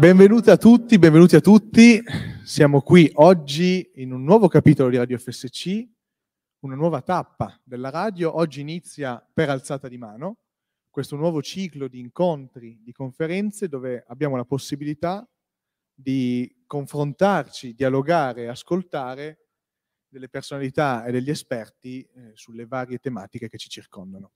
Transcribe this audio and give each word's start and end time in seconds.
Benvenuti 0.00 0.48
a 0.48 0.56
tutti, 0.56 0.98
benvenuti 0.98 1.36
a 1.36 1.40
tutti. 1.40 2.02
Siamo 2.42 2.80
qui 2.80 3.10
oggi 3.16 3.90
in 3.96 4.12
un 4.12 4.24
nuovo 4.24 4.48
capitolo 4.48 4.88
di 4.88 4.96
Radio 4.96 5.18
FSC, 5.18 5.86
una 6.60 6.74
nuova 6.74 7.02
tappa 7.02 7.60
della 7.62 7.90
radio. 7.90 8.34
Oggi 8.34 8.62
inizia 8.62 9.22
per 9.30 9.50
alzata 9.50 9.88
di 9.88 9.98
mano 9.98 10.38
questo 10.88 11.16
nuovo 11.16 11.42
ciclo 11.42 11.86
di 11.86 11.98
incontri, 11.98 12.80
di 12.82 12.92
conferenze 12.92 13.68
dove 13.68 14.02
abbiamo 14.08 14.36
la 14.36 14.46
possibilità 14.46 15.28
di 15.92 16.50
confrontarci, 16.66 17.74
dialogare, 17.74 18.48
ascoltare 18.48 19.48
delle 20.08 20.30
personalità 20.30 21.04
e 21.04 21.12
degli 21.12 21.28
esperti 21.28 22.02
eh, 22.04 22.30
sulle 22.32 22.64
varie 22.64 22.96
tematiche 23.00 23.50
che 23.50 23.58
ci 23.58 23.68
circondano. 23.68 24.32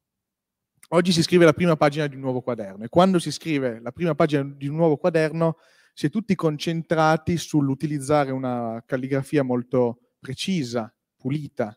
Oggi 0.94 1.10
si 1.10 1.24
scrive 1.24 1.44
la 1.44 1.52
prima 1.52 1.74
pagina 1.74 2.06
di 2.06 2.14
un 2.14 2.20
nuovo 2.20 2.40
quaderno 2.40 2.84
e 2.84 2.88
quando 2.88 3.18
si 3.18 3.32
scrive 3.32 3.80
la 3.80 3.90
prima 3.90 4.14
pagina 4.14 4.44
di 4.44 4.68
un 4.68 4.76
nuovo 4.76 4.96
quaderno 4.96 5.56
si 5.92 6.06
è 6.06 6.08
tutti 6.08 6.36
concentrati 6.36 7.36
sull'utilizzare 7.36 8.30
una 8.30 8.80
calligrafia 8.86 9.42
molto 9.42 10.12
precisa, 10.20 10.94
pulita. 11.16 11.76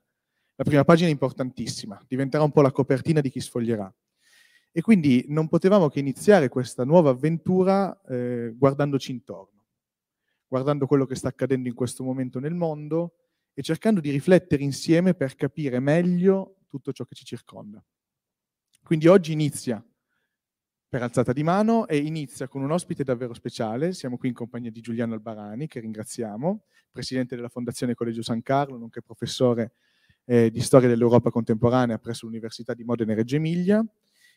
La 0.54 0.64
prima 0.64 0.84
pagina 0.84 1.08
è 1.08 1.12
importantissima, 1.12 2.00
diventerà 2.08 2.44
un 2.44 2.52
po' 2.52 2.62
la 2.62 2.72
copertina 2.72 3.20
di 3.20 3.32
chi 3.32 3.40
sfoglierà. 3.40 3.92
E 4.72 4.82
quindi 4.82 5.26
non 5.30 5.48
potevamo 5.48 5.90
che 5.90 5.98
iniziare 5.98 6.48
questa 6.48 6.86
nuova 6.86 7.10
avventura 7.10 8.00
eh, 8.04 8.54
guardandoci 8.56 9.10
intorno, 9.10 9.66
guardando 10.46 10.86
quello 10.86 11.08
che 11.08 11.16
sta 11.16 11.30
accadendo 11.30 11.68
in 11.68 11.74
questo 11.74 12.04
momento 12.04 12.38
nel 12.40 12.54
mondo 12.54 13.16
e 13.56 13.64
cercando 13.64 14.00
di 14.00 14.12
riflettere 14.12 14.62
insieme 14.62 15.16
per 15.16 15.36
capire 15.36 15.80
meglio 15.80 16.58
tutto 16.68 16.92
ciò 16.92 17.04
che 17.04 17.16
ci 17.16 17.26
circonda. 17.26 17.84
Quindi 18.88 19.08
oggi 19.08 19.34
inizia 19.34 19.86
per 20.88 21.04
alzata 21.04 21.34
di 21.34 21.44
mano 21.44 21.88
e 21.88 21.98
inizia 21.98 22.48
con 22.48 22.62
un 22.62 22.72
ospite 22.72 23.04
davvero 23.04 23.34
speciale. 23.34 23.92
Siamo 23.92 24.16
qui 24.16 24.30
in 24.30 24.34
compagnia 24.34 24.72
di 24.72 24.80
Giuliano 24.80 25.14
Albarani, 25.14 25.68
che 25.68 25.82
ringraziamo, 25.82 26.64
presidente 26.90 27.36
della 27.36 27.50
Fondazione 27.50 27.96
Collegio 27.96 28.22
San 28.22 28.42
Carlo, 28.42 28.78
nonché 28.78 29.02
professore 29.02 29.74
eh, 30.24 30.50
di 30.50 30.62
storia 30.62 30.88
dell'Europa 30.88 31.32
contemporanea 31.32 31.98
presso 31.98 32.28
l'Università 32.28 32.74
di 32.74 32.86
Modena 32.86 33.12
e 33.12 33.16
Reggio 33.16 33.36
Emilia. 33.36 33.86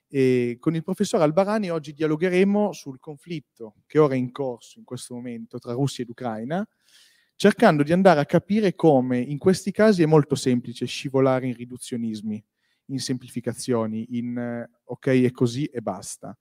E 0.09 0.57
con 0.59 0.75
il 0.75 0.83
professor 0.83 1.23
Albarani 1.23 1.71
oggi 1.71 1.93
dialogheremo 1.93 2.73
sul 2.73 2.99
conflitto 2.99 3.77
che 3.87 4.01
ora 4.01 4.15
è 4.15 4.17
in 4.17 4.33
corso 4.33 4.81
in 4.81 4.85
questo 4.85 5.15
momento 5.15 5.61
tra 5.61 5.75
Russia 5.75 6.03
ed 6.03 6.11
Ucraina, 6.11 6.69
cercando 7.37 7.85
di 7.85 7.93
andare 7.93 8.19
a 8.19 8.27
capire 8.27 8.75
come 8.75 9.21
in 9.21 9.39
questi 9.39 9.71
casi 9.71 10.03
è 10.03 10.07
molto 10.07 10.35
semplice 10.35 10.87
scivolare 10.87 11.47
in 11.47 11.55
riduzionismi 11.55 12.45
in 12.91 12.99
semplificazioni, 12.99 14.17
in 14.19 14.69
ok 14.85 15.07
è 15.07 15.31
così 15.31 15.65
e 15.65 15.81
basta. 15.81 16.37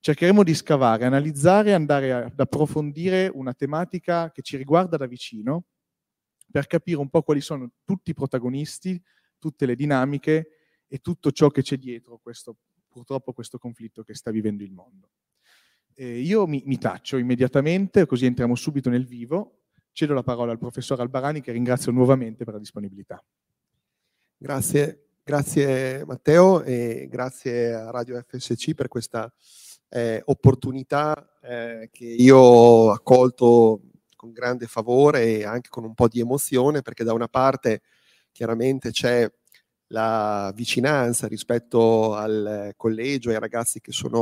Cercheremo 0.00 0.42
di 0.42 0.54
scavare, 0.54 1.06
analizzare, 1.06 1.72
andare 1.72 2.12
ad 2.12 2.38
approfondire 2.38 3.30
una 3.32 3.54
tematica 3.54 4.30
che 4.30 4.42
ci 4.42 4.56
riguarda 4.56 4.96
da 4.96 5.06
vicino 5.06 5.64
per 6.50 6.66
capire 6.66 6.98
un 6.98 7.08
po' 7.08 7.22
quali 7.22 7.40
sono 7.40 7.70
tutti 7.84 8.10
i 8.10 8.14
protagonisti, 8.14 9.02
tutte 9.38 9.66
le 9.66 9.74
dinamiche 9.74 10.48
e 10.86 10.98
tutto 10.98 11.32
ciò 11.32 11.48
che 11.48 11.62
c'è 11.62 11.76
dietro 11.78 12.18
questo, 12.18 12.58
purtroppo 12.86 13.32
questo 13.32 13.58
conflitto 13.58 14.02
che 14.02 14.14
sta 14.14 14.30
vivendo 14.30 14.62
il 14.62 14.72
mondo. 14.72 15.10
Eh, 15.94 16.20
io 16.20 16.46
mi, 16.46 16.62
mi 16.66 16.78
taccio 16.78 17.16
immediatamente, 17.16 18.04
così 18.06 18.26
entriamo 18.26 18.54
subito 18.54 18.90
nel 18.90 19.06
vivo. 19.06 19.62
Cedo 19.92 20.12
la 20.12 20.22
parola 20.22 20.52
al 20.52 20.58
professor 20.58 21.00
Albarani 21.00 21.40
che 21.40 21.52
ringrazio 21.52 21.92
nuovamente 21.92 22.44
per 22.44 22.54
la 22.54 22.60
disponibilità. 22.60 23.24
Grazie, 24.36 25.03
Grazie 25.26 26.04
Matteo 26.04 26.62
e 26.64 27.08
grazie 27.10 27.72
a 27.72 27.90
Radio 27.90 28.22
FSC 28.28 28.74
per 28.74 28.88
questa 28.88 29.32
eh, 29.88 30.20
opportunità 30.26 31.38
eh, 31.40 31.88
che 31.90 32.04
io 32.04 32.36
ho 32.36 32.90
accolto 32.90 33.80
con 34.16 34.32
grande 34.32 34.66
favore 34.66 35.24
e 35.24 35.44
anche 35.46 35.70
con 35.70 35.84
un 35.84 35.94
po' 35.94 36.08
di 36.08 36.20
emozione 36.20 36.82
perché 36.82 37.04
da 37.04 37.14
una 37.14 37.28
parte 37.28 37.80
chiaramente 38.32 38.90
c'è 38.90 39.26
la 39.86 40.52
vicinanza 40.54 41.26
rispetto 41.26 42.14
al 42.14 42.74
collegio, 42.76 43.30
ai 43.30 43.38
ragazzi 43.38 43.80
che 43.80 43.92
sono 43.92 44.20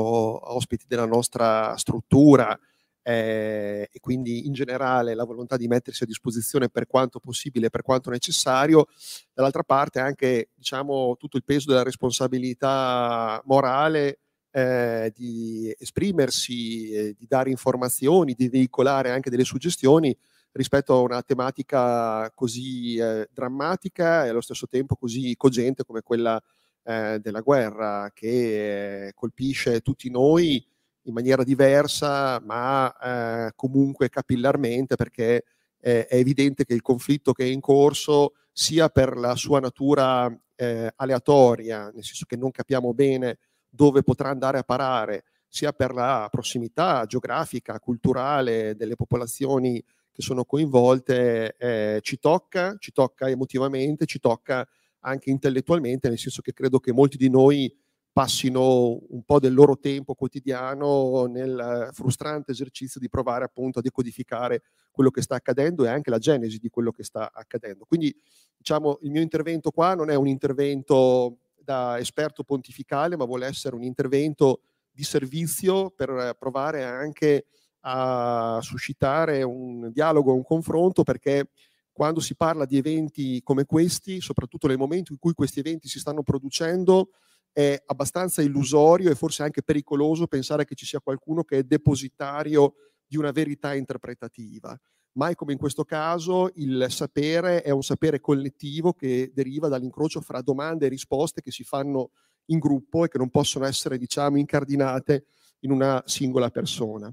ospiti 0.54 0.84
della 0.86 1.06
nostra 1.06 1.76
struttura, 1.78 2.56
eh, 3.02 3.88
e 3.90 4.00
quindi 4.00 4.46
in 4.46 4.52
generale 4.52 5.14
la 5.14 5.24
volontà 5.24 5.56
di 5.56 5.66
mettersi 5.66 6.04
a 6.04 6.06
disposizione 6.06 6.68
per 6.68 6.86
quanto 6.86 7.18
possibile, 7.18 7.70
per 7.70 7.82
quanto 7.82 8.10
necessario, 8.10 8.86
dall'altra 9.32 9.62
parte 9.62 10.00
anche 10.00 10.50
diciamo, 10.54 11.16
tutto 11.18 11.36
il 11.36 11.44
peso 11.44 11.70
della 11.70 11.82
responsabilità 11.82 13.42
morale 13.44 14.18
eh, 14.52 15.12
di 15.14 15.74
esprimersi, 15.78 16.90
eh, 16.90 17.14
di 17.18 17.26
dare 17.26 17.50
informazioni, 17.50 18.34
di 18.34 18.48
veicolare 18.48 19.10
anche 19.10 19.30
delle 19.30 19.44
suggestioni 19.44 20.16
rispetto 20.52 20.94
a 20.94 21.00
una 21.00 21.22
tematica 21.22 22.30
così 22.34 22.96
eh, 22.96 23.28
drammatica 23.32 24.26
e 24.26 24.28
allo 24.28 24.42
stesso 24.42 24.68
tempo 24.68 24.96
così 24.96 25.34
cogente 25.36 25.84
come 25.84 26.02
quella 26.02 26.40
eh, 26.84 27.18
della 27.20 27.40
guerra 27.40 28.10
che 28.12 29.06
eh, 29.06 29.12
colpisce 29.14 29.80
tutti 29.80 30.10
noi 30.10 30.64
in 31.04 31.12
maniera 31.14 31.42
diversa, 31.44 32.40
ma 32.44 33.46
eh, 33.46 33.52
comunque 33.56 34.08
capillarmente, 34.08 34.96
perché 34.96 35.44
eh, 35.80 36.06
è 36.06 36.16
evidente 36.16 36.64
che 36.64 36.74
il 36.74 36.82
conflitto 36.82 37.32
che 37.32 37.44
è 37.44 37.48
in 37.48 37.60
corso, 37.60 38.34
sia 38.52 38.88
per 38.88 39.16
la 39.16 39.34
sua 39.34 39.60
natura 39.60 40.30
eh, 40.54 40.92
aleatoria, 40.94 41.90
nel 41.92 42.04
senso 42.04 42.24
che 42.26 42.36
non 42.36 42.50
capiamo 42.50 42.92
bene 42.94 43.38
dove 43.68 44.02
potrà 44.02 44.28
andare 44.28 44.58
a 44.58 44.62
parare, 44.62 45.24
sia 45.48 45.72
per 45.72 45.92
la 45.92 46.28
prossimità 46.30 47.04
geografica, 47.06 47.80
culturale 47.80 48.76
delle 48.76 48.96
popolazioni 48.96 49.82
che 50.12 50.22
sono 50.22 50.44
coinvolte, 50.44 51.56
eh, 51.56 51.98
ci 52.02 52.18
tocca, 52.18 52.76
ci 52.78 52.92
tocca 52.92 53.28
emotivamente, 53.28 54.04
ci 54.04 54.18
tocca 54.18 54.66
anche 55.00 55.30
intellettualmente, 55.30 56.08
nel 56.08 56.18
senso 56.18 56.42
che 56.42 56.52
credo 56.52 56.78
che 56.78 56.92
molti 56.92 57.16
di 57.16 57.30
noi 57.30 57.74
passino 58.12 58.98
un 59.08 59.22
po' 59.24 59.40
del 59.40 59.54
loro 59.54 59.78
tempo 59.78 60.14
quotidiano 60.14 61.24
nel 61.26 61.88
frustrante 61.92 62.52
esercizio 62.52 63.00
di 63.00 63.08
provare 63.08 63.44
appunto 63.44 63.78
a 63.78 63.82
decodificare 63.82 64.62
quello 64.90 65.10
che 65.10 65.22
sta 65.22 65.36
accadendo 65.36 65.84
e 65.84 65.88
anche 65.88 66.10
la 66.10 66.18
genesi 66.18 66.58
di 66.58 66.68
quello 66.68 66.90
che 66.90 67.04
sta 67.04 67.30
accadendo. 67.32 67.86
Quindi 67.86 68.14
diciamo 68.56 68.98
il 69.02 69.10
mio 69.10 69.22
intervento 69.22 69.70
qua 69.70 69.94
non 69.94 70.10
è 70.10 70.14
un 70.14 70.26
intervento 70.26 71.38
da 71.62 71.98
esperto 71.98 72.44
pontificale, 72.44 73.16
ma 73.16 73.24
vuole 73.24 73.46
essere 73.46 73.74
un 73.74 73.82
intervento 73.82 74.60
di 74.90 75.04
servizio 75.04 75.90
per 75.90 76.36
provare 76.38 76.84
anche 76.84 77.46
a 77.84 78.58
suscitare 78.60 79.42
un 79.42 79.90
dialogo, 79.90 80.34
un 80.34 80.42
confronto, 80.42 81.02
perché 81.02 81.50
quando 81.92 82.20
si 82.20 82.36
parla 82.36 82.64
di 82.64 82.76
eventi 82.76 83.40
come 83.42 83.64
questi, 83.64 84.20
soprattutto 84.20 84.66
nel 84.66 84.78
momento 84.78 85.12
in 85.12 85.18
cui 85.18 85.32
questi 85.32 85.60
eventi 85.60 85.88
si 85.88 85.98
stanno 85.98 86.22
producendo, 86.22 87.10
è 87.52 87.80
abbastanza 87.86 88.42
illusorio 88.42 89.10
e 89.10 89.14
forse 89.14 89.42
anche 89.42 89.62
pericoloso 89.62 90.26
pensare 90.26 90.64
che 90.64 90.74
ci 90.74 90.86
sia 90.86 91.00
qualcuno 91.00 91.44
che 91.44 91.58
è 91.58 91.62
depositario 91.62 92.74
di 93.06 93.16
una 93.16 93.30
verità 93.30 93.74
interpretativa. 93.74 94.78
Mai 95.14 95.34
come 95.34 95.52
in 95.52 95.58
questo 95.58 95.84
caso 95.84 96.50
il 96.54 96.86
sapere 96.88 97.60
è 97.60 97.70
un 97.70 97.82
sapere 97.82 98.20
collettivo 98.20 98.94
che 98.94 99.30
deriva 99.34 99.68
dall'incrocio 99.68 100.22
fra 100.22 100.40
domande 100.40 100.86
e 100.86 100.88
risposte 100.88 101.42
che 101.42 101.50
si 101.50 101.64
fanno 101.64 102.12
in 102.46 102.58
gruppo 102.58 103.04
e 103.04 103.08
che 103.08 103.18
non 103.18 103.28
possono 103.28 103.66
essere, 103.66 103.98
diciamo, 103.98 104.38
incardinate 104.38 105.26
in 105.60 105.70
una 105.70 106.02
singola 106.06 106.48
persona. 106.50 107.12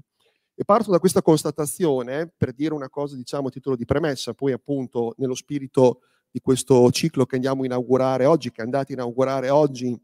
E 0.54 0.64
parto 0.64 0.90
da 0.90 0.98
questa 0.98 1.20
constatazione 1.20 2.32
per 2.34 2.52
dire 2.52 2.72
una 2.72 2.88
cosa, 2.88 3.16
diciamo, 3.16 3.48
a 3.48 3.50
titolo 3.50 3.76
di 3.76 3.84
premessa, 3.84 4.32
poi 4.32 4.52
appunto 4.52 5.14
nello 5.18 5.34
spirito 5.34 6.00
di 6.30 6.40
questo 6.40 6.90
ciclo 6.90 7.26
che 7.26 7.34
andiamo 7.34 7.62
a 7.62 7.66
inaugurare 7.66 8.24
oggi, 8.24 8.50
che 8.50 8.62
andate 8.62 8.92
a 8.92 8.96
inaugurare 8.96 9.50
oggi 9.50 9.98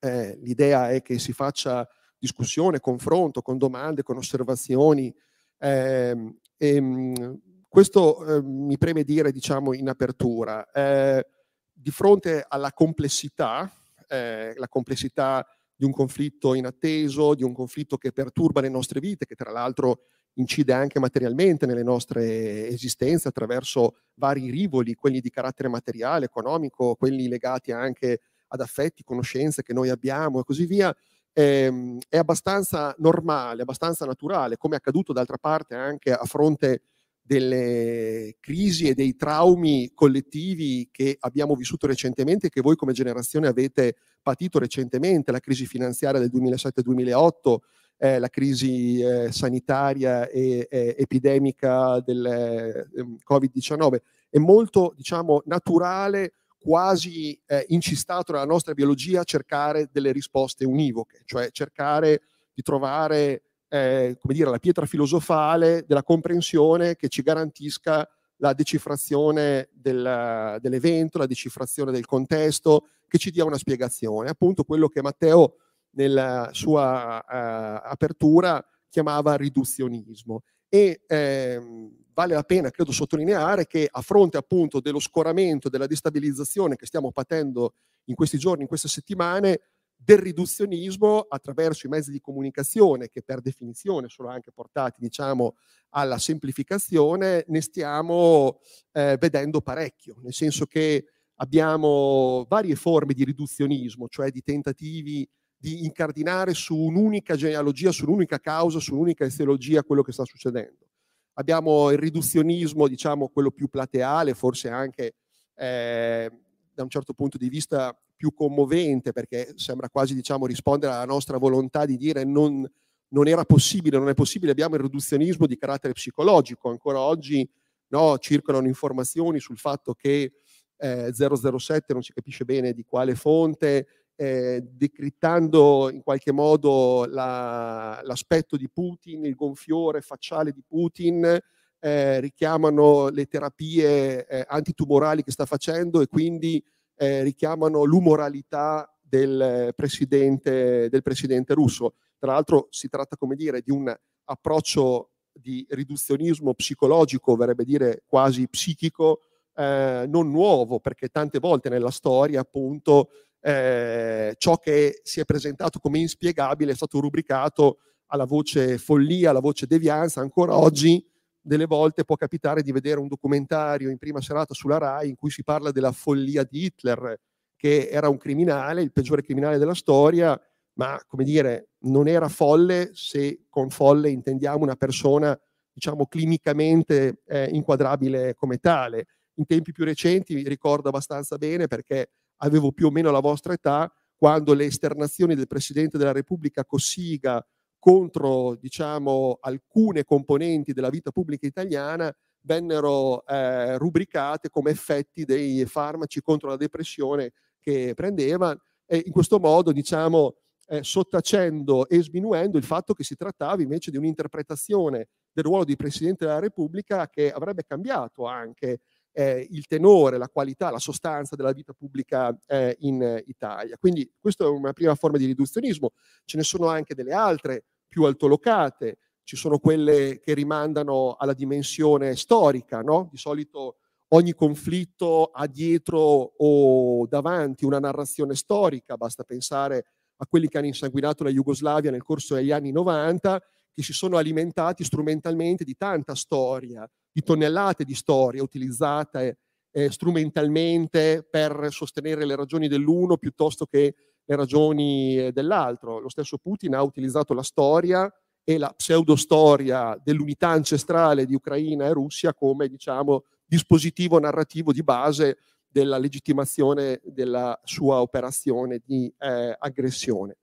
eh, 0.00 0.38
l'idea 0.42 0.90
è 0.90 1.02
che 1.02 1.18
si 1.18 1.32
faccia 1.32 1.88
discussione, 2.18 2.80
confronto 2.80 3.42
con 3.42 3.58
domande, 3.58 4.02
con 4.02 4.16
osservazioni. 4.16 5.14
Eh, 5.58 6.36
e, 6.56 6.80
mh, 6.80 7.40
questo 7.68 8.24
eh, 8.24 8.42
mi 8.42 8.78
preme 8.78 9.02
dire, 9.02 9.32
diciamo, 9.32 9.74
in 9.74 9.88
apertura. 9.88 10.70
Eh, 10.70 11.26
di 11.72 11.90
fronte 11.90 12.44
alla 12.48 12.72
complessità, 12.72 13.70
eh, 14.08 14.54
la 14.56 14.68
complessità 14.68 15.46
di 15.74 15.84
un 15.84 15.92
conflitto 15.92 16.54
inatteso, 16.54 17.34
di 17.34 17.44
un 17.44 17.52
conflitto 17.52 17.98
che 17.98 18.12
perturba 18.12 18.62
le 18.62 18.70
nostre 18.70 18.98
vite, 18.98 19.26
che 19.26 19.34
tra 19.34 19.50
l'altro 19.50 20.00
incide 20.38 20.72
anche 20.72 20.98
materialmente 20.98 21.66
nelle 21.66 21.82
nostre 21.82 22.66
esistenze 22.68 23.28
attraverso 23.28 23.96
vari 24.14 24.50
rivoli, 24.50 24.94
quelli 24.94 25.20
di 25.20 25.30
carattere 25.30 25.68
materiale, 25.68 26.26
economico, 26.26 26.94
quelli 26.94 27.28
legati 27.28 27.72
anche 27.72 28.20
ad 28.48 28.60
affetti, 28.60 29.02
conoscenze 29.02 29.62
che 29.62 29.72
noi 29.72 29.88
abbiamo 29.88 30.40
e 30.40 30.44
così 30.44 30.66
via, 30.66 30.94
ehm, 31.32 31.98
è 32.08 32.16
abbastanza 32.16 32.94
normale, 32.98 33.62
abbastanza 33.62 34.04
naturale, 34.06 34.56
come 34.56 34.74
è 34.74 34.78
accaduto 34.78 35.12
d'altra 35.12 35.38
parte 35.38 35.74
anche 35.74 36.12
a 36.12 36.24
fronte 36.24 36.82
delle 37.26 38.36
crisi 38.38 38.88
e 38.88 38.94
dei 38.94 39.16
traumi 39.16 39.90
collettivi 39.92 40.88
che 40.92 41.16
abbiamo 41.18 41.56
vissuto 41.56 41.88
recentemente 41.88 42.46
e 42.46 42.50
che 42.50 42.60
voi 42.60 42.76
come 42.76 42.92
generazione 42.92 43.48
avete 43.48 43.96
patito 44.22 44.60
recentemente, 44.60 45.32
la 45.32 45.40
crisi 45.40 45.66
finanziaria 45.66 46.20
del 46.20 46.30
2007-2008, 46.32 47.56
eh, 47.98 48.18
la 48.20 48.28
crisi 48.28 49.00
eh, 49.00 49.32
sanitaria 49.32 50.28
e 50.28 50.68
epidemica 50.70 52.00
del 52.00 52.24
ehm, 52.24 53.18
Covid-19. 53.28 53.96
È 54.30 54.38
molto, 54.38 54.92
diciamo, 54.96 55.42
naturale, 55.46 56.32
quasi 56.66 57.40
eh, 57.46 57.64
incistato 57.68 58.32
nella 58.32 58.44
nostra 58.44 58.74
biologia 58.74 59.22
cercare 59.22 59.88
delle 59.92 60.10
risposte 60.10 60.64
univoche, 60.64 61.22
cioè 61.24 61.52
cercare 61.52 62.22
di 62.52 62.60
trovare 62.60 63.42
eh, 63.68 64.16
come 64.20 64.34
dire, 64.34 64.50
la 64.50 64.58
pietra 64.58 64.84
filosofale 64.84 65.84
della 65.86 66.02
comprensione 66.02 66.96
che 66.96 67.08
ci 67.08 67.22
garantisca 67.22 68.08
la 68.38 68.52
decifrazione 68.52 69.68
del, 69.74 70.58
dell'evento, 70.60 71.18
la 71.18 71.26
decifrazione 71.26 71.92
del 71.92 72.04
contesto, 72.04 72.88
che 73.06 73.18
ci 73.18 73.30
dia 73.30 73.44
una 73.44 73.58
spiegazione. 73.58 74.30
Appunto 74.30 74.64
quello 74.64 74.88
che 74.88 75.02
Matteo 75.02 75.58
nella 75.90 76.48
sua 76.50 77.18
uh, 77.18 77.88
apertura 77.88 78.60
chiamava 78.88 79.36
riduzionismo. 79.36 80.42
E 80.68 81.02
ehm, 81.06 82.04
vale 82.12 82.34
la 82.34 82.42
pena, 82.42 82.70
credo, 82.70 82.92
sottolineare 82.92 83.66
che 83.66 83.88
a 83.90 84.00
fronte 84.00 84.36
appunto 84.36 84.80
dello 84.80 85.00
scoramento, 85.00 85.68
della 85.68 85.86
destabilizzazione 85.86 86.76
che 86.76 86.86
stiamo 86.86 87.12
patendo 87.12 87.74
in 88.04 88.14
questi 88.14 88.38
giorni, 88.38 88.62
in 88.62 88.68
queste 88.68 88.88
settimane, 88.88 89.60
del 89.96 90.18
riduzionismo 90.18 91.20
attraverso 91.20 91.86
i 91.86 91.90
mezzi 91.90 92.10
di 92.10 92.20
comunicazione 92.20 93.08
che 93.08 93.22
per 93.22 93.40
definizione 93.40 94.08
sono 94.08 94.28
anche 94.28 94.52
portati 94.52 95.00
diciamo 95.00 95.56
alla 95.90 96.18
semplificazione 96.18 97.44
ne 97.48 97.60
stiamo 97.62 98.60
eh, 98.92 99.16
vedendo 99.18 99.62
parecchio. 99.62 100.16
Nel 100.22 100.34
senso 100.34 100.66
che 100.66 101.06
abbiamo 101.36 102.44
varie 102.48 102.76
forme 102.76 103.14
di 103.14 103.24
riduzionismo 103.24 104.08
cioè 104.08 104.30
di 104.30 104.42
tentativi 104.42 105.28
di 105.56 105.84
incardinare 105.84 106.54
su 106.54 106.76
un'unica 106.76 107.34
genealogia 107.34 107.90
su 107.90 108.04
un'unica 108.04 108.38
causa 108.38 108.78
su 108.78 108.94
un'unica 108.94 109.24
esteologia 109.24 109.82
quello 109.82 110.02
che 110.02 110.12
sta 110.12 110.24
succedendo. 110.24 110.86
Abbiamo 111.34 111.90
il 111.90 111.98
riduzionismo 111.98 112.88
diciamo 112.88 113.28
quello 113.28 113.50
più 113.50 113.68
plateale 113.68 114.34
forse 114.34 114.68
anche 114.68 115.14
eh, 115.54 116.30
da 116.72 116.82
un 116.82 116.88
certo 116.90 117.14
punto 117.14 117.38
di 117.38 117.48
vista 117.48 117.98
più 118.16 118.32
commovente 118.32 119.12
perché 119.12 119.52
sembra 119.56 119.88
quasi 119.90 120.14
diciamo, 120.14 120.46
rispondere 120.46 120.92
alla 120.92 121.04
nostra 121.04 121.36
volontà 121.36 121.84
di 121.84 121.96
dire 121.96 122.24
non, 122.24 122.68
non 123.08 123.28
era 123.28 123.44
possibile, 123.44 123.98
non 123.98 124.08
è 124.08 124.14
possibile, 124.14 124.52
abbiamo 124.52 124.74
il 124.74 124.82
riduzionismo 124.82 125.46
di 125.46 125.56
carattere 125.56 125.92
psicologico, 125.92 126.70
ancora 126.70 127.00
oggi 127.00 127.48
no, 127.88 128.18
circolano 128.18 128.66
informazioni 128.66 129.38
sul 129.38 129.58
fatto 129.58 129.94
che 129.94 130.32
eh, 130.78 131.12
007 131.12 131.92
non 131.92 132.02
si 132.02 132.12
capisce 132.12 132.44
bene 132.44 132.72
di 132.72 132.84
quale 132.84 133.14
fonte, 133.14 133.86
eh, 134.16 134.62
decrittando 134.72 135.90
in 135.90 136.02
qualche 136.02 136.32
modo 136.32 137.04
la, 137.06 138.00
l'aspetto 138.02 138.56
di 138.56 138.68
Putin, 138.68 139.24
il 139.24 139.34
gonfiore 139.34 140.00
facciale 140.00 140.52
di 140.52 140.62
Putin, 140.66 141.38
eh, 141.78 142.20
richiamano 142.20 143.08
le 143.08 143.26
terapie 143.26 144.26
eh, 144.26 144.44
antitumorali 144.48 145.22
che 145.22 145.30
sta 145.30 145.44
facendo 145.44 146.00
e 146.00 146.06
quindi 146.08 146.62
eh, 146.96 147.22
richiamano 147.22 147.84
l'umoralità 147.84 148.90
del 149.00 149.72
presidente, 149.76 150.88
del 150.88 151.02
presidente 151.02 151.54
russo. 151.54 151.94
Tra 152.18 152.32
l'altro 152.32 152.68
si 152.70 152.88
tratta, 152.88 153.16
come 153.16 153.36
dire, 153.36 153.60
di 153.60 153.70
un 153.70 153.94
approccio 154.24 155.10
di 155.32 155.64
riduzionismo 155.68 156.54
psicologico, 156.54 157.36
verrebbe 157.36 157.64
dire 157.64 158.02
quasi 158.06 158.48
psichico, 158.48 159.20
eh, 159.54 160.06
non 160.08 160.30
nuovo, 160.30 160.80
perché 160.80 161.08
tante 161.08 161.38
volte 161.38 161.68
nella 161.68 161.90
storia, 161.90 162.40
appunto, 162.40 163.10
eh, 163.46 164.34
ciò 164.38 164.58
che 164.58 164.98
si 165.04 165.20
è 165.20 165.24
presentato 165.24 165.78
come 165.78 166.00
inspiegabile 166.00 166.72
è 166.72 166.74
stato 166.74 166.98
rubricato 166.98 167.78
alla 168.06 168.24
voce 168.24 168.76
follia, 168.76 169.30
alla 169.30 169.38
voce 169.38 169.66
devianza. 169.66 170.20
Ancora 170.20 170.56
oggi 170.56 171.08
delle 171.40 171.66
volte 171.66 172.04
può 172.04 172.16
capitare 172.16 172.62
di 172.62 172.72
vedere 172.72 172.98
un 172.98 173.06
documentario 173.06 173.88
in 173.88 173.98
prima 173.98 174.20
serata 174.20 174.52
sulla 174.52 174.78
RAI 174.78 175.10
in 175.10 175.14
cui 175.14 175.30
si 175.30 175.44
parla 175.44 175.70
della 175.70 175.92
follia 175.92 176.42
di 176.42 176.64
Hitler, 176.64 177.20
che 177.54 177.88
era 177.88 178.08
un 178.08 178.16
criminale, 178.16 178.82
il 178.82 178.90
peggiore 178.90 179.22
criminale 179.22 179.58
della 179.58 179.74
storia, 179.74 180.36
ma 180.72 181.00
come 181.06 181.22
dire, 181.22 181.68
non 181.82 182.08
era 182.08 182.28
folle 182.28 182.90
se 182.94 183.44
con 183.48 183.70
folle 183.70 184.10
intendiamo 184.10 184.64
una 184.64 184.74
persona, 184.74 185.38
diciamo, 185.72 186.06
clinicamente 186.06 187.22
eh, 187.24 187.48
inquadrabile 187.52 188.34
come 188.34 188.58
tale. 188.58 189.06
In 189.34 189.46
tempi 189.46 189.70
più 189.70 189.84
recenti 189.84 190.42
ricordo 190.48 190.88
abbastanza 190.88 191.36
bene 191.36 191.68
perché 191.68 192.10
avevo 192.38 192.72
più 192.72 192.86
o 192.86 192.90
meno 192.90 193.10
la 193.10 193.20
vostra 193.20 193.52
età, 193.52 193.92
quando 194.14 194.54
le 194.54 194.64
esternazioni 194.64 195.34
del 195.34 195.46
Presidente 195.46 195.98
della 195.98 196.12
Repubblica 196.12 196.64
Cossiga 196.64 197.44
contro 197.78 198.56
diciamo, 198.56 199.38
alcune 199.40 200.04
componenti 200.04 200.72
della 200.72 200.90
vita 200.90 201.10
pubblica 201.10 201.46
italiana 201.46 202.12
vennero 202.40 203.24
eh, 203.26 203.76
rubricate 203.76 204.48
come 204.50 204.70
effetti 204.70 205.24
dei 205.24 205.64
farmaci 205.66 206.20
contro 206.22 206.48
la 206.48 206.56
depressione 206.56 207.32
che 207.60 207.92
prendeva. 207.94 208.56
E 208.86 209.02
in 209.04 209.12
questo 209.12 209.38
modo 209.38 209.72
diciamo, 209.72 210.36
eh, 210.68 210.82
sottacendo 210.82 211.88
e 211.88 212.02
sminuendo 212.02 212.56
il 212.56 212.64
fatto 212.64 212.92
che 212.94 213.04
si 213.04 213.16
trattava 213.16 213.62
invece 213.62 213.90
di 213.90 213.96
un'interpretazione 213.96 215.08
del 215.32 215.44
ruolo 215.44 215.64
di 215.64 215.76
Presidente 215.76 216.24
della 216.24 216.38
Repubblica 216.38 217.08
che 217.08 217.30
avrebbe 217.30 217.64
cambiato 217.64 218.26
anche 218.26 218.80
eh, 219.18 219.46
il 219.50 219.66
tenore, 219.66 220.18
la 220.18 220.28
qualità, 220.28 220.70
la 220.70 220.78
sostanza 220.78 221.36
della 221.36 221.52
vita 221.52 221.72
pubblica 221.72 222.36
eh, 222.46 222.76
in 222.80 223.22
Italia. 223.26 223.78
Quindi 223.78 224.12
questa 224.20 224.44
è 224.44 224.48
una 224.48 224.74
prima 224.74 224.94
forma 224.94 225.16
di 225.16 225.24
riduzionismo, 225.24 225.92
ce 226.26 226.36
ne 226.36 226.42
sono 226.42 226.66
anche 226.68 226.94
delle 226.94 227.14
altre 227.14 227.64
più 227.88 228.04
altolocate, 228.04 228.98
ci 229.24 229.36
sono 229.36 229.58
quelle 229.58 230.20
che 230.20 230.34
rimandano 230.34 231.14
alla 231.18 231.32
dimensione 231.32 232.14
storica, 232.14 232.82
no? 232.82 233.08
Di 233.10 233.16
solito 233.16 233.76
ogni 234.08 234.34
conflitto 234.34 235.30
ha 235.32 235.46
dietro 235.46 235.98
o 236.36 237.06
davanti 237.06 237.64
una 237.64 237.78
narrazione 237.78 238.34
storica, 238.34 238.98
basta 238.98 239.24
pensare 239.24 239.86
a 240.16 240.26
quelli 240.26 240.48
che 240.48 240.58
hanno 240.58 240.66
insanguinato 240.66 241.24
la 241.24 241.30
Jugoslavia 241.30 241.90
nel 241.90 242.02
corso 242.02 242.34
degli 242.34 242.52
anni 242.52 242.70
90, 242.70 243.42
che 243.72 243.82
si 243.82 243.94
sono 243.94 244.18
alimentati 244.18 244.84
strumentalmente 244.84 245.64
di 245.64 245.74
tanta 245.74 246.14
storia, 246.14 246.86
di 247.16 247.22
tonnellate 247.22 247.84
di 247.84 247.94
storia 247.94 248.42
utilizzate 248.42 249.38
eh, 249.70 249.90
strumentalmente 249.90 251.26
per 251.26 251.68
sostenere 251.70 252.26
le 252.26 252.36
ragioni 252.36 252.68
dell'uno 252.68 253.16
piuttosto 253.16 253.64
che 253.64 253.94
le 254.22 254.36
ragioni 254.36 255.16
eh, 255.16 255.32
dell'altro. 255.32 255.98
Lo 255.98 256.10
stesso 256.10 256.36
Putin 256.36 256.74
ha 256.74 256.82
utilizzato 256.82 257.32
la 257.32 257.42
storia 257.42 258.12
e 258.44 258.58
la 258.58 258.70
pseudostoria 258.70 259.98
dell'unità 260.04 260.48
ancestrale 260.48 261.24
di 261.24 261.34
Ucraina 261.34 261.86
e 261.86 261.94
Russia 261.94 262.34
come 262.34 262.68
diciamo, 262.68 263.24
dispositivo 263.46 264.18
narrativo 264.18 264.74
di 264.74 264.82
base 264.82 265.38
della 265.66 265.96
legittimazione 265.96 267.00
della 267.02 267.58
sua 267.64 268.02
operazione 268.02 268.82
di 268.84 269.10
eh, 269.18 269.56
aggressione. 269.58 270.36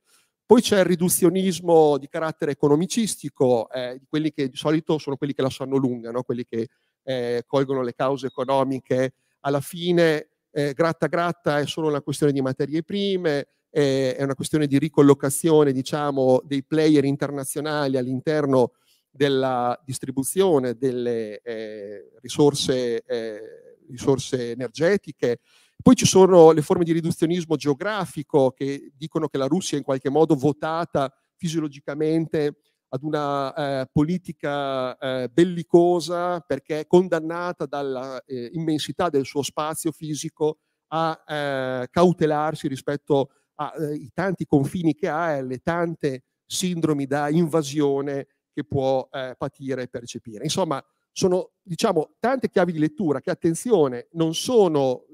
Poi 0.54 0.62
c'è 0.62 0.78
il 0.78 0.86
riduzionismo 0.86 1.98
di 1.98 2.08
carattere 2.08 2.52
economicistico, 2.52 3.68
eh, 3.72 4.00
quelli 4.08 4.32
che 4.32 4.50
di 4.50 4.56
solito 4.56 5.00
sono 5.00 5.16
quelli 5.16 5.34
che 5.34 5.42
la 5.42 5.50
sanno 5.50 5.78
lunga, 5.78 6.12
no? 6.12 6.22
quelli 6.22 6.46
che 6.46 6.68
eh, 7.02 7.44
colgono 7.48 7.82
le 7.82 7.96
cause 7.96 8.28
economiche. 8.28 9.16
Alla 9.40 9.62
fine, 9.62 10.28
eh, 10.52 10.74
gratta 10.74 11.08
gratta 11.08 11.58
è 11.58 11.66
solo 11.66 11.88
una 11.88 12.02
questione 12.02 12.32
di 12.32 12.40
materie 12.40 12.84
prime, 12.84 13.48
è 13.68 14.18
una 14.20 14.36
questione 14.36 14.68
di 14.68 14.78
ricollocazione 14.78 15.72
diciamo, 15.72 16.44
dei 16.46 16.64
player 16.64 17.04
internazionali 17.04 17.98
all'interno 17.98 18.74
della 19.10 19.76
distribuzione 19.84 20.76
delle 20.76 21.42
eh, 21.42 22.12
risorse, 22.22 23.04
eh, 23.04 23.78
risorse 23.90 24.52
energetiche. 24.52 25.40
Poi 25.84 25.96
ci 25.96 26.06
sono 26.06 26.52
le 26.52 26.62
forme 26.62 26.86
di 26.86 26.94
riduzionismo 26.94 27.58
geografico 27.58 28.52
che 28.52 28.94
dicono 28.96 29.28
che 29.28 29.38
la 29.38 29.48
Russia 29.48 29.76
è 29.76 29.80
in 29.80 29.86
qualche 29.86 30.10
modo 30.10 30.34
votata 30.34 31.14
fisiologicamente 31.36 32.56
ad 32.88 33.04
una 33.04 33.54
eh, 33.54 33.90
politica 33.92 34.96
eh, 34.98 35.28
bellicosa 35.28 36.40
perché 36.40 36.80
è 36.80 36.88
condannata 36.88 37.66
dall'immensità 37.66 39.08
eh, 39.08 39.10
del 39.10 39.26
suo 39.26 39.42
spazio 39.42 39.92
fisico 39.92 40.60
a 40.94 41.22
eh, 41.28 41.88
cautelarsi 41.92 42.70
rispetto 42.70 43.32
ai 43.56 44.06
eh, 44.06 44.10
tanti 44.14 44.46
confini 44.46 44.94
che 44.94 45.10
ha 45.10 45.32
e 45.32 45.40
alle 45.40 45.58
tante 45.58 46.24
sindromi 46.46 47.06
da 47.08 47.30
invasione 47.30 48.28
che 48.54 48.64
può 48.64 49.06
eh, 49.12 49.36
patire 49.38 49.82
e 49.82 49.88
percepire. 49.90 50.46
Insomma, 50.46 50.82
sono 51.14 51.52
diciamo 51.62 52.16
tante 52.20 52.50
chiavi 52.50 52.74
di 52.74 52.80
lettura 52.80 53.22
che, 53.22 53.32
attenzione, 53.32 54.08
non 54.12 54.34
sono 54.34 55.06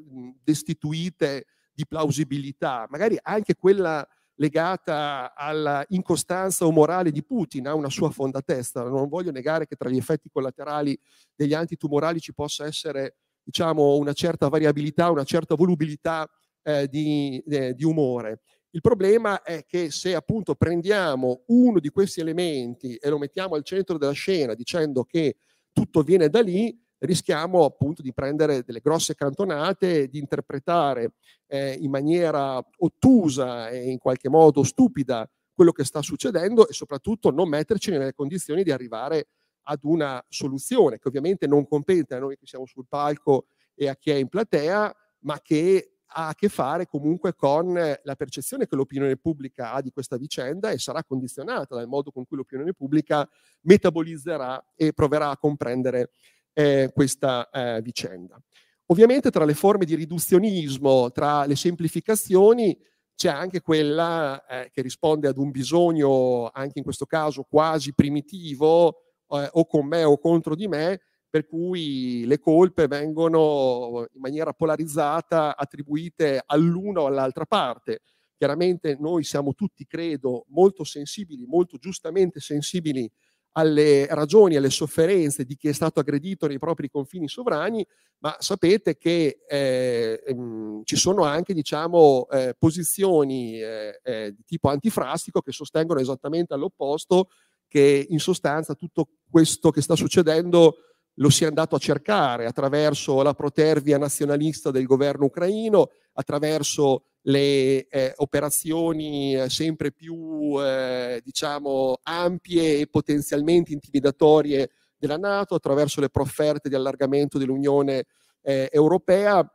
destituite 0.43 1.45
di 1.71 1.85
plausibilità, 1.85 2.87
magari 2.89 3.17
anche 3.21 3.55
quella 3.55 4.05
legata 4.35 5.33
all'incostanza 5.35 6.65
o 6.65 6.71
morale 6.71 7.11
di 7.11 7.23
Putin 7.23 7.67
ha 7.67 7.75
una 7.75 7.89
sua 7.89 8.09
fondatezza. 8.09 8.83
Non 8.83 9.09
voglio 9.09 9.31
negare 9.31 9.67
che 9.67 9.75
tra 9.75 9.89
gli 9.89 9.97
effetti 9.97 10.29
collaterali 10.29 10.97
degli 11.35 11.53
antitumorali 11.53 12.19
ci 12.19 12.33
possa 12.33 12.65
essere 12.65 13.15
diciamo, 13.43 13.97
una 13.97 14.13
certa 14.13 14.47
variabilità, 14.47 15.11
una 15.11 15.25
certa 15.25 15.55
volubilità 15.55 16.29
eh, 16.63 16.87
di, 16.87 17.43
eh, 17.49 17.73
di, 17.73 17.83
umore. 17.83 18.41
Il 18.71 18.81
problema 18.81 19.41
è 19.41 19.65
che 19.65 19.91
se 19.91 20.15
appunto 20.15 20.55
prendiamo 20.55 21.43
uno 21.47 21.79
di 21.79 21.89
questi 21.89 22.21
elementi 22.21 22.95
e 22.95 23.09
lo 23.09 23.17
mettiamo 23.17 23.55
al 23.55 23.63
centro 23.63 23.97
della 23.97 24.11
scena 24.11 24.53
dicendo 24.53 25.03
che 25.03 25.35
tutto 25.71 26.01
viene 26.01 26.29
da 26.29 26.41
lì, 26.41 26.77
rischiamo 26.99 27.63
appunto 27.63 28.01
di 28.01 28.13
prendere 28.13 28.63
delle 28.63 28.81
grosse 28.81 29.15
cantonate, 29.15 30.07
di 30.07 30.19
interpretare 30.19 31.13
eh, 31.47 31.73
in 31.73 31.89
maniera 31.89 32.61
ottusa 32.77 33.69
e 33.69 33.89
in 33.89 33.97
qualche 33.97 34.29
modo 34.29 34.63
stupida 34.63 35.29
quello 35.53 35.71
che 35.71 35.83
sta 35.83 36.01
succedendo 36.01 36.67
e 36.67 36.73
soprattutto 36.73 37.31
non 37.31 37.49
metterci 37.49 37.91
nelle 37.91 38.13
condizioni 38.13 38.63
di 38.63 38.71
arrivare 38.71 39.27
ad 39.63 39.79
una 39.83 40.23
soluzione 40.27 40.97
che 40.97 41.07
ovviamente 41.07 41.47
non 41.47 41.67
compete 41.67 42.15
a 42.15 42.19
noi 42.19 42.37
che 42.37 42.47
siamo 42.47 42.65
sul 42.65 42.87
palco 42.87 43.47
e 43.75 43.87
a 43.87 43.95
chi 43.95 44.11
è 44.11 44.15
in 44.15 44.27
platea, 44.27 44.93
ma 45.19 45.39
che 45.41 45.98
ha 46.11 46.29
a 46.29 46.35
che 46.35 46.49
fare 46.49 46.87
comunque 46.87 47.35
con 47.35 47.73
la 47.73 48.15
percezione 48.15 48.67
che 48.67 48.75
l'opinione 48.75 49.17
pubblica 49.17 49.73
ha 49.73 49.81
di 49.81 49.91
questa 49.91 50.17
vicenda 50.17 50.71
e 50.71 50.79
sarà 50.79 51.03
condizionata 51.03 51.75
dal 51.75 51.87
modo 51.87 52.11
con 52.11 52.25
cui 52.25 52.37
l'opinione 52.37 52.73
pubblica 52.73 53.27
metabolizzerà 53.61 54.73
e 54.75 54.93
proverà 54.93 55.29
a 55.29 55.37
comprendere 55.37 56.11
eh, 56.53 56.91
questa 56.93 57.49
eh, 57.49 57.81
vicenda. 57.81 58.41
Ovviamente 58.87 59.29
tra 59.29 59.45
le 59.45 59.53
forme 59.53 59.85
di 59.85 59.95
riduzionismo, 59.95 61.11
tra 61.11 61.45
le 61.45 61.55
semplificazioni, 61.55 62.75
c'è 63.15 63.29
anche 63.29 63.61
quella 63.61 64.45
eh, 64.45 64.69
che 64.71 64.81
risponde 64.81 65.27
ad 65.27 65.37
un 65.37 65.51
bisogno, 65.51 66.49
anche 66.49 66.79
in 66.79 66.83
questo 66.83 67.05
caso 67.05 67.43
quasi 67.43 67.93
primitivo, 67.93 69.01
eh, 69.29 69.49
o 69.51 69.65
con 69.65 69.85
me 69.85 70.03
o 70.03 70.17
contro 70.17 70.55
di 70.55 70.67
me, 70.67 71.01
per 71.29 71.45
cui 71.45 72.25
le 72.25 72.39
colpe 72.39 72.87
vengono 72.87 74.07
in 74.13 74.19
maniera 74.19 74.53
polarizzata 74.53 75.55
attribuite 75.55 76.41
all'una 76.45 77.01
o 77.01 77.05
all'altra 77.05 77.45
parte. 77.45 78.01
Chiaramente 78.35 78.97
noi 78.99 79.23
siamo 79.23 79.53
tutti, 79.53 79.85
credo, 79.85 80.45
molto 80.49 80.83
sensibili, 80.83 81.45
molto 81.45 81.77
giustamente 81.77 82.39
sensibili 82.39 83.09
alle 83.53 84.07
ragioni, 84.07 84.55
alle 84.55 84.69
sofferenze 84.69 85.43
di 85.43 85.55
chi 85.55 85.67
è 85.67 85.73
stato 85.73 85.99
aggredito 85.99 86.47
nei 86.47 86.59
propri 86.59 86.89
confini 86.89 87.27
sovrani, 87.27 87.85
ma 88.19 88.35
sapete 88.39 88.97
che 88.97 89.41
eh, 89.47 90.23
ehm, 90.25 90.81
ci 90.83 90.95
sono 90.95 91.23
anche 91.23 91.53
diciamo, 91.53 92.27
eh, 92.29 92.55
posizioni 92.57 93.59
eh, 93.59 93.99
eh 94.03 94.31
di 94.35 94.43
tipo 94.45 94.69
antifrastico 94.69 95.41
che 95.41 95.51
sostengono 95.51 95.99
esattamente 95.99 96.53
all'opposto 96.53 97.29
che 97.67 98.05
in 98.09 98.19
sostanza 98.19 98.73
tutto 98.73 99.09
questo 99.29 99.69
che 99.69 99.81
sta 99.81 99.95
succedendo 99.95 100.75
lo 101.19 101.29
si 101.29 101.43
è 101.43 101.47
andato 101.47 101.75
a 101.75 101.79
cercare 101.79 102.45
attraverso 102.45 103.21
la 103.21 103.33
protervia 103.33 103.97
nazionalista 103.97 104.71
del 104.71 104.85
governo 104.85 105.25
ucraino, 105.25 105.89
attraverso 106.13 107.03
le 107.23 107.87
eh, 107.87 108.13
operazioni 108.17 109.35
eh, 109.35 109.49
sempre 109.49 109.91
più 109.91 110.55
eh, 110.61 111.21
diciamo 111.23 111.99
ampie 112.03 112.79
e 112.79 112.87
potenzialmente 112.87 113.73
intimidatorie 113.73 114.71
della 114.97 115.17
Nato, 115.17 115.55
attraverso 115.55 115.99
le 116.01 116.09
profferte 116.09 116.69
di 116.69 116.75
allargamento 116.75 117.37
dell'Unione 117.37 118.05
eh, 118.41 118.69
Europea, 118.71 119.49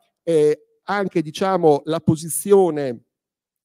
anche 0.84 1.20
diciamo 1.20 1.82
la 1.84 2.00
posizione 2.00 3.04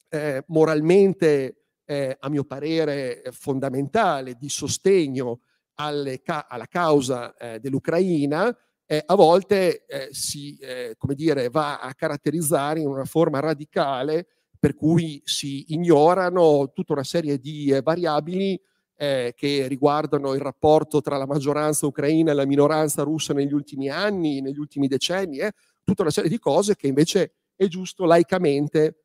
eh, 0.10 0.44
moralmente 0.48 1.64
eh, 1.86 2.18
a 2.20 2.30
mio 2.30 2.44
parere 2.44 3.24
fondamentale 3.32 4.36
di 4.36 4.50
sostegno 4.50 5.42
alle, 5.80 6.22
alla 6.26 6.68
causa 6.68 7.36
eh, 7.36 7.60
dell'Ucraina, 7.60 8.56
eh, 8.86 9.04
a 9.06 9.16
volte 9.16 9.86
eh, 9.86 10.10
si 10.12 10.58
eh, 10.58 10.96
come 10.98 11.16
dire, 11.16 11.50
va 11.50 11.80
a 11.80 11.94
caratterizzare 11.94 12.80
in 12.80 12.88
una 12.88 13.06
forma 13.06 13.40
radicale 13.40 14.28
per 14.60 14.76
cui 14.76 15.22
si 15.24 15.74
ignorano 15.74 16.72
tutta 16.74 16.94
una 16.94 17.04
serie 17.04 17.38
di 17.38 17.70
eh, 17.70 17.82
variabili 17.82 18.60
eh, 18.98 19.34
che 19.38 19.68
riguardano 19.68 20.34
il 20.34 20.42
rapporto 20.42 21.00
tra 21.00 21.16
la 21.18 21.26
maggioranza 21.26 21.86
ucraina 21.86 22.32
e 22.32 22.34
la 22.34 22.46
minoranza 22.46 23.04
russa 23.04 23.34
negli 23.34 23.54
ultimi 23.54 23.90
anni, 23.90 24.42
negli 24.42 24.60
ultimi 24.60 24.88
decenni, 24.88 25.38
tutta 25.84 26.02
una 26.02 26.12
serie 26.12 26.30
di 26.30 26.40
cose 26.40 26.76
che 26.76 26.88
invece 26.88 27.34
è 27.56 27.68
giusto 27.68 28.06
laicamente 28.06 29.04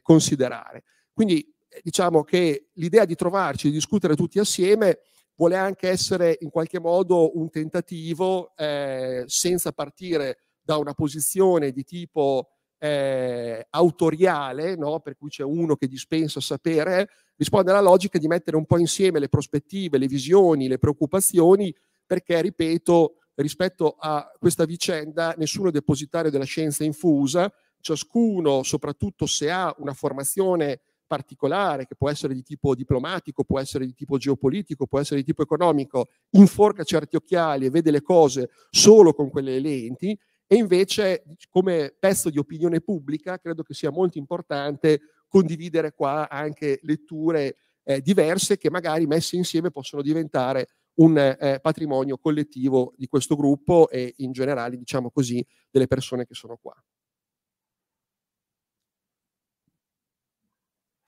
considerare. 0.00 0.84
Quindi 1.12 1.46
diciamo 1.82 2.24
che 2.24 2.70
l'idea 2.74 3.04
di 3.04 3.14
trovarci, 3.14 3.68
di 3.68 3.74
discutere 3.74 4.16
tutti 4.16 4.38
assieme, 4.38 5.00
vuole 5.36 5.56
anche 5.56 5.88
essere 5.88 6.36
in 6.40 6.50
qualche 6.50 6.80
modo 6.80 7.36
un 7.38 7.50
tentativo 7.50 8.54
eh, 8.56 9.24
senza 9.26 9.72
partire 9.72 10.38
da 10.60 10.76
una 10.78 10.94
posizione 10.94 11.72
di 11.72 11.84
tipo 11.84 12.50
eh, 12.78 13.66
autoriale, 13.70 14.76
no? 14.76 15.00
per 15.00 15.16
cui 15.16 15.28
c'è 15.30 15.42
uno 15.42 15.76
che 15.76 15.86
dispensa 15.86 16.40
sapere, 16.40 17.08
risponde 17.36 17.70
alla 17.70 17.80
logica 17.80 18.18
di 18.18 18.26
mettere 18.26 18.56
un 18.56 18.66
po' 18.66 18.78
insieme 18.78 19.18
le 19.18 19.28
prospettive, 19.28 19.98
le 19.98 20.06
visioni, 20.06 20.68
le 20.68 20.78
preoccupazioni, 20.78 21.74
perché, 22.06 22.40
ripeto, 22.40 23.16
rispetto 23.36 23.96
a 23.98 24.30
questa 24.38 24.64
vicenda 24.64 25.34
nessuno 25.36 25.68
è 25.68 25.72
depositario 25.72 26.30
della 26.30 26.44
scienza 26.44 26.84
infusa, 26.84 27.52
ciascuno, 27.80 28.62
soprattutto 28.62 29.26
se 29.26 29.50
ha 29.50 29.74
una 29.78 29.92
formazione 29.92 30.80
particolare, 31.06 31.86
che 31.86 31.94
può 31.94 32.10
essere 32.10 32.34
di 32.34 32.42
tipo 32.42 32.74
diplomatico, 32.74 33.44
può 33.44 33.58
essere 33.58 33.86
di 33.86 33.94
tipo 33.94 34.16
geopolitico, 34.16 34.86
può 34.86 34.98
essere 34.98 35.20
di 35.20 35.26
tipo 35.26 35.42
economico, 35.42 36.08
inforca 36.30 36.84
certi 36.84 37.16
occhiali 37.16 37.66
e 37.66 37.70
vede 37.70 37.90
le 37.90 38.02
cose 38.02 38.50
solo 38.70 39.12
con 39.12 39.30
quelle 39.30 39.58
lenti, 39.60 40.18
e 40.46 40.56
invece 40.56 41.24
come 41.48 41.94
pezzo 41.98 42.30
di 42.30 42.38
opinione 42.38 42.80
pubblica 42.80 43.38
credo 43.38 43.62
che 43.62 43.74
sia 43.74 43.90
molto 43.90 44.18
importante 44.18 45.00
condividere 45.26 45.92
qua 45.94 46.28
anche 46.28 46.80
letture 46.82 47.56
eh, 47.82 48.00
diverse 48.00 48.56
che 48.56 48.70
magari 48.70 49.06
messe 49.06 49.36
insieme 49.36 49.70
possono 49.70 50.02
diventare 50.02 50.68
un 50.96 51.18
eh, 51.18 51.58
patrimonio 51.60 52.18
collettivo 52.18 52.94
di 52.96 53.08
questo 53.08 53.34
gruppo 53.34 53.88
e 53.88 54.14
in 54.18 54.32
generale, 54.32 54.76
diciamo 54.76 55.10
così, 55.10 55.44
delle 55.70 55.86
persone 55.86 56.24
che 56.26 56.34
sono 56.34 56.56
qua. 56.60 56.74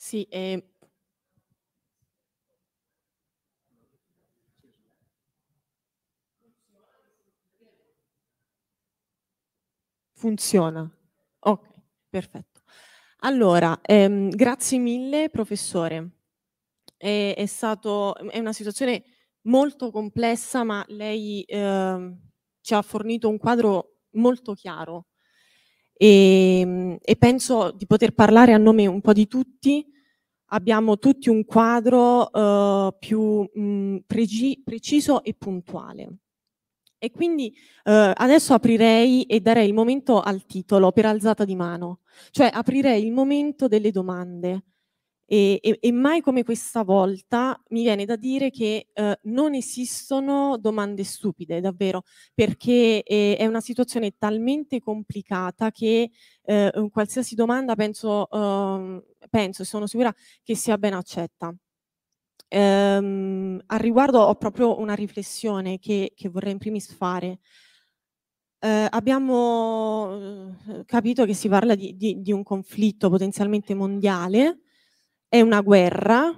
Sì, 0.06 0.24
ehm 0.30 0.62
Funziona. 10.18 10.88
Ok, 11.40 11.66
perfetto. 12.08 12.62
Allora, 13.20 13.78
ehm, 13.82 14.30
grazie 14.30 14.78
mille 14.78 15.28
professore. 15.30 16.10
È, 16.96 17.34
è, 17.36 17.46
stato, 17.46 18.16
è 18.16 18.38
una 18.38 18.52
situazione 18.54 19.02
molto 19.42 19.90
complessa, 19.90 20.64
ma 20.64 20.84
lei 20.88 21.42
ehm, 21.46 22.18
ci 22.62 22.74
ha 22.74 22.80
fornito 22.82 23.28
un 23.28 23.36
quadro 23.38 23.96
molto 24.12 24.54
chiaro 24.54 25.06
e, 25.94 26.60
ehm, 26.60 26.98
e 27.02 27.16
penso 27.16 27.72
di 27.72 27.86
poter 27.86 28.12
parlare 28.14 28.52
a 28.54 28.58
nome 28.58 28.86
un 28.86 29.00
po' 29.00 29.12
di 29.12 29.26
tutti 29.28 29.86
abbiamo 30.48 30.98
tutti 30.98 31.28
un 31.28 31.44
quadro 31.44 32.28
uh, 32.30 32.94
più 32.98 33.48
mh, 33.52 33.98
preci 34.06 34.60
preciso 34.64 35.22
e 35.22 35.34
puntuale. 35.34 36.18
E 36.98 37.10
quindi 37.10 37.52
uh, 37.84 38.12
adesso 38.14 38.54
aprirei 38.54 39.24
e 39.24 39.40
darei 39.40 39.66
il 39.68 39.74
momento 39.74 40.20
al 40.20 40.44
titolo 40.46 40.92
per 40.92 41.06
alzata 41.06 41.44
di 41.44 41.54
mano, 41.54 42.00
cioè 42.30 42.50
aprirei 42.52 43.04
il 43.04 43.12
momento 43.12 43.68
delle 43.68 43.90
domande. 43.90 44.62
E, 45.28 45.58
e, 45.60 45.78
e, 45.80 45.92
mai 45.92 46.20
come 46.20 46.44
questa 46.44 46.84
volta 46.84 47.60
mi 47.70 47.82
viene 47.82 48.04
da 48.04 48.14
dire 48.14 48.50
che 48.50 48.86
eh, 48.92 49.18
non 49.24 49.54
esistono 49.54 50.56
domande 50.56 51.02
stupide, 51.02 51.60
davvero, 51.60 52.02
perché 52.32 53.02
eh, 53.02 53.36
è 53.36 53.44
una 53.46 53.60
situazione 53.60 54.14
talmente 54.16 54.78
complicata 54.78 55.72
che 55.72 56.10
eh, 56.44 56.88
qualsiasi 56.92 57.34
domanda 57.34 57.74
penso, 57.74 58.30
ehm, 58.30 59.02
penso 59.28 59.62
e 59.62 59.64
sono 59.64 59.86
sicura 59.88 60.14
che 60.44 60.54
sia 60.54 60.78
ben 60.78 60.94
accetta. 60.94 61.52
Ehm, 62.48 63.60
al 63.66 63.78
riguardo 63.80 64.20
ho 64.20 64.34
proprio 64.36 64.78
una 64.78 64.94
riflessione 64.94 65.78
che, 65.78 66.12
che 66.14 66.28
vorrei 66.28 66.52
in 66.52 66.58
primis 66.58 66.92
fare. 66.94 67.40
Eh, 68.58 68.86
abbiamo 68.90 70.54
eh, 70.68 70.84
capito 70.86 71.24
che 71.24 71.34
si 71.34 71.48
parla 71.48 71.74
di, 71.74 71.96
di, 71.96 72.20
di 72.22 72.32
un 72.32 72.42
conflitto 72.42 73.10
potenzialmente 73.10 73.74
mondiale, 73.74 74.60
è 75.36 75.40
una 75.42 75.60
guerra 75.60 76.32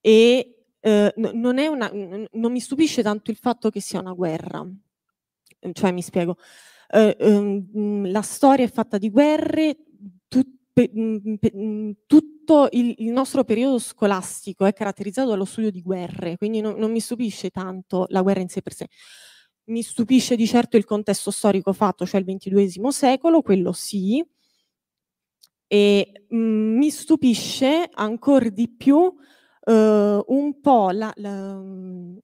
e 0.00 0.64
eh, 0.78 1.14
non, 1.16 1.56
una, 1.56 1.90
non, 1.92 2.52
mi 2.52 2.60
stupisce 2.60 3.02
tanto 3.02 3.30
il 3.30 3.38
fatto 3.38 3.70
che 3.70 3.80
sia 3.80 4.00
una 4.00 4.12
guerra. 4.12 4.66
Cioè, 5.72 5.90
mi 5.90 6.02
spiego, 6.02 6.36
eh, 6.90 7.16
ehm, 7.18 8.10
la 8.10 8.22
storia 8.22 8.66
è 8.66 8.70
fatta 8.70 8.98
di 8.98 9.10
guerre, 9.10 9.76
tut, 10.28 10.46
pe, 10.72 10.90
pe, 11.40 11.96
tutto 12.06 12.68
il, 12.72 12.94
il, 12.98 13.10
nostro 13.10 13.42
periodo 13.42 13.78
scolastico 13.78 14.66
è 14.66 14.72
caratterizzato 14.74 15.30
dallo 15.30 15.46
studio 15.46 15.70
di 15.70 15.82
guerre, 15.82 16.36
quindi 16.36 16.60
non, 16.60 16.76
non 16.76 16.92
mi 16.92 17.00
stupisce 17.00 17.50
tanto 17.50 18.06
la 18.10 18.20
guerra 18.22 18.40
in 18.40 18.48
sé 18.48 18.60
per 18.60 18.74
sé. 18.74 18.86
Mi 19.68 19.82
stupisce 19.82 20.36
di 20.36 20.46
certo 20.46 20.76
il 20.76 20.84
contesto 20.84 21.30
storico 21.30 21.72
fatto, 21.72 22.06
cioè 22.06 22.20
il 22.20 22.26
XXII 22.26 22.92
secolo, 22.92 23.42
quello 23.42 23.72
sì, 23.72 24.24
e 25.66 26.26
mh, 26.28 26.36
mm, 26.36 26.76
mi 26.76 26.90
stupisce 26.90 27.88
ancora 27.92 28.48
di 28.48 28.68
più 28.68 29.12
eh, 29.64 30.22
un 30.26 30.60
po' 30.60 30.90
la, 30.90 31.12
la, 31.16 31.54
mm, 31.56 32.16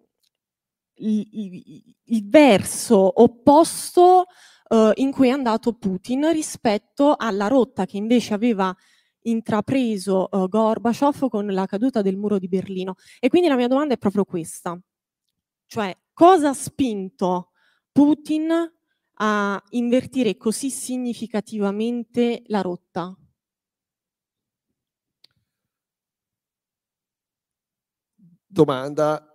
il, 0.95 1.29
il, 1.33 1.95
il, 2.05 2.29
verso 2.29 3.23
opposto 3.23 4.27
eh, 4.69 4.93
in 4.97 5.11
cui 5.11 5.29
è 5.29 5.31
andato 5.31 5.73
Putin 5.75 6.33
rispetto 6.33 7.15
alla 7.17 7.49
rotta 7.49 7.85
che 7.85 7.97
invece 7.97 8.35
aveva 8.35 8.75
intrapreso 9.25 10.29
uh, 10.31 10.49
Gorbaciov 10.49 11.29
con 11.29 11.47
la 11.47 11.67
caduta 11.67 12.03
del 12.03 12.17
muro 12.17 12.39
di 12.39 12.49
Berlino. 12.49 12.95
E 13.21 13.29
quindi 13.29 13.49
la 13.49 13.57
mia 13.57 13.69
domanda 13.69 13.95
è 13.95 13.99
proprio 13.99 14.25
questa, 14.25 14.79
cioè 15.67 15.97
cosa 16.13 16.51
ha 16.51 16.55
spinto 16.55 17.51
Putin 17.93 18.51
a 19.15 19.63
invertire 19.71 20.37
così 20.37 20.71
significativamente 20.71 22.43
la 22.47 22.61
rotta? 22.63 23.17
Domanda 28.53 29.27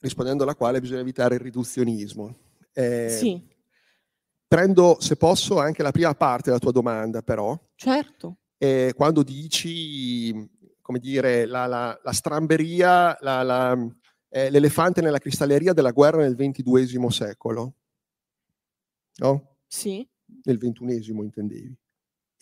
rispondendo 0.00 0.44
alla 0.44 0.54
quale 0.54 0.80
bisogna 0.80 1.00
evitare 1.00 1.34
il 1.34 1.40
riduzionismo. 1.40 2.36
Eh, 2.72 3.08
sì. 3.10 3.48
Prendo, 4.46 4.96
se 5.00 5.16
posso, 5.16 5.58
anche 5.58 5.82
la 5.82 5.92
prima 5.92 6.14
parte 6.14 6.44
della 6.46 6.58
tua 6.58 6.72
domanda, 6.72 7.22
però. 7.22 7.58
Certo 7.74 8.38
eh, 8.62 8.92
quando 8.94 9.22
dici, 9.22 10.34
come 10.82 10.98
dire, 10.98 11.46
la, 11.46 11.64
la, 11.64 11.98
la 12.02 12.12
stramberia, 12.12 13.16
la, 13.20 13.74
eh, 14.28 14.50
l'elefante 14.50 15.00
nella 15.00 15.18
cristalleria 15.18 15.72
della 15.72 15.92
guerra 15.92 16.18
nel 16.18 16.34
XXII 16.34 17.10
secolo. 17.10 17.74
No? 19.16 19.56
Sì. 19.66 20.06
Nel 20.42 20.58
XXI 20.58 21.10
intendevi. 21.10 21.74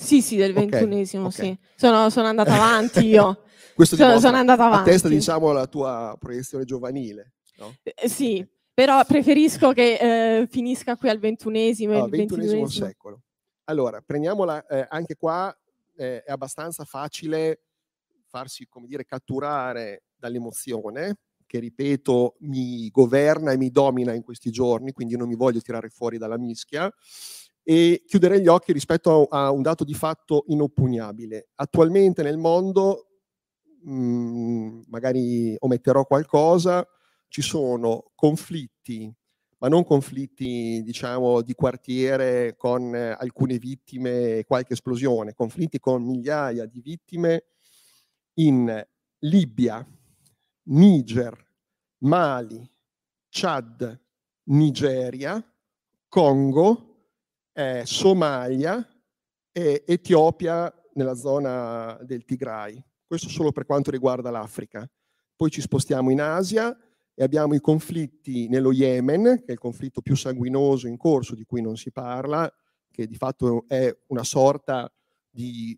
Sì, 0.01 0.23
sì, 0.23 0.37
del 0.37 0.53
ventunesimo, 0.53 1.27
okay, 1.27 1.47
sì. 1.47 1.59
Sono, 1.75 2.09
sono 2.09 2.29
andata 2.29 2.55
avanti 2.55 3.07
io. 3.07 3.43
Questo 3.75 3.97
sono, 3.97 4.21
sono 4.21 4.37
andata 4.37 4.67
avanti. 4.67 4.91
Attesta, 4.91 5.09
diciamo, 5.09 5.51
la 5.51 5.67
tua 5.67 6.17
proiezione 6.19 6.65
giovanile. 6.65 7.33
No? 7.59 7.75
Eh, 7.83 8.09
sì, 8.09 8.47
però 8.73 9.05
preferisco 9.05 9.73
che 9.73 10.41
eh, 10.41 10.47
finisca 10.47 10.97
qui 10.97 11.09
al 11.09 11.19
ventunesimo. 11.19 11.99
No, 11.99 12.07
ventunesimo 12.07 12.69
secolo. 12.69 13.23
Allora, 13.65 14.01
prendiamola 14.01 14.67
eh, 14.67 14.87
anche 14.89 15.17
qua 15.17 15.55
eh, 15.97 16.23
è 16.23 16.31
abbastanza 16.31 16.85
facile 16.85 17.63
farsi, 18.29 18.69
come 18.69 18.87
dire, 18.87 19.05
catturare 19.05 20.05
dall'emozione, 20.17 21.17
che 21.45 21.59
ripeto 21.59 22.37
mi 22.41 22.89
governa 22.91 23.51
e 23.51 23.57
mi 23.57 23.71
domina 23.71 24.13
in 24.13 24.23
questi 24.23 24.51
giorni, 24.51 24.93
quindi 24.93 25.17
non 25.17 25.27
mi 25.27 25.35
voglio 25.35 25.61
tirare 25.61 25.89
fuori 25.89 26.19
dalla 26.19 26.39
mischia, 26.39 26.93
e 27.71 28.05
chiudere 28.07 28.41
gli 28.41 28.47
occhi 28.47 28.73
rispetto 28.73 29.27
a, 29.27 29.51
un 29.51 29.61
dato 29.61 29.85
di 29.85 29.93
fatto 29.93 30.45
inoppugnabile. 30.47 31.49
Attualmente 31.57 32.23
nel 32.23 32.39
mondo, 32.39 33.09
mh, 33.83 33.93
mm, 33.93 34.81
magari 34.87 35.55
ometterò 35.59 36.07
qualcosa, 36.07 36.89
ci 37.29 37.43
sono 37.43 38.11
conflitti 38.15 39.15
ma 39.61 39.67
non 39.69 39.85
conflitti 39.85 40.83
diciamo 40.85 41.43
di 41.43 41.53
quartiere 41.53 42.55
con 42.57 42.95
alcune 42.95 43.59
vittime 43.59 44.39
e 44.39 44.45
qualche 44.47 44.75
esplosione, 44.75 45.35
conflitti 45.35 45.81
con 45.81 46.05
migliaia 46.05 46.65
di 46.65 46.81
vittime 46.81 47.47
in 48.35 48.87
Libia, 49.23 49.85
Niger, 50.69 51.37
Mali, 52.05 52.71
Chad, 53.29 54.01
Nigeria, 54.45 55.45
Congo, 56.09 56.88
eh, 57.59 57.83
Somalia 57.85 58.87
e 59.51 59.83
Etiopia 59.85 60.73
nella 60.95 61.15
zona 61.15 61.99
del 62.03 62.25
Tigray. 62.25 62.81
Questo 63.05 63.29
solo 63.29 63.51
per 63.51 63.67
quanto 63.67 63.91
riguarda 63.91 64.31
l'Africa. 64.31 64.89
Poi 65.35 65.51
ci 65.51 65.61
spostiamo 65.61 66.11
in 66.11 66.21
Asia, 66.21 66.77
e 67.21 67.25
abbiamo 67.25 67.55
i 67.55 67.61
conflitti 67.61 68.47
nello 68.47 68.71
Yemen, 68.71 69.43
che 69.45 69.47
è 69.47 69.53
il 69.53 69.59
conflitto 69.59 70.03
più 70.03 70.15
sanguinoso 70.15 70.87
in 70.87 70.97
corso 70.97 71.35
di 71.35 71.45
cui 71.45 71.61
non 71.61 71.77
si 71.77 71.91
parla, 71.91 72.49
che 72.93 73.09
di 73.09 73.17
fatto 73.17 73.65
è 73.67 73.93
una 74.07 74.23
sorta 74.23 74.89
di 75.29 75.77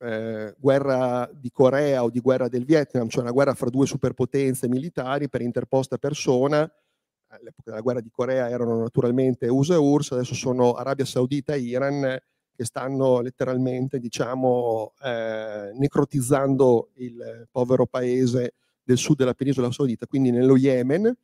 eh, 0.00 0.54
guerra 0.58 1.30
di 1.32 1.50
Corea 1.50 2.04
o 2.04 2.10
di 2.10 2.20
guerra 2.20 2.48
del 2.48 2.66
Vietnam, 2.66 3.08
cioè 3.08 3.22
una 3.22 3.32
guerra 3.32 3.54
fra 3.54 3.70
due 3.70 3.86
superpotenze 3.86 4.68
militari 4.68 5.30
per 5.30 5.40
interposta 5.40 5.96
persona. 5.96 6.70
All'epoca 7.32 7.70
della 7.70 7.80
guerra 7.80 8.00
di 8.00 8.10
Corea 8.10 8.50
erano 8.50 8.78
naturalmente 8.78 9.48
USA 9.48 9.74
e 9.74 9.78
URSS, 9.78 10.12
adesso 10.12 10.34
sono 10.34 10.74
Arabia 10.74 11.06
Saudita 11.06 11.54
e 11.54 11.60
Iran 11.60 12.20
che 12.54 12.64
stanno 12.66 13.20
letteralmente 13.20 13.98
diciamo, 13.98 14.92
eh, 15.02 15.72
necrotizzando 15.74 16.90
il 16.96 17.48
povero 17.50 17.86
paese 17.86 18.52
del 18.84 18.98
sud 18.98 19.16
della 19.16 19.32
penisola 19.32 19.72
saudita, 19.72 20.06
quindi 20.06 20.30
nello 20.30 20.56
Yemen. 20.58 21.16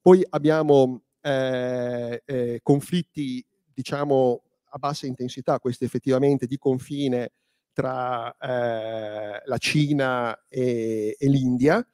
Poi 0.00 0.26
abbiamo 0.30 1.02
eh, 1.20 2.22
eh, 2.24 2.60
conflitti, 2.60 3.44
diciamo, 3.72 4.42
a 4.70 4.78
bassa 4.78 5.06
intensità, 5.06 5.60
questi 5.60 5.84
effettivamente 5.84 6.46
di 6.46 6.58
confine 6.58 7.30
tra 7.72 8.34
eh, 8.36 9.42
la 9.44 9.58
Cina 9.58 10.36
e, 10.48 11.16
e 11.16 11.28
l'India. 11.28 11.86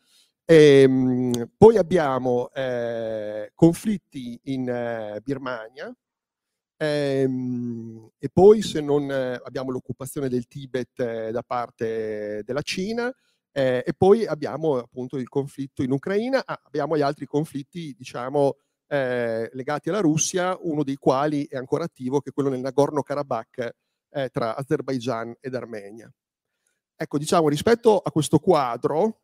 Ehm, 0.50 1.50
poi 1.58 1.76
abbiamo 1.76 2.50
eh, 2.54 3.52
conflitti 3.54 4.40
in 4.44 4.66
eh, 4.66 5.20
Birmania, 5.22 5.94
ehm, 6.78 8.12
e 8.18 8.30
poi 8.32 8.62
se 8.62 8.80
non 8.80 9.10
eh, 9.10 9.38
abbiamo 9.44 9.70
l'occupazione 9.70 10.30
del 10.30 10.46
Tibet 10.46 11.28
da 11.30 11.42
parte 11.42 12.42
della 12.46 12.62
Cina, 12.62 13.12
eh, 13.52 13.84
e 13.86 13.92
poi 13.94 14.24
abbiamo 14.24 14.78
appunto 14.78 15.18
il 15.18 15.28
conflitto 15.28 15.82
in 15.82 15.90
Ucraina, 15.90 16.42
ah, 16.46 16.58
abbiamo 16.64 16.96
gli 16.96 17.02
altri 17.02 17.26
conflitti, 17.26 17.94
diciamo, 17.94 18.56
eh, 18.86 19.50
legati 19.52 19.90
alla 19.90 20.00
Russia, 20.00 20.56
uno 20.62 20.82
dei 20.82 20.96
quali 20.96 21.46
è 21.46 21.56
ancora 21.58 21.84
attivo, 21.84 22.20
che 22.20 22.30
è 22.30 22.32
quello 22.32 22.48
nel 22.48 22.60
Nagorno-Karabakh 22.60 23.70
eh, 24.12 24.30
tra 24.30 24.56
Azerbaijan 24.56 25.36
ed 25.40 25.54
Armenia. 25.54 26.10
Ecco, 26.96 27.18
diciamo, 27.18 27.50
rispetto 27.50 27.98
a 27.98 28.10
questo 28.10 28.38
quadro, 28.38 29.20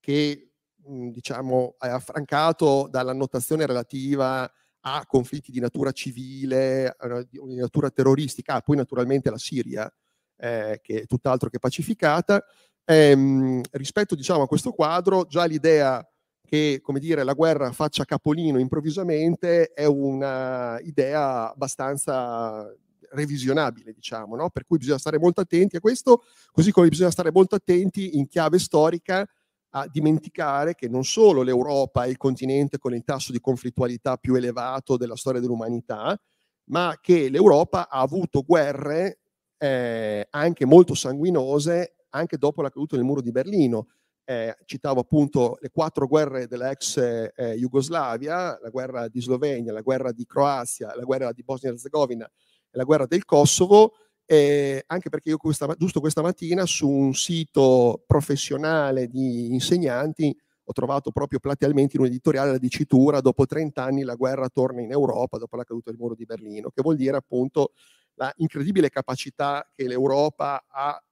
che 0.00 0.50
mh, 0.84 1.08
diciamo, 1.10 1.76
è 1.78 1.88
affrancato 1.88 2.88
dall'annotazione 2.90 3.66
relativa 3.66 4.50
a 4.82 5.04
conflitti 5.06 5.52
di 5.52 5.60
natura 5.60 5.92
civile, 5.92 6.96
di 7.28 7.56
natura 7.56 7.90
terroristica, 7.90 8.54
ah, 8.54 8.60
poi 8.62 8.76
naturalmente 8.76 9.30
la 9.30 9.38
Siria, 9.38 9.92
eh, 10.36 10.80
che 10.82 11.02
è 11.02 11.06
tutt'altro 11.06 11.50
che 11.50 11.58
pacificata, 11.58 12.42
Ehm, 12.90 13.60
rispetto 13.72 14.16
diciamo, 14.16 14.42
a 14.42 14.46
questo 14.48 14.72
quadro, 14.72 15.24
già 15.26 15.44
l'idea 15.44 16.04
che 16.44 16.80
come 16.82 16.98
dire, 16.98 17.22
la 17.22 17.34
guerra 17.34 17.70
faccia 17.70 18.04
capolino 18.04 18.58
improvvisamente 18.58 19.68
è 19.72 19.84
un'idea 19.84 21.52
abbastanza 21.52 22.68
revisionabile, 23.12 23.92
diciamo, 23.92 24.34
no? 24.34 24.50
per 24.50 24.64
cui 24.66 24.78
bisogna 24.78 24.98
stare 24.98 25.20
molto 25.20 25.40
attenti 25.40 25.76
a 25.76 25.80
questo, 25.80 26.24
così 26.50 26.72
come 26.72 26.88
bisogna 26.88 27.12
stare 27.12 27.30
molto 27.30 27.54
attenti 27.54 28.16
in 28.18 28.26
chiave 28.26 28.58
storica 28.58 29.24
a 29.70 29.86
dimenticare 29.88 30.74
che 30.74 30.88
non 30.88 31.04
solo 31.04 31.42
l'Europa 31.42 32.04
è 32.04 32.08
il 32.08 32.16
continente 32.16 32.78
con 32.78 32.94
il 32.94 33.04
tasso 33.04 33.32
di 33.32 33.40
conflittualità 33.40 34.16
più 34.16 34.34
elevato 34.34 34.96
della 34.96 35.16
storia 35.16 35.40
dell'umanità, 35.40 36.18
ma 36.70 36.98
che 37.00 37.28
l'Europa 37.28 37.88
ha 37.88 38.00
avuto 38.00 38.42
guerre 38.42 39.20
eh, 39.58 40.26
anche 40.30 40.64
molto 40.64 40.94
sanguinose 40.94 41.96
anche 42.10 42.38
dopo 42.38 42.62
la 42.62 42.70
caduta 42.70 42.96
del 42.96 43.04
muro 43.04 43.20
di 43.20 43.30
Berlino. 43.30 43.88
Eh, 44.24 44.56
citavo 44.64 45.00
appunto 45.00 45.58
le 45.60 45.70
quattro 45.70 46.06
guerre 46.06 46.46
dell'ex 46.46 46.96
eh, 47.34 47.54
Jugoslavia, 47.56 48.58
la 48.60 48.68
guerra 48.70 49.08
di 49.08 49.20
Slovenia, 49.20 49.72
la 49.72 49.80
guerra 49.80 50.12
di 50.12 50.24
Croazia, 50.24 50.94
la 50.94 51.02
guerra 51.02 51.32
di 51.32 51.42
Bosnia 51.42 51.70
e 51.70 51.74
Herzegovina 51.74 52.24
e 52.26 52.76
la 52.76 52.84
guerra 52.84 53.06
del 53.06 53.24
Kosovo, 53.24 53.94
eh, 54.32 54.84
anche 54.86 55.08
perché 55.08 55.30
io 55.30 55.38
questa, 55.38 55.74
giusto 55.76 55.98
questa 55.98 56.22
mattina 56.22 56.64
su 56.64 56.88
un 56.88 57.14
sito 57.14 58.04
professionale 58.06 59.08
di 59.08 59.52
insegnanti 59.52 60.32
ho 60.62 60.72
trovato 60.72 61.10
proprio 61.10 61.40
platealmente 61.40 61.96
in 61.96 62.02
un 62.02 62.08
editoriale 62.08 62.52
la 62.52 62.58
dicitura 62.58 63.20
dopo 63.20 63.44
30 63.44 63.82
anni 63.82 64.04
la 64.04 64.14
guerra 64.14 64.48
torna 64.48 64.82
in 64.82 64.92
Europa 64.92 65.36
dopo 65.36 65.56
la 65.56 65.64
caduta 65.64 65.90
del 65.90 65.98
muro 65.98 66.14
di 66.14 66.26
Berlino, 66.26 66.70
che 66.70 66.80
vuol 66.80 66.94
dire 66.94 67.16
appunto 67.16 67.72
la 68.14 68.32
incredibile 68.36 68.88
capacità 68.88 69.68
che 69.74 69.88
l'Europa 69.88 70.64
ha 70.68 71.02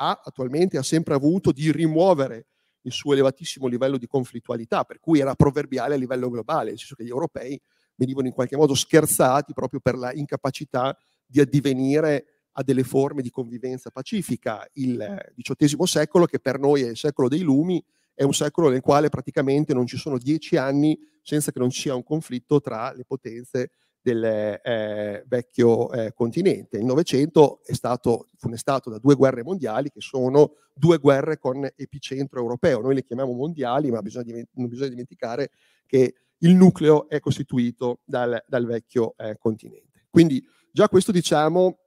ha 0.00 0.20
attualmente, 0.24 0.78
ha 0.78 0.84
sempre 0.84 1.14
avuto 1.14 1.50
di 1.50 1.72
rimuovere 1.72 2.46
il 2.82 2.92
suo 2.92 3.12
elevatissimo 3.12 3.66
livello 3.66 3.98
di 3.98 4.06
conflittualità, 4.06 4.84
per 4.84 5.00
cui 5.00 5.18
era 5.18 5.34
proverbiale 5.34 5.94
a 5.94 5.98
livello 5.98 6.30
globale, 6.30 6.70
nel 6.70 6.78
senso 6.78 6.94
che 6.94 7.02
gli 7.02 7.08
europei 7.08 7.60
venivano 7.96 8.28
in 8.28 8.32
qualche 8.32 8.56
modo 8.56 8.76
scherzati 8.76 9.52
proprio 9.52 9.80
per 9.80 9.96
la 9.96 10.12
incapacità 10.12 10.96
di 11.26 11.40
addivenire 11.40 12.37
a 12.58 12.62
delle 12.64 12.82
forme 12.82 13.22
di 13.22 13.30
convivenza 13.30 13.90
pacifica. 13.90 14.68
Il 14.74 15.32
XVIII 15.36 15.86
secolo, 15.86 16.26
che 16.26 16.40
per 16.40 16.58
noi 16.58 16.82
è 16.82 16.88
il 16.88 16.96
secolo 16.96 17.28
dei 17.28 17.40
lumi, 17.40 17.82
è 18.12 18.24
un 18.24 18.34
secolo 18.34 18.68
nel 18.68 18.80
quale 18.80 19.08
praticamente 19.08 19.72
non 19.72 19.86
ci 19.86 19.96
sono 19.96 20.18
dieci 20.18 20.56
anni 20.56 20.98
senza 21.22 21.52
che 21.52 21.60
non 21.60 21.70
ci 21.70 21.82
sia 21.82 21.94
un 21.94 22.02
conflitto 22.02 22.60
tra 22.60 22.92
le 22.92 23.04
potenze 23.04 23.70
del 24.00 24.24
eh, 24.24 25.22
vecchio 25.28 25.92
eh, 25.92 26.12
continente. 26.12 26.78
Il 26.78 26.84
Novecento 26.84 27.60
è 27.64 27.74
stato 27.74 28.26
funestato 28.36 28.90
da 28.90 28.98
due 28.98 29.14
guerre 29.14 29.44
mondiali 29.44 29.90
che 29.90 30.00
sono 30.00 30.54
due 30.74 30.98
guerre 30.98 31.38
con 31.38 31.64
epicentro 31.76 32.40
europeo. 32.40 32.80
Noi 32.80 32.94
le 32.94 33.04
chiamiamo 33.04 33.32
mondiali, 33.32 33.90
ma 33.90 34.02
bisogna, 34.02 34.34
non 34.54 34.68
bisogna 34.68 34.90
dimenticare 34.90 35.50
che 35.86 36.14
il 36.38 36.54
nucleo 36.54 37.08
è 37.08 37.20
costituito 37.20 38.00
dal, 38.04 38.42
dal 38.48 38.66
vecchio 38.66 39.14
eh, 39.16 39.36
continente. 39.38 40.06
Quindi 40.10 40.44
già 40.72 40.88
questo 40.88 41.12
diciamo 41.12 41.78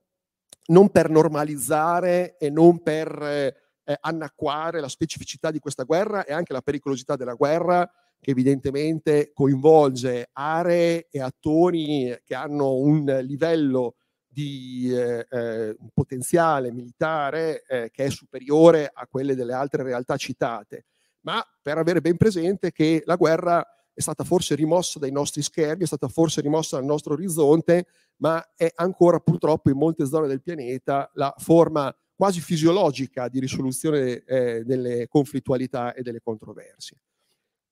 non 0.71 0.89
per 0.89 1.09
normalizzare 1.09 2.37
e 2.37 2.49
non 2.49 2.81
per 2.81 3.21
eh, 3.21 3.97
annacquare 3.99 4.79
la 4.79 4.87
specificità 4.87 5.51
di 5.51 5.59
questa 5.59 5.83
guerra 5.83 6.25
e 6.25 6.33
anche 6.33 6.53
la 6.53 6.61
pericolosità 6.61 7.15
della 7.15 7.33
guerra 7.35 7.89
che 8.19 8.31
evidentemente 8.31 9.31
coinvolge 9.33 10.29
aree 10.31 11.07
e 11.09 11.21
attori 11.21 12.15
che 12.23 12.35
hanno 12.35 12.75
un 12.75 13.05
livello 13.23 13.95
di 14.27 14.89
eh, 14.93 15.25
eh, 15.29 15.75
potenziale 15.93 16.71
militare 16.71 17.63
eh, 17.67 17.89
che 17.91 18.05
è 18.05 18.09
superiore 18.09 18.89
a 18.93 19.07
quelle 19.07 19.35
delle 19.35 19.53
altre 19.53 19.83
realtà 19.83 20.15
citate, 20.15 20.85
ma 21.21 21.43
per 21.61 21.77
avere 21.77 21.99
ben 21.99 22.15
presente 22.15 22.71
che 22.71 23.01
la 23.05 23.15
guerra 23.15 23.65
è 23.93 24.01
stata 24.01 24.23
forse 24.23 24.55
rimossa 24.55 24.99
dai 24.99 25.11
nostri 25.11 25.41
schermi, 25.41 25.83
è 25.83 25.87
stata 25.87 26.07
forse 26.07 26.41
rimossa 26.41 26.77
dal 26.77 26.85
nostro 26.85 27.13
orizzonte, 27.13 27.85
ma 28.17 28.53
è 28.55 28.71
ancora 28.75 29.19
purtroppo 29.19 29.69
in 29.69 29.77
molte 29.77 30.05
zone 30.05 30.27
del 30.27 30.41
pianeta 30.41 31.09
la 31.15 31.33
forma 31.37 31.93
quasi 32.15 32.39
fisiologica 32.39 33.27
di 33.27 33.39
risoluzione 33.39 34.23
eh, 34.23 34.63
delle 34.63 35.07
conflittualità 35.07 35.93
e 35.93 36.03
delle 36.03 36.21
controversie. 36.21 36.97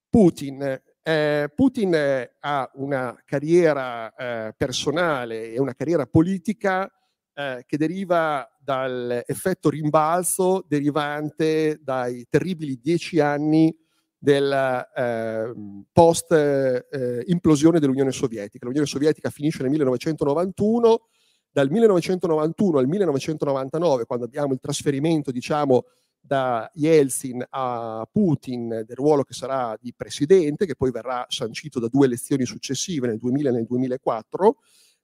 Putin. 0.09 0.81
Eh, 1.03 1.51
Putin 1.53 2.27
ha 2.39 2.71
una 2.73 3.21
carriera 3.25 4.13
eh, 4.15 4.53
personale 4.57 5.53
e 5.53 5.59
una 5.59 5.73
carriera 5.73 6.07
politica 6.07 6.91
eh, 7.33 7.63
che 7.65 7.77
deriva 7.77 8.47
dall'effetto 8.59 9.69
rimbalzo 9.69 10.65
derivante 10.67 11.79
dai 11.81 12.25
terribili 12.27 12.79
dieci 12.81 13.19
anni 13.19 13.73
della 14.19 14.91
ehm, 14.91 15.85
post 15.91 16.31
eh, 16.33 17.23
implosione 17.27 17.79
dell'Unione 17.79 18.11
Sovietica. 18.11 18.65
L'Unione 18.65 18.85
Sovietica 18.85 19.29
finisce 19.29 19.61
nel 19.61 19.69
1991, 19.71 21.07
dal 21.49 21.69
1991 21.69 22.77
al 22.77 22.87
1999, 22.87 24.05
quando 24.05 24.25
abbiamo 24.25 24.53
il 24.53 24.59
trasferimento, 24.59 25.31
diciamo, 25.31 25.85
da 26.19 26.69
Yeltsin 26.73 27.43
a 27.49 28.07
Putin 28.11 28.67
del 28.85 28.95
ruolo 28.95 29.23
che 29.23 29.33
sarà 29.33 29.75
di 29.79 29.93
presidente, 29.95 30.65
che 30.65 30.75
poi 30.75 30.91
verrà 30.91 31.25
sancito 31.29 31.79
da 31.79 31.87
due 31.87 32.05
elezioni 32.05 32.45
successive 32.45 33.07
nel 33.07 33.17
2000 33.17 33.49
e 33.49 33.51
nel 33.53 33.65
2004, 33.65 34.57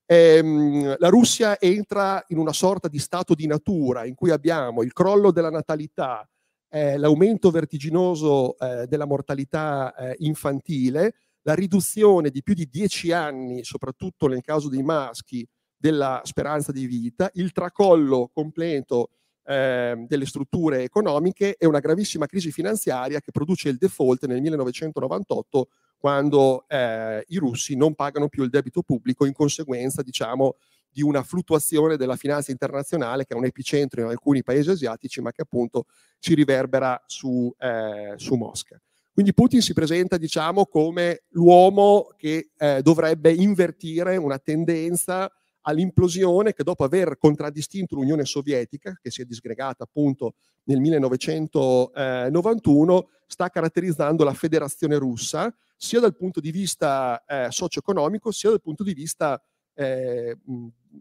ehm, 0.06 0.96
la 1.00 1.10
Russia 1.10 1.58
entra 1.60 2.24
in 2.28 2.38
una 2.38 2.54
sorta 2.54 2.90
di 2.90 3.00
stato 3.00 3.34
di 3.34 3.48
natura 3.48 4.06
in 4.06 4.14
cui 4.14 4.30
abbiamo 4.30 4.84
il 4.84 4.92
crollo 4.92 5.32
della 5.32 5.50
natalità, 5.50 6.28
eh, 6.76 6.98
l'aumento 6.98 7.52
vertiginoso 7.52 8.58
eh, 8.58 8.86
della 8.88 9.06
mortalità 9.06 9.96
eh, 9.96 10.16
infantile, 10.20 11.16
la 11.44 11.54
riduzione 11.54 12.30
di 12.30 12.44
più 12.44 12.54
di 12.54 12.68
dieci 12.70 13.14
anni, 13.14 13.64
soprattutto 13.64 14.28
nel 14.28 14.42
caso 14.42 14.68
dei 14.68 14.84
maschi, 14.84 15.48
della 15.78 16.20
speranza 16.26 16.74
di 16.74 16.86
vita, 16.86 17.30
il 17.36 17.54
tracollo 17.54 18.30
completo 18.34 19.12
eh, 19.46 20.04
delle 20.06 20.26
strutture 20.26 20.84
economiche 20.84 21.56
e 21.56 21.66
una 21.66 21.80
gravissima 21.80 22.26
crisi 22.26 22.52
finanziaria 22.52 23.22
che 23.22 23.32
produce 23.32 23.70
il 23.70 23.78
default 23.78 24.26
nel 24.26 24.42
1998 24.42 25.70
quando 25.98 26.66
eh, 26.68 27.24
i 27.30 27.38
russi 27.38 27.78
non 27.78 27.96
pagano 27.96 28.28
più 28.28 28.44
il 28.44 28.50
debito 28.50 28.82
pubblico 28.82 29.26
in 29.26 29.34
conseguenza, 29.34 30.02
diciamo, 30.02 30.58
di 30.96 31.02
una 31.02 31.24
fluttuazione 31.24 31.98
della 31.98 32.16
finanza 32.16 32.52
internazionale 32.52 33.26
che 33.26 33.34
è 33.34 33.38
un 33.38 33.44
epicentro 33.44 34.00
in 34.00 34.08
alcuni 34.08 34.44
paesi 34.44 34.70
asiatici, 34.70 35.20
ma 35.20 35.34
che 35.34 35.42
appunto 35.42 35.88
si 36.18 36.34
riverbera 36.34 37.04
su, 37.06 37.54
eh, 37.60 38.14
su 38.16 38.36
Mosca. 38.36 38.82
Quindi 39.12 39.34
Putin 39.34 39.62
si 39.62 39.74
presenta, 39.74 40.16
diciamo, 40.16 40.68
come 40.68 41.24
l'uomo 41.32 42.14
che 42.16 42.52
eh, 42.58 42.82
dovrebbe 42.82 43.34
invertire 43.34 44.16
una 44.16 44.40
tendenza 44.40 45.30
all'implosione 45.64 46.54
che 46.54 46.64
dopo 46.64 46.86
aver 46.86 47.18
contraddistinto 47.18 47.96
l'Unione 47.96 48.24
Sovietica, 48.24 48.98
che 49.02 49.12
si 49.12 49.22
è 49.22 49.26
disgregata 49.26 49.84
appunto 49.84 50.36
nel 50.64 50.80
1991, 50.80 53.10
sta 53.28 53.50
caratterizzando 53.50 54.24
la 54.24 54.34
federazione 54.34 54.96
russa, 54.96 55.54
sia 55.76 56.00
dal 56.00 56.16
punto 56.16 56.40
di 56.40 56.52
vista 56.52 57.22
eh, 57.26 57.48
socio-economico, 57.50 58.32
sia 58.32 58.52
dal 58.52 58.62
punto 58.62 58.84
di 58.84 58.94
vista 58.94 59.42
eh, 59.76 60.38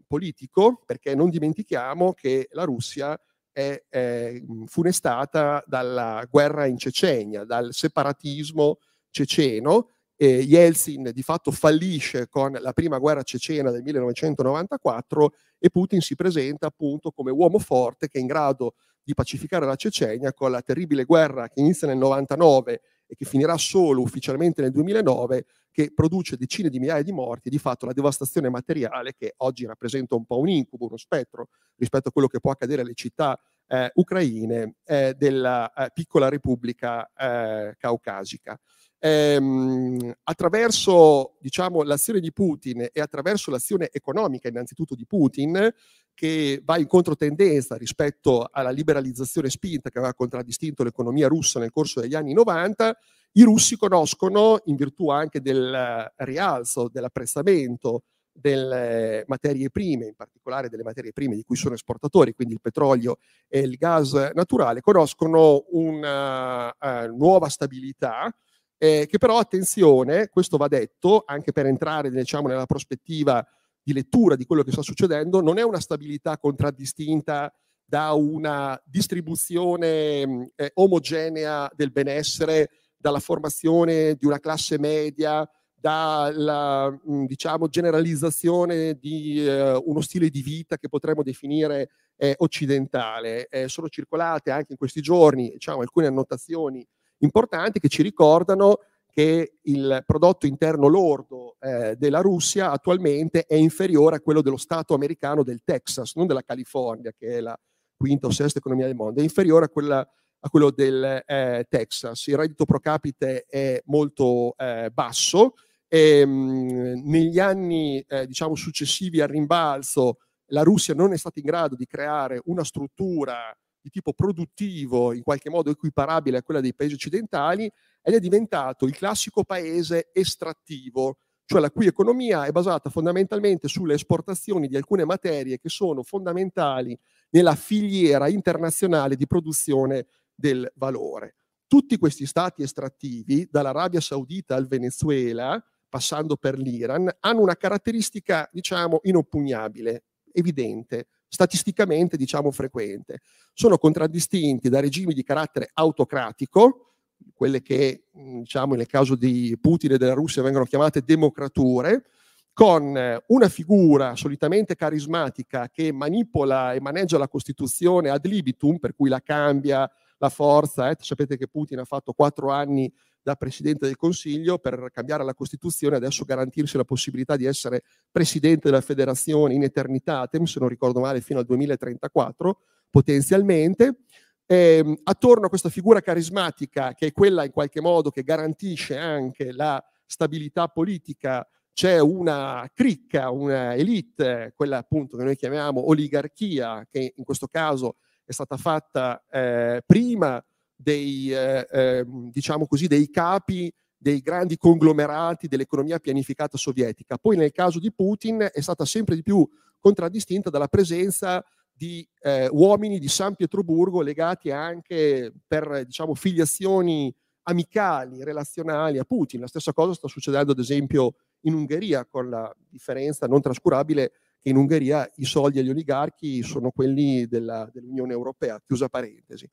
politico, 0.07 0.81
perché 0.85 1.15
non 1.15 1.29
dimentichiamo 1.29 2.13
che 2.13 2.47
la 2.51 2.63
Russia 2.63 3.19
è 3.51 3.81
eh, 3.89 4.43
funestata 4.65 5.63
dalla 5.65 6.25
guerra 6.29 6.65
in 6.65 6.77
Cecenia, 6.77 7.45
dal 7.45 7.73
separatismo 7.73 8.79
ceceno, 9.09 9.89
eh, 10.17 10.39
Yeltsin 10.39 11.11
di 11.13 11.21
fatto 11.21 11.51
fallisce 11.51 12.27
con 12.29 12.51
la 12.51 12.73
prima 12.73 12.97
guerra 12.97 13.23
cecena 13.23 13.71
del 13.71 13.81
1994 13.83 15.33
e 15.59 15.69
Putin 15.69 15.99
si 16.01 16.15
presenta 16.15 16.67
appunto 16.67 17.11
come 17.11 17.31
uomo 17.31 17.59
forte 17.59 18.07
che 18.07 18.17
è 18.17 18.21
in 18.21 18.27
grado 18.27 18.75
di 19.03 19.13
pacificare 19.13 19.65
la 19.65 19.75
Cecenia 19.75 20.33
con 20.33 20.51
la 20.51 20.61
terribile 20.61 21.03
guerra 21.03 21.47
che 21.47 21.59
inizia 21.59 21.87
nel 21.87 21.97
99 21.97 22.81
e 23.07 23.15
che 23.15 23.25
finirà 23.25 23.57
solo 23.57 24.01
ufficialmente 24.01 24.61
nel 24.61 24.71
2009, 24.71 25.45
che 25.71 25.91
produce 25.93 26.37
decine 26.37 26.69
di 26.69 26.79
migliaia 26.79 27.03
di 27.03 27.11
morti 27.11 27.49
e 27.49 27.51
di 27.51 27.59
fatto 27.59 27.85
la 27.85 27.93
devastazione 27.93 28.49
materiale 28.49 29.13
che 29.13 29.33
oggi 29.37 29.65
rappresenta 29.65 30.15
un 30.15 30.25
po' 30.25 30.39
un 30.39 30.47
incubo, 30.47 30.85
uno 30.85 30.97
spettro 30.97 31.49
rispetto 31.75 32.09
a 32.09 32.11
quello 32.11 32.27
che 32.27 32.39
può 32.39 32.51
accadere 32.51 32.81
alle 32.81 32.93
città 32.93 33.37
eh, 33.67 33.91
ucraine 33.95 34.75
eh, 34.85 35.13
della 35.17 35.71
eh, 35.73 35.89
piccola 35.93 36.29
repubblica 36.29 37.11
eh, 37.13 37.75
caucasica 37.77 38.59
ehm, 39.05 40.15
attraverso 40.23 41.35
diciamo, 41.39 41.83
l'azione 41.83 42.19
di 42.19 42.33
Putin 42.33 42.87
e 42.91 42.99
attraverso 42.99 43.51
l'azione 43.51 43.89
economica 43.91 44.47
innanzitutto 44.47 44.95
di 44.95 45.05
Putin, 45.05 45.71
che 46.15 46.61
va 46.63 46.77
in 46.77 46.87
controtendenza 46.87 47.75
rispetto 47.75 48.47
alla 48.51 48.71
liberalizzazione 48.71 49.49
spinta 49.49 49.89
che 49.89 49.99
aveva 49.99 50.13
contraddistinto 50.13 50.83
l'economia 50.83 51.27
russa 51.27 51.59
nel 51.59 51.71
corso 51.71 52.01
degli 52.01 52.15
anni 52.15 52.33
90, 52.33 52.97
i 53.33 53.43
russi 53.43 53.77
conoscono, 53.77 54.59
in 54.65 54.75
virtù 54.75 55.09
anche 55.09 55.41
del 55.41 56.11
rialzo, 56.17 56.89
dell'apprezzamento 56.89 58.03
delle 58.31 59.23
materie 59.27 59.69
prime, 59.69 60.07
in 60.07 60.15
particolare 60.15 60.67
delle 60.67 60.83
materie 60.83 61.11
prime 61.11 61.35
di 61.35 61.43
cui 61.43 61.55
sono 61.55 61.75
esportatori, 61.75 62.33
quindi 62.33 62.53
il 62.53 62.61
petrolio 62.61 63.17
e 63.47 63.59
il 63.59 63.75
gas 63.75 64.13
naturale, 64.33 64.81
conoscono 64.81 65.65
una 65.69 66.69
uh, 66.69 67.15
nuova 67.15 67.49
stabilità 67.49 68.33
eh, 68.77 69.07
che 69.09 69.17
però 69.17 69.37
attenzione, 69.37 70.29
questo 70.29 70.57
va 70.57 70.67
detto 70.67 71.23
anche 71.25 71.51
per 71.51 71.65
entrare 71.65 72.09
diciamo, 72.09 72.47
nella 72.47 72.65
prospettiva 72.65 73.45
di 73.81 73.93
lettura 73.93 74.35
di 74.35 74.45
quello 74.45 74.63
che 74.63 74.71
sta 74.71 74.81
succedendo, 74.81 75.41
non 75.41 75.57
è 75.57 75.63
una 75.63 75.79
stabilità 75.79 76.37
contraddistinta 76.37 77.53
da 77.85 78.13
una 78.13 78.81
distribuzione 78.83 80.51
eh, 80.55 80.71
omogenea 80.73 81.71
del 81.75 81.91
benessere, 81.91 82.69
dalla 82.97 83.19
formazione 83.19 84.15
di 84.15 84.25
una 84.25 84.39
classe 84.39 84.79
media, 84.79 85.47
dalla 85.85 86.97
diciamo, 87.27 87.67
generalizzazione 87.67 88.95
di 88.95 89.45
eh, 89.45 89.79
uno 89.85 90.01
stile 90.01 90.29
di 90.29 90.41
vita 90.41 90.77
che 90.77 90.89
potremmo 90.89 91.21
definire 91.21 91.89
eh, 92.17 92.33
occidentale. 92.37 93.45
Eh, 93.49 93.67
sono 93.67 93.87
circolate 93.87 94.49
anche 94.49 94.71
in 94.71 94.77
questi 94.77 95.01
giorni 95.01 95.51
diciamo, 95.51 95.81
alcune 95.81 96.07
annotazioni 96.07 96.83
importanti 97.19 97.79
che 97.79 97.87
ci 97.87 98.01
ricordano 98.01 98.79
che 99.09 99.59
il 99.61 100.03
prodotto 100.05 100.45
interno 100.45 100.87
lordo 100.87 101.55
eh, 101.59 101.95
della 101.95 102.19
Russia 102.19 102.71
attualmente 102.71 103.45
è 103.45 103.55
inferiore 103.55 104.17
a 104.17 104.19
quello 104.19 104.41
dello 104.41 104.57
Stato 104.57 104.93
americano 104.93 105.43
del 105.43 105.61
Texas, 105.63 106.15
non 106.15 106.27
della 106.27 106.43
California, 106.43 107.13
che 107.17 107.37
è 107.37 107.39
la 107.39 107.57
quinta 107.95 108.27
o 108.27 108.31
sesta 108.31 108.59
economia 108.59 108.87
del 108.87 108.95
mondo, 108.95 109.21
è 109.21 109.23
inferiore 109.23 109.65
a, 109.65 109.69
quella, 109.69 109.99
a 109.99 110.49
quello 110.49 110.69
del 110.69 111.23
eh, 111.25 111.65
Texas. 111.69 112.27
Il 112.27 112.35
reddito 112.35 112.65
pro 112.65 112.79
capite 112.79 113.45
è 113.47 113.81
molto 113.85 114.53
eh, 114.57 114.89
basso 114.93 115.53
e 115.87 116.25
mh, 116.25 117.09
negli 117.09 117.39
anni 117.39 118.03
eh, 118.07 118.27
diciamo, 118.27 118.55
successivi 118.55 119.21
al 119.21 119.29
rimbalzo 119.29 120.17
la 120.49 120.61
Russia 120.61 120.93
non 120.93 121.13
è 121.13 121.17
stata 121.17 121.39
in 121.39 121.45
grado 121.45 121.75
di 121.75 121.85
creare 121.85 122.41
una 122.45 122.63
struttura 122.63 123.55
di 123.85 123.91
tipo 123.91 124.13
produttivo 124.13 125.13
in 125.13 125.21
qualche 125.21 125.51
modo 125.51 125.69
equiparabile 125.69 126.37
a 126.37 126.41
quella 126.41 126.59
dei 126.59 126.73
paesi 126.73 126.95
occidentali 126.95 127.71
ed 128.01 128.15
è 128.15 128.19
diventato 128.19 128.87
il 128.87 128.95
classico 128.95 129.43
paese 129.43 130.09
estrattivo, 130.11 131.17
cioè 131.45 131.61
la 131.61 131.69
cui 131.69 131.85
economia 131.85 132.45
è 132.45 132.51
basata 132.51 132.89
fondamentalmente 132.89 133.67
sulle 133.67 133.93
esportazioni 133.93 134.67
di 134.67 134.75
alcune 134.75 135.05
materie 135.05 135.59
che 135.59 135.69
sono 135.69 136.01
fondamentali 136.01 136.97
nella 137.29 137.53
filiera 137.53 138.27
internazionale 138.27 139.15
di 139.15 139.27
produzione 139.27 140.07
del 140.33 140.71
valore. 140.77 141.35
Tutti 141.67 141.97
questi 141.99 142.25
stati 142.25 142.63
estrattivi, 142.63 143.47
dall'Arabia 143.51 144.01
Saudita 144.01 144.55
al 144.55 144.65
Venezuela, 144.65 145.63
passando 145.87 146.37
per 146.37 146.57
l'Iran, 146.57 147.07
hanno 147.19 147.41
una 147.41 147.55
caratteristica, 147.55 148.49
diciamo, 148.51 149.01
inoppugnabile, 149.03 150.05
evidente, 150.31 151.07
statisticamente, 151.27 152.17
diciamo, 152.17 152.51
frequente. 152.51 153.19
Sono 153.53 153.77
contraddistinti 153.77 154.69
da 154.69 154.79
regimi 154.79 155.13
di 155.13 155.23
carattere 155.23 155.69
autocratico, 155.73 156.93
quelle 157.33 157.61
che, 157.61 158.05
diciamo, 158.11 158.75
nel 158.75 158.87
caso 158.87 159.15
di 159.15 159.57
Putin 159.59 159.93
e 159.93 159.97
della 159.97 160.13
Russia 160.13 160.43
vengono 160.43 160.65
chiamate 160.65 161.01
democrature, 161.01 162.05
con 162.53 163.21
una 163.27 163.49
figura 163.49 164.15
solitamente 164.15 164.75
carismatica 164.75 165.69
che 165.69 165.91
manipola 165.91 166.71
e 166.73 166.79
maneggia 166.79 167.17
la 167.17 167.27
Costituzione 167.27 168.09
ad 168.09 168.25
libitum, 168.25 168.77
per 168.77 168.95
cui 168.95 169.09
la 169.09 169.19
cambia, 169.19 169.89
la 170.17 170.29
forza. 170.29 170.89
Eh? 170.89 170.95
Sapete 170.99 171.35
che 171.35 171.49
Putin 171.49 171.79
ha 171.79 171.83
fatto 171.83 172.13
quattro 172.13 172.51
anni 172.51 172.89
da 173.25 173.33
Presidente 173.33 173.87
del 173.87 173.95
Consiglio 173.95 174.59
per 174.59 174.89
cambiare 174.93 175.23
la 175.23 175.33
Costituzione, 175.33 175.95
adesso 175.95 176.25
garantirsi 176.25 176.77
la 176.77 176.83
possibilità 176.83 177.35
di 177.35 177.45
essere 177.45 177.81
Presidente 178.11 178.69
della 178.69 178.81
Federazione 178.81 179.55
in 179.55 179.63
eternità, 179.63 180.29
se 180.31 180.59
non 180.59 180.69
ricordo 180.69 180.99
male, 180.99 181.21
fino 181.21 181.39
al 181.39 181.45
2034, 181.45 182.59
potenzialmente. 182.87 184.01
E, 184.45 184.77
ehm, 184.77 184.95
attorno 185.05 185.47
a 185.47 185.49
questa 185.49 185.69
figura 185.69 186.01
carismatica, 186.01 186.93
che 186.93 187.07
è 187.07 187.11
quella 187.11 187.43
in 187.43 187.51
qualche 187.51 187.81
modo 187.81 188.11
che 188.11 188.21
garantisce 188.21 188.95
anche 188.95 189.51
la 189.51 189.83
stabilità 190.05 190.67
politica, 190.67 191.47
c'è 191.73 191.99
una 191.99 192.69
cricca, 192.75 193.31
una 193.31 193.73
elite, 193.73 194.53
quella 194.55 194.77
appunto 194.77 195.17
che 195.17 195.23
noi 195.23 195.35
chiamiamo 195.35 195.89
oligarchia, 195.89 196.85
che 196.87 197.13
in 197.15 197.23
questo 197.23 197.47
caso 197.47 197.95
è 198.23 198.31
stata 198.31 198.55
fatta 198.55 199.25
eh, 199.31 199.81
prima 199.83 200.45
dei, 200.75 201.31
eh, 201.31 201.67
eh, 201.71 202.05
diciamo 202.07 202.67
così, 202.67 202.87
dei 202.87 203.09
capi 203.09 203.73
dei 203.97 204.19
grandi 204.19 204.57
conglomerati 204.57 205.47
dell'economia 205.47 205.97
pianificata 205.97 206.57
sovietica. 206.57 207.17
Poi 207.17 207.37
nel 207.37 207.51
caso 207.51 207.79
di 207.79 207.91
Putin 207.91 208.47
è 208.51 208.61
stata 208.61 208.85
sempre 208.85 209.15
di 209.15 209.23
più 209.23 209.47
contraddistinta 209.79 210.49
dalla 210.49 210.67
presenza 210.67 211.43
di 211.71 212.07
eh, 212.19 212.47
uomini 212.51 212.99
di 212.99 213.07
San 213.07 213.35
Pietroburgo 213.35 214.01
legati 214.01 214.51
anche 214.51 215.33
per 215.47 215.85
diciamo, 215.85 216.13
filiazioni 216.13 217.13
amicali, 217.47 218.23
relazionali 218.23 218.97
a 218.97 219.03
Putin. 219.03 219.41
La 219.41 219.47
stessa 219.47 219.73
cosa 219.73 219.93
sta 219.93 220.07
succedendo 220.07 220.51
ad 220.51 220.59
esempio 220.59 221.15
in 221.41 221.53
Ungheria, 221.53 222.05
con 222.05 222.29
la 222.29 222.53
differenza 222.69 223.27
non 223.27 223.41
trascurabile 223.41 224.11
che 224.39 224.49
in 224.49 224.57
Ungheria 224.57 225.09
i 225.15 225.25
soldi 225.25 225.59
agli 225.59 225.69
oligarchi 225.69 226.43
sono 226.43 226.71
quelli 226.71 227.25
della, 227.27 227.69
dell'Unione 227.73 228.13
Europea, 228.13 228.61
chiusa 228.65 228.89
parentesi. 228.89 229.49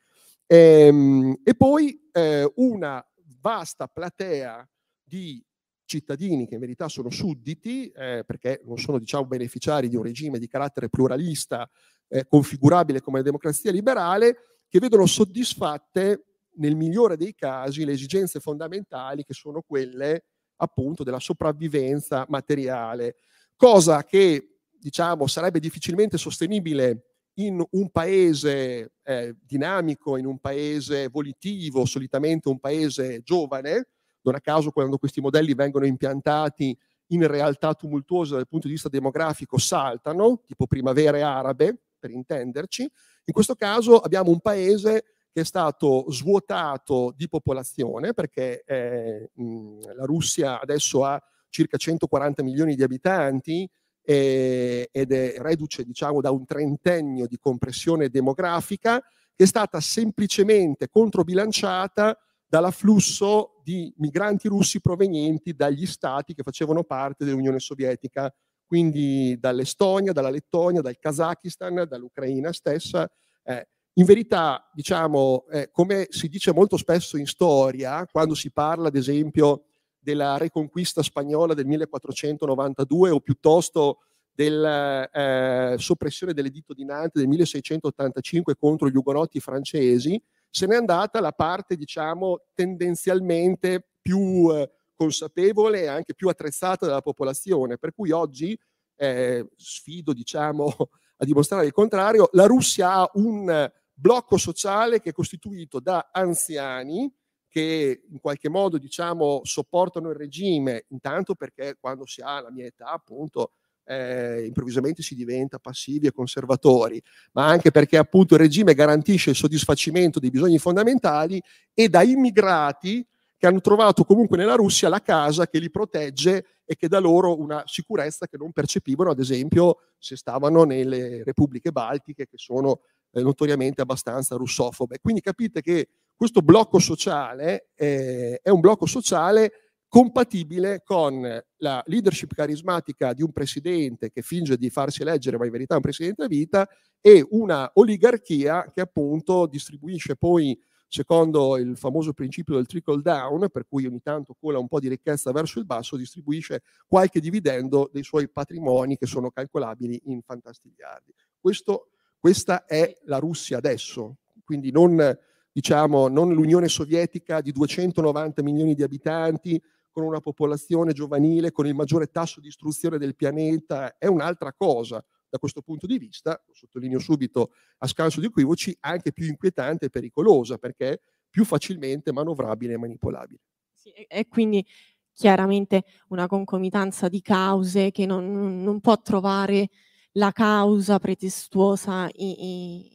Ehm, 0.55 1.41
e 1.43 1.55
poi 1.55 1.99
eh, 2.13 2.53
una 2.57 3.03
vasta 3.41 3.87
platea 3.87 4.69
di 5.03 5.43
cittadini 5.87 6.47
che 6.47 6.55
in 6.55 6.61
verità 6.61 6.91
sono 6.91 7.09
sudditi, 7.09 7.89
eh, 7.89 8.23
perché 8.27 8.61
non 8.67 8.77
sono 8.77 8.99
diciamo, 8.99 9.25
beneficiari 9.25 9.89
di 9.89 9.97
un 9.97 10.03
regime 10.03 10.39
di 10.39 10.49
carattere 10.49 10.91
pluralista 10.91 11.67
eh, 12.07 12.27
configurabile 12.29 13.01
come 13.01 13.19
la 13.19 13.25
democrazia 13.25 13.73
liberale, 13.73 14.61
che 14.69 14.79
vedono 14.79 15.07
soddisfatte 15.07 16.25
nel 16.57 16.77
migliore 16.77 17.17
dei 17.17 17.35
casi 17.35 17.87
le 17.87 17.93
esigenze 17.93 18.39
fondamentali 18.39 19.25
che 19.25 19.33
sono 19.33 19.63
quelle 19.63 20.25
appunto 20.57 21.03
della 21.03 21.19
sopravvivenza 21.19 22.27
materiale, 22.29 23.17
cosa 23.57 24.05
che 24.05 24.59
diciamo 24.71 25.27
sarebbe 25.27 25.61
difficilmente 25.61 26.19
sostenibile 26.19 27.12
in 27.35 27.65
un 27.71 27.91
paese 27.91 28.93
eh, 29.03 29.35
dinamico, 29.45 30.17
in 30.17 30.27
un 30.27 30.39
paese 30.39 31.09
volitivo, 31.09 31.85
solitamente 31.85 32.49
un 32.49 32.59
paese 32.59 33.23
giovane, 33.23 33.89
non 34.23 34.35
a 34.35 34.41
caso 34.41 34.71
quando 34.71 34.99
questi 34.99 35.21
modelli 35.21 35.55
vengono 35.55 35.87
impiantati 35.87 36.77
in 37.09 37.27
realtà 37.27 37.75
tumultuose 37.75 38.35
dal 38.35 38.49
punto 38.49 38.67
di 38.67 38.75
vista 38.75 38.89
demografico 38.89 39.59
saltano, 39.59 40.41
tipo 40.47 40.67
primavere 40.67 41.23
arabe, 41.23 41.77
per 41.99 42.11
intenderci. 42.11 42.83
In 42.83 43.33
questo 43.33 43.55
caso 43.55 43.99
abbiamo 43.99 44.31
un 44.31 44.41
paese 44.41 45.05
che 45.33 45.43
è 45.43 45.45
stato 45.45 46.11
svuotato 46.11 47.13
di 47.17 47.29
popolazione 47.29 48.13
perché 48.13 48.63
eh, 48.67 49.31
mh, 49.33 49.95
la 49.95 50.05
Russia 50.05 50.61
adesso 50.61 51.05
ha 51.05 51.23
circa 51.49 51.77
140 51.77 52.43
milioni 52.43 52.75
di 52.75 52.83
abitanti, 52.83 53.69
eh, 54.05 54.89
ed 54.91 55.13
è 55.13 55.35
reduce 55.39 55.85
diciamo, 55.85 56.21
da 56.21 56.31
un 56.31 56.45
trentennio 56.45 57.27
di 57.27 57.39
compressione 57.39 58.09
demografica 58.09 59.01
che 59.35 59.45
è 59.45 59.47
stata 59.47 59.81
semplicemente 59.81 60.89
controbilanciata 60.89 62.17
dall'afflusso 62.47 63.61
di 63.65 63.93
migranti 63.97 64.49
russi 64.49 64.81
provenienti 64.81 65.55
dagli 65.55 65.87
stati 65.87 66.35
che 66.35 66.43
facevano 66.43 66.83
parte 66.85 67.25
dell'Unione 67.25 67.59
Sovietica, 67.59 68.31
quindi 68.67 69.39
dall'Estonia, 69.39 70.13
dalla 70.13 70.29
Lettonia, 70.29 70.83
dal 70.83 70.99
Kazakistan, 70.99 71.87
dall'Ucraina 71.89 72.53
stessa. 72.53 73.11
Eh, 73.43 73.67
in 73.95 74.05
verità, 74.05 74.71
diciamo, 74.75 75.47
eh, 75.51 75.71
come 75.71 76.07
si 76.11 76.29
dice 76.29 76.53
molto 76.53 76.77
spesso 76.77 77.17
in 77.17 77.27
storia, 77.27 78.07
quando 78.07 78.35
si 78.35 78.51
parla, 78.51 78.89
ad 78.89 78.97
esempio, 78.97 79.65
della 80.03 80.37
Reconquista 80.37 81.03
spagnola 81.03 81.55
del 81.55 81.67
1492 81.67 83.11
o 83.11 83.21
piuttosto 83.21 83.99
della 84.35 85.09
eh, 85.11 85.77
soppressione 85.79 86.33
dell'editto 86.33 86.75
di 86.75 86.85
Nantes 86.85 87.21
del 87.21 87.29
1685 87.29 88.57
contro 88.57 88.89
gli 88.89 88.97
ugonotti 88.97 89.41
francesi, 89.41 90.21
se 90.51 90.67
n'è 90.67 90.75
andata 90.75 91.21
la 91.21 91.33
parte, 91.33 91.77
diciamo, 91.77 92.47
tendenzialmente 92.55 93.87
più 94.01 94.51
eh, 94.53 94.71
consapevole 94.95 95.83
e 95.83 95.87
anche 95.87 96.15
più 96.15 96.29
attrezzata 96.29 96.87
della 96.87 97.03
popolazione, 97.03 97.79
per 97.79 97.95
cui 97.95 98.11
oggi 98.11 98.59
eh, 98.97 99.47
sfido, 99.57 100.13
diciamo, 100.13 100.67
a 101.19 101.25
dimostrare 101.25 101.67
il 101.67 101.73
contrario, 101.73 102.29
la 102.33 102.47
Russia 102.47 102.93
ha 102.93 103.11
un 103.15 103.71
blocco 103.95 104.37
sociale 104.37 105.01
che 105.01 105.11
è 105.11 105.13
costituito 105.13 105.79
da 105.79 106.11
anziani, 106.11 107.13
che 107.53 108.05
in 108.11 108.19
qualche 108.19 108.49
modo 108.49 108.79
diciamo 108.79 109.43
sopportano 109.43 110.09
il 110.09 110.17
regime, 110.17 110.87
intanto 110.89 111.35
perché 111.35 111.77
quando 111.79 112.07
si 112.07 112.23
ha 112.23 112.41
la 112.41 112.51
mia 112.51 112.65
età 112.65 112.87
appunto 112.87 113.53
eh, 113.85 114.47
improvvisamente 114.47 115.03
si 115.03 115.15
diventa 115.15 115.59
passivi 115.59 116.07
e 116.07 116.13
conservatori, 116.13 117.03
ma 117.33 117.47
anche 117.47 117.71
perché 117.71 117.99
appunto 117.99 118.35
il 118.35 118.41
regime 118.41 118.73
garantisce 118.73 119.31
il 119.31 119.37
soddisfacimento 119.37 120.19
dei 120.19 120.31
bisogni 120.31 120.57
fondamentali 120.57 121.43
e 121.75 121.91
da 121.91 122.03
immigrati 122.03 123.07
che 123.37 123.47
hanno 123.47 123.61
trovato 123.61 124.05
comunque 124.05 124.39
nella 124.39 124.55
Russia 124.55 124.89
la 124.89 125.03
casa 125.03 125.47
che 125.47 125.59
li 125.59 125.69
protegge 125.71 126.61
e 126.65 126.75
che 126.75 126.89
dà 126.89 127.01
loro 127.01 127.39
una 127.39 127.65
sicurezza 127.67 128.27
che 128.29 128.39
non 128.39 128.53
percepivano, 128.53 129.11
ad 129.11 129.19
esempio, 129.19 129.77
se 129.99 130.17
stavano 130.17 130.63
nelle 130.63 131.23
repubbliche 131.23 131.71
baltiche, 131.71 132.27
che 132.27 132.39
sono 132.39 132.81
eh, 133.11 133.21
notoriamente 133.21 133.83
abbastanza 133.83 134.37
russofobe. 134.37 135.01
Quindi 135.01 135.21
capite 135.21 135.61
che 135.61 135.89
questo 136.23 136.41
blocco 136.41 136.79
sociale 136.79 137.71
eh, 137.75 138.39
è 138.41 138.49
un 138.49 138.61
blocco 138.61 138.87
sociale 138.87 139.73
compatibile 139.89 140.83
con 140.85 141.21
la 141.57 141.83
leadership 141.87 142.33
carismatica 142.33 143.13
di 143.13 143.23
un 143.23 143.33
presidente 143.33 144.13
che 144.13 144.23
finge 144.23 144.57
di 144.57 144.71
farsi 144.71 145.03
eleggere, 145.03 145.37
ma 145.37 145.47
in 145.47 145.51
verità 145.51 145.73
è 145.73 145.79
un 145.79 145.83
presidente 145.83 146.23
a 146.23 146.29
vita, 146.29 146.69
e 147.01 147.27
una 147.31 147.69
oligarchia 147.75 148.71
che 148.73 148.81
appunto 148.81 149.47
distribuisce 149.47 150.15
poi, 150.15 150.57
secondo 150.87 151.57
il 151.57 151.77
famoso 151.77 152.13
principio 152.13 152.55
del 152.55 152.67
trickle 152.67 153.03
down, 153.03 153.49
per 153.51 153.67
cui 153.67 153.85
ogni 153.87 154.01
tanto 154.01 154.37
cola 154.39 154.61
un 154.61 154.69
po' 154.69 154.79
di 154.79 154.87
ricchezza 154.87 155.33
verso 155.33 155.59
il 155.59 155.67
basso, 155.67 155.97
distribuisce 155.97 156.63
qualche 156.87 157.19
dividendo 157.19 157.91
dei 157.93 158.05
suoi 158.05 158.31
patrimoni 158.31 158.97
che 158.97 159.07
sono 159.07 159.33
calcolabili 159.33 160.03
in 160.05 160.23
fantastigliardi. 160.23 161.13
Questo 161.41 161.89
questa 162.21 162.65
è 162.65 162.97
la 163.07 163.19
Russia 163.19 163.57
adesso, 163.57 164.19
quindi 164.45 164.71
non, 164.71 165.19
diciamo, 165.53 166.09
non 166.09 166.33
l'Unione 166.33 166.69
Sovietica 166.69 167.41
di 167.41 167.53
290 167.53 168.43
milioni 168.43 168.75
di 168.75 168.83
abitanti, 168.83 169.63
con 169.93 170.05
una 170.05 170.21
popolazione 170.21 170.93
giovanile, 170.93 171.53
con 171.53 171.67
il 171.67 171.75
maggiore 171.75 172.07
tasso 172.07 172.41
di 172.41 172.49
istruzione 172.49 172.99
del 172.99 173.15
pianeta, 173.15 173.99
è 173.99 174.07
un'altra 174.07 174.53
cosa 174.55 175.05
da 175.29 175.39
questo 175.39 175.63
punto 175.63 175.87
di 175.87 175.99
vista, 175.99 176.43
lo 176.47 176.55
sottolineo 176.55 176.99
subito 176.99 177.53
a 177.79 177.87
scanso 177.87 178.21
di 178.21 178.27
equivoci, 178.27 178.77
anche 178.81 179.13
più 179.13 179.27
inquietante 179.27 179.87
e 179.87 179.91
pericolosa, 179.91 180.59
perché 180.59 181.03
più 181.29 181.45
facilmente 181.45 182.13
manovrabile 182.13 182.75
e 182.75 182.79
manipolabile. 182.79 183.41
Sì, 183.75 183.91
e 183.91 184.29
quindi 184.29 184.67
chiaramente 185.15 185.85
una 186.09 186.27
concomitanza 186.27 187.09
di 187.09 187.21
cause 187.21 187.91
che 187.91 188.07
non, 188.07 188.63
non 188.63 188.81
può 188.81 189.01
trovare 189.01 189.69
la 190.13 190.33
causa 190.33 190.99
pretestuosa 190.99 192.09
in, 192.15 192.92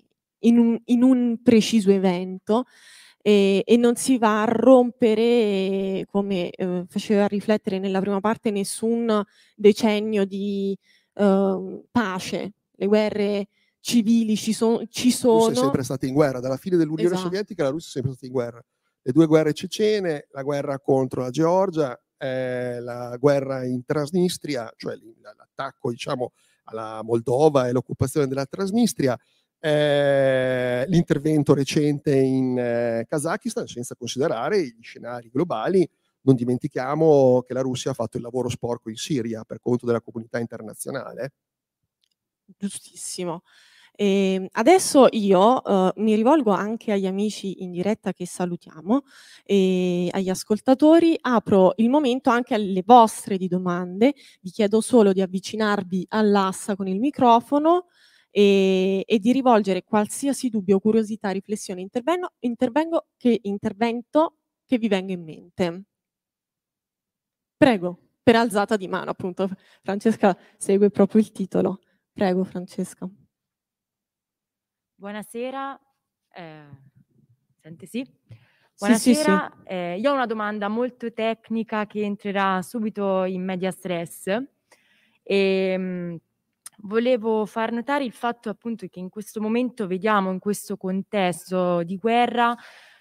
in, 0.48 0.58
un, 0.58 0.80
in 0.86 1.04
un, 1.04 1.40
preciso 1.44 1.92
evento 1.92 2.66
e, 3.22 3.64
e, 3.66 3.78
non 3.78 3.96
si 3.96 4.18
va 4.18 4.44
a 4.44 4.46
rompere, 4.46 6.06
come 6.10 6.50
eh, 6.50 6.86
faceva 6.88 7.28
riflettere 7.28 7.80
nella 7.80 8.00
prima 8.00 8.20
parte, 8.20 8.52
nessun 8.52 9.24
decennio 9.56 10.26
di 10.26 10.78
eh, 11.14 11.84
pace. 11.92 12.54
Le 12.80 12.86
guerre 12.86 13.48
civili 13.80 14.36
ci, 14.36 14.54
so, 14.54 14.86
ci 14.90 15.12
sono. 15.12 15.34
La 15.34 15.46
Russia 15.48 15.60
è 15.60 15.64
sempre 15.64 15.84
stata 15.84 16.06
in 16.06 16.14
guerra, 16.14 16.40
dalla 16.40 16.58
fine 16.58 16.78
dell'Unione 16.78 17.10
esatto. 17.10 17.24
Sovietica 17.24 17.64
la 17.64 17.70
Russia 17.70 17.90
è 17.90 17.92
sempre 17.94 18.12
stata 18.12 18.26
in 18.28 18.32
guerra. 18.32 18.64
Le 19.02 19.12
due 19.12 19.26
guerre 19.26 19.54
cecene, 19.54 20.28
la 20.32 20.44
guerra 20.44 20.80
contro 20.80 21.22
la 21.22 21.30
Georgia 21.30 22.00
eh, 22.18 22.80
la 22.82 23.16
guerra 23.18 23.64
in 23.64 23.86
Transnistria, 23.86 24.72
cioè 24.76 24.96
l'attacco 25.22 25.92
diciamo, 25.92 26.32
alla 26.66 27.02
Moldova 27.04 27.68
e 27.68 27.72
l'occupazione 27.72 28.28
della 28.28 28.46
Transnistria, 28.46 29.18
eh, 29.60 30.86
l'intervento 30.88 31.54
recente 31.54 32.16
in 32.16 32.58
eh, 32.58 33.06
Kazakistan, 33.08 33.68
senza 33.68 33.96
considerare 33.96 34.62
gli 34.64 34.82
scenari 34.82 35.30
globali. 35.32 35.88
Non 36.22 36.36
dimentichiamo 36.36 37.44
che 37.46 37.54
la 37.54 37.62
Russia 37.62 37.92
ha 37.92 37.94
fatto 37.94 38.18
il 38.18 38.24
lavoro 38.24 38.50
sporco 38.50 38.90
in 38.90 38.98
Siria 38.98 39.44
per 39.44 39.60
conto 39.60 39.86
della 39.86 40.02
comunità 40.02 40.40
internazionale. 40.40 41.34
Giustissimo. 42.58 43.44
E 44.00 44.34
ehm, 44.34 44.48
adesso 44.52 45.08
io 45.12 45.62
uh, 45.64 45.92
mi 45.96 46.14
rivolgo 46.14 46.52
anche 46.52 46.92
agli 46.92 47.08
amici 47.08 47.64
in 47.64 47.72
diretta 47.72 48.14
che 48.14 48.28
salutiamo 48.28 49.02
e 49.44 50.10
agli 50.12 50.30
ascoltatori. 50.30 51.18
Apro 51.20 51.74
il 51.78 51.90
momento 51.90 52.30
anche 52.30 52.54
alle 52.54 52.84
vostre 52.86 53.38
di 53.38 53.48
domande. 53.48 54.14
Vi 54.42 54.52
chiedo 54.52 54.82
solo 54.82 55.14
di 55.14 55.22
avvicinarvi 55.22 56.06
all'assa 56.10 56.76
con 56.76 56.88
il 56.88 57.00
microfono 57.00 57.88
e, 58.30 59.04
e 59.06 59.20
di 59.20 59.32
rivolgere 59.32 59.84
qualsiasi 59.84 60.50
dubbio, 60.50 60.80
curiosità, 60.80 61.30
riflessione, 61.30 61.82
intervengo, 61.82 62.34
intervengo 62.40 63.08
che, 63.18 63.40
intervento 63.44 64.38
che 64.66 64.78
vi 64.78 64.88
venga 64.88 65.14
in 65.14 65.24
mente. 65.24 65.84
Prego, 67.58 67.98
per 68.22 68.36
alzata 68.36 68.78
di 68.78 68.88
mano, 68.88 69.10
appunto. 69.10 69.50
Francesca 69.82 70.38
segue 70.58 70.90
proprio 70.90 71.22
il 71.22 71.32
titolo. 71.32 71.80
Prego, 72.14 72.44
Francesca. 72.44 73.10
Buonasera, 74.96 75.80
eh, 76.34 76.66
sente 77.62 77.86
sì? 77.86 78.06
Buonasera, 78.78 78.98
sì, 78.98 79.14
sì, 79.14 79.62
sì. 79.64 79.74
Eh, 79.74 80.00
io 80.00 80.12
ho 80.12 80.14
una 80.14 80.26
domanda 80.26 80.68
molto 80.68 81.12
tecnica 81.14 81.86
che 81.88 82.02
entrerà 82.02 82.62
subito 82.62 83.24
in 83.24 83.44
media 83.44 83.72
stress. 83.72 84.28
E, 85.24 85.78
mh, 85.78 85.84
mm, 85.84 86.16
volevo 86.82 87.46
far 87.46 87.72
notare 87.72 88.04
il 88.04 88.12
fatto 88.12 88.50
appunto 88.50 88.88
che 88.88 89.00
in 89.00 89.10
questo 89.10 89.42
momento 89.42 89.88
vediamo 89.88 90.32
in 90.32 90.40
questo 90.40 90.78
contesto 90.78 91.84
di 91.84 91.98
guerra 91.98 92.56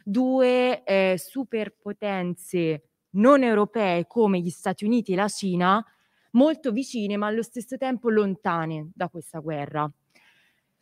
due 0.04 0.84
eh, 0.84 1.16
superpotenze 1.18 2.88
non 3.16 3.42
europee 3.42 4.06
come 4.06 4.40
gli 4.40 4.50
Stati 4.50 4.84
Uniti 4.84 5.12
e 5.12 5.16
la 5.16 5.28
Cina 5.28 5.84
molto 6.32 6.70
vicine 6.70 7.16
ma 7.16 7.26
allo 7.26 7.42
stesso 7.42 7.76
tempo 7.76 8.08
lontane 8.10 8.90
da 8.94 9.08
questa 9.08 9.40
guerra. 9.40 9.90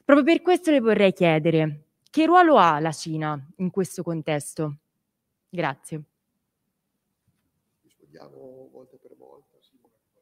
Proprio 0.04 0.26
per 0.26 0.42
questo 0.42 0.70
le 0.70 0.80
vorrei 0.80 1.12
chiedere, 1.12 1.84
che 2.10 2.26
ruolo 2.26 2.56
ha 2.56 2.78
la 2.80 2.92
Cina 2.92 3.42
in 3.56 3.70
questo 3.70 4.02
contesto? 4.02 4.76
Grazie. 5.48 6.02
Rispondiamo 7.82 8.68
volta 8.70 8.96
per 9.00 9.16
volta. 9.16 9.53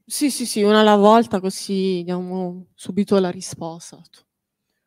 Sì, 0.05 0.31
sì, 0.31 0.47
sì, 0.47 0.63
una 0.63 0.81
alla 0.81 0.97
volta 0.97 1.41
così 1.41 2.03
diamo 2.05 2.69
subito 2.75 3.19
la 3.19 3.31
risposta. 3.31 4.03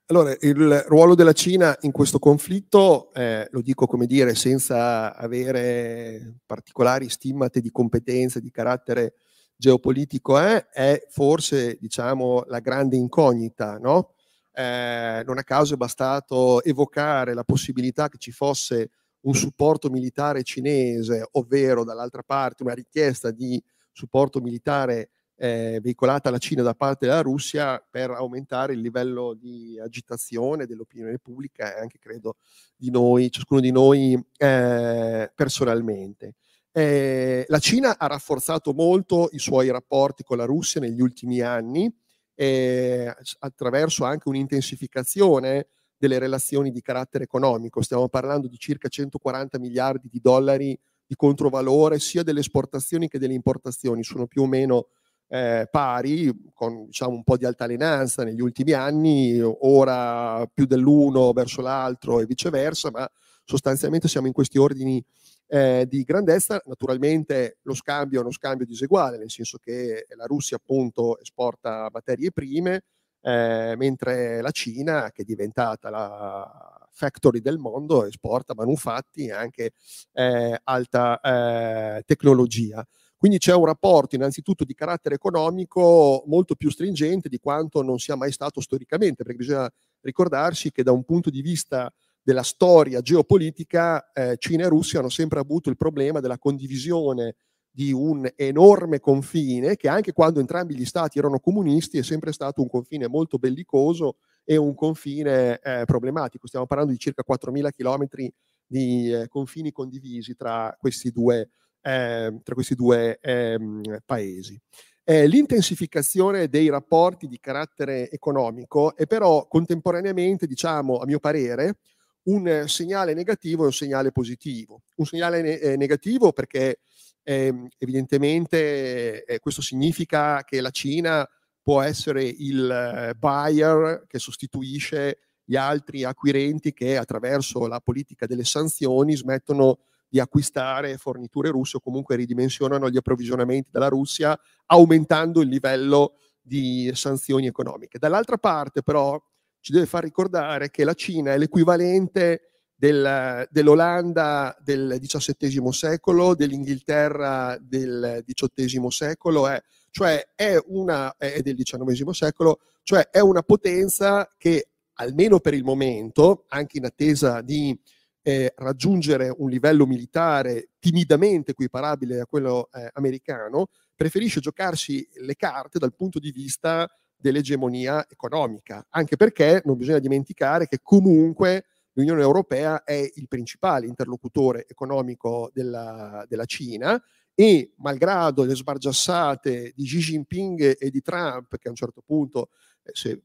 Allora, 0.08 0.36
il 0.41 0.84
ruolo 0.88 1.15
della 1.15 1.34
Cina 1.34 1.75
in 1.82 1.91
questo 1.91 2.19
conflitto, 2.19 3.12
eh, 3.13 3.47
lo 3.49 3.62
dico 3.62 3.88
come 3.88 4.06
dire 4.06 4.36
senza 4.36 5.15
avere 5.15 6.36
particolari 6.45 7.10
stimmate 7.10 7.60
di 7.60 7.71
competenza, 7.71 8.39
di 8.39 8.51
carattere 8.51 9.15
geopolitico, 9.56 10.38
è, 10.38 10.67
è 10.67 11.08
forse 11.10 11.78
diciamo, 11.80 12.43
la 12.47 12.60
grande 12.60 12.97
incognita, 12.97 13.78
no? 13.80 14.12
Eh, 14.51 15.23
non 15.25 15.39
a 15.39 15.43
caso 15.43 15.73
è 15.73 15.78
bastato 15.78 16.62
evocare 16.63 17.34
la 17.34 17.43
possibilità 17.43 18.08
che 18.08 18.17
ci 18.19 18.32
fosse 18.32 18.91
un 19.21 19.34
supporto 19.34 19.89
militare 19.89 20.43
cinese, 20.43 21.28
ovvero 21.32 21.84
dall'altra 21.84 22.21
parte 22.21 22.62
una 22.62 22.73
richiesta 22.75 23.32
di 23.32 23.62
supporto 23.95 24.41
militare 24.41 25.12
eh, 25.38 25.79
veicolata 25.81 26.29
alla 26.29 26.38
Cina 26.38 26.62
da 26.62 26.73
parte 26.73 27.05
della 27.05 27.21
Russia 27.21 27.84
per 27.89 28.12
aumentare 28.12 28.73
il 28.73 28.81
livello 28.81 29.34
di 29.34 29.79
agitazione 29.79 30.65
dell'opinione 30.65 31.17
pubblica 31.17 31.75
e 31.75 31.79
anche 31.79 31.97
credo 31.97 32.36
di 32.75 32.89
noi, 32.91 33.31
ciascuno 33.31 33.62
di 33.62 33.71
noi 33.71 34.21
eh, 34.38 35.31
personalmente. 35.34 36.36
Eh, 36.71 37.45
la 37.47 37.60
Cina 37.60 37.97
ha 37.97 38.08
rafforzato 38.08 38.73
molto 38.73 39.29
i 39.31 39.39
suoi 39.39 39.69
rapporti 39.71 40.23
con 40.23 40.38
la 40.38 40.45
Russia 40.45 40.81
negli 40.81 41.01
ultimi 41.01 41.39
anni, 41.39 41.93
eh, 42.36 43.13
attraverso 43.39 44.03
anche 44.03 44.27
un'intensificazione 44.27 45.67
delle 45.97 46.19
relazioni 46.19 46.71
di 46.71 46.81
carattere 46.81 47.23
economico. 47.23 47.81
Stiamo 47.81 48.10
parlando 48.10 48.47
di 48.47 48.58
circa 48.58 48.89
140 48.89 49.58
miliardi 49.58 50.10
di 50.10 50.19
dollari 50.21 50.77
di 51.05 51.15
controvalore 51.15 51.99
sia 51.99 52.23
delle 52.23 52.39
esportazioni 52.39 53.07
che 53.07 53.19
delle 53.19 53.33
importazioni, 53.33 54.03
sono 54.03 54.27
più 54.27 54.43
o 54.43 54.47
meno 54.47 54.87
eh, 55.27 55.67
pari, 55.69 56.31
con 56.53 56.85
diciamo, 56.85 57.15
un 57.15 57.23
po' 57.23 57.37
di 57.37 57.45
altalenanza 57.45 58.23
negli 58.23 58.41
ultimi 58.41 58.73
anni, 58.73 59.39
ora 59.41 60.45
più 60.53 60.65
dell'uno 60.65 61.31
verso 61.31 61.61
l'altro 61.61 62.19
e 62.19 62.25
viceversa, 62.25 62.91
ma 62.91 63.09
sostanzialmente 63.43 64.07
siamo 64.07 64.27
in 64.27 64.33
questi 64.33 64.57
ordini 64.57 65.03
eh, 65.47 65.85
di 65.87 66.03
grandezza. 66.03 66.61
Naturalmente 66.65 67.57
lo 67.63 67.73
scambio 67.73 68.19
è 68.19 68.21
uno 68.21 68.31
scambio 68.31 68.65
diseguale, 68.65 69.17
nel 69.17 69.31
senso 69.31 69.57
che 69.57 70.05
la 70.15 70.25
Russia 70.25 70.57
appunto 70.57 71.19
esporta 71.19 71.89
materie 71.91 72.31
prime, 72.31 72.83
eh, 73.21 73.73
mentre 73.77 74.41
la 74.41 74.51
Cina, 74.51 75.11
che 75.11 75.23
è 75.23 75.25
diventata 75.25 75.89
la 75.89 76.74
factory 76.95 77.41
del 77.41 77.58
mondo, 77.58 78.05
esporta 78.05 78.55
manufatti 78.55 79.27
e 79.27 79.31
anche 79.31 79.73
eh, 80.13 80.60
alta 80.63 81.19
eh, 81.19 82.03
tecnologia. 82.05 82.86
Quindi 83.17 83.38
c'è 83.38 83.53
un 83.53 83.65
rapporto 83.65 84.15
innanzitutto 84.15 84.63
di 84.63 84.73
carattere 84.73 85.15
economico 85.15 86.23
molto 86.27 86.55
più 86.55 86.69
stringente 86.69 87.29
di 87.29 87.39
quanto 87.39 87.81
non 87.81 87.97
sia 87.97 88.15
mai 88.15 88.31
stato 88.31 88.62
storicamente, 88.62 89.23
perché 89.23 89.39
bisogna 89.39 89.69
ricordarsi 90.01 90.71
che 90.71 90.84
da 90.84 90.91
un 90.91 91.03
punto 91.03 91.29
di 91.29 91.41
vista 91.41 91.91
della 92.21 92.43
storia 92.43 93.01
geopolitica, 93.01 94.12
eh, 94.12 94.36
Cina 94.38 94.65
e 94.65 94.69
Russia 94.69 94.99
hanno 94.99 95.10
sempre 95.10 95.39
avuto 95.39 95.69
il 95.69 95.77
problema 95.77 96.19
della 96.19 96.38
condivisione 96.38 97.36
di 97.69 97.91
un 97.91 98.27
enorme 98.36 98.99
confine 98.99 99.75
che 99.75 99.89
anche 99.89 100.13
quando 100.13 100.39
entrambi 100.39 100.75
gli 100.75 100.86
stati 100.86 101.19
erano 101.19 101.39
comunisti 101.39 101.97
è 101.97 102.03
sempre 102.03 102.31
stato 102.31 102.62
un 102.62 102.69
confine 102.69 103.08
molto 103.08 103.38
bellicoso 103.38 104.15
e 104.45 104.55
un 104.55 104.75
confine 104.75 105.60
eh, 105.60 105.84
problematico. 105.86 106.47
Stiamo 106.47 106.67
parlando 106.67 106.93
di 106.93 106.99
circa 106.99 107.23
4.000 107.23 107.71
chilometri 107.71 108.31
di 108.65 109.12
eh, 109.12 109.27
confini 109.27 109.71
condivisi 109.71 110.36
tra 110.36 110.75
questi 110.79 111.12
due, 111.12 111.49
ehm, 111.81 112.41
tra 112.43 112.53
questi 112.53 112.75
due 112.75 113.17
ehm, 113.19 113.81
paesi. 114.05 114.60
Eh, 115.03 115.27
l'intensificazione 115.27 116.47
dei 116.47 116.69
rapporti 116.69 117.27
di 117.27 117.39
carattere 117.39 118.10
economico 118.10 118.95
è 118.95 119.05
però 119.05 119.47
contemporaneamente, 119.47 120.47
diciamo, 120.47 120.97
a 120.97 121.05
mio 121.05 121.19
parere, 121.19 121.77
un 122.23 122.63
segnale 122.67 123.13
negativo 123.13 123.63
e 123.63 123.67
un 123.67 123.73
segnale 123.73 124.12
positivo. 124.12 124.81
Un 124.95 125.05
segnale 125.05 125.41
ne- 125.41 125.60
eh, 125.60 125.75
negativo 125.77 126.31
perché 126.31 126.79
eh, 127.23 127.67
evidentemente 127.77 129.25
eh, 129.25 129.39
questo 129.39 129.62
significa 129.62 130.43
che 130.43 130.62
la 130.62 130.69
Cina 130.69 131.27
può 131.65 131.82
essere 131.82 132.23
il 132.23 132.69
eh, 132.69 133.15
buyer 133.15 134.04
che 134.06 134.19
sostituisce 134.19 135.17
gli 135.43 135.56
altri 135.56 136.04
acquirenti 136.04 136.73
che 136.73 136.95
attraverso 136.95 137.65
la 137.65 137.80
politica 137.80 138.28
delle 138.28 138.43
sanzioni 138.43 139.15
smettono 139.15 139.80
di 140.08 140.19
acquistare 140.19 140.97
forniture 140.97 141.49
russe 141.49 141.78
o 141.78 141.80
comunque 141.80 142.17
ridimensionano 142.17 142.88
gli 142.88 142.97
approvvigionamenti 142.97 143.69
dalla 143.71 143.88
Russia 143.88 144.39
aumentando 144.67 145.41
il 145.41 145.49
livello 145.49 146.17
di 146.39 146.91
sanzioni 146.93 147.47
economiche. 147.47 147.97
Dall'altra 147.97 148.38
parte 148.38 148.84
però 148.84 149.19
ci 149.60 149.71
deve 149.71 149.88
far 149.88 150.04
ricordare 150.04 150.69
che 150.69 150.84
la 150.84 150.93
Cina 150.93 151.34
è 151.34 151.38
l'equivalente 151.39 152.67
del, 152.75 153.47
dell'Olanda 153.49 154.56
del 154.62 154.99
XVII 155.01 155.73
secolo, 155.73 156.36
dell'Inghilterra 156.36 157.58
del 157.60 158.23
XVIII 158.23 158.92
secolo, 158.92 159.48
è, 159.48 159.60
cioè 159.96 160.27
è 160.35 160.58
una, 160.65 161.15
è 161.15 161.39
del 161.39 161.56
XIX 161.56 162.10
secolo, 162.10 162.60
cioè 162.83 163.08
è 163.08 163.21
una 163.21 163.43
potenza 163.43 164.29
che 164.37 164.71
almeno 164.96 165.39
per 165.39 165.54
il 165.54 165.63
momento, 165.63 166.43
anche 166.50 166.79
in 166.79 166.83
attesa 166.83 167.39
di 167.39 167.73
eh, 168.21 168.52
raggiungere 168.58 169.33
un 169.37 169.50
livello 169.50 169.85
militare 169.85 170.71
timidamente 170.79 171.52
equiparabile 171.52 172.19
a 172.19 172.25
quello 172.25 172.67
eh, 172.73 172.89
americano, 172.91 173.67
preferisce 173.96 174.41
giocarsi 174.41 175.08
le 175.21 175.37
carte 175.37 175.79
dal 175.79 175.96
punto 175.96 176.19
di 176.19 176.31
vista 176.31 176.89
dell'egemonia 177.15 178.06
economica, 178.10 178.85
anche 178.89 179.15
perché 179.15 179.62
non 179.63 179.77
bisogna 179.77 180.00
dimenticare 180.00 180.67
che 180.67 180.79
comunque 180.83 181.67
l'Unione 181.93 182.19
Europea 182.19 182.83
è 182.83 183.10
il 183.15 183.29
principale 183.29 183.87
interlocutore 183.87 184.65
economico 184.67 185.50
della, 185.54 186.25
della 186.27 186.43
Cina 186.43 187.02
e 187.36 187.73
malgrado 187.77 188.44
le 188.44 188.56
sbargiassate 188.56 189.73
di 189.75 189.83
Xi 189.83 190.00
Jinping 190.00 190.77
e 190.79 190.90
di 190.90 191.02
Trump, 191.02 191.58
che 191.58 191.67
a 191.67 191.71
un 191.71 191.75
certo 191.75 192.02
punto, 192.04 192.50
eh, 192.83 192.92
se 192.94 193.21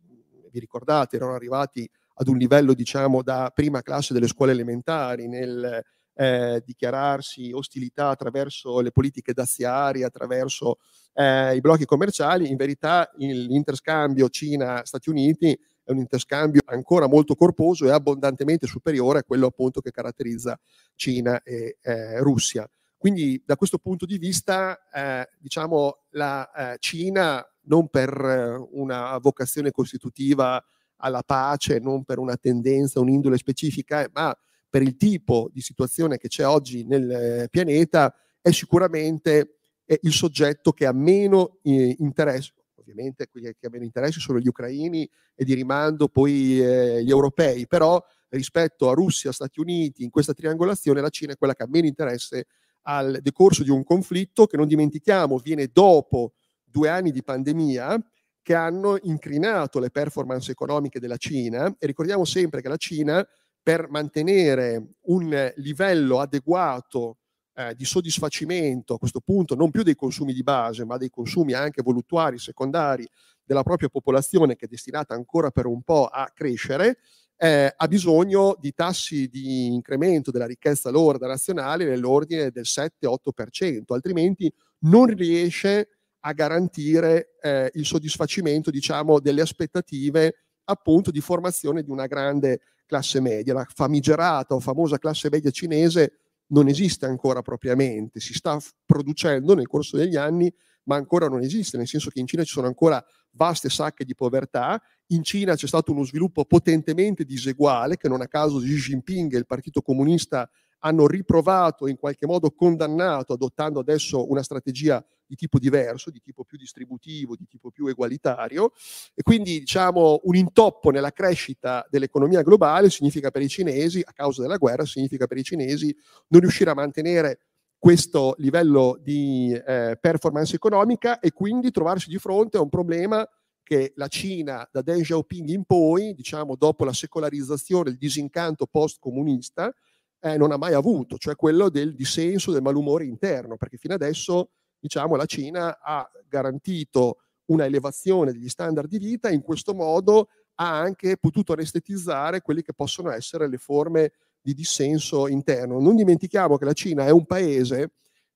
vi 0.50 0.58
ricordate, 0.58 1.16
erano 1.16 1.34
arrivati 1.34 1.88
ad 2.14 2.28
un 2.28 2.36
livello, 2.36 2.74
diciamo, 2.74 3.22
da 3.22 3.50
prima 3.54 3.82
classe 3.82 4.12
delle 4.12 4.26
scuole 4.26 4.52
elementari 4.52 5.28
nel 5.28 5.82
eh, 6.12 6.62
dichiararsi 6.66 7.50
ostilità 7.52 8.08
attraverso 8.08 8.80
le 8.80 8.90
politiche 8.90 9.32
daziarie, 9.32 10.04
attraverso 10.04 10.78
eh, 11.14 11.54
i 11.54 11.60
blocchi 11.60 11.84
commerciali, 11.84 12.50
in 12.50 12.56
verità 12.56 13.10
l'interscambio 13.16 14.28
Cina-Stati 14.28 15.08
Uniti 15.08 15.58
è 15.82 15.92
un 15.92 15.98
interscambio 15.98 16.60
ancora 16.66 17.08
molto 17.08 17.34
corposo 17.34 17.86
e 17.86 17.90
abbondantemente 17.90 18.66
superiore 18.66 19.20
a 19.20 19.24
quello 19.24 19.46
appunto 19.46 19.80
che 19.80 19.90
caratterizza 19.90 20.58
Cina 20.94 21.42
e 21.42 21.78
eh, 21.80 22.18
Russia. 22.18 22.68
Quindi 23.00 23.42
da 23.46 23.56
questo 23.56 23.78
punto 23.78 24.04
di 24.04 24.18
vista, 24.18 24.78
eh, 24.92 25.26
diciamo, 25.38 26.00
la 26.10 26.50
eh, 26.52 26.76
Cina 26.80 27.42
non 27.62 27.88
per 27.88 28.10
eh, 28.10 28.68
una 28.72 29.16
vocazione 29.16 29.70
costitutiva 29.70 30.62
alla 30.96 31.22
pace, 31.22 31.78
non 31.78 32.04
per 32.04 32.18
una 32.18 32.36
tendenza, 32.36 33.00
un'indole 33.00 33.38
specifica, 33.38 34.06
ma 34.12 34.36
per 34.68 34.82
il 34.82 34.96
tipo 34.96 35.48
di 35.50 35.62
situazione 35.62 36.18
che 36.18 36.28
c'è 36.28 36.46
oggi 36.46 36.84
nel 36.84 37.10
eh, 37.10 37.48
pianeta, 37.48 38.14
è 38.38 38.50
sicuramente 38.50 39.54
eh, 39.86 39.98
il 40.02 40.12
soggetto 40.12 40.72
che 40.72 40.84
ha 40.84 40.92
meno 40.92 41.56
eh, 41.62 41.96
interesse, 42.00 42.52
ovviamente 42.74 43.28
quelli 43.30 43.46
che 43.46 43.56
hanno 43.62 43.72
meno 43.72 43.84
interesse 43.84 44.20
sono 44.20 44.38
gli 44.38 44.48
ucraini 44.48 45.08
e 45.34 45.44
di 45.46 45.54
rimando 45.54 46.08
poi 46.08 46.60
eh, 46.62 47.02
gli 47.02 47.08
europei, 47.08 47.66
però 47.66 47.98
rispetto 48.28 48.90
a 48.90 48.92
Russia, 48.92 49.32
Stati 49.32 49.58
Uniti, 49.58 50.04
in 50.04 50.10
questa 50.10 50.34
triangolazione 50.34 51.00
la 51.00 51.08
Cina 51.08 51.32
è 51.32 51.36
quella 51.38 51.54
che 51.54 51.62
ha 51.62 51.66
meno 51.66 51.86
interesse 51.86 52.44
al 52.82 53.18
decorso 53.22 53.62
di 53.62 53.70
un 53.70 53.84
conflitto 53.84 54.46
che 54.46 54.56
non 54.56 54.66
dimentichiamo 54.66 55.38
viene 55.38 55.68
dopo 55.72 56.32
due 56.64 56.88
anni 56.88 57.10
di 57.10 57.22
pandemia 57.22 57.98
che 58.42 58.54
hanno 58.54 58.96
incrinato 59.02 59.78
le 59.78 59.90
performance 59.90 60.50
economiche 60.50 61.00
della 61.00 61.16
Cina. 61.16 61.74
E 61.78 61.86
ricordiamo 61.86 62.24
sempre 62.24 62.62
che 62.62 62.68
la 62.68 62.76
Cina 62.76 63.26
per 63.62 63.88
mantenere 63.90 64.94
un 65.02 65.52
livello 65.56 66.20
adeguato 66.20 67.18
eh, 67.54 67.74
di 67.74 67.84
soddisfacimento 67.84 68.94
a 68.94 68.98
questo 68.98 69.20
punto 69.20 69.54
non 69.54 69.70
più 69.70 69.82
dei 69.82 69.94
consumi 69.94 70.32
di 70.32 70.42
base 70.42 70.84
ma 70.84 70.96
dei 70.96 71.10
consumi 71.10 71.52
anche 71.52 71.82
voluttuari, 71.82 72.38
secondari 72.38 73.06
della 73.44 73.62
propria 73.62 73.88
popolazione 73.88 74.56
che 74.56 74.64
è 74.64 74.68
destinata 74.68 75.14
ancora 75.14 75.50
per 75.50 75.66
un 75.66 75.82
po' 75.82 76.06
a 76.06 76.30
crescere 76.32 76.98
eh, 77.42 77.72
ha 77.74 77.88
bisogno 77.88 78.54
di 78.60 78.74
tassi 78.74 79.26
di 79.28 79.72
incremento 79.72 80.30
della 80.30 80.44
ricchezza 80.44 80.90
lorda 80.90 81.26
nazionale 81.26 81.86
nell'ordine 81.86 82.50
del 82.50 82.66
7-8%, 82.66 83.94
altrimenti 83.94 84.52
non 84.80 85.06
riesce 85.06 85.88
a 86.20 86.32
garantire 86.34 87.38
eh, 87.40 87.70
il 87.74 87.86
soddisfacimento 87.86 88.70
diciamo, 88.70 89.20
delle 89.20 89.40
aspettative 89.40 90.34
appunto 90.64 91.10
di 91.10 91.22
formazione 91.22 91.82
di 91.82 91.90
una 91.90 92.06
grande 92.06 92.60
classe 92.84 93.22
media. 93.22 93.54
La 93.54 93.66
famigerata 93.66 94.54
o 94.54 94.60
famosa 94.60 94.98
classe 94.98 95.30
media 95.30 95.50
cinese 95.50 96.18
non 96.48 96.68
esiste 96.68 97.06
ancora 97.06 97.40
propriamente, 97.40 98.20
si 98.20 98.34
sta 98.34 98.58
producendo 98.84 99.54
nel 99.54 99.66
corso 99.66 99.96
degli 99.96 100.16
anni, 100.16 100.52
ma 100.90 100.96
ancora 100.96 101.28
non 101.28 101.40
esiste, 101.40 101.76
nel 101.76 101.86
senso 101.86 102.10
che 102.10 102.18
in 102.18 102.26
Cina 102.26 102.42
ci 102.42 102.50
sono 102.50 102.66
ancora 102.66 103.04
vaste 103.34 103.70
sacche 103.70 104.04
di 104.04 104.16
povertà, 104.16 104.82
in 105.08 105.22
Cina 105.22 105.54
c'è 105.54 105.68
stato 105.68 105.92
uno 105.92 106.02
sviluppo 106.02 106.44
potentemente 106.44 107.24
diseguale 107.24 107.96
che 107.96 108.08
non 108.08 108.20
a 108.20 108.26
caso 108.26 108.58
Xi 108.58 108.74
Jinping 108.74 109.32
e 109.32 109.38
il 109.38 109.46
Partito 109.46 109.82
Comunista 109.82 110.50
hanno 110.80 111.06
riprovato 111.06 111.86
in 111.86 111.96
qualche 111.96 112.26
modo 112.26 112.50
condannato 112.50 113.34
adottando 113.34 113.78
adesso 113.78 114.28
una 114.28 114.42
strategia 114.42 115.04
di 115.24 115.36
tipo 115.36 115.60
diverso, 115.60 116.10
di 116.10 116.20
tipo 116.20 116.42
più 116.42 116.58
distributivo, 116.58 117.36
di 117.36 117.46
tipo 117.46 117.70
più 117.70 117.86
egualitario. 117.86 118.72
E 119.14 119.22
quindi 119.22 119.60
diciamo 119.60 120.22
un 120.24 120.34
intoppo 120.34 120.90
nella 120.90 121.12
crescita 121.12 121.86
dell'economia 121.88 122.42
globale 122.42 122.90
significa 122.90 123.30
per 123.30 123.42
i 123.42 123.48
cinesi, 123.48 124.02
a 124.04 124.12
causa 124.12 124.42
della 124.42 124.56
guerra, 124.56 124.84
significa 124.84 125.28
per 125.28 125.38
i 125.38 125.44
cinesi 125.44 125.94
non 126.28 126.40
riuscire 126.40 126.70
a 126.70 126.74
mantenere 126.74 127.38
questo 127.80 128.34
livello 128.36 129.00
di 129.02 129.52
eh, 129.54 129.96
performance 129.98 130.54
economica 130.54 131.18
e 131.18 131.32
quindi 131.32 131.70
trovarsi 131.70 132.10
di 132.10 132.18
fronte 132.18 132.58
a 132.58 132.60
un 132.60 132.68
problema 132.68 133.26
che 133.62 133.94
la 133.96 134.06
Cina 134.06 134.68
da 134.70 134.82
Deng 134.82 135.00
Xiaoping 135.00 135.48
in 135.48 135.64
poi, 135.64 136.12
diciamo 136.12 136.56
dopo 136.56 136.84
la 136.84 136.92
secolarizzazione, 136.92 137.88
il 137.88 137.96
disincanto 137.96 138.66
post-comunista, 138.66 139.74
eh, 140.20 140.36
non 140.36 140.52
ha 140.52 140.58
mai 140.58 140.74
avuto, 140.74 141.16
cioè 141.16 141.34
quello 141.36 141.70
del 141.70 141.94
dissenso, 141.94 142.52
del 142.52 142.60
malumore 142.60 143.06
interno, 143.06 143.56
perché 143.56 143.78
fino 143.78 143.94
adesso 143.94 144.50
diciamo, 144.78 145.16
la 145.16 145.24
Cina 145.24 145.80
ha 145.80 146.06
garantito 146.28 147.20
una 147.46 147.64
elevazione 147.64 148.32
degli 148.32 148.50
standard 148.50 148.90
di 148.90 148.98
vita 148.98 149.30
e 149.30 149.34
in 149.34 149.40
questo 149.40 149.72
modo 149.72 150.28
ha 150.56 150.78
anche 150.78 151.16
potuto 151.16 151.54
anestetizzare 151.54 152.42
quelle 152.42 152.60
che 152.62 152.74
possono 152.74 153.10
essere 153.10 153.48
le 153.48 153.56
forme 153.56 154.12
di 154.40 154.54
dissenso 154.54 155.28
interno. 155.28 155.80
Non 155.80 155.96
dimentichiamo 155.96 156.56
che 156.56 156.64
la 156.64 156.72
Cina 156.72 157.06
è 157.06 157.10
un 157.10 157.26
paese 157.26 157.92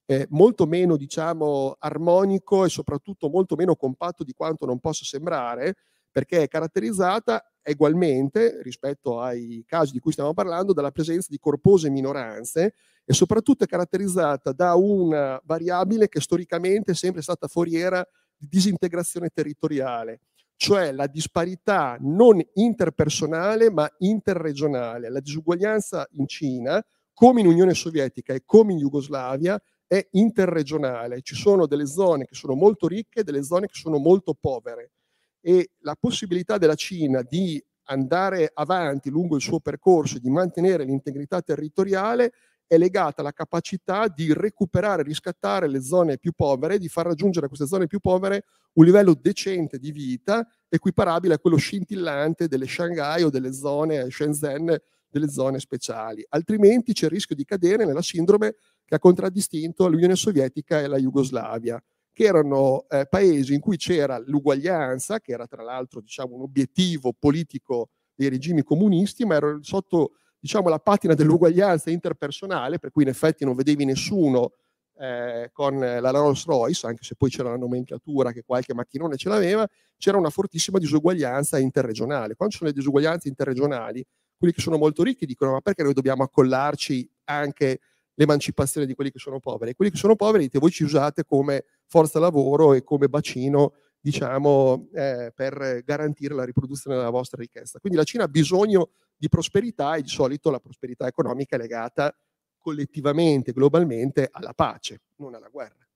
eh, 0.07 0.27
molto 0.31 0.67
meno 0.67 0.97
diciamo, 0.97 1.77
armonico 1.79 2.65
e 2.65 2.69
soprattutto 2.69 3.29
molto 3.29 3.57
meno 3.57 3.75
compatto 3.75 4.23
di 4.25 4.33
quanto 4.33 4.67
non 4.67 4.79
possa 4.79 5.05
sembrare, 5.05 5.77
perché 6.11 6.43
è 6.43 6.49
caratterizzata 6.49 7.43
ugualmente 7.67 8.61
rispetto 8.63 9.21
ai 9.21 9.65
casi 9.67 9.93
di 9.93 9.99
cui 9.99 10.13
stiamo 10.13 10.35
parlando 10.35 10.73
dalla 10.73 10.91
presenza 10.91 11.29
di 11.31 11.39
corpose 11.39 11.89
minoranze 11.89 12.75
e 13.05 13.13
soprattutto 13.13 13.65
è 13.65 13.67
caratterizzata 13.67 14.53
da 14.53 14.75
una 14.75 15.41
variabile 15.45 16.09
che 16.09 16.21
storicamente 16.21 16.93
è 16.93 16.95
sempre 16.95 17.23
stata 17.23 17.49
foriera 17.49 18.07
di 18.37 18.47
disintegrazione 18.49 19.31
territoriale, 19.31 20.21
cioè 20.57 20.93
la 20.93 21.07
disparità 21.07 21.97
non 22.01 22.43
interpersonale 22.55 23.71
ma 23.71 23.91
interregionale. 23.99 25.11
La 25.11 25.21
disuguaglianza 25.21 26.09
in 26.13 26.27
Cina, 26.27 26.85
come 27.13 27.41
in 27.41 27.47
Unione 27.47 27.75
Sovietica 27.75 28.35
e 28.35 28.43
come 28.45 28.73
in 28.73 28.79
Jugoslavia, 28.79 29.61
è 29.87 30.07
interregionale. 30.13 31.23
Ci 31.23 31.35
sono 31.35 31.67
delle 31.67 31.87
zone 31.87 32.25
che 32.25 32.35
sono 32.35 32.55
molto 32.55 32.89
ricche 32.89 33.21
e 33.21 33.25
delle 33.25 33.43
zone 33.43 33.67
che 33.67 33.75
sono 33.75 33.99
molto 33.99 34.35
povere 34.39 34.93
e 35.41 35.73
la 35.81 35.95
possibilità 35.95 36.57
della 36.57 36.75
Cina 36.75 37.21
di 37.21 37.63
andare 37.89 38.51
avanti 38.55 39.11
lungo 39.11 39.37
il 39.37 39.43
suo 39.43 39.61
percorso 39.61 40.17
e 40.17 40.21
di 40.21 40.31
mantenere 40.31 40.85
l'integrità 40.85 41.43
territoriale 41.43 42.33
è 42.75 42.79
legata 42.79 43.21
alla 43.21 43.33
capacità 43.33 44.09
di 44.09 44.33
recuperare, 44.33 45.03
riscattare 45.03 45.69
le 45.69 45.83
zone 45.83 46.19
più 46.19 46.33
povere, 46.33 46.79
di 46.79 46.89
far 46.89 47.07
raggiungere 47.07 47.47
a 47.47 47.49
queste 47.49 47.67
zone 47.67 47.87
più 47.87 48.01
povere 48.01 48.45
un 48.75 48.85
livello 48.85 49.15
decente 49.15 49.79
di 49.79 49.93
vita 49.93 50.47
equiparabile 50.69 51.35
a 51.35 51.39
quello 51.39 51.57
scintillante 51.57 52.49
delle 52.49 52.67
Shanghai 52.67 53.23
o 53.23 53.31
delle 53.31 53.53
zone 53.53 54.11
Shenzhen, 54.11 54.77
delle 55.09 55.29
zone 55.29 55.61
speciali. 55.61 56.25
Altrimenti 56.29 56.93
c'è 56.93 57.07
il 57.07 57.13
rischio 57.13 57.37
di 57.37 57.45
cadere 57.45 57.85
nella 57.85 58.03
sindrome 58.03 58.57
che 58.85 58.97
ha 58.97 58.99
contraddistinto 58.99 59.89
l'Unione 59.89 60.17
Sovietica 60.17 60.81
e 60.81 60.89
la 60.89 60.99
Jugoslavia 60.99 61.83
che 62.13 62.25
erano 62.25 62.87
eh, 62.89 63.07
paesi 63.11 63.55
in 63.55 63.61
cui 63.61 63.77
c'era 63.77 64.23
l'uguaglianza, 64.25 65.21
che 65.21 65.33
era 65.33 65.47
tra 65.49 65.65
l'altro 65.65 66.01
diciamo, 66.01 66.37
un 66.37 66.43
obiettivo 66.43 67.13
politico 67.13 67.91
dei 68.15 68.29
regimi 68.29 68.63
comunisti, 68.63 69.25
ma 69.25 69.35
era 69.35 69.59
sotto 69.63 70.13
diciamo, 70.45 70.69
la 70.69 70.79
patina 70.79 71.15
dell'uguaglianza 71.15 71.89
interpersonale, 71.89 72.79
per 72.79 72.91
cui 72.91 73.03
in 73.05 73.09
effetti 73.09 73.47
non 73.47 73.55
vedevi 73.55 73.87
nessuno 73.87 74.53
eh, 74.99 75.49
con 75.55 75.79
la 75.79 76.11
Rolls 76.11 76.45
Royce, 76.45 76.87
anche 76.87 77.03
se 77.03 77.15
poi 77.15 77.31
c'era 77.31 77.49
la 77.49 77.57
nomenclatura 77.57 78.31
che 78.31 78.43
qualche 78.45 78.75
macchinone 78.75 79.17
ce 79.17 79.31
l'aveva, 79.31 79.67
c'era 79.97 80.19
una 80.19 80.29
fortissima 80.29 80.79
disuguaglianza 80.79 81.59
interregionale. 81.59 82.35
Quando 82.35 82.53
ci 82.53 82.59
sono 82.59 82.71
le 82.71 82.77
disuguaglianze 82.77 83.27
interregionali, 83.29 84.05
quelli 84.37 84.53
che 84.53 84.61
sono 84.61 84.77
molto 84.77 85.03
ricchi 85.03 85.25
dicono 85.25 85.53
ma 85.53 85.61
perché 85.63 85.83
noi 85.83 85.95
dobbiamo 85.95 86.25
accollarci 86.25 87.11
anche 87.25 87.81
l'emancipazione 88.13 88.87
di 88.87 88.93
quelli 88.93 89.11
che 89.11 89.19
sono 89.19 89.41
poveri. 89.41 89.71
E 89.71 89.75
quelli 89.75 89.93
che 89.93 89.97
sono 89.97 90.15
poveri, 90.15 90.45
dite, 90.45 90.59
voi 90.59 90.73
ci 90.73 90.85
usate 90.85 91.25
come 91.25 91.65
forza 91.87 92.19
lavoro 92.19 92.75
e 92.75 92.85
come 92.85 93.09
bacino, 93.09 93.73
diciamo, 93.99 94.89
eh, 94.93 95.33
per 95.35 95.83
garantire 95.87 96.35
la 96.35 96.45
riproduzione 96.45 96.99
della 96.99 97.09
vostra 97.09 97.41
ricchezza. 97.41 97.79
Quindi 97.79 97.97
la 97.97 98.05
Cina 98.05 98.25
ha 98.25 98.29
bisogno 98.29 98.91
di 99.17 99.29
prosperità 99.29 99.97
e 99.97 100.03
di 100.03 100.09
solito 100.09 100.51
la 100.51 100.61
prosperità 100.61 101.07
economica 101.07 101.57
è 101.57 101.59
legata 101.59 102.17
collettivamente, 102.59 103.53
globalmente, 103.53 104.29
alla 104.33 104.55
pace, 104.55 105.03
non 105.17 105.35
alla 105.35 105.49
guerra. 105.49 105.87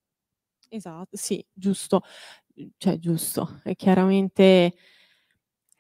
Esatto, 0.68 1.16
sì, 1.16 1.44
giusto. 1.50 2.02
Cioè, 2.76 2.98
giusto. 2.98 3.60
È 3.62 3.74
chiaramente... 3.74 4.74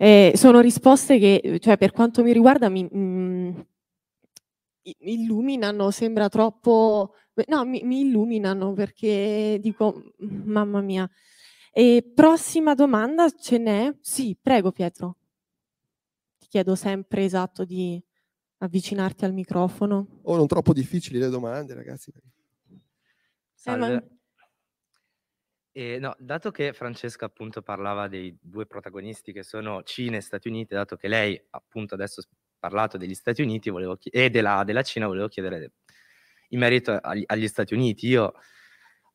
Eh, 0.00 0.32
sono 0.36 0.60
risposte 0.60 1.18
che, 1.18 1.58
cioè, 1.60 1.76
per 1.76 1.90
quanto 1.90 2.22
mi 2.22 2.32
riguarda, 2.32 2.68
mi, 2.68 2.84
mh, 2.84 2.98
mm, 2.98 3.60
illuminano, 5.00 5.90
sembra 5.90 6.28
troppo... 6.28 7.14
No, 7.46 7.64
mi, 7.64 7.82
mi 7.84 8.00
illuminano 8.00 8.72
perché 8.72 9.58
dico, 9.60 10.14
mamma 10.18 10.80
mia. 10.80 11.08
E 11.70 12.02
prossima 12.14 12.74
domanda 12.74 13.30
ce 13.30 13.58
n'è? 13.58 13.94
Sì, 14.00 14.36
prego 14.40 14.72
Pietro. 14.72 15.17
Chiedo 16.48 16.74
sempre 16.74 17.24
esatto 17.24 17.64
di 17.64 18.02
avvicinarti 18.58 19.24
al 19.24 19.34
microfono. 19.34 20.20
Oh, 20.22 20.36
non 20.36 20.46
troppo 20.46 20.72
difficili 20.72 21.18
le 21.18 21.28
domande, 21.28 21.74
ragazzi. 21.74 22.10
Salve. 23.52 24.18
Eh, 25.72 25.98
no, 25.98 26.16
dato 26.18 26.50
che 26.50 26.72
Francesca 26.72 27.26
appunto 27.26 27.62
parlava 27.62 28.08
dei 28.08 28.36
due 28.40 28.66
protagonisti 28.66 29.32
che 29.32 29.42
sono 29.42 29.82
Cina 29.82 30.16
e 30.16 30.20
Stati 30.20 30.48
Uniti, 30.48 30.74
dato 30.74 30.96
che 30.96 31.06
lei 31.06 31.40
appunto 31.50 31.94
adesso 31.94 32.22
parlato 32.58 32.96
degli 32.96 33.14
Stati 33.14 33.42
Uniti 33.42 33.70
e 34.10 34.30
della, 34.30 34.64
della, 34.64 34.82
Cina, 34.82 35.06
volevo 35.06 35.28
chiedere 35.28 35.72
in 36.48 36.58
merito 36.58 36.98
agli, 37.00 37.22
agli 37.26 37.46
Stati 37.46 37.74
Uniti. 37.74 38.08
Io 38.08 38.32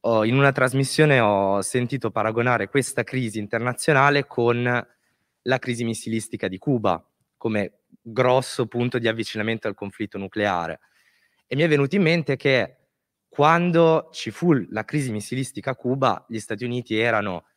ho, 0.02 0.24
in 0.24 0.38
una 0.38 0.52
trasmissione 0.52 1.20
ho 1.20 1.62
sentito 1.62 2.12
paragonare 2.12 2.70
questa 2.70 3.04
crisi 3.04 3.40
internazionale 3.40 4.26
con 4.26 4.88
la 5.46 5.60
crisi 5.60 5.84
missilistica 5.84 6.48
di 6.48 6.60
Cuba 6.60 7.06
come 7.44 7.80
grosso 8.02 8.68
punto 8.68 9.00
di 9.00 9.10
avvicinamento 9.10 9.68
al 9.68 9.74
conflitto 9.74 10.18
nucleare. 10.18 10.80
E 11.46 11.58
mi 11.58 11.64
è 11.64 11.68
venuto 11.68 11.98
in 11.98 12.02
mente 12.02 12.38
che 12.38 12.78
quando 13.28 14.08
ci 14.14 14.32
fu 14.32 14.54
la 14.70 14.86
crisi 14.86 15.12
missilistica 15.12 15.72
a 15.72 15.76
Cuba, 15.76 16.24
gli 16.30 16.40
Stati 16.40 16.64
Uniti 16.64 16.98
erano 16.98 17.48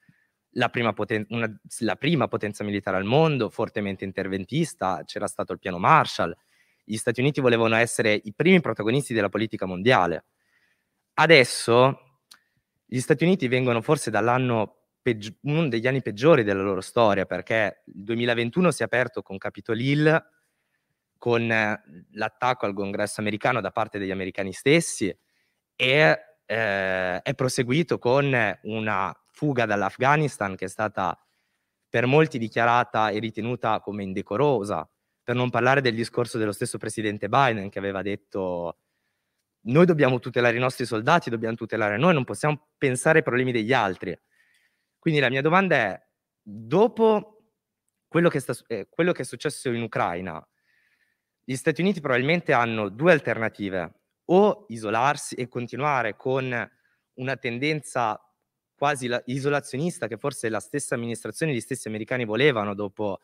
la 0.55 0.70
prima, 0.70 0.93
poten- 0.93 1.26
una, 1.28 1.49
la 1.80 1.95
prima 1.95 2.26
potenza 2.26 2.64
militare 2.64 2.97
al 2.97 3.05
mondo, 3.05 3.49
fortemente 3.49 4.03
interventista, 4.03 5.05
c'era 5.05 5.28
stato 5.28 5.53
il 5.53 5.61
piano 5.61 5.78
Marshall, 5.78 6.37
gli 6.82 6.97
Stati 6.97 7.20
Uniti 7.20 7.41
volevano 7.41 7.76
essere 7.76 8.20
i 8.24 8.32
primi 8.34 8.61
protagonisti 8.61 9.14
della 9.14 9.28
politica 9.28 9.66
mondiale. 9.66 10.24
Adesso 11.14 12.22
gli 12.84 12.99
Stati 12.99 13.22
Uniti 13.22 13.47
vengono 13.47 13.82
forse 13.82 14.11
dall'anno 14.11 14.86
peggi- 15.07 15.38
uno 15.42 15.68
degli 15.68 15.86
anni 15.86 16.02
peggiori 16.02 16.42
della 16.42 16.62
loro 16.62 16.80
storia, 16.80 17.26
perché 17.26 17.82
il 17.86 18.02
2021 18.02 18.72
si 18.72 18.82
è 18.82 18.86
aperto 18.86 19.22
con 19.22 19.38
Capitol 19.38 19.80
Hill, 19.80 20.30
con 21.16 21.48
eh, 21.48 21.82
l'attacco 22.11 22.66
al 22.66 22.74
congresso 22.74 23.20
americano 23.20 23.61
da 23.61 23.70
parte 23.70 24.00
degli 24.00 24.11
americani 24.11 24.52
stessi 24.52 25.16
e 25.76 26.18
eh, 26.44 27.22
è 27.22 27.34
proseguito 27.36 28.00
con 28.00 28.34
una 28.62 29.24
fuga 29.30 29.64
dall'Afghanistan 29.64 30.57
che 30.57 30.64
è 30.64 30.68
stata 30.68 31.16
per 31.88 32.07
molti 32.07 32.36
dichiarata 32.38 33.11
e 33.11 33.20
ritenuta 33.20 33.78
come 33.78 34.02
indecorosa, 34.02 34.90
per 35.22 35.36
non 35.36 35.50
parlare 35.50 35.80
del 35.82 35.94
discorso 35.94 36.36
dello 36.36 36.50
stesso 36.50 36.78
presidente 36.78 37.28
Biden 37.28 37.70
che 37.70 37.78
aveva 37.78 38.02
detto 38.02 38.78
noi 39.66 39.86
dobbiamo 39.86 40.18
tutelare 40.18 40.57
i 40.57 40.61
nostri 40.61 40.84
soldati, 40.84 41.30
dobbiamo 41.30 41.54
tutelare 41.54 41.96
noi, 41.96 42.12
non 42.12 42.24
possiamo 42.24 42.70
pensare 42.76 43.18
ai 43.18 43.24
problemi 43.24 43.52
degli 43.52 43.72
altri. 43.72 44.16
Quindi 45.07 45.22
la 45.22 45.30
mia 45.30 45.40
domanda 45.40 45.76
è, 45.76 46.02
dopo 46.42 47.52
quello 48.09 48.28
che, 48.28 48.40
sta, 48.40 48.57
eh, 48.66 48.88
quello 48.90 49.12
che 49.12 49.22
è 49.22 49.24
successo 49.24 49.70
in 49.70 49.80
Ucraina, 49.80 50.44
gli 51.44 51.54
Stati 51.54 51.80
Uniti 51.80 52.00
probabilmente 52.00 52.52
hanno 52.52 52.88
due 52.88 53.12
alternative, 53.12 54.00
o 54.24 54.64
isolarsi 54.66 55.36
e 55.36 55.46
continuare 55.46 56.16
con 56.16 56.70
una 57.12 57.36
tendenza 57.36 58.20
quasi 58.74 59.09
isolazionista 59.26 60.09
che 60.09 60.16
forse 60.16 60.48
la 60.48 60.59
stessa 60.59 60.96
amministrazione, 60.96 61.54
gli 61.54 61.61
stessi 61.61 61.86
americani 61.86 62.24
volevano 62.24 62.74
dopo 62.74 63.20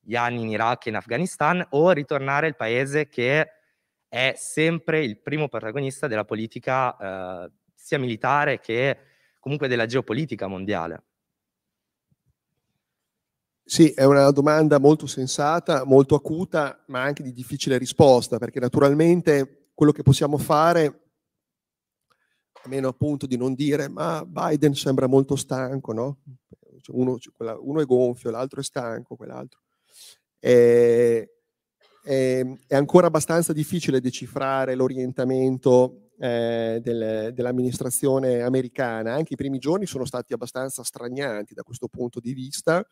gli 0.00 0.16
anni 0.16 0.42
in 0.42 0.48
Iraq 0.48 0.86
e 0.86 0.88
in 0.88 0.96
Afghanistan, 0.96 1.64
o 1.70 1.92
ritornare 1.92 2.48
al 2.48 2.56
paese 2.56 3.08
che 3.08 3.50
è 4.08 4.32
sempre 4.36 5.04
il 5.04 5.20
primo 5.20 5.46
protagonista 5.46 6.08
della 6.08 6.24
politica 6.24 7.44
eh, 7.44 7.52
sia 7.72 8.00
militare 8.00 8.58
che 8.58 9.12
comunque 9.44 9.68
della 9.68 9.84
geopolitica 9.84 10.46
mondiale. 10.46 11.02
Sì, 13.62 13.90
è 13.90 14.04
una 14.04 14.30
domanda 14.30 14.78
molto 14.78 15.06
sensata, 15.06 15.84
molto 15.84 16.14
acuta, 16.14 16.82
ma 16.86 17.02
anche 17.02 17.22
di 17.22 17.30
difficile 17.30 17.76
risposta, 17.76 18.38
perché 18.38 18.58
naturalmente 18.58 19.68
quello 19.74 19.92
che 19.92 20.02
possiamo 20.02 20.38
fare 20.38 20.86
a 22.52 22.68
meno 22.68 22.88
appunto 22.88 23.26
di 23.26 23.36
non 23.36 23.52
dire 23.52 23.88
ma 23.88 24.24
Biden 24.24 24.74
sembra 24.74 25.06
molto 25.08 25.36
stanco, 25.36 25.92
no? 25.92 26.20
Cioè, 26.80 26.96
uno, 26.96 27.18
uno, 27.60 27.80
è 27.82 27.84
gonfio, 27.84 28.30
l'altro 28.30 28.60
è 28.60 28.64
stanco, 28.64 29.14
quell'altro. 29.14 29.60
E, 30.38 31.32
è, 32.02 32.42
è 32.66 32.74
ancora 32.74 33.08
abbastanza 33.08 33.52
difficile 33.52 34.00
decifrare 34.00 34.74
l'orientamento 34.74 36.03
eh, 36.18 36.78
del, 36.82 37.32
dell'amministrazione 37.32 38.42
americana. 38.42 39.14
Anche 39.14 39.34
i 39.34 39.36
primi 39.36 39.58
giorni 39.58 39.86
sono 39.86 40.04
stati 40.04 40.32
abbastanza 40.32 40.82
stranianti 40.82 41.54
da 41.54 41.62
questo 41.62 41.88
punto 41.88 42.20
di 42.20 42.32
vista. 42.32 42.84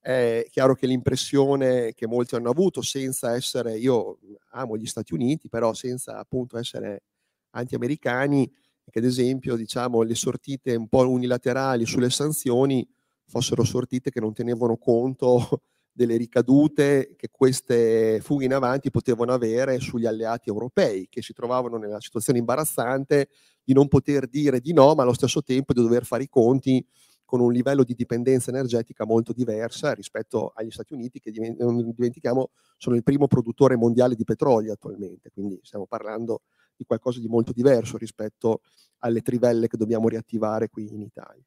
È 0.00 0.46
chiaro 0.50 0.74
che 0.74 0.86
l'impressione 0.86 1.92
che 1.94 2.06
molti 2.06 2.34
hanno 2.34 2.50
avuto, 2.50 2.80
senza 2.82 3.34
essere, 3.34 3.76
io 3.76 4.18
amo 4.52 4.76
gli 4.76 4.86
Stati 4.86 5.12
Uniti, 5.12 5.48
però 5.48 5.74
senza 5.74 6.18
appunto 6.18 6.56
essere 6.56 7.02
anti-americani, 7.50 8.50
che 8.90 8.98
ad 9.00 9.04
esempio 9.04 9.56
diciamo, 9.56 10.02
le 10.02 10.14
sortite 10.14 10.74
un 10.74 10.88
po' 10.88 11.06
unilaterali 11.08 11.84
sulle 11.84 12.10
sanzioni 12.10 12.88
fossero 13.26 13.64
sortite 13.64 14.10
che 14.10 14.20
non 14.20 14.32
tenevano 14.32 14.78
conto 14.78 15.62
delle 15.98 16.16
ricadute 16.16 17.14
che 17.16 17.28
queste 17.28 18.20
fughe 18.22 18.44
in 18.44 18.54
avanti 18.54 18.88
potevano 18.88 19.32
avere 19.32 19.80
sugli 19.80 20.06
alleati 20.06 20.48
europei, 20.48 21.08
che 21.10 21.22
si 21.22 21.32
trovavano 21.32 21.76
nella 21.76 22.00
situazione 22.00 22.38
imbarazzante 22.38 23.30
di 23.64 23.72
non 23.72 23.88
poter 23.88 24.28
dire 24.28 24.60
di 24.60 24.72
no, 24.72 24.94
ma 24.94 25.02
allo 25.02 25.12
stesso 25.12 25.42
tempo 25.42 25.72
di 25.72 25.82
dover 25.82 26.04
fare 26.04 26.22
i 26.22 26.28
conti 26.28 26.86
con 27.24 27.40
un 27.40 27.52
livello 27.52 27.82
di 27.82 27.94
dipendenza 27.94 28.50
energetica 28.50 29.04
molto 29.04 29.32
diversa 29.32 29.92
rispetto 29.92 30.52
agli 30.54 30.70
Stati 30.70 30.94
Uniti, 30.94 31.18
che 31.18 31.32
non 31.58 31.92
dimentichiamo 31.92 32.50
sono 32.76 32.94
il 32.94 33.02
primo 33.02 33.26
produttore 33.26 33.76
mondiale 33.76 34.14
di 34.14 34.22
petrolio 34.22 34.72
attualmente, 34.72 35.30
quindi 35.30 35.58
stiamo 35.64 35.86
parlando 35.86 36.42
di 36.76 36.84
qualcosa 36.84 37.18
di 37.18 37.26
molto 37.26 37.52
diverso 37.52 37.96
rispetto 37.96 38.60
alle 38.98 39.20
trivelle 39.20 39.66
che 39.66 39.76
dobbiamo 39.76 40.08
riattivare 40.08 40.68
qui 40.68 40.94
in 40.94 41.02
Italia. 41.02 41.42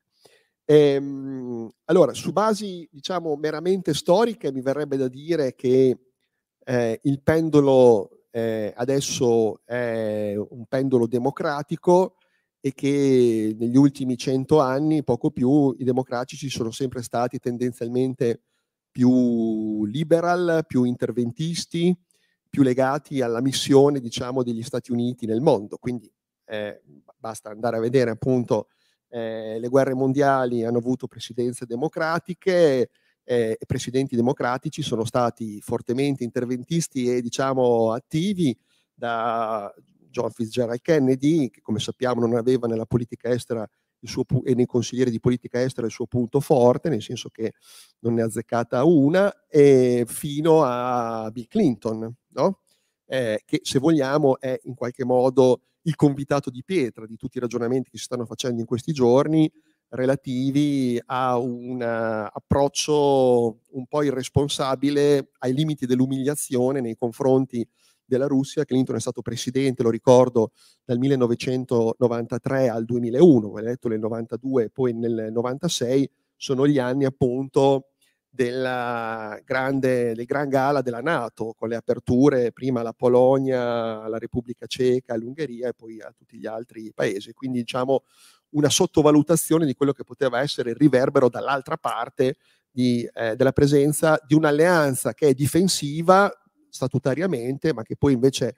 Ehm, 0.66 1.70
allora, 1.86 2.14
su 2.14 2.32
basi 2.32 2.88
diciamo 2.91 3.36
meramente 3.36 3.93
storiche, 3.93 4.51
mi 4.51 4.62
verrebbe 4.62 4.97
da 4.97 5.07
dire 5.07 5.55
che 5.55 5.97
eh, 6.64 6.99
il 7.03 7.22
pendolo 7.22 8.22
eh, 8.32 8.74
adesso 8.76 9.62
è 9.66 10.36
un 10.38 10.66
pendolo 10.68 11.07
democratico 11.07 12.16
e 12.62 12.74
che 12.74 13.55
negli 13.59 13.76
ultimi 13.76 14.18
cento 14.18 14.59
anni, 14.59 15.03
poco 15.03 15.32
più, 15.32 15.76
i 15.78 15.84
democratici 15.84 16.49
sono 16.49 16.72
sempre 16.72 17.01
stati 17.01 17.39
tendenzialmente 17.39 18.43
più 18.91 19.86
liberal, 19.86 20.64
più 20.68 20.84
interventisti, 20.84 21.97
più 22.49 22.62
legati 22.62 23.22
alla 23.22 23.41
missione, 23.41 23.99
diciamo, 23.99 24.43
degli 24.43 24.62
Stati 24.62 24.91
Uniti 24.91 25.26
nel 25.26 25.41
mondo. 25.41 25.78
Quindi 25.78 26.12
eh, 26.45 26.82
basta 27.18 27.49
andare 27.49 27.78
a 27.78 27.80
vedere 27.80 28.12
appunto 28.12 28.68
eh, 29.12 29.59
le 29.59 29.68
guerre 29.68 29.93
mondiali 29.93 30.64
hanno 30.64 30.80
avuto 30.80 31.07
presidenze 31.07 31.66
democratiche 31.66 32.89
eh, 33.24 33.57
presidenti 33.66 34.16
democratici 34.16 34.82
sono 34.82 35.05
stati 35.05 35.62
fortemente 35.62 36.24
interventisti 36.24 37.07
e 37.07 37.22
diciamo 37.22 37.93
attivi 37.93 38.57
da 38.93 39.74
John 40.09 40.32
Fitzgerald 40.32 40.82
Kennedy, 40.82 41.49
che 41.49 41.62
come 41.62 41.80
sappiamo 41.80 42.20
non 42.20 42.36
aveva 42.36 42.68
nella 42.68 42.86
politica 42.86 43.30
estera 43.30 43.68
suo, 44.01 44.26
e 44.43 44.55
nei 44.55 44.66
consiglieri 44.66 45.12
di 45.12 45.20
politica 45.20 45.62
estera 45.62 45.88
il 45.88 45.93
suo 45.93 46.07
punto 46.07 46.39
forte, 46.39 46.89
nel 46.89 47.01
senso 47.01 47.30
che 47.30 47.53
non 47.99 48.16
ne 48.16 48.22
ha 48.22 48.26
azzeccata 48.26 48.84
una, 48.84 49.47
e 49.47 50.03
fino 50.07 50.64
a 50.64 51.30
Bill 51.32 51.47
Clinton, 51.47 52.14
no? 52.30 52.59
Eh, 53.12 53.41
che 53.45 53.59
se 53.62 53.78
vogliamo 53.78 54.39
è 54.39 54.57
in 54.64 54.74
qualche 54.74 55.03
modo 55.03 55.64
il 55.82 55.97
convitato 55.97 56.49
di 56.49 56.64
pietra 56.64 57.05
di 57.05 57.18
tutti 57.18 57.38
i 57.38 57.41
ragionamenti 57.41 57.89
che 57.89 57.97
si 57.97 58.05
stanno 58.05 58.26
facendo 58.26 58.62
in 58.62 58.66
questi 58.66 58.93
giorni 58.93 59.51
relativi 59.89 60.97
a 61.07 61.38
un 61.38 61.82
approccio 61.82 63.57
un 63.72 63.86
po' 63.88 64.03
irresponsabile 64.03 65.32
ai 65.39 65.53
limiti 65.53 65.86
dell'umiliazione 65.86 66.80
nei 66.80 66.95
confronti 66.95 67.68
della 68.05 68.28
Russia. 68.28 68.64
Clinton 68.64 68.95
è 68.95 69.01
stato 69.01 69.22
presidente, 69.22 69.84
lo 69.84 69.89
ricordo, 69.89 70.51
dal 70.86 70.97
1993 70.97 72.70
al 72.70 72.86
2001, 72.86 73.57
eletto 73.57 73.89
nel 73.89 73.99
92 73.99 74.64
e 74.64 74.70
poi 74.70 74.93
nel 74.93 75.28
96, 75.34 76.09
sono 76.38 76.66
gli 76.66 76.80
anni 76.80 77.03
appunto 77.03 77.90
della 78.34 79.38
grande, 79.43 80.13
del 80.13 80.25
gran 80.25 80.47
gala 80.47 80.82
della 80.82 81.01
Nato, 81.01 81.53
con 81.53 81.67
le 81.67 81.75
aperture 81.75 82.53
prima 82.53 82.79
alla 82.79 82.93
Polonia, 82.93 84.01
alla 84.01 84.17
Repubblica 84.17 84.65
Ceca, 84.67 85.13
all'Ungheria 85.13 85.67
e 85.67 85.73
poi 85.73 85.99
a 86.01 86.13
tutti 86.17 86.38
gli 86.38 86.47
altri 86.47 86.93
paesi. 86.95 87.34
Quindi 87.34 87.59
diciamo 87.59 88.03
una 88.51 88.69
sottovalutazione 88.69 89.65
di 89.65 89.73
quello 89.75 89.91
che 89.91 90.05
poteva 90.05 90.39
essere 90.39 90.71
il 90.71 90.77
riverbero 90.77 91.29
dall'altra 91.29 91.75
parte 91.75 92.38
di, 92.71 93.07
eh, 93.13 93.36
della 93.36 93.51
presenza 93.51 94.17
di 94.25 94.34
un'alleanza 94.34 95.13
che 95.13 95.27
è 95.27 95.34
difensiva 95.34 96.32
statutariamente, 96.69 97.73
ma 97.73 97.84
che 97.84 97.97
poi 97.97 98.13
invece 98.13 98.55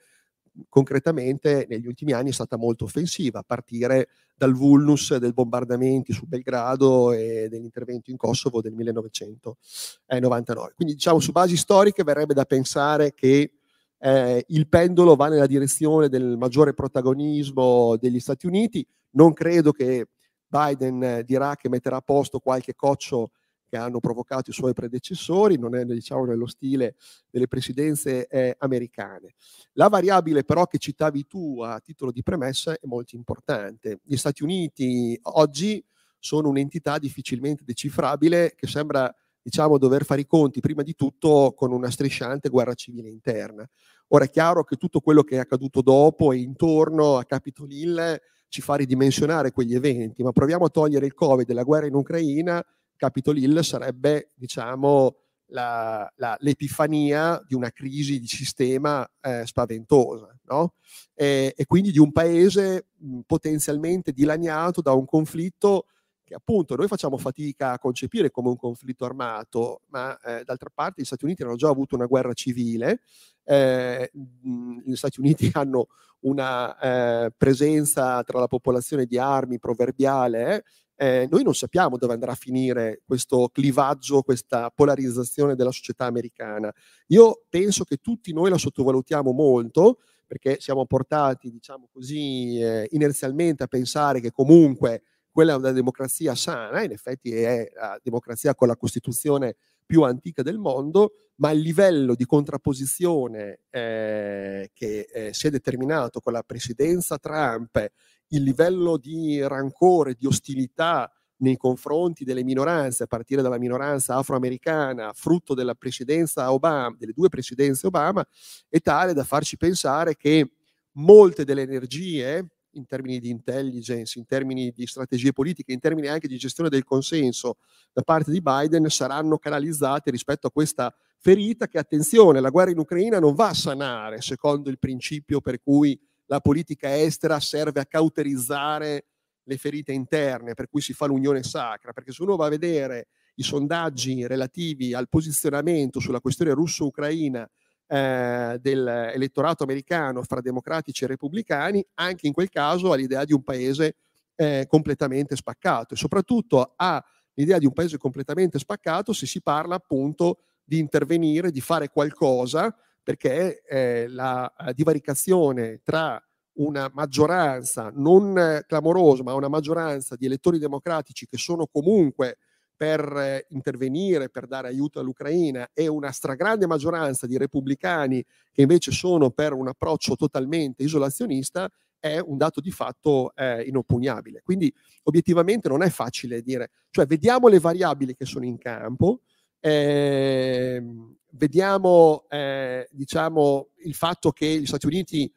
concretamente 0.70 1.66
negli 1.70 1.88
ultimi 1.88 2.12
anni 2.12 2.30
è 2.30 2.34
stata 2.34 2.58
molto 2.58 2.86
offensiva, 2.86 3.40
a 3.40 3.44
partire 3.44 4.10
dal 4.36 4.54
vulnus 4.54 5.16
dei 5.16 5.34
bombardamenti 5.34 6.14
su 6.14 6.26
Belgrado 6.26 7.12
e 7.12 7.48
degli 7.50 7.64
interventi 7.64 8.12
in 8.12 8.18
Kosovo 8.18 8.62
del 8.62 8.74
1999. 8.74 10.74
Quindi 10.76 10.94
diciamo 10.94 11.20
su 11.20 11.32
basi 11.32 11.58
storiche 11.58 12.04
verrebbe 12.04 12.34
da 12.34 12.46
pensare 12.46 13.14
che 13.14 13.52
eh, 13.98 14.46
il 14.48 14.68
pendolo 14.68 15.16
va 15.16 15.30
nella 15.30 15.48
direzione 15.48 16.10
del 16.10 16.36
maggiore 16.38 16.74
protagonismo 16.74 17.96
degli 17.98 18.20
Stati 18.20 18.48
Uniti. 18.48 18.86
Non 19.12 19.34
credo 19.34 19.72
che 19.72 20.08
Biden 20.46 21.24
dirà 21.26 21.56
che 21.56 21.70
metterà 21.70 21.98
a 21.98 22.02
posto 22.02 22.40
qualche 22.40 22.76
coccio 22.76 23.32
che 23.74 23.80
hanno 23.80 24.00
provocato 24.00 24.52
i 24.52 24.54
suoi 24.54 24.74
predecessori, 24.74 25.58
non 25.58 25.74
è 25.74 25.84
diciamo 25.84 26.26
nello 26.26 26.46
stile 26.46 26.96
delle 27.32 27.48
presidenze 27.48 28.28
eh, 28.28 28.56
americane. 28.60 29.34
La 29.74 29.88
variabile 29.88 30.44
però 30.44 30.68
che 30.68 30.78
citavi 30.78 31.26
tu 31.26 31.60
a 31.60 31.80
titolo 31.80 32.12
di 32.12 32.22
premessa 32.22 32.74
è 32.74 32.82
molto 32.84 33.16
importante. 33.16 34.00
Gli 34.04 34.16
Stati 34.16 34.44
Uniti 34.44 35.20
oggi 35.24 35.84
sono 36.20 36.50
un'entità 36.50 37.00
difficilmente 37.00 37.64
decifrabile 37.66 38.54
che 38.56 38.68
sembra 38.68 39.12
diciamo, 39.42 39.80
dover 39.80 40.06
fare 40.06 40.22
i 40.22 40.28
conti 40.28 40.60
prima 40.60 40.84
di 40.84 40.94
tutto 40.94 41.54
con 41.58 41.72
una 41.72 41.90
strisciante 41.90 42.50
guerra 42.50 42.76
civile 42.76 43.10
interna. 43.10 43.68
Ora 44.10 44.26
è 44.26 44.30
chiaro 44.30 44.64
che 44.64 44.76
tutto 44.76 45.00
quello 45.00 45.24
che 45.24 45.38
è 45.38 45.40
accaduto 45.40 45.82
dopo 45.82 46.32
e 46.32 46.38
intorno 46.38 47.18
a 47.18 47.26
Capitol 47.26 47.72
Hill 47.72 48.22
ci 48.50 48.62
fa 48.62 48.76
ridimensionare 48.76 49.52
quegli 49.52 49.74
eventi, 49.74 50.22
ma 50.22 50.32
proviamo 50.32 50.66
a 50.66 50.70
togliere 50.70 51.08
il 51.08 51.16
Covid 51.16 51.50
e 51.50 51.54
la 51.56 51.64
guerra 51.64 51.88
in 51.88 51.96
Ucraina, 51.96 52.64
Capitol 53.04 53.38
Hill 53.38 53.60
sarebbe, 53.60 54.30
diciamo, 54.34 55.18
la, 55.48 56.10
la, 56.16 56.38
l'epifania 56.40 57.44
di 57.46 57.54
una 57.54 57.70
crisi 57.70 58.18
di 58.18 58.28
sistema 58.28 59.06
eh, 59.20 59.46
spaventosa, 59.46 60.34
no? 60.46 60.76
e, 61.14 61.54
e, 61.54 61.66
quindi 61.66 61.92
di 61.92 62.00
un 62.00 62.14
paese 62.14 62.88
mh, 62.96 63.20
potenzialmente 63.26 64.14
dilaniato 64.14 64.80
da 64.82 64.94
un 64.94 65.04
conflitto 65.04 65.88
che 66.24 66.34
appunto 66.34 66.78
noi 66.78 66.88
facciamo 66.88 67.18
fatica 67.18 67.74
a 67.74 67.80
concepire 67.80 68.32
come 68.32 68.48
un 68.48 68.56
conflitto 68.56 69.04
armato, 69.04 69.82
ma 69.88 70.18
eh, 70.22 70.46
d'altra 70.46 70.70
parte 70.74 71.02
gli 71.02 71.06
Stati 71.06 71.26
Uniti 71.26 71.44
hanno 71.44 71.58
già 71.58 71.68
avuto 71.68 71.96
una 71.96 72.06
guerra 72.06 72.32
civile, 72.32 73.02
eh, 73.44 74.10
gli 74.14 74.96
Stati 74.96 75.20
Uniti 75.20 75.50
hanno 75.52 75.88
una 76.22 76.80
eh, 77.26 77.34
presenza 77.36 78.24
tra 78.24 78.40
la 78.40 78.48
popolazione 78.48 79.06
di 79.06 79.18
armi 79.18 79.60
proverbiale, 79.60 80.64
eh, 81.04 81.28
noi 81.30 81.44
non 81.44 81.54
sappiamo 81.54 81.98
dove 81.98 82.14
andrà 82.14 82.32
a 82.32 82.36
finire 82.36 83.02
questo 83.06 83.50
clivaggio, 83.52 84.22
questa 84.22 84.72
polarizzazione 84.74 85.54
della 85.54 85.72
società 85.72 86.06
americana. 86.06 86.74
Io 87.08 87.44
penso 87.50 87.84
che 87.84 87.98
tutti 87.98 88.32
noi 88.32 88.50
la 88.50 88.58
sottovalutiamo 88.58 89.34
molto 89.34 90.00
perché 90.26 90.62
siamo 90.62 90.86
portati, 90.86 91.52
diciamo 91.52 91.90
così, 91.92 92.58
eh, 92.58 92.88
inerzialmente 92.92 93.64
a 93.64 93.68
pensare 93.68 94.22
che 94.22 94.32
comunque 94.32 95.04
quella 95.30 95.54
è 95.54 95.58
una 95.58 95.72
democrazia 95.72 96.36
sana, 96.36 96.84
in 96.84 96.92
effetti 96.92 97.34
è 97.34 97.70
la 97.76 98.00
democrazia 98.02 98.56
con 98.56 98.70
la 98.70 98.78
Costituzione 98.78 99.58
più 99.86 100.04
antica 100.04 100.42
del 100.42 100.58
mondo, 100.58 101.16
ma 101.36 101.52
il 101.52 101.60
livello 101.60 102.16
di 102.16 102.26
contrapposizione 102.26 103.60
eh, 103.70 104.72
che 104.74 105.08
eh, 105.12 105.34
si 105.34 105.48
è 105.48 105.50
determinato 105.50 106.22
con 106.22 106.32
la 106.32 106.44
presidenza 106.44 107.18
Trump, 107.18 107.92
il 108.34 108.44
livello 108.44 108.98
di 108.98 109.46
rancore, 109.46 110.16
di 110.16 110.26
ostilità 110.26 111.12
nei 111.38 111.58
confronti 111.58 112.24
delle 112.24 112.44
minoranze, 112.44 113.04
a 113.04 113.08
partire 113.08 113.42
dalla 113.42 113.58
minoranza 113.58 114.16
afroamericana, 114.16 115.12
frutto 115.14 115.54
della 115.54 115.76
presidenza 115.76 116.52
Obama, 116.52 116.96
delle 116.98 117.14
due 117.14 117.30
presidenze 117.30 117.88
Obama, 117.88 118.26
è 118.70 118.80
tale 118.80 119.14
da 119.14 119.24
farci 119.24 119.58
pensare 119.58 120.16
che 120.16 120.52
molte 120.94 121.44
delle 121.44 121.64
energie 121.64 122.48
in 122.76 122.86
termini 122.88 123.20
di 123.20 123.30
intelligence, 123.30 124.18
in 124.18 124.26
termini 124.26 124.72
di 124.72 124.88
strategie 124.88 125.32
politiche, 125.32 125.74
in 125.74 125.80
termini 125.80 126.08
anche 126.08 126.28
di 126.28 126.38
gestione 126.38 126.70
del 126.70 126.84
consenso 126.84 127.58
da 127.92 128.02
parte 128.02 128.32
di 128.32 128.42
Biden 128.42 128.90
saranno 128.90 129.38
canalizzate 129.38 130.10
rispetto 130.10 130.48
a 130.48 130.52
questa 130.52 130.96
ferita 131.20 131.68
che, 131.68 131.78
attenzione, 131.78 132.40
la 132.40 132.50
guerra 132.50 132.72
in 132.72 132.80
Ucraina 132.80 133.20
non 133.20 133.36
va 133.36 133.50
a 133.50 133.54
sanare 133.54 134.22
secondo 134.22 134.72
il 134.72 134.80
principio 134.80 135.40
per 135.40 135.62
cui 135.62 136.00
la 136.34 136.40
politica 136.40 137.00
estera 137.00 137.40
serve 137.40 137.80
a 137.80 137.86
cauterizzare 137.86 139.06
le 139.44 139.58
ferite 139.58 139.92
interne, 139.92 140.56
per 140.56 140.68
cui 140.68 140.82
si 140.82 140.94
fa 140.94 141.06
l'unione 141.06 141.44
sacra, 141.44 141.94
perché 141.94 142.12
se 142.12 142.24
uno 142.24 142.36
va 142.36 142.48
a 142.48 142.50
vedere 142.50 143.10
i 143.36 143.44
sondaggi 143.44 144.26
relativi 144.26 144.96
al 144.96 145.10
posizionamento 145.10 146.00
sulla 146.00 146.22
questione 146.22 146.54
russo-ucraina 146.54 147.48
eh, 147.86 148.58
dell'elettorato 148.60 149.64
americano 149.64 150.24
fra 150.24 150.42
democratici 150.42 151.04
e 151.04 151.08
repubblicani, 151.08 151.86
anche 151.96 152.26
in 152.26 152.34
quel 152.34 152.50
caso 152.50 152.92
ha 152.92 152.96
l'idea 152.96 153.26
di 153.26 153.34
un 153.34 153.44
paese 153.44 153.98
eh, 154.36 154.66
completamente 154.68 155.36
spaccato. 155.36 155.94
E 155.94 155.98
soprattutto 155.98 156.74
ha 156.76 157.04
l'idea 157.34 157.60
di 157.60 157.68
un 157.68 157.74
paese 157.74 157.98
completamente 157.98 158.58
spaccato 158.58 159.14
se 159.14 159.28
si 159.28 159.40
parla 159.40 159.76
appunto 159.76 160.40
di 160.64 160.80
intervenire, 160.80 161.52
di 161.52 161.62
fare 161.62 161.90
qualcosa, 161.90 162.76
perché 163.04 163.62
eh, 163.64 164.08
la 164.08 164.52
divaricazione 164.74 165.82
tra 165.84 166.22
una 166.54 166.90
maggioranza 166.94 167.92
non 167.94 168.64
clamorosa, 168.68 169.24
ma 169.24 169.34
una 169.34 169.48
maggioranza 169.48 170.16
di 170.16 170.26
elettori 170.26 170.60
democratici 170.60 171.28
che 171.28 171.38
sono 171.38 171.68
comunque 171.68 172.38
per 172.76 173.00
eh, 173.18 173.46
intervenire, 173.50 174.30
per 174.30 174.48
dare 174.48 174.68
aiuto 174.68 175.00
all'Ucraina 175.00 175.70
e 175.74 175.88
una 175.88 176.12
stragrande 176.12 176.68
maggioranza 176.68 177.28
di 177.28 177.38
repubblicani 177.38 178.24
che 178.52 178.62
invece 178.62 178.92
sono 178.92 179.30
per 179.30 179.54
un 179.54 179.68
approccio 179.68 180.16
totalmente 180.16 180.84
isolazionista, 180.84 181.70
è 182.00 182.20
un 182.20 182.38
dato 182.38 182.60
di 182.60 182.72
fatto 182.72 183.34
eh, 183.36 183.62
inoppugnabile. 183.64 184.42
Quindi 184.44 184.74
obiettivamente 185.04 185.70
non 185.70 185.82
è 185.82 185.90
facile 185.90 186.42
dire, 186.42 186.72
cioè 186.90 187.06
vediamo 187.06 187.48
le 187.48 187.60
variabili 187.60 188.16
che 188.16 188.26
sono 188.26 188.44
in 188.44 188.58
campo, 188.58 189.22
eh, 189.66 190.84
vediamo 191.32 192.26
eh, 192.30 192.86
diciamo, 192.92 193.70
il 193.86 193.94
fatto 193.94 194.32
che 194.32 194.60
gli 194.60 194.66
Stati 194.66 194.88
Uniti 194.88 195.34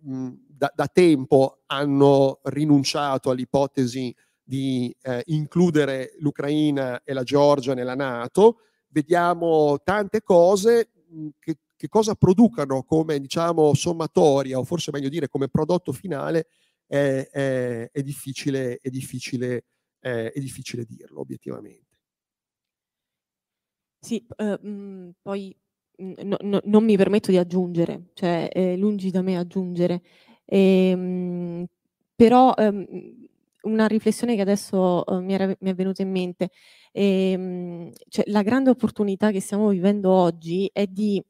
mh, 0.00 0.30
da, 0.46 0.70
da 0.74 0.86
tempo 0.88 1.62
hanno 1.66 2.40
rinunciato 2.44 3.30
all'ipotesi 3.30 4.14
di 4.42 4.94
eh, 5.00 5.22
includere 5.28 6.16
l'Ucraina 6.18 7.02
e 7.02 7.14
la 7.14 7.22
Georgia 7.22 7.72
nella 7.72 7.94
Nato, 7.94 8.58
vediamo 8.88 9.80
tante 9.82 10.22
cose 10.22 10.90
mhmm, 11.08 11.28
che, 11.38 11.56
che 11.76 11.88
cosa 11.88 12.14
producano 12.14 12.82
come 12.82 13.18
diciamo 13.18 13.72
sommatoria 13.72 14.58
o 14.58 14.64
forse 14.64 14.90
meglio 14.92 15.08
dire 15.08 15.28
come 15.28 15.48
prodotto 15.48 15.92
finale 15.92 16.48
è, 16.86 17.26
è, 17.30 17.88
è 17.90 18.02
difficile, 18.02 18.78
è, 18.82 18.90
difficile, 18.90 19.64
è 19.98 20.38
difficile 20.38 20.84
dirlo 20.84 21.20
obiettivamente. 21.20 21.85
Sì, 24.06 24.24
eh, 24.36 24.58
mh, 24.60 25.14
poi 25.20 25.56
mh, 25.98 26.12
no, 26.22 26.36
no, 26.42 26.60
non 26.64 26.84
mi 26.84 26.96
permetto 26.96 27.30
di 27.32 27.38
aggiungere, 27.38 28.10
cioè 28.14 28.48
è 28.48 28.76
lungi 28.76 29.10
da 29.10 29.20
me 29.22 29.36
aggiungere, 29.36 30.00
e, 30.44 30.90
ehm, 30.90 31.00
mh, 31.62 31.64
però 32.14 32.54
ehm, 32.56 32.86
una 33.62 33.86
riflessione 33.86 34.36
che 34.36 34.42
adesso 34.42 35.02
uh, 35.04 35.20
mi, 35.20 35.34
era, 35.34 35.46
mi, 35.46 35.70
è 35.70 35.74
venuta 35.74 36.02
in 36.02 36.10
mente. 36.12 36.50
Ehm, 36.92 37.90
cioè, 38.08 38.24
la 38.28 38.42
grande 38.42 38.70
opportunità 38.70 39.32
che 39.32 39.40
stiamo 39.40 39.68
vivendo 39.70 40.10
oggi 40.12 40.70
è 40.72 40.86
di 40.86 41.20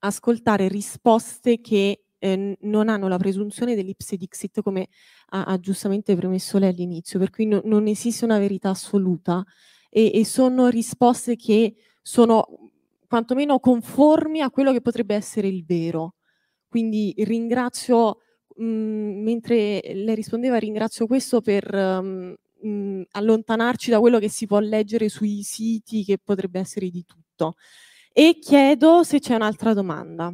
ascoltare 0.00 0.68
risposte 0.68 1.60
che 1.60 2.04
eh, 2.18 2.56
non 2.62 2.88
hanno 2.88 3.08
la 3.08 3.16
presunzione 3.18 3.74
dell'ipse 3.74 4.16
dixit 4.16 4.62
come 4.62 4.88
ha, 5.30 5.44
ha 5.44 5.58
giustamente 5.58 6.14
premesso 6.16 6.58
lei 6.58 6.70
all'inizio, 6.70 7.18
per 7.18 7.30
cui 7.30 7.46
no, 7.46 7.60
non 7.64 7.86
esiste 7.86 8.24
una 8.24 8.38
verità 8.38 8.70
assoluta 8.70 9.44
e, 9.90 10.10
e 10.14 10.24
sono 10.24 10.68
risposte 10.68 11.36
che 11.36 11.74
sono 12.04 12.46
quantomeno 13.08 13.58
conformi 13.60 14.40
a 14.42 14.50
quello 14.50 14.72
che 14.72 14.80
potrebbe 14.82 15.14
essere 15.14 15.48
il 15.48 15.64
vero. 15.64 16.14
Quindi 16.68 17.14
ringrazio 17.18 18.18
Mhmm, 18.56 19.22
mentre 19.24 19.80
lei 19.94 20.14
rispondeva 20.14 20.58
ringrazio 20.58 21.08
questo 21.08 21.40
per, 21.40 21.74
mhmm, 21.74 22.34
mhmm, 22.62 23.02
allontanarci 23.10 23.90
da 23.90 23.98
quello 23.98 24.20
che 24.20 24.28
si 24.28 24.46
può 24.46 24.60
leggere 24.60 25.08
sui 25.08 25.42
siti 25.42 26.04
che 26.04 26.18
potrebbe 26.22 26.60
essere 26.60 26.88
di 26.88 27.04
tutto. 27.04 27.54
E 28.12 28.38
chiedo 28.40 29.02
se 29.02 29.18
c'è 29.18 29.34
un'altra 29.34 29.74
domanda. 29.74 30.32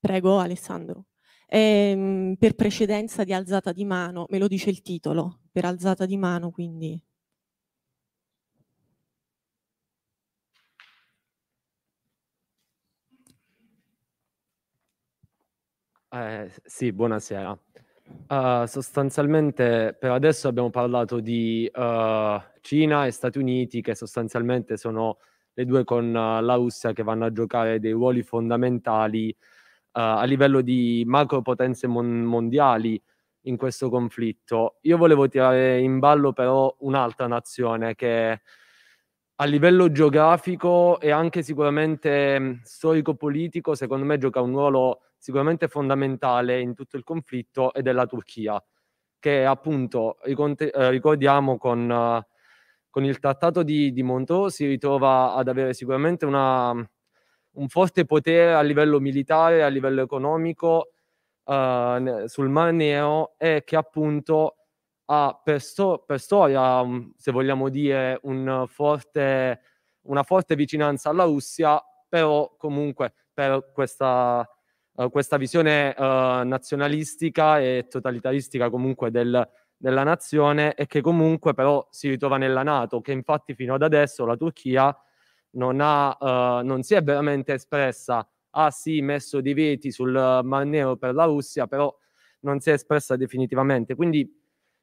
Prego 0.00 0.38
Alessandro. 0.38 1.06
Ehm, 1.48 2.36
per 2.38 2.54
precedenza 2.54 3.24
di 3.24 3.32
alzata 3.32 3.72
di 3.72 3.84
mano, 3.84 4.26
me 4.28 4.38
lo 4.38 4.48
dice 4.48 4.70
il 4.70 4.82
titolo, 4.82 5.40
per 5.50 5.64
alzata 5.64 6.04
di 6.06 6.16
mano 6.16 6.50
quindi. 6.50 7.00
Eh, 16.10 16.50
sì, 16.64 16.90
buonasera. 16.92 17.58
Uh, 18.28 18.64
sostanzialmente 18.64 19.94
per 19.98 20.12
adesso 20.12 20.48
abbiamo 20.48 20.70
parlato 20.70 21.20
di 21.20 21.70
uh, 21.70 22.40
Cina 22.62 23.04
e 23.04 23.10
Stati 23.10 23.36
Uniti 23.38 23.82
che 23.82 23.94
sostanzialmente 23.94 24.78
sono 24.78 25.18
le 25.52 25.66
due 25.66 25.84
con 25.84 26.06
uh, 26.06 26.40
la 26.42 26.54
Russia 26.54 26.92
che 26.94 27.02
vanno 27.02 27.26
a 27.26 27.32
giocare 27.32 27.78
dei 27.78 27.92
ruoli 27.92 28.22
fondamentali 28.22 29.34
a 29.92 30.22
livello 30.24 30.60
di 30.60 31.02
macropotenze 31.06 31.88
mon- 31.88 32.22
mondiali 32.22 33.02
in 33.42 33.56
questo 33.56 33.90
conflitto. 33.90 34.76
Io 34.82 34.96
volevo 34.96 35.26
tirare 35.28 35.80
in 35.80 35.98
ballo 35.98 36.32
però 36.32 36.72
un'altra 36.80 37.26
nazione 37.26 37.96
che 37.96 38.40
a 39.40 39.44
livello 39.44 39.90
geografico 39.90 41.00
e 41.00 41.10
anche 41.10 41.42
sicuramente 41.42 42.60
storico-politico 42.62 43.74
secondo 43.74 44.04
me 44.04 44.18
gioca 44.18 44.40
un 44.40 44.50
ruolo 44.50 45.00
sicuramente 45.18 45.68
fondamentale 45.68 46.60
in 46.60 46.74
tutto 46.74 46.96
il 46.96 47.04
conflitto 47.04 47.74
ed 47.74 47.86
è 47.88 47.92
la 47.92 48.06
Turchia, 48.06 48.62
che 49.18 49.44
appunto 49.44 50.18
eh, 50.22 50.90
ricordiamo 50.90 51.58
con 51.58 52.24
con 52.90 53.04
il 53.04 53.18
trattato 53.20 53.62
di, 53.62 53.92
di 53.92 54.02
Montreux 54.02 54.52
si 54.52 54.66
ritrova 54.66 55.34
ad 55.34 55.46
avere 55.46 55.74
sicuramente 55.74 56.26
una, 56.26 56.70
un 56.70 57.68
forte 57.68 58.04
potere 58.04 58.54
a 58.54 58.62
livello 58.62 58.98
militare, 58.98 59.62
a 59.62 59.68
livello 59.68 60.02
economico 60.02 60.92
uh, 61.44 62.26
sul 62.26 62.48
Mar 62.48 62.72
Nero 62.72 63.34
e 63.36 63.62
che 63.64 63.76
appunto 63.76 64.56
ha 65.06 65.40
per, 65.42 65.60
sto- 65.60 66.02
per 66.04 66.18
storia, 66.18 66.84
se 67.16 67.30
vogliamo 67.30 67.68
dire, 67.68 68.18
un 68.22 68.64
forte, 68.66 69.60
una 70.02 70.22
forte 70.22 70.54
vicinanza 70.56 71.10
alla 71.10 71.24
Russia, 71.24 71.80
però 72.08 72.54
comunque 72.58 73.14
per 73.32 73.70
questa, 73.72 74.44
uh, 74.98 75.10
questa 75.10 75.36
visione 75.36 75.94
uh, 75.96 76.02
nazionalistica 76.46 77.60
e 77.60 77.86
totalitaristica 77.88 78.70
comunque 78.70 79.10
del, 79.10 79.48
della 79.76 80.02
nazione 80.02 80.74
e 80.74 80.86
che 80.86 81.00
comunque 81.00 81.54
però 81.54 81.86
si 81.90 82.08
ritrova 82.08 82.36
nella 82.36 82.62
Nato, 82.62 83.00
che 83.00 83.12
infatti 83.12 83.54
fino 83.54 83.74
ad 83.74 83.82
adesso 83.82 84.24
la 84.24 84.36
Turchia 84.36 84.94
non, 85.50 85.80
ha, 85.80 86.16
uh, 86.18 86.64
non 86.64 86.82
si 86.82 86.94
è 86.94 87.02
veramente 87.02 87.54
espressa, 87.54 88.28
ha 88.50 88.70
sì 88.70 89.00
messo 89.00 89.40
dei 89.40 89.54
veti 89.54 89.90
sul 89.90 90.10
Mar 90.10 90.64
Nero 90.64 90.96
per 90.96 91.14
la 91.14 91.24
Russia, 91.24 91.66
però 91.66 91.94
non 92.40 92.60
si 92.60 92.70
è 92.70 92.74
espressa 92.74 93.16
definitivamente. 93.16 93.94
Quindi 93.94 94.30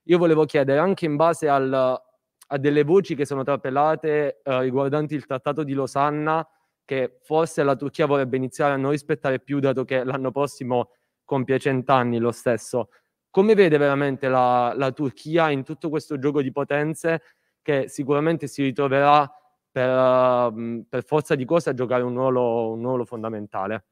io 0.07 0.18
volevo 0.18 0.45
chiedere 0.45 0.80
anche 0.80 1.05
in 1.05 1.16
base 1.16 1.49
al, 1.49 1.74
a 1.74 2.57
delle 2.57 2.84
voci 2.84 3.16
che 3.16 3.26
sono 3.26 3.43
trapelate 3.43 4.41
uh, 4.43 4.59
riguardanti 4.59 5.16
il 5.16 5.26
Trattato 5.26 5.63
di 5.63 5.74
Losanna, 5.74 6.47
che 6.86 7.17
forse 7.23 7.63
la 7.63 7.75
Turchia 7.75 8.05
vorrebbe 8.05 8.38
iniziare 8.38 8.73
a 8.73 8.77
non 8.77 8.91
rispettare 8.91 9.39
più, 9.39 9.59
dato 9.59 9.83
che 9.83 10.03
l'anno 10.03 10.31
prossimo 10.31 10.91
compie 11.23 11.59
cent'anni 11.59 12.19
lo 12.19 12.31
stesso. 12.31 12.89
Come 13.29 13.55
vede 13.55 13.77
veramente 13.77 14.29
la, 14.29 14.73
la 14.75 14.91
Turchia 14.91 15.49
in 15.49 15.63
tutto 15.63 15.89
questo 15.89 16.17
gioco 16.17 16.41
di 16.41 16.51
potenze 16.51 17.21
che 17.61 17.89
sicuramente 17.89 18.47
si 18.47 18.61
ritroverà 18.61 19.29
per, 19.69 19.89
uh, 19.89 20.86
per 20.88 21.03
forza 21.03 21.36
di 21.36 21.43
cose 21.43 21.71
a 21.71 21.73
giocare 21.73 22.03
un 22.03 22.13
ruolo, 22.13 22.71
un 22.71 22.83
ruolo 22.83 23.03
fondamentale? 23.03 23.86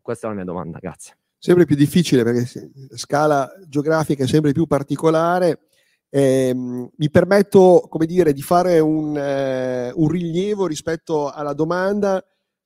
Questa 0.00 0.26
è 0.26 0.30
la 0.30 0.36
mia 0.36 0.44
domanda, 0.44 0.78
grazie 0.78 1.14
sempre 1.40 1.64
più 1.64 1.74
difficile 1.74 2.22
perché 2.22 2.70
la 2.90 2.96
scala 2.98 3.50
geografica 3.66 4.24
è 4.24 4.26
sempre 4.26 4.52
più 4.52 4.66
particolare. 4.66 5.69
Eh, 6.12 6.52
mi 6.54 7.10
permetto, 7.10 7.86
come 7.88 8.04
dire, 8.04 8.32
di 8.32 8.42
fare 8.42 8.80
un, 8.80 9.16
eh, 9.16 9.92
un 9.94 10.08
rilievo 10.08 10.66
rispetto 10.66 11.30
alla 11.30 11.52
domanda, 11.52 12.22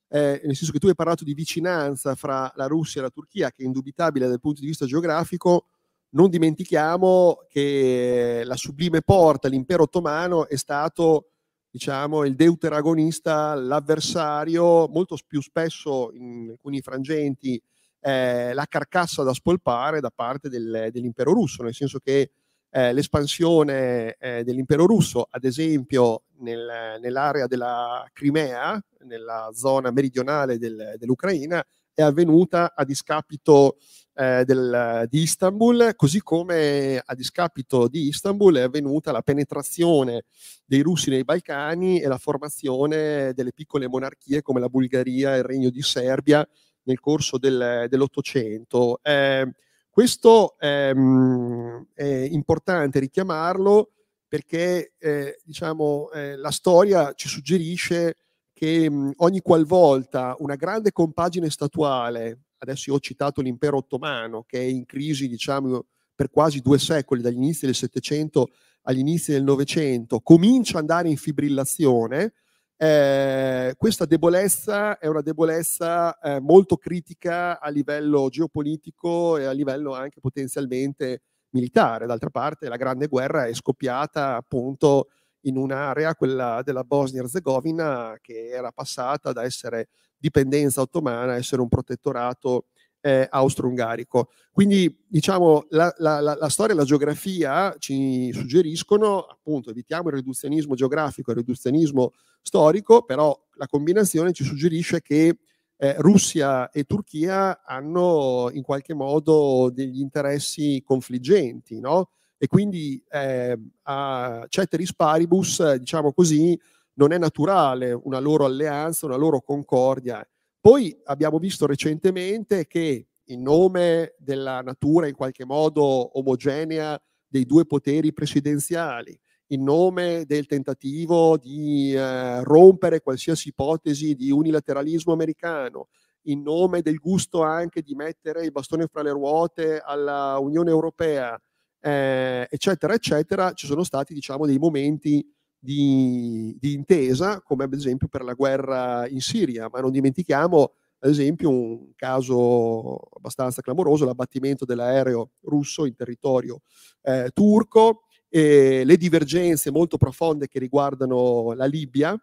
eh, 0.09 0.41
nel 0.43 0.55
senso 0.55 0.71
che 0.71 0.79
tu 0.79 0.87
hai 0.87 0.95
parlato 0.95 1.23
di 1.23 1.35
vicinanza 1.35 2.15
fra 2.15 2.51
la 2.55 2.65
Russia 2.65 3.01
e 3.01 3.03
la 3.03 3.11
Turchia, 3.11 3.51
che 3.51 3.61
è 3.63 3.65
indubitabile 3.65 4.27
dal 4.27 4.39
punto 4.39 4.61
di 4.61 4.67
vista 4.67 4.85
geografico. 4.85 5.67
Non 6.09 6.29
dimentichiamo 6.29 7.45
che 7.49 8.41
la 8.45 8.55
sublime 8.55 9.01
porta, 9.01 9.47
l'impero 9.47 9.83
ottomano, 9.83 10.47
è 10.47 10.55
stato 10.55 11.27
diciamo, 11.69 12.23
il 12.23 12.35
deuteragonista, 12.35 13.53
l'avversario, 13.53 14.87
molto 14.87 15.17
più 15.27 15.41
spesso 15.41 16.11
in 16.13 16.47
alcuni 16.51 16.79
frangenti 16.81 17.61
eh, 17.99 18.53
la 18.53 18.65
carcassa 18.65 19.23
da 19.23 19.33
spolpare 19.33 19.99
da 19.99 20.09
parte 20.09 20.47
del, 20.47 20.87
dell'impero 20.91 21.33
russo, 21.33 21.63
nel 21.63 21.73
senso 21.73 21.99
che 21.99 22.31
eh, 22.69 22.93
l'espansione 22.93 24.15
eh, 24.19 24.43
dell'impero 24.43 24.85
russo, 24.85 25.27
ad 25.29 25.43
esempio 25.43 26.23
nel, 26.39 26.97
nell'area 26.99 27.47
della 27.47 28.05
Crimea, 28.11 28.81
nella 29.05 29.49
zona 29.53 29.91
meridionale 29.91 30.57
del, 30.57 30.95
dell'Ucraina, 30.97 31.65
è 31.93 32.01
avvenuta 32.01 32.73
a 32.75 32.83
discapito 32.83 33.77
eh, 34.15 34.43
del, 34.45 35.07
di 35.09 35.21
Istanbul, 35.21 35.93
così 35.95 36.21
come 36.21 37.01
a 37.03 37.15
discapito 37.15 37.87
di 37.87 38.07
Istanbul 38.07 38.57
è 38.57 38.61
avvenuta 38.61 39.11
la 39.11 39.21
penetrazione 39.21 40.25
dei 40.65 40.81
russi 40.81 41.09
nei 41.09 41.23
Balcani 41.23 42.01
e 42.01 42.07
la 42.07 42.17
formazione 42.17 43.33
delle 43.33 43.53
piccole 43.53 43.87
monarchie 43.87 44.41
come 44.41 44.59
la 44.59 44.69
Bulgaria 44.69 45.35
e 45.35 45.39
il 45.39 45.43
Regno 45.43 45.69
di 45.69 45.81
Serbia 45.81 46.47
nel 46.83 46.99
corso 46.99 47.37
del, 47.37 47.87
dell'Ottocento. 47.89 48.99
Eh, 49.01 49.49
questo 49.95 50.57
ehm, 50.59 51.87
è 51.93 52.03
importante 52.03 52.99
richiamarlo 52.99 53.91
perché 54.27 54.91
eh, 54.97 55.39
diciamo, 55.41 56.11
eh, 56.11 56.35
la 56.35 56.51
storia 56.51 57.13
ci 57.13 57.29
suggerisce 57.29 58.17
che 58.51 58.89
mh, 58.89 59.13
ogni 59.19 59.39
qualvolta 59.39 60.35
una 60.39 60.55
grande 60.55 60.91
compagine 60.91 61.49
statuale, 61.49 62.41
adesso 62.57 62.89
io 62.89 62.97
ho 62.97 62.99
citato 62.99 63.39
l'impero 63.39 63.77
ottomano, 63.77 64.43
che 64.45 64.59
è 64.59 64.63
in 64.63 64.83
crisi 64.83 65.29
diciamo, 65.29 65.85
per 66.13 66.29
quasi 66.29 66.59
due 66.59 66.77
secoli, 66.77 67.21
dagli 67.21 67.37
inizi 67.37 67.65
del 67.65 67.73
Settecento 67.73 68.49
agli 68.81 68.99
inizi 68.99 69.31
del 69.31 69.43
Novecento, 69.43 70.19
comincia 70.19 70.73
ad 70.73 70.89
andare 70.89 71.07
in 71.07 71.15
fibrillazione, 71.15 72.33
eh, 72.77 73.73
questa 73.77 74.05
debolezza 74.05 74.97
è 74.97 75.07
una 75.07 75.21
debolezza 75.21 76.17
eh, 76.19 76.39
molto 76.41 76.75
critica 76.77 77.59
a 77.59 77.69
livello 77.69 78.27
geopolitico 78.29 79.37
e 79.37 79.45
a 79.45 79.51
livello 79.51 79.93
anche 79.93 80.19
potenzialmente 80.19 81.21
militare. 81.51 82.05
D'altra 82.05 82.29
parte 82.29 82.67
la 82.67 82.75
grande 82.75 83.07
guerra 83.07 83.45
è 83.45 83.53
scoppiata 83.53 84.35
appunto 84.35 85.09
in 85.41 85.57
un'area, 85.57 86.15
quella 86.15 86.61
della 86.63 86.83
Bosnia-Herzegovina, 86.83 88.17
che 88.21 88.49
era 88.49 88.71
passata 88.71 89.31
da 89.31 89.43
essere 89.43 89.89
dipendenza 90.17 90.81
ottomana 90.81 91.33
a 91.33 91.37
essere 91.37 91.61
un 91.61 91.69
protettorato 91.69 92.65
eh, 93.05 93.27
austro-ungarico. 93.29 94.31
Quindi 94.51 95.03
diciamo 95.07 95.67
la, 95.69 95.93
la, 95.99 96.19
la, 96.19 96.49
storia 96.49 96.73
e 96.73 96.77
la 96.77 96.85
geografia 96.85 97.75
ci 97.77 98.31
suggeriscono, 98.33 99.19
appunto, 99.19 99.69
evitiamo 99.69 100.09
il 100.09 100.15
riduzionismo 100.15 100.73
geografico 100.73 101.29
e 101.29 101.33
il 101.33 101.39
riduzionismo 101.41 102.13
storico, 102.41 103.03
però 103.03 103.39
la 103.57 103.67
combinazione 103.67 104.31
ci 104.31 104.43
suggerisce 104.43 105.03
che 105.03 105.37
eh, 105.77 105.95
Russia 105.99 106.71
e 106.71 106.85
Turchia 106.85 107.63
hanno 107.63 108.49
in 108.51 108.63
qualche 108.63 108.95
modo 108.95 109.69
degli 109.71 109.99
interessi 109.99 110.81
confliggenti, 110.83 111.79
no? 111.79 112.09
E 112.39 112.47
quindi 112.47 113.03
eh, 113.07 113.55
a 113.83 114.45
ceteris 114.49 114.95
paribus, 114.95 115.75
diciamo 115.75 116.11
così, 116.11 116.59
non 116.93 117.11
è 117.11 117.19
naturale 117.19 117.91
una 117.91 118.17
loro 118.17 118.45
alleanza, 118.45 119.05
una 119.05 119.15
loro 119.15 119.41
concordia 119.41 120.27
poi 120.65 120.99
abbiamo 121.03 121.37
visto 121.37 121.67
recentemente 121.67 122.65
che 122.65 123.09
in 123.25 123.43
nome 123.43 124.15
della 124.17 124.61
natura 124.61 125.07
in 125.07 125.13
qualche 125.13 125.45
modo 125.45 126.17
omogenea 126.17 126.99
dei 127.27 127.45
due 127.45 127.67
poteri 127.67 128.11
presidenziali, 128.13 129.15
in 129.49 129.61
nome 129.61 130.23
del 130.25 130.47
tentativo 130.47 131.37
di 131.37 131.93
eh, 131.93 132.43
rompere 132.43 133.01
qualsiasi 133.01 133.49
ipotesi 133.49 134.15
di 134.15 134.31
unilateralismo 134.31 135.13
americano, 135.13 135.89
in 136.23 136.41
nome 136.41 136.81
del 136.81 136.97
gusto 136.97 137.43
anche 137.43 137.83
di 137.83 137.93
mettere 137.93 138.43
il 138.43 138.51
bastone 138.51 138.87
fra 138.87 139.03
le 139.03 139.11
ruote 139.11 139.79
alla 139.79 140.39
Unione 140.39 140.71
Europea, 140.71 141.39
eh, 141.79 142.47
eccetera, 142.49 142.95
eccetera, 142.95 143.53
ci 143.53 143.67
sono 143.67 143.83
stati 143.83 144.15
diciamo 144.15 144.47
dei 144.47 144.57
momenti 144.57 145.23
di, 145.65 146.55
di, 146.59 146.73
intesa, 146.73 147.41
come 147.41 147.65
ad 147.65 147.73
esempio 147.73 148.07
per 148.07 148.23
la 148.23 148.33
guerra 148.33 149.07
in 149.07 149.19
Siria, 149.19 149.67
ma 149.69 149.81
non 149.81 149.91
dimentichiamo 149.91 150.73
ad 150.99 151.09
esempio 151.09 151.49
un 151.49 151.93
caso 151.95 152.97
abbastanza 153.15 153.61
clamoroso, 153.61 154.05
l'abbattimento 154.05 154.63
dell'aereo 154.63 155.31
russo 155.41 155.85
in 155.85 155.95
territorio 155.95 156.61
eh, 157.01 157.31
turco, 157.33 158.03
e 158.29 158.83
le 158.85 158.97
divergenze 158.97 159.71
molto 159.71 159.97
profonde 159.97 160.47
che 160.47 160.59
riguardano 160.59 161.53
la 161.53 161.65
Libia. 161.65 162.17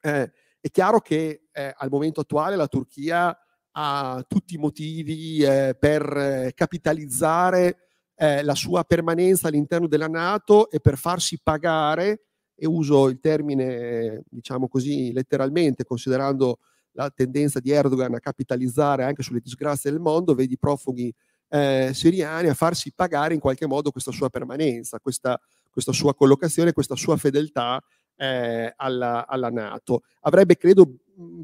Eh, 0.00 0.32
è 0.60 0.70
chiaro 0.70 1.00
che 1.00 1.46
eh, 1.52 1.74
al 1.76 1.90
momento 1.90 2.20
attuale 2.20 2.56
la 2.56 2.66
Turchia 2.66 3.36
ha 3.72 4.24
tutti 4.26 4.54
i 4.54 4.58
motivi 4.58 5.38
eh, 5.40 5.76
per 5.78 6.52
capitalizzare 6.54 7.76
eh, 8.16 8.42
la 8.42 8.54
sua 8.54 8.82
permanenza 8.84 9.48
all'interno 9.48 9.86
della 9.86 10.08
Nato 10.08 10.70
e 10.70 10.80
per 10.80 10.96
farsi 10.96 11.38
pagare 11.42 12.22
e 12.56 12.66
uso 12.66 13.08
il 13.08 13.20
termine, 13.20 14.22
diciamo 14.28 14.66
così, 14.66 15.12
letteralmente, 15.12 15.84
considerando 15.84 16.58
la 16.92 17.10
tendenza 17.10 17.60
di 17.60 17.70
Erdogan 17.70 18.14
a 18.14 18.20
capitalizzare 18.20 19.04
anche 19.04 19.22
sulle 19.22 19.40
disgrazie 19.40 19.90
del 19.90 20.00
mondo, 20.00 20.34
vedi 20.34 20.56
profughi 20.58 21.14
eh, 21.48 21.90
siriani 21.92 22.48
a 22.48 22.54
farsi 22.54 22.92
pagare 22.94 23.34
in 23.34 23.40
qualche 23.40 23.66
modo 23.66 23.90
questa 23.90 24.10
sua 24.10 24.30
permanenza, 24.30 24.98
questa, 24.98 25.38
questa 25.70 25.92
sua 25.92 26.14
collocazione, 26.14 26.72
questa 26.72 26.96
sua 26.96 27.16
fedeltà 27.16 27.82
eh, 28.16 28.72
alla, 28.76 29.26
alla, 29.26 29.50
Nato. 29.50 30.02
Avrebbe, 30.22 30.56
credo, 30.56 30.96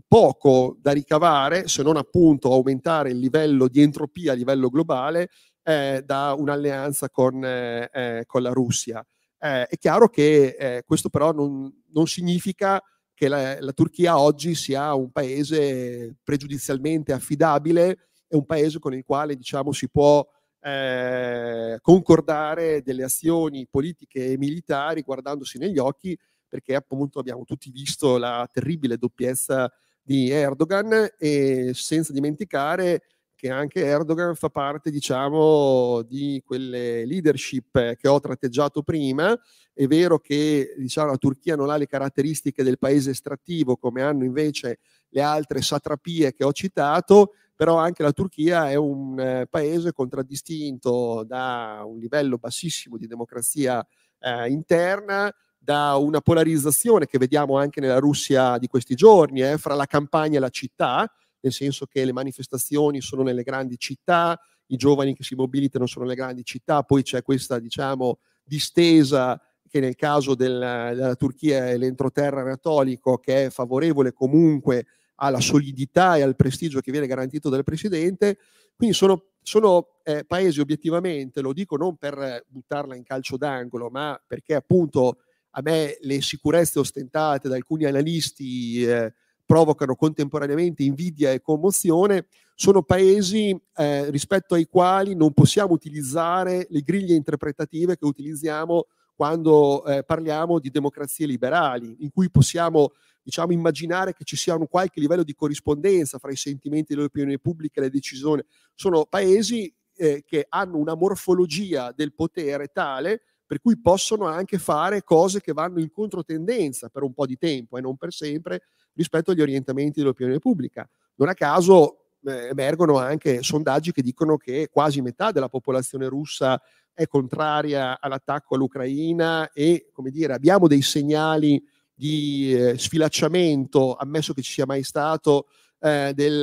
poco 0.07 0.77
da 0.81 0.93
ricavare 0.93 1.67
se 1.67 1.83
non 1.83 1.97
appunto 1.97 2.53
aumentare 2.53 3.11
il 3.11 3.19
livello 3.19 3.69
di 3.69 3.81
entropia 3.81 4.33
a 4.33 4.35
livello 4.35 4.69
globale 4.69 5.31
eh, 5.63 6.03
da 6.05 6.35
un'alleanza 6.37 7.09
con, 7.09 7.45
eh, 7.45 7.89
eh, 7.93 8.25
con 8.27 8.43
la 8.43 8.51
Russia. 8.51 9.05
Eh, 9.45 9.67
è 9.67 9.77
chiaro 9.77 10.09
che 10.09 10.55
eh, 10.57 10.85
questo 10.87 11.09
però 11.09 11.33
non, 11.33 11.69
non 11.89 12.07
significa 12.07 12.81
che 13.13 13.27
la, 13.27 13.61
la, 13.61 13.73
Turchia 13.73 14.17
oggi 14.17 14.55
sia 14.55 14.95
un 14.95 15.11
paese 15.11 16.15
pregiudizialmente 16.23 17.13
affidabile, 17.13 18.07
è 18.29 18.37
un 18.37 18.47
paese 18.47 18.79
con 18.79 18.95
il 18.95 19.03
quale 19.05 19.35
diciamo, 19.35 19.73
si 19.73 19.91
può 19.91 20.25
eh, 20.61 21.77
concordare 21.81 22.83
delle 22.83 23.03
azioni 23.03 23.67
politiche 23.69 24.27
e 24.27 24.39
militari 24.39 25.03
guardandosi 25.03 25.59
negli 25.59 25.79
occhi, 25.79 26.17
perché 26.47 26.77
appunto 26.77 27.19
abbiamo 27.19 27.43
tutti 27.43 27.69
visto 27.73 28.19
la 28.19 28.49
terribile 28.51 28.97
doppiezza 28.97 29.69
di 30.01 30.31
Erdogan 30.31 31.15
e 31.19 31.73
senza 31.75 32.13
dimenticare 32.13 33.03
che 33.43 33.51
anche 33.51 33.85
Erdogan 33.85 34.37
fa 34.37 34.51
parte, 34.51 34.89
diciamo, 34.89 36.03
di 36.03 36.41
quelle 36.47 37.05
leadership 37.05 37.97
che 37.97 38.07
ho 38.07 38.21
tratteggiato 38.21 38.85
prima. 38.85 39.37
È 39.75 39.85
vero 39.89 40.21
che 40.21 40.77
diciamo, 40.79 41.11
la 41.11 41.17
Turchia 41.17 41.57
non 41.57 41.69
ha 41.69 41.77
le 41.77 41.89
caratteristiche 41.89 42.63
del 42.63 42.79
paese 42.79 43.11
estrattivo 43.11 43.77
come 43.77 44.01
hanno 44.01 44.23
invece 44.23 44.79
le 45.09 45.23
altre 45.23 45.61
satrapie 45.61 46.33
che 46.35 46.45
ho 46.45 46.53
citato, 46.53 47.33
però 47.57 47.79
anche 47.79 48.05
la 48.05 48.13
Turchia 48.13 48.71
è 48.71 48.77
un 48.77 49.19
eh, 49.19 49.49
paese 49.51 49.93
contraddistinto 49.93 51.25
da 51.27 51.83
un 51.85 51.99
livello 51.99 52.37
bassissimo 52.37 52.97
di 52.97 53.09
democrazia 53.09 53.85
eh, 54.21 54.51
interna, 54.51 55.35
da 55.59 55.97
una 55.97 56.21
polarizzazione 56.21 57.07
che 57.07 57.19
vediamo 57.19 57.59
anche 57.59 57.81
nella 57.81 57.99
Russia 57.99 58.57
di 58.59 58.69
questi 58.69 58.95
giorni, 58.95 59.43
eh, 59.43 59.59
fra 59.59 59.75
la 59.75 59.87
campagna 59.87 60.37
e 60.37 60.41
la 60.41 60.49
città, 60.49 61.13
nel 61.43 61.53
senso 61.53 61.87
che 61.87 62.05
le 62.05 62.13
manifestazioni 62.13 63.01
sono 63.01 63.23
nelle 63.23 63.43
grandi 63.43 63.77
città, 63.79 64.41
i 64.67 64.77
giovani 64.77 65.15
che 65.15 65.23
si 65.23 65.35
mobilitano 65.35 65.87
sono 65.87 66.05
nelle 66.05 66.17
grandi 66.17 66.45
città, 66.45 66.83
poi 66.83 67.03
c'è 67.03 67.23
questa 67.23 67.59
diciamo 67.59 68.19
distesa 68.43 69.41
che 69.69 69.81
nel 69.81 69.97
caso 69.97 70.35
del, 70.35 70.59
della 70.95 71.15
Turchia 71.15 71.69
è 71.69 71.77
l'entroterra 71.77 72.43
anatolico 72.43 73.19
che 73.19 73.47
è 73.47 73.51
favorevole 73.51 74.13
comunque 74.13 74.87
alla 75.17 75.41
solidità 75.41 76.17
e 76.17 76.23
al 76.23 76.37
prestigio 76.37 76.81
che 76.81 76.91
viene 76.91 77.07
garantito 77.07 77.49
dal 77.49 77.65
presidente. 77.65 78.39
Quindi 78.77 78.95
sono, 78.95 79.31
sono 79.41 80.01
eh, 80.03 80.25
paesi 80.25 80.61
obiettivamente, 80.61 81.41
lo 81.41 81.53
dico 81.53 81.77
non 81.77 81.97
per 81.97 82.45
buttarla 82.49 82.97
in 82.97 83.03
calcio 83.03 83.37
d'angolo, 83.37 83.89
ma 83.89 84.21
perché 84.27 84.55
appunto 84.55 85.19
a 85.51 85.61
me 85.63 85.97
le 86.01 86.21
sicurezze 86.21 86.79
ostentate 86.79 87.49
da 87.49 87.57
alcuni 87.57 87.85
analisti 87.85 88.85
eh, 88.85 89.13
provocano 89.53 89.97
contemporaneamente 89.97 90.83
invidia 90.83 91.31
e 91.31 91.43
commozione, 91.43 92.25
sono 92.55 92.83
paesi 92.83 93.55
eh, 93.77 94.11
rispetto 94.11 94.55
ai 94.55 94.65
quali 94.65 95.15
non 95.15 95.35
possiamo 95.35 95.75
utilizzare 95.75 96.67
le 96.71 96.81
griglie 96.81 97.15
interpretative 97.15 97.99
che 97.99 98.07
utilizziamo 98.07 98.87
quando 99.15 99.85
eh, 99.85 100.05
parliamo 100.05 100.59
di 100.59 100.71
democrazie 100.71 101.27
liberali, 101.27 101.97
in 101.99 102.11
cui 102.13 102.31
possiamo 102.31 102.93
diciamo, 103.23 103.53
immaginare 103.53 104.15
che 104.15 104.25
ci 104.25 104.37
sia 104.37 104.55
un 104.55 104.67
qualche 104.67 105.01
livello 105.01 105.23
di 105.23 105.35
corrispondenza 105.35 106.17
fra 106.17 106.31
i 106.31 106.37
sentimenti 106.37 106.95
dell'opinione 106.95 107.39
pubblica 107.39 107.81
e 107.81 107.85
le 107.85 107.91
decisioni. 107.91 108.43
Sono 108.75 109.05
paesi 109.05 109.71
eh, 109.97 110.25
che 110.27 110.47
hanno 110.49 110.79
una 110.79 110.95
morfologia 110.95 111.93
del 111.95 112.15
potere 112.15 112.69
tale 112.69 113.21
per 113.53 113.61
cui 113.61 113.79
possono 113.79 114.25
anche 114.25 114.57
fare 114.57 115.03
cose 115.03 115.43
che 115.43 115.53
vanno 115.53 115.79
in 115.79 115.91
controtendenza 115.91 116.89
per 116.89 117.03
un 117.03 117.13
po' 117.13 117.27
di 117.27 117.37
tempo 117.37 117.77
e 117.77 117.83
non 117.83 117.99
per 117.99 118.15
sempre 118.15 118.63
rispetto 118.95 119.31
agli 119.31 119.41
orientamenti 119.41 120.01
dell'opinione 120.01 120.39
pubblica. 120.39 120.89
Non 121.17 121.29
a 121.29 121.35
caso 121.35 122.03
eh, 122.25 122.49
emergono 122.49 122.99
anche 122.99 123.43
sondaggi 123.43 123.93
che 123.93 124.03
dicono 124.03 124.37
che 124.37 124.69
quasi 124.71 125.01
metà 125.01 125.33
della 125.33 125.49
popolazione 125.49 126.09
russa 126.09 126.61
è 126.95 127.07
contraria 127.07 127.99
all'attacco 128.01 128.55
all'Ucraina 128.55 129.51
e, 129.53 129.89
come 129.93 130.11
dire, 130.11 130.35
abbiamo 130.35 130.67
dei 130.69 130.83
segnali 130.83 131.63
di 131.95 132.55
eh, 132.55 132.79
sfilacciamento, 132.79 133.95
ammesso 133.95 134.33
che 134.33 134.43
ci 134.43 134.53
sia 134.53 134.67
mai 134.67 134.83
stato, 134.83 135.47
eh, 135.79 136.13
del, 136.15 136.43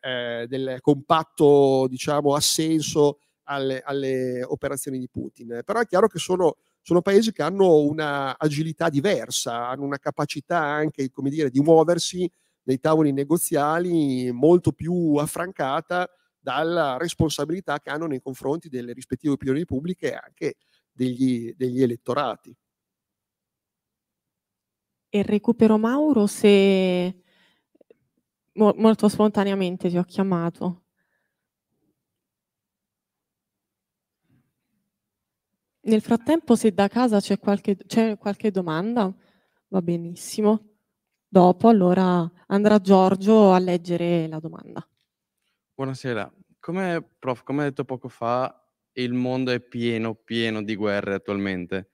eh, 0.00 0.46
del, 0.48 0.78
compatto, 0.80 1.86
diciamo, 1.88 2.34
assenso 2.34 3.18
alle, 3.44 3.80
alle, 3.80 4.42
operazioni 4.44 4.98
di 4.98 5.08
Putin. 5.08 5.62
Però 5.64 5.80
è 5.80 5.86
chiaro 5.86 6.06
che 6.06 6.18
sono, 6.18 6.56
sono 6.88 7.02
paesi 7.02 7.32
che 7.32 7.42
hanno 7.42 7.82
una 7.82 8.38
agilità 8.38 8.88
diversa, 8.88 9.68
hanno 9.68 9.84
una 9.84 9.98
capacità 9.98 10.58
anche, 10.58 11.10
come 11.10 11.28
dire, 11.28 11.50
di 11.50 11.60
muoversi 11.60 12.26
nei 12.62 12.80
tavoli 12.80 13.12
negoziali 13.12 14.32
molto 14.32 14.72
più 14.72 15.16
affrancata 15.16 16.08
dalla 16.38 16.96
responsabilità 16.96 17.78
che 17.78 17.90
hanno 17.90 18.06
nei 18.06 18.22
confronti 18.22 18.70
delle 18.70 18.94
rispettive 18.94 19.34
opinioni 19.34 19.66
pubbliche 19.66 20.12
e 20.12 20.14
anche 20.14 20.54
degli, 20.90 21.52
degli 21.54 21.82
elettorati. 21.82 22.56
E 25.10 25.22
recupero 25.22 25.76
Mauro 25.76 26.26
se 26.26 27.22
mo- 28.52 28.74
molto 28.78 29.08
spontaneamente 29.10 29.90
ti 29.90 29.98
ho 29.98 30.04
chiamato. 30.04 30.84
Nel 35.88 36.02
frattempo, 36.02 36.54
se 36.54 36.72
da 36.72 36.86
casa 36.86 37.18
c'è 37.18 37.38
qualche, 37.38 37.74
c'è 37.74 38.18
qualche 38.18 38.50
domanda, 38.50 39.10
va 39.68 39.80
benissimo. 39.80 40.74
Dopo, 41.26 41.68
allora, 41.68 42.30
andrà 42.48 42.78
Giorgio 42.78 43.52
a 43.52 43.58
leggere 43.58 44.28
la 44.28 44.38
domanda. 44.38 44.86
Buonasera. 45.72 46.30
Come, 46.60 47.14
prof, 47.18 47.42
come 47.42 47.64
detto 47.64 47.86
poco 47.86 48.08
fa, 48.08 48.70
il 48.92 49.14
mondo 49.14 49.50
è 49.50 49.60
pieno, 49.60 50.14
pieno 50.14 50.62
di 50.62 50.76
guerre 50.76 51.14
attualmente. 51.14 51.88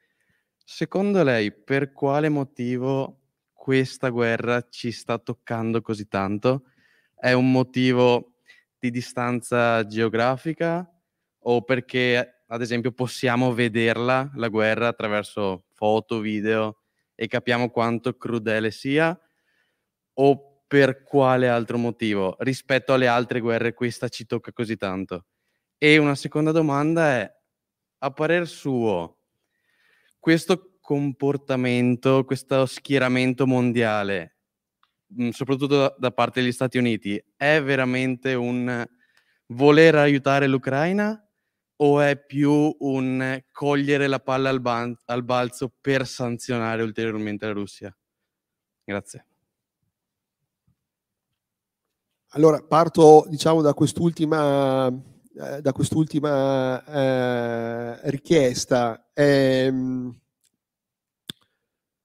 Secondo 0.57 1.22
lei, 1.22 1.53
per 1.53 1.92
quale 1.92 2.28
motivo 2.28 3.20
questa 3.53 4.09
guerra 4.09 4.66
ci 4.70 4.90
sta 4.90 5.18
toccando 5.18 5.80
così 5.80 6.09
tanto? 6.09 6.64
È 7.14 7.30
un 7.30 7.53
motivo 7.53 8.38
di 8.76 8.90
distanza 8.90 9.86
geografica 9.86 10.84
o 11.47 11.62
perché, 11.62 12.34
ad 12.47 12.61
esempio, 12.61 12.92
possiamo 12.92 13.53
vederla, 13.55 14.30
la 14.34 14.49
guerra, 14.49 14.88
attraverso 14.88 15.64
foto, 15.72 16.20
video 16.20 16.80
e 17.14 17.26
capiamo 17.26 17.70
quanto 17.70 18.16
crudele 18.16 18.70
sia? 18.70 19.18
O 20.14 20.62
per 20.66 21.03
quale 21.03 21.49
altro 21.49 21.78
motivo? 21.78 22.36
Rispetto 22.38 22.92
alle 22.92 23.07
altre 23.07 23.40
guerre, 23.40 23.74
questa 23.74 24.09
ci 24.09 24.26
tocca 24.26 24.53
così 24.53 24.76
tanto? 24.76 25.26
E 25.78 25.99
una 25.99 26.14
seconda 26.14 26.53
domanda 26.53 27.09
è, 27.12 27.32
a 27.99 28.11
parer 28.11 28.47
suo, 28.47 29.18
questo 30.18 30.78
comportamento, 30.80 32.24
questo 32.24 32.66
schieramento 32.66 33.47
mondiale, 33.47 34.36
soprattutto 35.30 35.95
da 35.99 36.11
parte 36.11 36.40
degli 36.40 36.53
Stati 36.53 36.76
Uniti, 36.76 37.22
è 37.36 37.62
veramente 37.62 38.34
un 38.34 38.84
voler 39.47 39.95
aiutare 39.95 40.47
l'Ucraina 40.47 41.23
o 41.76 42.00
è 42.00 42.16
più 42.24 42.74
un 42.78 43.42
cogliere 43.50 44.06
la 44.06 44.20
palla 44.20 44.48
al, 44.48 44.60
ban- 44.60 44.96
al 45.06 45.24
balzo 45.24 45.72
per 45.80 46.06
sanzionare 46.06 46.82
ulteriormente 46.82 47.46
la 47.46 47.52
Russia? 47.52 47.96
Grazie. 48.84 49.26
Allora, 52.28 52.62
parto 52.62 53.26
diciamo 53.28 53.62
da 53.62 53.74
quest'ultima 53.74 54.90
eh, 55.36 55.60
da 55.60 55.72
quest'ultima 55.72 56.84
eh, 56.84 58.10
richiesta. 58.10 59.10
Ehm, 59.12 60.16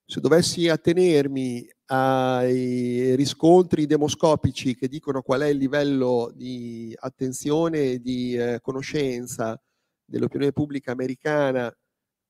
se 0.03 0.19
dovessi 0.19 0.67
attenermi 0.67 1.67
ai 1.91 3.15
riscontri 3.15 3.85
demoscopici 3.87 4.75
che 4.75 4.87
dicono 4.87 5.21
qual 5.21 5.41
è 5.41 5.47
il 5.47 5.57
livello 5.57 6.31
di 6.35 6.95
attenzione 6.99 7.93
e 7.93 7.99
di 7.99 8.35
eh, 8.35 8.59
conoscenza 8.61 9.59
dell'opinione 10.05 10.51
pubblica 10.51 10.91
americana 10.91 11.73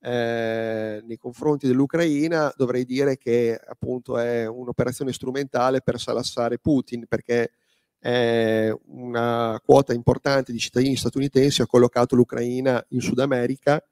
eh, 0.02 1.02
nei 1.06 1.18
confronti 1.18 1.68
dell'Ucraina, 1.68 2.54
dovrei 2.56 2.86
dire 2.86 3.18
che 3.18 3.60
appunto 3.62 4.18
è 4.18 4.46
un'operazione 4.48 5.12
strumentale 5.12 5.82
per 5.82 6.00
salassare 6.00 6.60
Putin, 6.60 7.06
perché 7.08 7.52
eh, 8.00 8.74
una 8.86 9.60
quota 9.64 9.94
importante 9.94 10.52
di 10.54 10.60
cittadini 10.60 10.96
statunitensi 10.96 11.62
ha 11.62 11.68
collocato 11.68 12.16
l'Ucraina 12.16 12.84
in 12.90 13.02
Sud 13.02 13.20
America, 13.20 13.84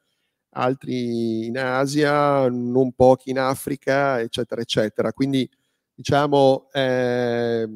altri 0.51 1.47
in 1.47 1.57
Asia, 1.57 2.47
non 2.49 2.93
pochi 2.93 3.31
in 3.31 3.39
Africa, 3.39 4.19
eccetera, 4.21 4.61
eccetera. 4.61 5.11
Quindi, 5.13 5.49
diciamo, 5.97 6.69
eh, 6.73 7.67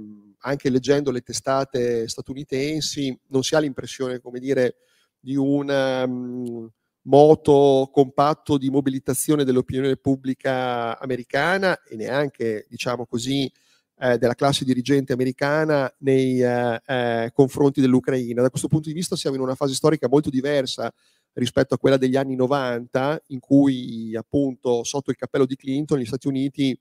anche 0.41 0.69
leggendo 0.69 1.09
le 1.09 1.21
testate 1.21 2.07
statunitensi, 2.07 3.19
non 3.29 3.41
si 3.41 3.55
ha 3.55 3.59
l'impressione, 3.59 4.19
come 4.19 4.39
dire, 4.39 4.75
di 5.19 5.35
un 5.35 5.67
um, 5.67 6.69
moto 7.03 7.89
compatto 7.91 8.59
di 8.59 8.69
mobilitazione 8.69 9.43
dell'opinione 9.43 9.97
pubblica 9.97 10.99
americana 10.99 11.81
e 11.81 11.95
neanche, 11.95 12.67
diciamo 12.69 13.07
così, 13.07 13.51
eh, 13.97 14.19
della 14.19 14.35
classe 14.35 14.65
dirigente 14.65 15.13
americana 15.13 15.91
nei 15.99 16.43
eh, 16.43 16.79
eh, 16.85 17.31
confronti 17.33 17.81
dell'Ucraina. 17.81 18.43
Da 18.43 18.51
questo 18.51 18.67
punto 18.67 18.87
di 18.87 18.93
vista 18.93 19.15
siamo 19.15 19.35
in 19.35 19.41
una 19.41 19.55
fase 19.55 19.73
storica 19.73 20.07
molto 20.07 20.29
diversa 20.29 20.93
rispetto 21.33 21.73
a 21.73 21.79
quella 21.79 21.97
degli 21.97 22.15
anni 22.15 22.35
90, 22.35 23.23
in 23.27 23.39
cui 23.39 24.15
appunto 24.15 24.83
sotto 24.83 25.09
il 25.09 25.17
cappello 25.17 25.47
di 25.47 25.55
Clinton 25.55 25.97
gli 25.97 26.05
Stati 26.05 26.27
Uniti 26.27 26.77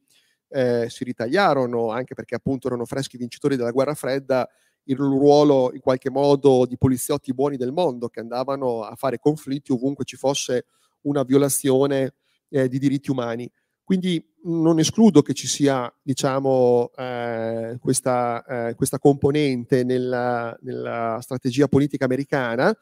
eh, 0.51 0.87
si 0.89 1.05
ritagliarono, 1.05 1.91
anche 1.91 2.15
perché 2.15 2.35
appunto 2.35 2.67
erano 2.67 2.85
freschi 2.85 3.17
vincitori 3.17 3.57
della 3.57 3.71
guerra 3.71 3.95
fredda, 3.95 4.49
il 4.85 4.97
ruolo 4.97 5.71
in 5.73 5.81
qualche 5.81 6.11
modo 6.11 6.67
di 6.67 6.77
poliziotti 6.77 7.33
buoni 7.33 7.57
del 7.57 7.73
mondo 7.73 8.09
che 8.09 8.21
andavano 8.21 8.83
a 8.83 8.95
fare 8.97 9.19
conflitti 9.19 9.73
ovunque 9.73 10.05
ci 10.05 10.17
fosse 10.17 10.65
una 11.03 11.23
violazione 11.23 12.15
eh, 12.49 12.69
di 12.69 12.79
diritti 12.79 13.11
umani. 13.11 13.51
Quindi 13.85 14.25
non 14.45 14.79
escludo 14.79 15.21
che 15.21 15.35
ci 15.35 15.49
sia 15.49 15.93
diciamo, 16.01 16.91
eh, 16.97 17.77
questa, 17.81 18.69
eh, 18.69 18.75
questa, 18.75 18.99
componente 18.99 19.83
nella, 19.85 20.57
nella, 20.63 21.19
strategia 21.21 21.67
politica 21.67 22.05
americana. 22.05 22.75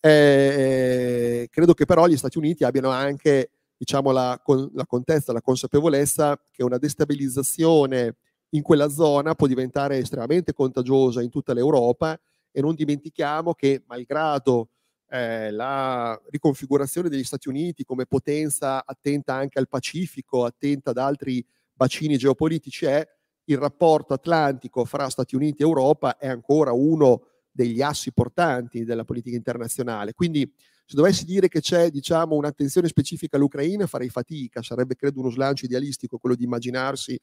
Eh, 0.00 1.48
credo 1.50 1.74
che 1.74 1.84
però 1.84 2.06
gli 2.06 2.16
Stati 2.16 2.38
Uniti 2.38 2.64
abbiano 2.64 2.90
anche 2.90 3.50
diciamo, 3.76 4.10
la, 4.10 4.40
la 4.72 4.86
contezza, 4.86 5.32
la 5.32 5.42
consapevolezza 5.42 6.40
che 6.50 6.62
una 6.62 6.78
destabilizzazione 6.78 8.16
in 8.50 8.62
quella 8.62 8.88
zona 8.88 9.34
può 9.34 9.46
diventare 9.46 9.98
estremamente 9.98 10.52
contagiosa 10.52 11.22
in 11.22 11.30
tutta 11.30 11.52
l'Europa 11.52 12.18
e 12.50 12.60
non 12.60 12.74
dimentichiamo 12.74 13.52
che 13.54 13.82
malgrado 13.86 14.68
eh, 15.08 15.50
la 15.50 16.20
riconfigurazione 16.30 17.08
degli 17.08 17.24
Stati 17.24 17.48
Uniti 17.48 17.84
come 17.84 18.06
potenza 18.06 18.84
attenta 18.86 19.34
anche 19.34 19.58
al 19.58 19.68
Pacifico, 19.68 20.44
attenta 20.44 20.90
ad 20.90 20.98
altri 20.98 21.44
bacini 21.72 22.16
geopolitici 22.16 22.86
è 22.86 23.06
il 23.46 23.58
rapporto 23.58 24.14
atlantico 24.14 24.84
fra 24.84 25.08
Stati 25.08 25.34
Uniti 25.34 25.62
e 25.62 25.66
Europa 25.66 26.16
è 26.16 26.28
ancora 26.28 26.72
uno 26.72 27.26
degli 27.50 27.82
assi 27.82 28.12
portanti 28.12 28.84
della 28.84 29.04
politica 29.04 29.36
internazionale. 29.36 30.14
Quindi 30.14 30.50
se 30.86 30.96
dovessi 30.96 31.24
dire 31.24 31.48
che 31.48 31.60
c'è 31.60 31.90
diciamo, 31.90 32.36
un'attenzione 32.36 32.88
specifica 32.88 33.36
all'Ucraina 33.36 33.86
farei 33.86 34.10
fatica, 34.10 34.62
sarebbe 34.62 34.96
credo 34.96 35.20
uno 35.20 35.30
slancio 35.30 35.64
idealistico 35.64 36.18
quello 36.18 36.36
di 36.36 36.44
immaginarsi 36.44 37.18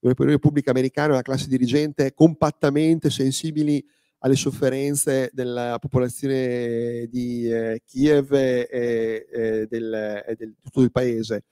una 0.00 0.14
Repubblica 0.16 0.70
Americana 0.70 1.08
e 1.08 1.12
una 1.12 1.22
classe 1.22 1.48
dirigente 1.48 2.12
compattamente 2.12 3.10
sensibili 3.10 3.84
alle 4.18 4.36
sofferenze 4.36 5.30
della 5.32 5.78
popolazione 5.78 7.06
di 7.08 7.50
eh, 7.50 7.82
Kiev 7.84 8.32
e, 8.32 8.68
e, 8.70 9.66
del, 9.68 10.22
e 10.26 10.34
del, 10.36 10.54
tutto 10.62 10.82
il 10.82 10.90
paese. 10.90 11.44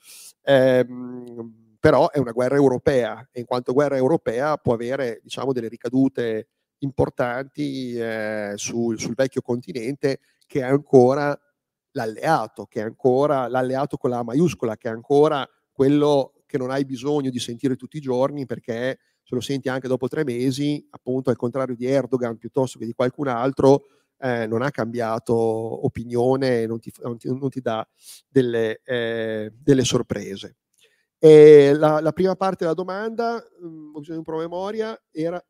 Eh, 0.43 0.87
però 1.79 2.11
è 2.11 2.19
una 2.19 2.33
guerra 2.33 2.57
europea 2.57 3.29
e 3.31 3.41
in 3.41 3.47
quanto 3.47 3.73
guerra 3.73 3.97
europea 3.97 4.57
può 4.57 4.73
avere 4.73 5.21
diciamo, 5.23 5.53
delle 5.53 5.69
ricadute 5.69 6.49
importanti 6.79 7.95
eh, 7.95 8.53
sul, 8.57 8.99
sul 8.99 9.15
vecchio 9.15 9.43
continente 9.43 10.21
che 10.47 10.61
è 10.61 10.65
ancora 10.65 11.39
l'alleato, 11.95 12.67
che 12.67 12.81
è 12.81 12.85
ancora 12.85 13.49
l'alleato 13.49 13.97
con 13.97 14.11
la 14.11 14.23
maiuscola, 14.23 14.77
che 14.77 14.89
è 14.89 14.93
ancora 14.93 15.49
quello 15.73 16.35
che 16.47 16.59
non 16.59 16.71
hai 16.71 16.85
bisogno 16.85 17.31
di 17.31 17.39
sentire 17.39 17.75
tutti 17.77 17.97
i 17.97 18.01
giorni 18.01 18.47
perché 18.47 18.99
se 19.23 19.35
lo 19.35 19.41
senti 19.41 19.69
anche 19.69 19.89
dopo 19.89 20.07
tre 20.07 20.23
mesi, 20.23 20.87
appunto 20.91 21.31
al 21.31 21.37
contrario 21.37 21.75
di 21.75 21.87
Erdogan 21.87 22.37
piuttosto 22.37 22.79
che 22.79 22.85
di 22.85 22.93
qualcun 22.93 23.29
altro, 23.29 23.87
eh, 24.19 24.47
non 24.47 24.63
ha 24.63 24.71
cambiato 24.71 25.35
opinione, 25.35 26.67
non 26.67 26.79
ti, 26.79 26.93
non 27.03 27.17
ti, 27.17 27.29
non 27.29 27.49
ti 27.49 27.61
dà 27.61 27.87
delle, 28.29 28.81
eh, 28.85 29.53
delle 29.57 29.85
sorprese. 29.85 30.57
La, 31.19 32.01
la, 32.01 32.13
prima 32.13 32.37
parte 32.37 32.65
della 32.65 32.75
domanda, 32.75 33.37
mh, 33.37 33.67
mm, 33.67 33.95
ho 33.95 33.99
bisogno 33.99 34.21
di 34.21 34.29
un 34.29 34.35
promemoria, 34.35 35.03
era... 35.11 35.43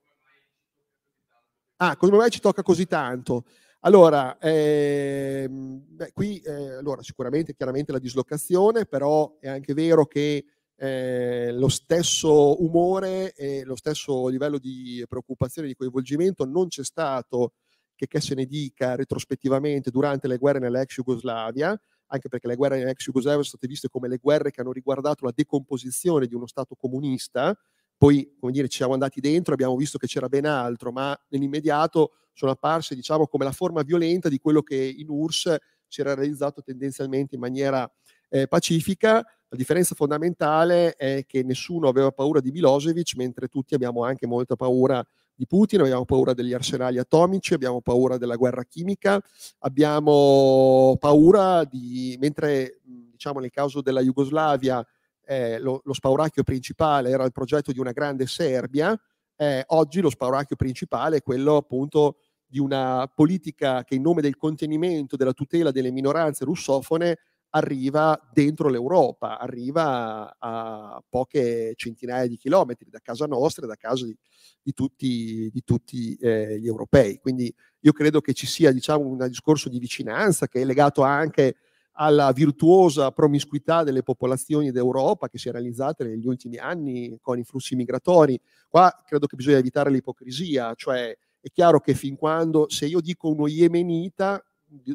Ah, 1.78 1.96
come 1.96 2.16
mai 2.16 2.30
ci 2.30 2.40
tocca 2.40 2.62
così 2.62 2.86
tanto? 2.86 3.44
Allora, 3.86 4.38
ehm, 4.38 5.82
beh, 5.88 6.12
qui 6.14 6.38
eh, 6.40 6.76
allora, 6.76 7.02
sicuramente 7.02 7.54
chiaramente 7.54 7.92
la 7.92 7.98
dislocazione, 7.98 8.86
però 8.86 9.36
è 9.38 9.48
anche 9.48 9.74
vero 9.74 10.06
che 10.06 10.42
eh, 10.76 11.52
lo 11.52 11.68
stesso 11.68 12.62
umore 12.64 13.34
e 13.34 13.62
lo 13.64 13.76
stesso 13.76 14.28
livello 14.28 14.58
di 14.58 15.04
preoccupazione 15.06 15.68
di 15.68 15.74
coinvolgimento 15.74 16.44
non 16.46 16.68
c'è 16.68 16.82
stato 16.82 17.52
che, 17.94 18.06
che 18.08 18.20
se 18.22 18.34
ne 18.34 18.46
dica 18.46 18.94
retrospettivamente 18.96 19.90
durante 19.90 20.28
le 20.28 20.38
guerre 20.38 20.60
nell'ex 20.60 20.94
Jugoslavia, 20.94 21.78
anche 22.06 22.28
perché 22.30 22.48
le 22.48 22.56
guerre 22.56 22.78
nell'ex 22.78 23.04
Jugoslavia 23.04 23.42
sono 23.42 23.56
state 23.58 23.66
viste 23.66 23.88
come 23.90 24.08
le 24.08 24.16
guerre 24.16 24.50
che 24.50 24.62
hanno 24.62 24.72
riguardato 24.72 25.26
la 25.26 25.32
decomposizione 25.34 26.26
di 26.26 26.34
uno 26.34 26.46
Stato 26.46 26.74
comunista, 26.74 27.54
poi 27.96 28.34
come 28.38 28.52
dire, 28.52 28.68
ci 28.68 28.78
siamo 28.78 28.92
andati 28.92 29.20
dentro, 29.20 29.54
abbiamo 29.54 29.76
visto 29.76 29.98
che 29.98 30.06
c'era 30.06 30.28
ben 30.28 30.46
altro, 30.46 30.92
ma 30.92 31.18
nell'immediato 31.28 32.12
sono 32.32 32.52
apparse 32.52 32.94
diciamo, 32.94 33.26
come 33.26 33.44
la 33.44 33.52
forma 33.52 33.82
violenta 33.82 34.28
di 34.28 34.38
quello 34.38 34.62
che 34.62 34.76
in 34.76 35.08
URSS 35.08 35.56
si 35.86 36.00
era 36.00 36.14
realizzato 36.14 36.62
tendenzialmente 36.62 37.36
in 37.36 37.40
maniera 37.40 37.90
eh, 38.28 38.48
pacifica. 38.48 39.14
La 39.14 39.56
differenza 39.56 39.94
fondamentale 39.94 40.94
è 40.94 41.24
che 41.26 41.44
nessuno 41.44 41.88
aveva 41.88 42.10
paura 42.10 42.40
di 42.40 42.50
Milosevic, 42.50 43.14
mentre 43.16 43.46
tutti 43.46 43.74
abbiamo 43.74 44.04
anche 44.04 44.26
molta 44.26 44.56
paura 44.56 45.06
di 45.36 45.46
Putin, 45.46 45.80
abbiamo 45.80 46.04
paura 46.04 46.34
degli 46.34 46.52
arsenali 46.52 46.98
atomici, 46.98 47.54
abbiamo 47.54 47.80
paura 47.80 48.18
della 48.18 48.36
guerra 48.36 48.64
chimica, 48.64 49.20
abbiamo 49.60 50.96
paura 50.98 51.64
di, 51.64 52.16
mentre 52.20 52.80
diciamo 52.82 53.40
nel 53.40 53.50
caso 53.50 53.80
della 53.80 54.00
Jugoslavia 54.00 54.84
eh, 55.26 55.58
lo, 55.58 55.80
lo, 55.84 55.92
spauracchio 55.92 56.42
principale 56.42 57.10
era 57.10 57.24
il 57.24 57.32
progetto 57.32 57.72
di 57.72 57.78
una 57.78 57.92
grande 57.92 58.26
Serbia, 58.26 58.98
eh, 59.36 59.64
oggi 59.68 60.00
lo 60.00 60.10
spauracchio 60.10 60.56
principale 60.56 61.16
è 61.16 61.22
quello 61.22 61.56
appunto 61.56 62.18
di 62.46 62.58
una 62.58 63.10
politica 63.12 63.82
che 63.82 63.96
in 63.96 64.02
nome 64.02 64.22
del 64.22 64.36
contenimento, 64.36 65.16
della 65.16 65.32
tutela 65.32 65.72
delle 65.72 65.90
minoranze 65.90 66.44
russofone 66.44 67.18
arriva 67.50 68.20
dentro 68.32 68.68
l'Europa, 68.68 69.38
arriva 69.38 70.36
a, 70.38 71.02
poche 71.08 71.72
centinaia 71.76 72.26
di 72.26 72.36
chilometri 72.36 72.90
da 72.90 72.98
casa 73.00 73.26
nostra 73.26 73.64
e 73.64 73.68
da 73.68 73.76
casa 73.76 74.04
di, 74.04 74.16
di 74.60 74.72
tutti, 74.72 75.50
di 75.52 75.62
tutti 75.64 76.16
eh, 76.16 76.58
gli 76.58 76.66
europei. 76.66 77.18
Quindi 77.18 77.52
io 77.80 77.92
credo 77.92 78.20
che 78.20 78.34
ci 78.34 78.46
sia 78.46 78.72
diciamo, 78.72 79.06
un 79.06 79.26
discorso 79.28 79.68
di 79.68 79.78
vicinanza 79.78 80.48
che 80.48 80.60
è 80.60 80.64
legato 80.64 81.02
anche 81.02 81.56
alla 81.96 82.32
virtuosa 82.32 83.10
promiscuità 83.10 83.84
delle 83.84 84.02
popolazioni 84.02 84.70
d'Europa 84.70 85.28
che 85.28 85.38
si 85.38 85.48
è 85.48 85.52
realizzata 85.52 86.04
negli 86.04 86.26
ultimi 86.26 86.56
anni 86.56 87.18
con 87.20 87.38
i 87.38 87.44
flussi 87.44 87.76
migratori. 87.76 88.38
Qua 88.68 89.02
credo 89.06 89.26
che 89.26 89.36
bisogna 89.36 89.58
evitare 89.58 89.90
l'ipocrisia, 89.90 90.74
cioè 90.74 91.16
è 91.40 91.48
chiaro 91.52 91.80
che 91.80 91.94
fin 91.94 92.16
quando 92.16 92.68
se 92.68 92.86
io 92.86 93.00
dico 93.00 93.28
uno 93.28 93.46
yemenita 93.46 94.42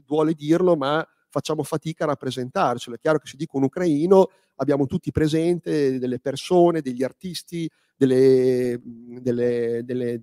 vuole 0.06 0.34
dirlo, 0.34 0.76
ma 0.76 1.06
facciamo 1.30 1.64
fatica 1.64 2.04
a 2.04 2.08
rappresentarcelo. 2.08 2.96
È 2.96 3.00
chiaro 3.00 3.20
che 3.20 3.28
se 3.28 3.38
dico 3.38 3.58
un 3.58 3.64
ucraino 3.64 4.30
abbiamo 4.56 4.86
tutti 4.86 5.12
presente 5.12 6.00
delle 6.00 6.20
persone, 6.20 6.82
degli 6.82 7.04
artisti, 7.04 7.70
delle, 7.96 8.80
delle, 8.84 9.84
delle, 9.84 10.20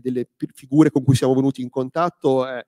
delle 0.00 0.28
figure 0.52 0.90
con 0.90 1.04
cui 1.04 1.14
siamo 1.14 1.34
venuti 1.34 1.62
in 1.62 1.70
contatto. 1.70 2.46
Eh, 2.46 2.64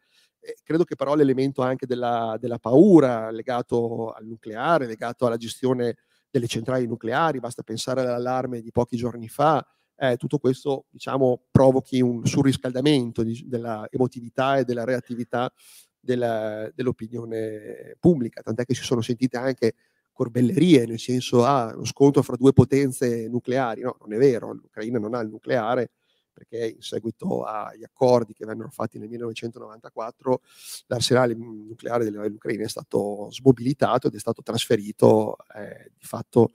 credo 0.62 0.84
che 0.84 0.96
però 0.96 1.14
l'elemento 1.14 1.62
anche 1.62 1.86
della, 1.86 2.36
della, 2.40 2.58
paura 2.58 3.30
legato 3.30 4.12
al 4.12 4.26
nucleare, 4.26 4.86
legato 4.86 5.26
alla 5.26 5.36
gestione 5.36 5.96
delle 6.30 6.46
centrali 6.46 6.86
nucleari, 6.86 7.40
basta 7.40 7.62
pensare 7.62 8.00
all'allarme 8.00 8.60
di 8.60 8.70
pochi 8.70 8.96
giorni 8.96 9.28
fa, 9.28 9.66
eh, 9.96 10.16
tutto 10.16 10.38
questo 10.38 10.86
diciamo, 10.90 11.44
provochi 11.50 12.00
un 12.00 12.24
surriscaldamento 12.26 13.22
di, 13.22 13.44
della 13.46 13.86
emotività 13.90 14.58
e 14.58 14.64
della 14.64 14.84
reattività 14.84 15.50
della, 15.98 16.70
dell'opinione 16.74 17.96
pubblica, 17.98 18.42
tant'è 18.42 18.64
che 18.64 18.74
si 18.74 18.82
sono 18.82 19.00
sentite 19.00 19.36
anche 19.36 19.74
corbellerie, 20.12 20.86
nel 20.86 20.98
senso, 20.98 21.44
ah, 21.44 21.72
lo 21.74 21.84
scontro 21.84 22.22
fra 22.22 22.36
due 22.36 22.52
potenze 22.52 23.28
nucleari. 23.28 23.82
No, 23.82 23.96
non 24.00 24.14
è 24.14 24.16
vero, 24.18 24.52
l'Ucraina 24.52 24.98
non 24.98 25.14
ha 25.14 25.20
il 25.20 25.28
nucleare, 25.28 25.90
perché 26.36 26.74
in 26.76 26.82
seguito 26.82 27.44
agli 27.44 27.82
accordi 27.82 28.34
che 28.34 28.44
vennero 28.44 28.68
fatti 28.68 28.98
nel 28.98 29.08
1994 29.08 30.42
l'arsenale 30.88 31.34
nucleare 31.34 32.04
dell'Ucraina 32.04 32.64
è 32.64 32.68
stato 32.68 33.28
smobilitato 33.30 34.08
ed 34.08 34.14
è 34.14 34.18
stato 34.18 34.42
trasferito 34.42 35.38
eh, 35.54 35.92
di 35.96 36.04
fatto 36.04 36.50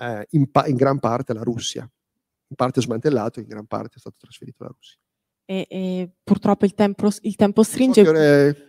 eh, 0.00 0.26
in, 0.30 0.50
pa- 0.50 0.66
in, 0.66 0.74
gran 0.74 0.98
parte 0.98 1.30
alla 1.30 1.44
Russia, 1.44 1.82
in 1.82 2.56
parte 2.56 2.80
smantellato, 2.80 3.38
in 3.38 3.46
gran 3.46 3.66
parte 3.66 3.96
è 3.96 4.00
stato 4.00 4.16
trasferito 4.18 4.64
alla 4.64 4.74
Russia. 4.74 4.98
E, 5.44 5.66
e 5.68 6.10
purtroppo 6.24 6.64
il 6.64 6.74
tempo, 6.74 7.08
il 7.20 7.36
tempo 7.36 7.62
stringe. 7.62 8.04
So 8.04 8.68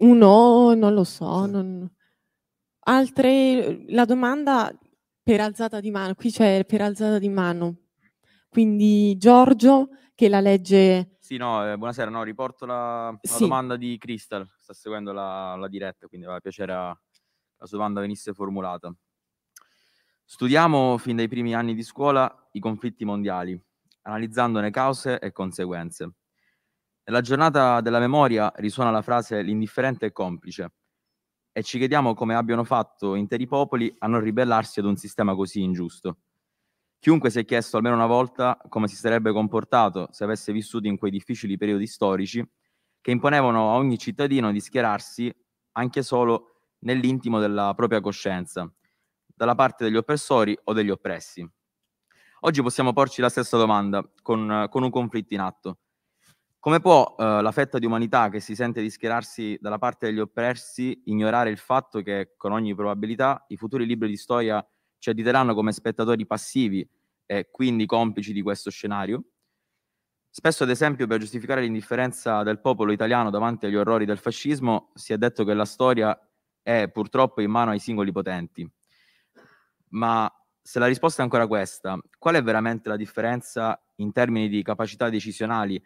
uno, 0.00 0.74
non 0.74 0.94
lo 0.94 1.04
so. 1.04 1.44
Sì. 1.44 1.50
Non... 1.50 1.90
Altre, 2.80 3.84
la 3.88 4.04
domanda 4.04 4.76
per 5.22 5.40
alzata 5.40 5.78
di 5.78 5.90
mano, 5.90 6.14
qui 6.14 6.30
c'è 6.32 6.64
per 6.64 6.80
alzata 6.80 7.18
di 7.18 7.28
mano. 7.28 7.76
Quindi 8.48 9.16
Giorgio 9.16 9.90
che 10.14 10.28
la 10.28 10.40
legge... 10.40 11.16
Sì, 11.20 11.36
no, 11.36 11.70
eh, 11.70 11.76
buonasera, 11.76 12.10
no, 12.10 12.22
riporto 12.22 12.66
la, 12.66 13.10
la 13.10 13.18
sì. 13.22 13.42
domanda 13.42 13.76
di 13.76 13.96
Crystal, 13.98 14.48
sta 14.58 14.72
seguendo 14.72 15.12
la, 15.12 15.54
la 15.56 15.68
diretta, 15.68 16.08
quindi 16.08 16.26
aveva 16.26 16.40
piacere 16.40 16.72
la 16.72 16.96
sua 17.66 17.76
domanda 17.76 18.00
venisse 18.00 18.32
formulata. 18.32 18.92
Studiamo 20.24 20.98
fin 20.98 21.16
dai 21.16 21.28
primi 21.28 21.54
anni 21.54 21.74
di 21.74 21.82
scuola 21.82 22.48
i 22.52 22.60
conflitti 22.60 23.04
mondiali, 23.04 23.58
analizzandone 24.02 24.70
cause 24.70 25.18
e 25.18 25.32
conseguenze. 25.32 26.14
Nella 27.04 27.20
giornata 27.20 27.80
della 27.80 27.98
memoria 27.98 28.52
risuona 28.56 28.90
la 28.90 29.02
frase 29.02 29.40
l'indifferente 29.40 30.06
è 30.06 30.12
complice 30.12 30.72
e 31.52 31.62
ci 31.62 31.78
chiediamo 31.78 32.14
come 32.14 32.34
abbiano 32.34 32.64
fatto 32.64 33.14
interi 33.14 33.46
popoli 33.46 33.94
a 33.98 34.06
non 34.06 34.20
ribellarsi 34.20 34.80
ad 34.80 34.86
un 34.86 34.96
sistema 34.96 35.34
così 35.34 35.62
ingiusto. 35.62 36.18
Chiunque 37.00 37.30
si 37.30 37.38
è 37.38 37.44
chiesto 37.44 37.76
almeno 37.76 37.94
una 37.94 38.06
volta 38.06 38.58
come 38.68 38.88
si 38.88 38.96
sarebbe 38.96 39.32
comportato 39.32 40.08
se 40.10 40.24
avesse 40.24 40.52
vissuto 40.52 40.88
in 40.88 40.98
quei 40.98 41.12
difficili 41.12 41.56
periodi 41.56 41.86
storici 41.86 42.44
che 43.00 43.10
imponevano 43.12 43.70
a 43.70 43.76
ogni 43.76 43.98
cittadino 43.98 44.50
di 44.50 44.60
schierarsi 44.60 45.32
anche 45.72 46.02
solo 46.02 46.64
nell'intimo 46.80 47.38
della 47.38 47.72
propria 47.74 48.00
coscienza, 48.00 48.70
dalla 49.26 49.54
parte 49.54 49.84
degli 49.84 49.96
oppressori 49.96 50.58
o 50.64 50.72
degli 50.72 50.90
oppressi. 50.90 51.48
Oggi 52.40 52.62
possiamo 52.62 52.92
porci 52.92 53.20
la 53.20 53.28
stessa 53.28 53.56
domanda 53.56 54.02
con, 54.22 54.66
con 54.68 54.82
un 54.82 54.90
conflitto 54.90 55.34
in 55.34 55.40
atto. 55.40 55.78
Come 56.58 56.80
può 56.80 57.14
eh, 57.16 57.40
la 57.40 57.52
fetta 57.52 57.78
di 57.78 57.86
umanità 57.86 58.28
che 58.28 58.40
si 58.40 58.56
sente 58.56 58.82
di 58.82 58.90
schierarsi 58.90 59.56
dalla 59.60 59.78
parte 59.78 60.06
degli 60.06 60.18
oppressi 60.18 61.02
ignorare 61.04 61.50
il 61.50 61.58
fatto 61.58 62.02
che, 62.02 62.34
con 62.36 62.50
ogni 62.50 62.74
probabilità, 62.74 63.44
i 63.48 63.56
futuri 63.56 63.86
libri 63.86 64.08
di 64.08 64.16
storia 64.16 64.64
ci 64.98 65.10
additeranno 65.10 65.54
come 65.54 65.72
spettatori 65.72 66.26
passivi 66.26 66.88
e 67.26 67.48
quindi 67.50 67.86
complici 67.86 68.32
di 68.32 68.42
questo 68.42 68.70
scenario? 68.70 69.24
Spesso, 70.30 70.62
ad 70.62 70.70
esempio, 70.70 71.06
per 71.06 71.18
giustificare 71.20 71.60
l'indifferenza 71.62 72.42
del 72.42 72.60
popolo 72.60 72.92
italiano 72.92 73.28
davanti 73.30 73.66
agli 73.66 73.74
orrori 73.76 74.04
del 74.06 74.18
fascismo, 74.18 74.90
si 74.94 75.12
è 75.12 75.18
detto 75.18 75.44
che 75.44 75.52
la 75.54 75.64
storia 75.64 76.18
è 76.62 76.88
purtroppo 76.90 77.40
in 77.42 77.50
mano 77.50 77.70
ai 77.72 77.78
singoli 77.78 78.12
potenti. 78.12 78.66
Ma 79.90 80.30
se 80.60 80.78
la 80.78 80.86
risposta 80.86 81.20
è 81.22 81.24
ancora 81.24 81.46
questa, 81.46 81.98
qual 82.18 82.34
è 82.34 82.42
veramente 82.42 82.88
la 82.88 82.96
differenza 82.96 83.80
in 83.96 84.12
termini 84.12 84.48
di 84.48 84.62
capacità 84.62 85.08
decisionali 85.08 85.82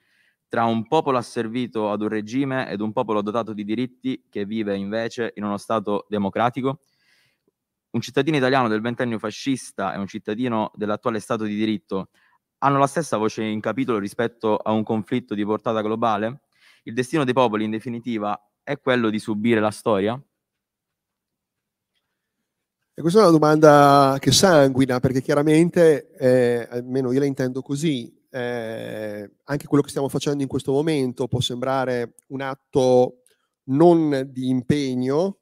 tra 0.48 0.64
un 0.64 0.86
popolo 0.86 1.18
asservito 1.18 1.90
ad 1.90 2.02
un 2.02 2.08
regime 2.08 2.68
ed 2.68 2.80
un 2.80 2.92
popolo 2.92 3.22
dotato 3.22 3.52
di 3.54 3.64
diritti 3.64 4.26
che 4.28 4.44
vive 4.44 4.76
invece 4.76 5.32
in 5.36 5.44
uno 5.44 5.56
Stato 5.56 6.06
democratico? 6.08 6.80
Un 7.92 8.00
cittadino 8.00 8.36
italiano 8.36 8.68
del 8.68 8.80
ventennio 8.80 9.18
fascista 9.18 9.94
e 9.94 9.98
un 9.98 10.06
cittadino 10.06 10.70
dell'attuale 10.74 11.20
Stato 11.20 11.44
di 11.44 11.54
diritto 11.54 12.08
hanno 12.58 12.78
la 12.78 12.86
stessa 12.86 13.16
voce 13.16 13.42
in 13.42 13.60
capitolo 13.60 13.98
rispetto 13.98 14.56
a 14.56 14.72
un 14.72 14.82
conflitto 14.82 15.34
di 15.34 15.44
portata 15.44 15.82
globale? 15.82 16.42
Il 16.84 16.94
destino 16.94 17.24
dei 17.24 17.34
popoli, 17.34 17.64
in 17.64 17.70
definitiva, 17.70 18.40
è 18.62 18.78
quello 18.78 19.10
di 19.10 19.18
subire 19.18 19.60
la 19.60 19.70
storia? 19.70 20.20
E 22.94 23.00
questa 23.00 23.20
è 23.20 23.22
una 23.22 23.32
domanda 23.32 24.16
che 24.20 24.32
sanguina, 24.32 25.00
perché 25.00 25.20
chiaramente, 25.20 26.12
eh, 26.12 26.68
almeno 26.70 27.10
io 27.12 27.20
la 27.20 27.26
intendo 27.26 27.62
così, 27.62 28.14
eh, 28.30 29.30
anche 29.44 29.66
quello 29.66 29.82
che 29.82 29.90
stiamo 29.90 30.08
facendo 30.08 30.42
in 30.42 30.48
questo 30.48 30.72
momento 30.72 31.26
può 31.26 31.40
sembrare 31.40 32.14
un 32.28 32.42
atto 32.42 33.22
non 33.64 34.28
di 34.30 34.48
impegno, 34.48 35.41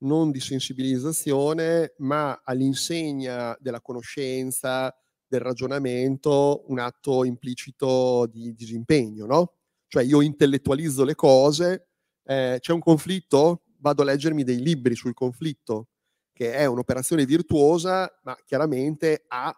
non 0.00 0.30
di 0.30 0.40
sensibilizzazione, 0.40 1.94
ma 1.98 2.40
all'insegna 2.44 3.56
della 3.60 3.80
conoscenza, 3.80 4.94
del 5.26 5.40
ragionamento, 5.40 6.64
un 6.68 6.78
atto 6.78 7.24
implicito 7.24 8.26
di 8.26 8.52
disimpegno, 8.54 9.26
no? 9.26 9.54
Cioè 9.86 10.02
io 10.02 10.22
intellettualizzo 10.22 11.04
le 11.04 11.14
cose, 11.14 11.88
eh, 12.24 12.58
c'è 12.60 12.72
un 12.72 12.80
conflitto, 12.80 13.62
vado 13.78 14.02
a 14.02 14.04
leggermi 14.06 14.44
dei 14.44 14.60
libri 14.60 14.94
sul 14.94 15.14
conflitto, 15.14 15.88
che 16.32 16.52
è 16.54 16.64
un'operazione 16.64 17.24
virtuosa, 17.26 18.10
ma 18.22 18.36
chiaramente 18.44 19.24
ha 19.28 19.54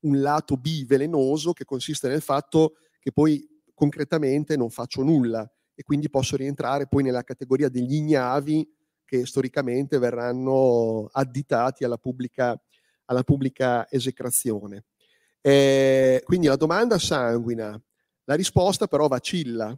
un 0.00 0.20
lato 0.20 0.56
B 0.56 0.84
velenoso 0.84 1.52
che 1.52 1.64
consiste 1.64 2.08
nel 2.08 2.20
fatto 2.20 2.74
che 3.00 3.10
poi 3.10 3.44
concretamente 3.74 4.56
non 4.56 4.70
faccio 4.70 5.02
nulla 5.02 5.48
e 5.74 5.82
quindi 5.82 6.08
posso 6.08 6.36
rientrare 6.36 6.86
poi 6.86 7.02
nella 7.02 7.22
categoria 7.22 7.68
degli 7.68 7.94
ignavi 7.94 8.68
che 9.06 9.24
storicamente 9.24 9.98
verranno 9.98 11.08
additati 11.12 11.84
alla 11.84 11.96
pubblica, 11.96 12.60
alla 13.06 13.22
pubblica 13.22 13.90
esecrazione. 13.90 14.84
Eh, 15.40 16.20
quindi 16.24 16.48
la 16.48 16.56
domanda 16.56 16.98
sanguina, 16.98 17.80
la 18.24 18.34
risposta 18.34 18.86
però 18.86 19.06
vacilla, 19.06 19.74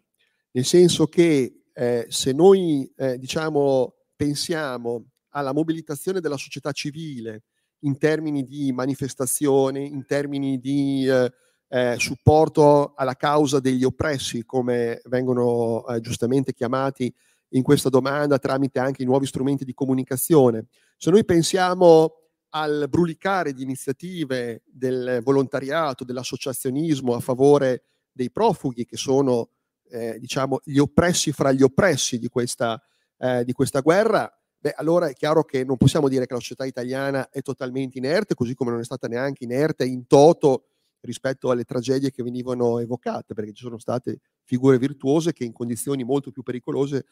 nel 0.51 0.65
senso 0.65 1.07
che 1.07 1.65
eh, 1.73 2.07
se 2.09 2.33
noi 2.33 2.91
eh, 2.97 3.19
diciamo, 3.19 3.95
pensiamo 4.17 5.11
alla 5.29 5.53
mobilitazione 5.53 6.21
della 6.21 6.39
società 6.39 6.73
civile 6.73 7.43
in 7.81 7.99
termini 7.99 8.43
di 8.43 8.73
manifestazione, 8.73 9.81
in 9.85 10.05
termini 10.07 10.59
di 10.59 11.07
eh, 11.07 11.31
eh, 11.69 11.97
supporto 11.99 12.95
alla 12.97 13.15
causa 13.15 13.61
degli 13.61 13.85
oppressi, 13.85 14.45
come 14.45 15.01
vengono 15.05 15.87
eh, 15.87 16.01
giustamente 16.01 16.55
chiamati 16.55 17.15
in 17.51 17.63
questa 17.63 17.89
domanda 17.89 18.39
tramite 18.39 18.79
anche 18.79 19.03
i 19.03 19.07
nuovi 19.07 19.27
strumenti 19.27 19.65
di 19.65 19.75
comunicazione. 19.75 20.67
Se 20.97 21.11
noi 21.11 21.25
pensiamo 21.25 22.15
al 22.51 22.87
brulicare 22.89 23.53
di 23.53 23.63
iniziative 23.63 24.63
del 24.67 25.21
volontariato, 25.23 26.05
dell'associazionismo 26.05 27.15
a 27.15 27.21
favore 27.21 27.85
dei 28.11 28.31
profughi, 28.31 28.85
che 28.85 28.97
sono 28.97 29.51
eh, 29.91 30.19
diciamo, 30.19 30.61
gli 30.65 30.79
oppressi 30.79 31.33
fra 31.33 31.53
gli 31.53 31.63
oppressi 31.63 32.19
di 32.19 32.29
questa, 32.29 32.81
eh, 33.19 33.45
di 33.45 33.53
questa 33.53 33.81
guerra, 33.81 34.31
beh, 34.59 34.75
allora 34.77 35.09
è 35.09 35.13
chiaro 35.13 35.45
che 35.45 35.65
non 35.65 35.77
possiamo 35.77 36.09
dire 36.09 36.27
che 36.27 36.35
la 36.35 36.41
società 36.41 36.65
italiana 36.65 37.29
è 37.31 37.41
totalmente 37.43 37.99
inerte, 37.99 38.35
così 38.35 38.55
come 38.55 38.71
non 38.71 38.81
è 38.81 38.85
stata 38.85 39.09
neanche 39.09 39.45
inerte 39.45 39.85
in 39.85 40.07
toto 40.07 40.65
rispetto 41.01 41.51
alle 41.51 41.65
tragedie 41.65 42.11
che 42.11 42.23
venivano 42.23 42.79
evocate, 42.79 43.35
perché 43.35 43.53
ci 43.53 43.63
sono 43.63 43.79
state 43.79 44.21
figure 44.45 44.79
virtuose 44.79 45.33
che 45.33 45.45
in 45.45 45.53
condizioni 45.53 46.05
molto 46.05 46.31
più 46.31 46.43
pericolose 46.43 47.07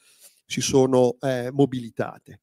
si 0.44 0.60
sono 0.60 1.16
eh, 1.20 1.50
mobilitate. 1.52 2.40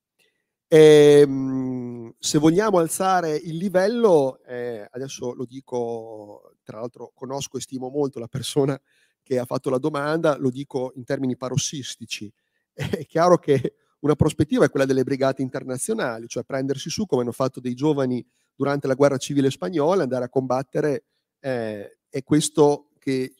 E, 0.67 1.19
ehm, 1.21 2.13
se 2.17 2.37
vogliamo 2.39 2.79
alzare 2.79 3.35
il 3.35 3.57
livello, 3.57 4.39
eh, 4.45 4.87
adesso 4.89 5.33
lo 5.33 5.45
dico, 5.45 6.55
tra 6.63 6.79
l'altro 6.79 7.11
conosco 7.13 7.57
e 7.57 7.61
stimo 7.61 7.89
molto 7.89 8.19
la 8.19 8.27
persona 8.27 8.79
che 9.21 9.37
ha 9.37 9.45
fatto 9.45 9.69
la 9.69 9.77
domanda, 9.77 10.35
lo 10.37 10.49
dico 10.49 10.91
in 10.95 11.03
termini 11.03 11.37
parossistici. 11.37 12.31
È 12.73 13.05
chiaro 13.05 13.37
che 13.37 13.75
una 13.99 14.15
prospettiva 14.15 14.65
è 14.65 14.69
quella 14.69 14.85
delle 14.85 15.03
brigate 15.03 15.41
internazionali, 15.41 16.27
cioè 16.27 16.43
prendersi 16.43 16.89
su 16.89 17.05
come 17.05 17.21
hanno 17.21 17.31
fatto 17.31 17.61
dei 17.61 17.73
giovani 17.73 18.25
durante 18.53 18.87
la 18.87 18.95
guerra 18.95 19.17
civile 19.17 19.49
spagnola, 19.49 20.03
andare 20.03 20.25
a 20.25 20.29
combattere, 20.29 21.05
eh, 21.43 21.97
è 22.09 22.23
questo 22.23 22.91
che 22.99 23.35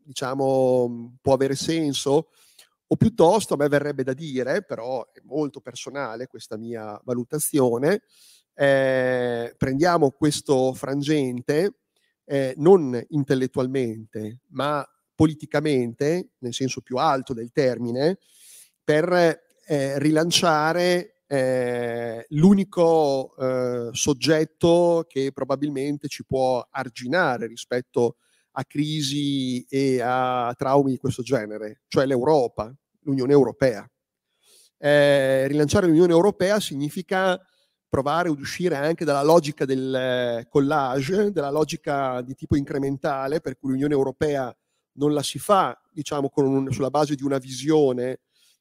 diciamo 0.00 1.18
può 1.20 1.34
avere 1.34 1.56
senso, 1.56 2.28
o 2.86 2.96
piuttosto 2.96 3.54
a 3.54 3.56
me 3.56 3.68
verrebbe 3.68 4.04
da 4.04 4.14
dire, 4.14 4.62
però 4.62 5.04
è 5.12 5.20
molto 5.24 5.60
personale 5.60 6.28
questa 6.28 6.56
mia 6.56 6.98
valutazione, 7.04 8.02
eh, 8.54 9.54
prendiamo 9.58 10.12
questo 10.12 10.72
frangente 10.72 11.80
eh, 12.24 12.54
non 12.58 13.04
intellettualmente, 13.10 14.40
ma 14.50 14.86
politicamente, 15.14 16.30
nel 16.38 16.54
senso 16.54 16.80
più 16.80 16.96
alto 16.96 17.34
del 17.34 17.50
termine, 17.50 18.18
per 18.84 19.12
eh, 19.66 19.98
rilanciare 19.98 21.17
eh, 21.30 22.24
l'unico 22.30 23.36
eh, 23.36 23.90
soggetto 23.92 25.04
che 25.06 25.30
probabilmente 25.32 26.08
ci 26.08 26.24
può 26.24 26.66
arginare 26.70 27.46
rispetto 27.46 28.16
a 28.52 28.64
crisi 28.64 29.62
e 29.68 30.00
a 30.00 30.52
traumi 30.56 30.92
di 30.92 30.96
questo 30.96 31.22
genere, 31.22 31.82
cioè 31.86 32.06
l'Europa, 32.06 32.74
l'Unione 33.02 33.32
Europea. 33.32 33.88
Eh, 34.78 35.46
rilanciare 35.48 35.86
l'Unione 35.86 36.12
Europea 36.12 36.58
significa 36.60 37.38
provare 37.88 38.30
ad 38.30 38.38
uscire 38.38 38.76
anche 38.76 39.04
dalla 39.04 39.22
logica 39.22 39.64
del 39.64 40.46
collage, 40.48 41.30
della 41.30 41.50
logica 41.50 42.22
di 42.22 42.34
tipo 42.34 42.56
incrementale, 42.56 43.40
per 43.40 43.58
cui 43.58 43.70
l'Unione 43.70 43.94
Europea 43.94 44.54
non 44.92 45.12
la 45.12 45.22
si 45.22 45.38
fa, 45.38 45.78
diciamo, 45.92 46.30
un, 46.34 46.72
sulla 46.72 46.90
base 46.90 47.14
di 47.14 47.22
una 47.22 47.38
visione 47.38 48.20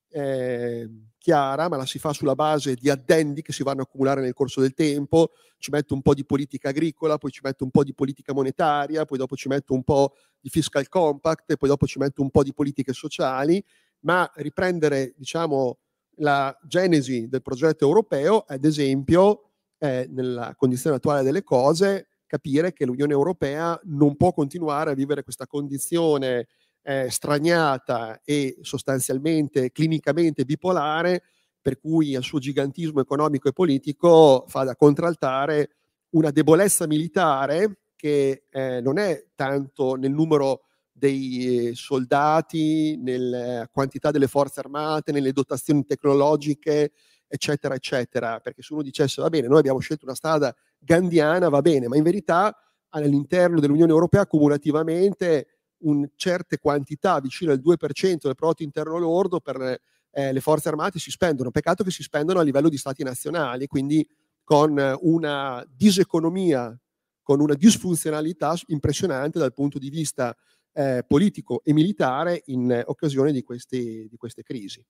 eh, 0.09 0.87
chiara, 1.27 1.67
ma 1.67 1.75
la 1.75 1.85
si 1.85 1.99
fa 1.99 2.13
sulla 2.13 2.35
base 2.35 2.75
di 2.75 2.89
addendi 2.89 3.41
che 3.41 3.51
si 3.51 3.61
vanno 3.61 3.81
a 3.81 3.83
accumulare 3.83 4.21
nel 4.21 4.31
corso 4.31 4.61
del 4.61 4.73
tempo, 4.73 5.31
ci 5.57 5.71
metto 5.71 5.93
un 5.93 6.01
po' 6.01 6.13
di 6.13 6.23
politica 6.23 6.69
agricola, 6.69 7.17
poi 7.17 7.31
ci 7.31 7.41
metto 7.43 7.65
un 7.65 7.69
po' 7.69 7.83
di 7.83 7.93
politica 7.93 8.33
monetaria, 8.33 9.03
poi 9.03 9.17
dopo 9.17 9.35
ci 9.35 9.49
metto 9.49 9.73
un 9.73 9.83
po' 9.83 10.13
di 10.39 10.47
fiscal 10.47 10.87
compact, 10.87 11.57
poi 11.57 11.67
dopo 11.67 11.85
ci 11.85 11.99
metto 11.99 12.21
un 12.21 12.29
po' 12.29 12.43
di 12.43 12.53
politiche 12.53 12.93
sociali, 12.93 13.61
ma 14.01 14.31
riprendere 14.35 15.15
diciamo, 15.17 15.79
la 16.19 16.57
genesi 16.63 17.27
del 17.27 17.41
progetto 17.41 17.85
europeo, 17.85 18.45
ad 18.47 18.63
esempio, 18.63 19.49
eh, 19.79 20.07
nella 20.09 20.55
condizione 20.55 20.95
attuale 20.95 21.23
delle 21.23 21.43
cose, 21.43 22.07
capire 22.25 22.71
che 22.71 22.85
l'Unione 22.85 23.11
Europea 23.11 23.77
non 23.83 24.15
può 24.15 24.31
continuare 24.31 24.91
a 24.91 24.93
vivere 24.93 25.23
questa 25.23 25.45
condizione 25.45 26.47
eh, 26.87 27.09
straniata 27.09 28.21
e 28.23 28.59
sostanzialmente 28.61 29.73
clinicamente 29.73 30.45
bipolare, 30.45 31.21
per 31.61 31.77
cui 31.79 32.15
al 32.15 32.23
suo 32.23 32.39
gigantismo 32.39 33.01
economico 33.01 33.49
e 33.49 33.51
politico 33.51 34.45
fa 34.47 34.63
da 34.63 34.73
contraltare 34.77 35.71
una 36.11 36.31
debolezza 36.31 36.87
militare 36.87 37.79
che 37.97 38.45
eh, 38.49 38.79
non 38.79 38.99
è 38.99 39.25
tanto 39.35 39.95
nel 39.95 40.11
numero 40.11 40.61
dei 40.89 41.71
soldati, 41.75 42.95
nella 42.95 43.67
quantità 43.69 44.09
delle 44.09 44.27
forze 44.27 44.61
armate, 44.61 45.11
nelle 45.11 45.33
dotazioni 45.33 45.83
tecnologiche, 45.83 46.93
eccetera, 47.27 47.75
eccetera. 47.75 48.39
Perché 48.39 48.61
se 48.61 48.71
uno 48.71 48.81
dicesse, 48.81 49.21
va 49.21 49.29
bene, 49.29 49.47
noi 49.47 49.59
abbiamo 49.59 49.79
scelto 49.79 50.05
una 50.05 50.15
strada 50.15 50.55
gandiana, 50.79 51.49
va 51.49 51.61
bene, 51.61 51.89
ma 51.89 51.97
in 51.97 52.03
verità 52.03 52.55
all'interno 52.91 53.59
dell'Unione 53.59 53.91
Europea 53.91 54.25
cumulativamente 54.25 55.56
un 55.79 56.07
certe 56.15 56.57
quantità 56.57 57.19
vicino 57.19 57.51
al 57.51 57.59
2% 57.59 58.17
del 58.21 58.35
prodotto 58.35 58.63
interno 58.63 58.97
lordo 58.97 59.39
per 59.39 59.79
eh, 60.11 60.31
le 60.33 60.41
forze 60.41 60.69
armate 60.69 60.99
si 60.99 61.11
spendono. 61.11 61.51
Peccato 61.51 61.83
che 61.83 61.91
si 61.91 62.03
spendono 62.03 62.39
a 62.39 62.43
livello 62.43 62.69
di 62.69 62.77
stati 62.77 63.03
nazionali, 63.03 63.67
quindi 63.67 64.07
con 64.43 64.97
una 65.01 65.65
diseconomia, 65.69 66.75
con 67.21 67.41
una 67.41 67.53
disfunzionalità 67.53 68.55
impressionante 68.67 69.39
dal 69.39 69.53
punto 69.53 69.77
di 69.77 69.89
vista 69.89 70.35
eh, 70.71 71.03
politico 71.05 71.61
e 71.63 71.73
militare 71.73 72.43
in 72.45 72.83
occasione 72.85 73.31
di, 73.31 73.43
questi, 73.43 74.07
di 74.09 74.15
queste 74.15 74.43
crisi. 74.43 74.83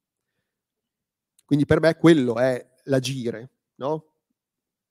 Quindi 1.43 1.65
per 1.65 1.79
me 1.79 1.95
quello 1.95 2.37
è 2.37 2.65
l'agire, 2.83 3.49
no? 3.75 4.13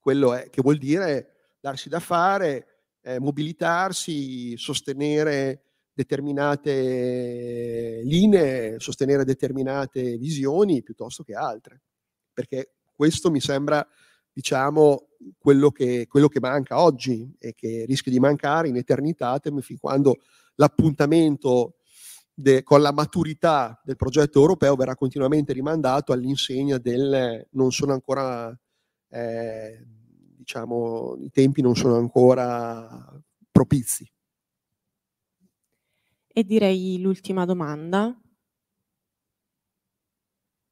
quello 0.01 0.35
è, 0.35 0.49
che 0.51 0.63
vuol 0.63 0.79
dire 0.79 1.57
darsi 1.61 1.89
da 1.89 2.01
fare, 2.01 2.67
eh, 3.03 3.21
mobilitarsi, 3.21 4.57
sostenere 4.57 5.66
determinate 5.97 8.03
linee, 8.05 8.79
sostenere 8.79 9.25
determinate 9.25 10.19
visioni 10.19 10.83
piuttosto 10.83 11.23
che 11.23 11.33
altre, 11.33 11.81
perché 12.35 12.75
questo 12.95 13.31
mi 13.31 13.41
sembra 13.41 13.87
diciamo, 14.31 15.09
quello 15.39 15.71
che, 15.71 16.07
quello 16.07 16.29
che 16.29 16.39
manca 16.39 16.83
oggi 16.83 17.35
e 17.39 17.55
che 17.55 17.87
rischia 17.87 18.13
di 18.13 18.21
mancare 18.21 18.69
in 18.69 18.77
eternità 18.77 19.41
fin 19.61 19.79
quando 19.79 20.19
l'appuntamento 20.57 21.77
de, 22.35 22.63
con 22.63 22.83
la 22.83 22.93
maturità 22.93 23.81
del 23.83 23.97
progetto 23.97 24.39
europeo 24.39 24.75
verrà 24.75 24.97
continuamente 24.97 25.55
rimandato 25.55 26.13
all'insegna 26.13 26.77
del 26.77 27.47
non 27.53 27.73
sono 27.73 27.95
ancora, 27.95 28.55
eh, 29.09 29.83
diciamo, 30.37 31.17
i 31.21 31.31
tempi 31.31 31.63
non 31.63 31.75
sono 31.75 31.97
ancora 31.97 33.19
propizi. 33.51 34.07
E 36.39 36.45
direi 36.45 37.01
l'ultima 37.01 37.47
domanda. 37.47 38.15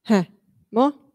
Eh, 0.07 0.33
boh? 0.69 1.13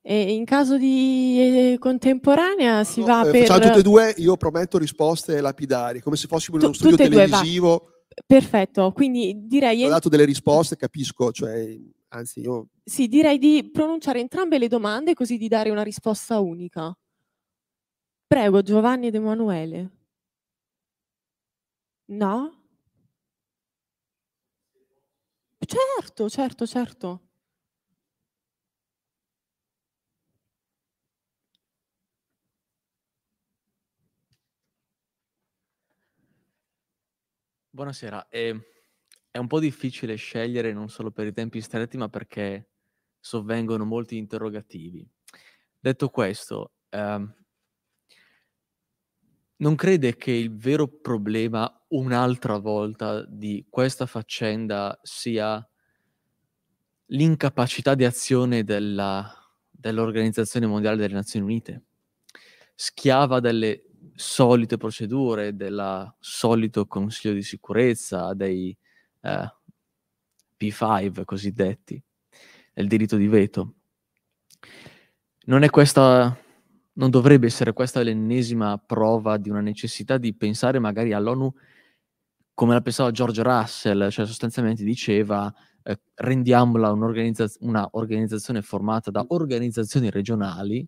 E 0.00 0.34
in 0.34 0.44
caso 0.44 0.78
di 0.78 1.72
eh, 1.72 1.78
contemporanea 1.80 2.84
si 2.84 3.00
no, 3.00 3.06
va 3.06 3.26
eh, 3.26 3.30
per... 3.32 3.46
Facciamo 3.46 3.66
tutte 3.66 3.80
e 3.80 3.82
due, 3.82 4.14
io 4.18 4.36
prometto 4.36 4.78
risposte 4.78 5.40
lapidari, 5.40 6.00
come 6.00 6.14
se 6.14 6.28
fossimo 6.28 6.58
in 6.58 6.62
uno 6.62 6.72
studio 6.74 6.96
televisivo. 6.96 7.78
Due, 8.06 8.22
Perfetto, 8.24 8.92
quindi 8.92 9.48
direi... 9.48 9.84
Ho 9.84 9.88
dato 9.88 10.08
delle 10.08 10.26
risposte, 10.26 10.76
capisco, 10.76 11.32
cioè, 11.32 11.76
anzi 12.10 12.38
io... 12.38 12.68
Sì, 12.84 13.08
direi 13.08 13.38
di 13.38 13.68
pronunciare 13.72 14.20
entrambe 14.20 14.58
le 14.58 14.68
domande 14.68 15.14
così 15.14 15.36
di 15.36 15.48
dare 15.48 15.70
una 15.70 15.82
risposta 15.82 16.38
unica. 16.38 16.96
Prego, 18.28 18.62
Giovanni 18.62 19.08
ed 19.08 19.16
Emanuele. 19.16 19.90
No? 22.12 22.61
Certo, 25.66 26.28
certo, 26.28 26.66
certo. 26.66 27.22
Buonasera, 37.74 38.26
ehm, 38.28 38.60
è 39.30 39.38
un 39.38 39.46
po' 39.46 39.58
difficile 39.58 40.14
scegliere 40.16 40.74
non 40.74 40.90
solo 40.90 41.10
per 41.10 41.26
i 41.26 41.32
tempi 41.32 41.62
stretti, 41.62 41.96
ma 41.96 42.10
perché 42.10 42.68
sovvengono 43.18 43.86
molti 43.86 44.18
interrogativi. 44.18 45.08
Detto 45.78 46.10
questo, 46.10 46.72
ehm 46.90 47.41
non 49.62 49.76
crede 49.76 50.16
che 50.16 50.32
il 50.32 50.54
vero 50.54 50.88
problema, 50.88 51.72
un'altra 51.88 52.58
volta, 52.58 53.24
di 53.24 53.64
questa 53.70 54.06
faccenda 54.06 54.98
sia 55.02 55.64
l'incapacità 57.06 57.94
di 57.94 58.04
azione 58.04 58.64
della 58.64 59.36
dell'Organizzazione 59.70 60.66
Mondiale 60.66 60.96
delle 60.96 61.14
Nazioni 61.14 61.44
Unite? 61.44 61.82
Schiava 62.74 63.40
delle 63.40 63.84
solite 64.14 64.76
procedure, 64.76 65.54
del 65.54 66.14
solito 66.18 66.86
Consiglio 66.86 67.34
di 67.34 67.42
sicurezza, 67.42 68.34
dei 68.34 68.76
eh, 69.20 69.54
P5 70.58 71.24
cosiddetti, 71.24 72.02
del 72.72 72.88
diritto 72.88 73.16
di 73.16 73.28
veto. 73.28 73.74
Non 75.44 75.62
è 75.62 75.70
questa 75.70 76.36
non 76.94 77.10
dovrebbe 77.10 77.46
essere 77.46 77.72
questa 77.72 78.02
l'ennesima 78.02 78.78
prova 78.78 79.36
di 79.36 79.48
una 79.48 79.60
necessità 79.60 80.18
di 80.18 80.34
pensare 80.34 80.78
magari 80.78 81.12
all'ONU 81.12 81.52
come 82.54 82.74
la 82.74 82.82
pensava 82.82 83.10
George 83.10 83.42
Russell, 83.42 84.08
cioè 84.10 84.26
sostanzialmente 84.26 84.84
diceva 84.84 85.52
eh, 85.82 86.00
rendiamola 86.14 86.92
un'organizza- 86.92 87.50
una 87.60 87.88
organizzazione 87.92 88.62
formata 88.62 89.10
da 89.10 89.24
organizzazioni 89.28 90.10
regionali, 90.10 90.86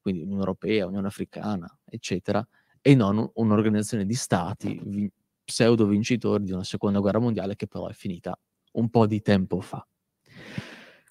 quindi 0.00 0.22
Unione 0.22 0.40
Europea, 0.40 0.86
Unione 0.86 1.08
Africana, 1.08 1.68
eccetera, 1.84 2.46
e 2.80 2.94
non 2.94 3.28
un'organizzazione 3.34 4.06
di 4.06 4.14
stati 4.14 4.80
vi- 4.84 5.10
pseudo 5.44 5.86
vincitori 5.86 6.44
di 6.44 6.52
una 6.52 6.64
seconda 6.64 7.00
guerra 7.00 7.18
mondiale 7.18 7.56
che 7.56 7.66
però 7.66 7.88
è 7.88 7.92
finita 7.92 8.38
un 8.72 8.88
po' 8.88 9.06
di 9.06 9.20
tempo 9.20 9.60
fa. 9.60 9.84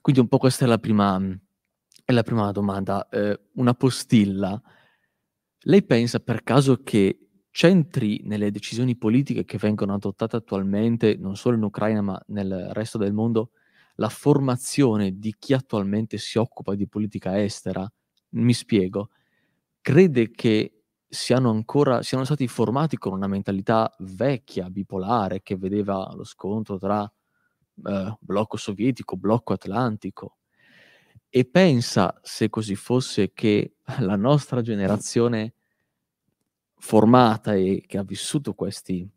Quindi 0.01 0.21
un 0.21 0.27
po' 0.29 0.37
questa 0.37 0.65
è 0.65 0.67
la 0.67 0.77
prima 0.77 1.21
è 2.09 2.11
la 2.11 2.23
prima 2.23 2.51
domanda. 2.51 3.07
Eh, 3.07 3.39
una 3.53 3.75
postilla. 3.75 4.59
Lei 5.63 5.83
pensa 5.83 6.19
per 6.19 6.41
caso 6.41 6.81
che 6.81 7.19
c'entri 7.51 8.21
nelle 8.23 8.49
decisioni 8.49 8.97
politiche 8.97 9.45
che 9.45 9.59
vengono 9.59 9.93
adottate 9.93 10.35
attualmente, 10.35 11.15
non 11.17 11.35
solo 11.35 11.55
in 11.55 11.61
Ucraina 11.61 12.01
ma 12.01 12.19
nel 12.27 12.69
resto 12.73 12.97
del 12.97 13.13
mondo, 13.13 13.51
la 13.97 14.09
formazione 14.09 15.19
di 15.19 15.35
chi 15.37 15.53
attualmente 15.53 16.17
si 16.17 16.39
occupa 16.39 16.73
di 16.73 16.87
politica 16.87 17.39
estera? 17.39 17.87
Mi 18.29 18.53
spiego. 18.53 19.09
Crede 19.79 20.31
che 20.31 20.81
siano 21.07 21.51
ancora 21.51 22.01
siano 22.01 22.23
stati 22.23 22.47
formati 22.47 22.97
con 22.97 23.13
una 23.13 23.27
mentalità 23.27 23.93
vecchia, 23.99 24.67
bipolare, 24.71 25.43
che 25.43 25.57
vedeva 25.57 26.11
lo 26.15 26.23
scontro 26.23 26.79
tra 26.79 27.03
eh, 27.85 28.17
blocco 28.19 28.57
sovietico, 28.57 29.15
blocco 29.15 29.53
atlantico, 29.53 30.38
e 31.29 31.45
pensa, 31.45 32.19
se 32.23 32.49
così 32.49 32.75
fosse, 32.75 33.33
che 33.33 33.75
la 33.99 34.15
nostra 34.15 34.61
generazione 34.61 35.53
formata 36.75 37.53
e 37.55 37.83
che 37.85 37.97
ha 37.97 38.03
vissuto 38.03 38.53
questi 38.53 39.07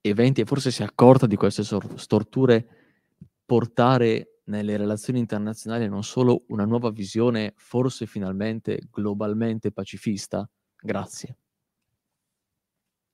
eventi 0.00 0.40
e 0.40 0.44
forse 0.44 0.70
si 0.70 0.82
è 0.82 0.84
accorta 0.84 1.26
di 1.26 1.36
queste 1.36 1.62
storture, 1.62 2.66
portare 3.46 4.40
nelle 4.44 4.76
relazioni 4.76 5.20
internazionali 5.20 5.88
non 5.88 6.02
solo 6.02 6.44
una 6.48 6.64
nuova 6.64 6.90
visione, 6.90 7.54
forse 7.56 8.06
finalmente 8.06 8.88
globalmente 8.90 9.70
pacifista? 9.70 10.48
Grazie. 10.80 11.36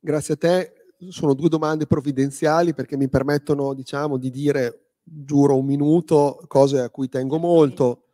Grazie 0.01 0.35
a 0.35 0.37
te. 0.37 0.73
Sono 1.11 1.35
due 1.35 1.49
domande 1.49 1.87
provvidenziali 1.87 2.73
perché 2.73 2.97
mi 2.97 3.09
permettono, 3.09 3.75
diciamo, 3.75 4.17
di 4.17 4.31
dire, 4.31 4.93
giuro 5.03 5.57
un 5.57 5.67
minuto, 5.67 6.43
cose 6.49 6.81
a 6.81 6.91
cui 6.91 7.09
tengo 7.09 7.39
molto. 7.39 8.08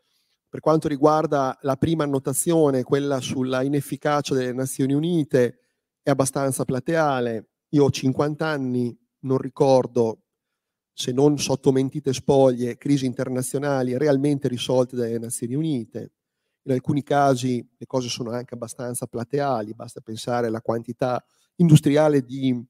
Per 0.55 0.63
quanto 0.63 0.87
riguarda 0.87 1.59
la 1.63 1.75
prima 1.75 2.05
annotazione, 2.05 2.85
quella 2.85 3.21
sulla 3.21 3.63
inefficacia 3.63 4.37
delle 4.37 4.53
Nazioni 4.53 4.93
Unite, 4.93 5.59
è 6.01 6.11
abbastanza 6.11 6.65
plateale. 6.65 7.49
Io 7.71 7.83
ho 7.83 7.91
50 7.91 8.47
anni, 8.47 8.97
non 9.23 9.39
ricordo, 9.39 10.27
se 10.93 11.11
non 11.11 11.39
sotto 11.41 11.73
mentite 11.73 12.13
spoglie, 12.13 12.77
crisi 12.77 13.05
internazionali 13.05 13.99
realmente 13.99 14.47
risolte 14.47 14.95
dalle 14.95 15.19
Nazioni 15.19 15.57
Unite. 15.57 16.13
In 16.63 16.73
alcuni 16.75 17.03
casi 17.03 17.69
le 17.77 17.87
cose 17.87 18.09
sono 18.09 18.31
anche 18.31 18.55
abbastanza 18.55 19.09
plateali, 19.09 19.75
basta 19.75 20.01
pensare 20.03 20.47
alla 20.47 20.61
quantità 20.61 21.21
industriale 21.57 22.23
di 22.23 22.65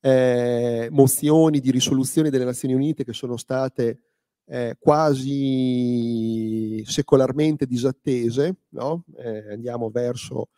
eh, 0.00 0.88
mozioni 0.90 1.60
di 1.60 1.70
risoluzione 1.70 2.30
delle 2.30 2.46
Nazioni 2.46 2.72
Unite 2.72 3.04
che 3.04 3.12
sono 3.12 3.36
state 3.36 4.09
eh, 4.50 4.76
quasi 4.80 6.42
secolarmente 6.84 7.66
disattese, 7.66 8.56
no? 8.70 9.04
eh, 9.16 9.52
andiamo, 9.52 9.90
verso, 9.90 10.48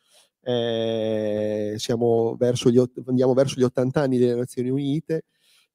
eh, 0.40 1.76
verso 2.38 2.70
gli, 2.70 2.82
andiamo 3.06 3.34
verso 3.34 3.60
gli 3.60 3.64
80 3.64 4.00
anni 4.00 4.16
delle 4.16 4.34
Nazioni 4.34 4.70
Unite, 4.70 5.24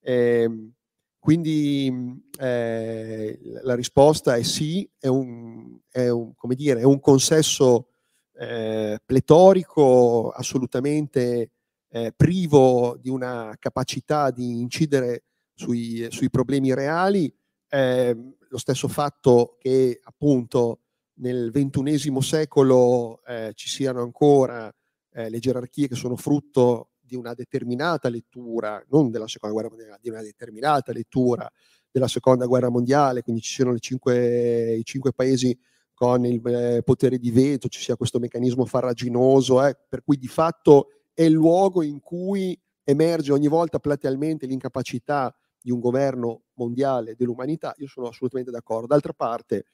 ehm, 0.01 0.71
quindi 1.19 2.19
eh, 2.39 3.39
la 3.61 3.75
risposta 3.75 4.35
è 4.35 4.41
sì, 4.41 4.89
è 4.97 5.05
un, 5.07 5.77
è 5.87 6.09
un, 6.09 6.33
dire, 6.55 6.79
è 6.79 6.85
un 6.85 6.99
consesso 6.99 7.89
eh, 8.33 8.97
pletorico 9.05 10.31
assolutamente 10.31 11.51
eh, 11.89 12.13
privo 12.15 12.97
di 12.99 13.09
una 13.09 13.55
capacità 13.59 14.31
di 14.31 14.59
incidere 14.59 15.25
sui, 15.53 16.07
sui 16.09 16.31
problemi 16.31 16.73
reali, 16.73 17.31
eh, 17.69 18.15
lo 18.49 18.57
stesso 18.57 18.87
fatto 18.87 19.57
che 19.59 19.99
appunto 20.03 20.81
nel 21.15 21.51
ventunesimo 21.51 22.21
secolo 22.21 23.23
eh, 23.25 23.51
ci 23.55 23.67
siano 23.69 24.01
ancora 24.01 24.73
eh, 25.13 25.29
le 25.29 25.39
gerarchie 25.39 25.87
che 25.87 25.95
sono 25.95 26.15
frutto 26.15 26.91
di 26.99 27.15
una 27.15 27.33
determinata 27.33 28.09
lettura, 28.09 28.83
non 28.89 29.09
della 29.09 29.27
seconda 29.27 29.55
guerra 29.55 29.69
mondiale, 29.69 29.99
di 30.01 30.09
una 30.09 30.21
determinata 30.21 30.91
lettura 30.91 31.49
della 31.89 32.07
seconda 32.07 32.45
guerra 32.45 32.69
mondiale, 32.69 33.21
quindi 33.21 33.41
ci 33.41 33.53
siano 33.53 33.77
cinque, 33.79 34.75
i 34.75 34.83
cinque 34.83 35.13
paesi 35.13 35.57
con 35.93 36.25
il 36.25 36.45
eh, 36.45 36.83
potere 36.83 37.17
di 37.17 37.31
veto, 37.31 37.69
ci 37.69 37.81
sia 37.81 37.95
questo 37.95 38.19
meccanismo 38.19 38.65
farraginoso, 38.65 39.65
eh, 39.65 39.75
per 39.87 40.03
cui 40.03 40.17
di 40.17 40.27
fatto 40.27 40.89
è 41.13 41.23
il 41.23 41.31
luogo 41.31 41.81
in 41.81 41.99
cui 41.99 42.59
emerge 42.83 43.31
ogni 43.31 43.47
volta 43.47 43.79
platealmente 43.79 44.45
l'incapacità 44.45 45.35
di 45.67 45.73
un 45.73 45.81
governo 45.81 46.43
mondiale 46.53 47.15
dell'umanità, 47.17 47.73
io 47.75 47.87
sono 47.87 48.07
assolutamente 48.07 48.51
d'accordo. 48.51 48.87
D'altra 48.87 49.11
parte 49.11 49.65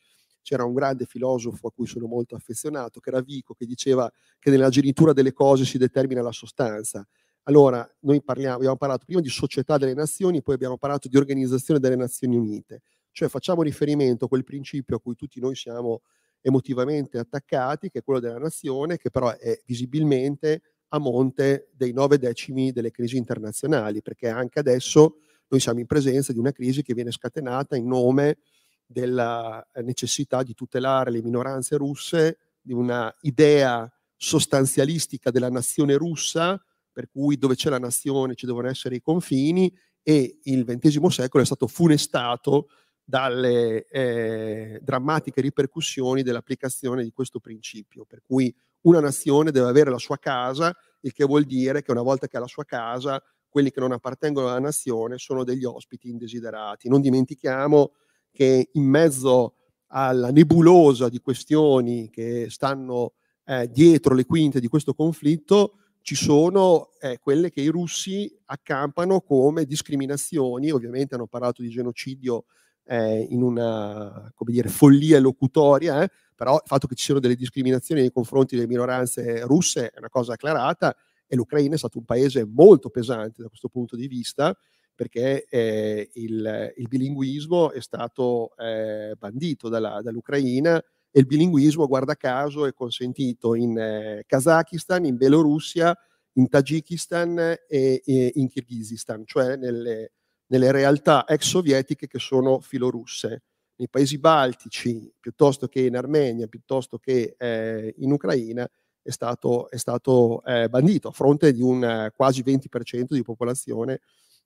c'era 0.42 0.66
un 0.66 0.74
grande 0.74 1.06
filosofo 1.06 1.68
a 1.68 1.72
cui 1.72 1.86
sono 1.86 2.08
molto 2.08 2.34
affezionato, 2.34 3.00
che 3.00 3.12
era 3.12 3.22
Vico, 3.22 3.54
che 3.54 3.68
diceva 3.68 4.12
che 4.40 4.50
nella 4.50 4.70
genitura 4.70 5.14
delle 5.14 5.34
cose 5.34 5.66
si 5.66 5.78
determina 5.78 6.24
la 6.24 6.32
sostanza. 6.32 7.08
Allora, 7.44 7.88
noi 8.00 8.24
parliamo, 8.24 8.56
abbiamo 8.56 8.76
parlato 8.76 9.06
prima 9.06 9.22
di 9.22 9.30
società 9.30 9.78
delle 9.78 9.94
nazioni, 9.94 10.42
poi 10.42 10.56
abbiamo 10.56 10.78
parlato 10.78 11.08
di 11.08 11.16
organizzazione 11.16 11.80
delle 11.80 11.96
Nazioni 11.96 12.38
Unite, 12.38 12.82
cioè 13.12 13.30
facciamo 13.30 13.62
riferimento 13.62 14.26
a 14.26 14.28
quel 14.28 14.44
principio 14.44 14.96
a 14.96 15.00
cui 15.00 15.14
tutti 15.14 15.40
noi 15.40 15.54
siamo 15.54 16.02
emotivamente 16.42 17.20
attaccati, 17.20 17.92
che 17.92 18.00
è 18.00 18.04
quello 18.04 18.20
della 18.20 18.40
nazione, 18.40 18.98
che 18.98 19.12
però 19.12 19.30
è 19.38 19.62
visibilmente 19.64 20.62
a 20.88 20.98
monte 20.98 21.70
dei 21.76 21.94
nove 21.94 22.18
decimi 22.18 22.72
delle 22.72 22.90
crisi 22.90 23.18
internazionali, 23.18 24.02
perché 24.02 24.30
anche 24.30 24.58
adesso 24.58 25.18
noi 25.54 25.62
siamo 25.62 25.80
in 25.80 25.86
presenza 25.86 26.34
di 26.34 26.40
una 26.40 26.52
crisi 26.52 26.82
che 26.82 26.96
viene 26.96 27.12
scatenata 27.12 27.76
in 27.76 27.86
nome 27.86 28.40
della 28.86 29.64
necessità 29.84 30.42
di 30.42 30.56
tutelare 30.56 31.12
le 31.12 31.22
minoranze 31.22 31.78
russe, 31.78 32.40
di 32.60 32.74
una 32.74 33.14
idea 33.22 33.90
sostanzialistica 34.16 35.30
della 35.30 35.50
nazione 35.50 35.96
russa, 35.96 36.60
per 36.92 37.08
cui 37.08 37.38
dove 37.38 37.54
c'è 37.54 37.70
la 37.70 37.78
nazione 37.78 38.34
ci 38.34 38.48
devono 38.48 38.68
essere 38.68 38.96
i 38.96 39.02
confini, 39.02 39.72
e 40.02 40.40
il 40.44 40.66
XX 40.66 41.06
secolo 41.08 41.44
è 41.44 41.46
stato 41.46 41.68
funestato 41.68 42.70
dalle 43.04 43.86
eh, 43.86 44.80
drammatiche 44.82 45.40
ripercussioni 45.40 46.24
dell'applicazione 46.24 47.04
di 47.04 47.12
questo 47.12 47.40
principio, 47.40 48.06
per 48.06 48.22
cui 48.26 48.54
una 48.82 49.00
nazione 49.00 49.52
deve 49.52 49.68
avere 49.68 49.92
la 49.92 50.00
sua 50.00 50.18
casa, 50.18 50.76
il 51.02 51.14
che 51.14 51.26
vuol 51.26 51.44
dire 51.44 51.84
che 51.84 51.92
una 51.92 52.02
volta 52.02 52.28
che 52.28 52.38
ha 52.38 52.40
la 52.40 52.48
sua 52.48 52.66
casa, 52.66 53.22
quelli 53.54 53.70
che 53.70 53.80
non 53.80 53.92
appartengono 53.92 54.48
alla 54.48 54.60
nazione 54.60 55.20
sono 55.20 55.44
degli 55.44 55.64
ospiti 55.64 56.10
indesiderati. 56.10 56.90
Non 56.90 57.02
dimentichiamo 57.02 57.92
che 58.32 58.70
in 58.72 58.84
mezzo 58.84 59.58
alla 59.90 60.32
nebulosa 60.32 61.08
di 61.08 61.20
questioni 61.20 62.10
che 62.10 62.48
stanno 62.50 63.14
eh, 63.46 63.70
dietro 63.70 64.16
le 64.16 64.26
quinte 64.26 64.60
di 64.60 64.68
questo 64.68 64.96
conflitto 64.96 65.76
ci 66.02 66.16
sono 66.16 66.90
eh, 67.00 67.20
quelle 67.20 67.52
che 67.52 67.62
i 67.62 67.68
russi 67.68 68.36
accampano 68.46 69.22
come 69.22 69.66
discriminazioni, 69.66 70.72
ovviamente 70.72 71.14
hanno 71.14 71.28
parlato 71.28 71.62
di 71.62 71.70
genocidio 71.70 72.46
eh, 72.86 73.28
in 73.30 73.44
una 73.44 74.34
dire, 74.48 74.68
follia 74.68 75.20
locutoria, 75.20 76.02
eh, 76.02 76.10
però 76.34 76.56
il 76.56 76.64
fatto 76.66 76.88
che 76.88 76.96
ci 76.96 77.06
siano 77.06 77.20
delle 77.20 77.36
discriminazioni 77.36 78.02
nei 78.02 78.12
confronti 78.12 78.56
delle 78.56 78.68
minoranze 78.68 79.42
russe 79.42 79.92
è 79.92 80.00
una 80.00 80.10
cosa 80.10 80.34
acclarata 80.34 80.96
e 81.28 81.36
l'Ucraina 81.36 81.76
è 81.76 81.78
stato 81.78 81.98
un 81.98 82.06
paese 82.06 82.46
molto 82.46 82.90
pesante 82.90 83.42
da 83.42 83.48
questo 83.48 83.70
punto 83.70 83.96
di 83.96 84.08
vista 84.08 84.56
perché 84.96 85.46
eh, 85.50 86.10
il, 86.14 86.74
il, 86.78 86.88
bilinguismo 86.88 87.72
è 87.72 87.82
stato 87.82 88.56
eh, 88.58 89.16
bandito 89.18 89.68
dalla, 89.68 90.02
dall'Ucraina 90.02 90.78
e 91.16 91.20
il 91.20 91.26
bilinguismo, 91.26 91.88
guarda 91.88 92.16
caso, 92.16 92.66
è 92.66 92.74
consentito 92.74 93.56
in 93.56 93.78
eh, 93.78 94.24
Kazakistan, 94.26 95.06
in 95.06 95.16
Bielorussia, 95.16 95.96
in 96.34 96.50
Tagikistan 96.50 97.38
e, 97.38 98.02
e 98.04 98.32
in 98.36 98.48
Kirghizistan, 98.48 99.24
cioè 99.26 99.56
nelle, 99.56 100.14
nelle 100.48 100.72
realtà 100.72 101.28
ex 101.28 101.44
sovietiche 101.44 102.08
che 102.08 102.20
sono 102.20 102.60
filorusse. 102.60 103.44
Nei 103.76 103.90
paesi 103.90 104.20
baltici, 104.20 105.12
piuttosto 105.20 105.68
che 105.68 105.82
in 105.82 105.96
Armenia, 105.96 106.48
piuttosto 106.48 107.00
che 107.00 107.36
eh, 107.38 107.94
in 107.98 108.12
Ucraina, 108.12 108.70
è 109.04 109.12
stato, 109.12 109.70
è 109.70 109.78
stato 109.78 110.44
eh, 110.46 110.70
bandito 110.70 111.10
a 111.10 111.12
fronte 111.12 111.52
di 111.52 111.62
un 111.62 111.84
eh, 111.84 112.12
quasi 112.16 112.42
20% 112.42 113.08
di 113.10 113.22
popolazione 113.22 114.00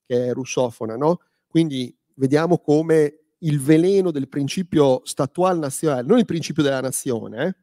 che 0.03 0.27
è 0.27 0.33
russofona. 0.33 0.97
No? 0.97 1.19
Quindi 1.47 1.95
vediamo 2.15 2.57
come 2.57 3.19
il 3.39 3.61
veleno 3.61 4.09
del 4.09 4.27
principio 4.27 5.01
statual 5.05 5.59
nazionale, 5.59 6.07
non 6.07 6.17
il 6.17 6.25
principio 6.25 6.63
della 6.63 6.81
nazione, 6.81 7.45
eh, 7.45 7.55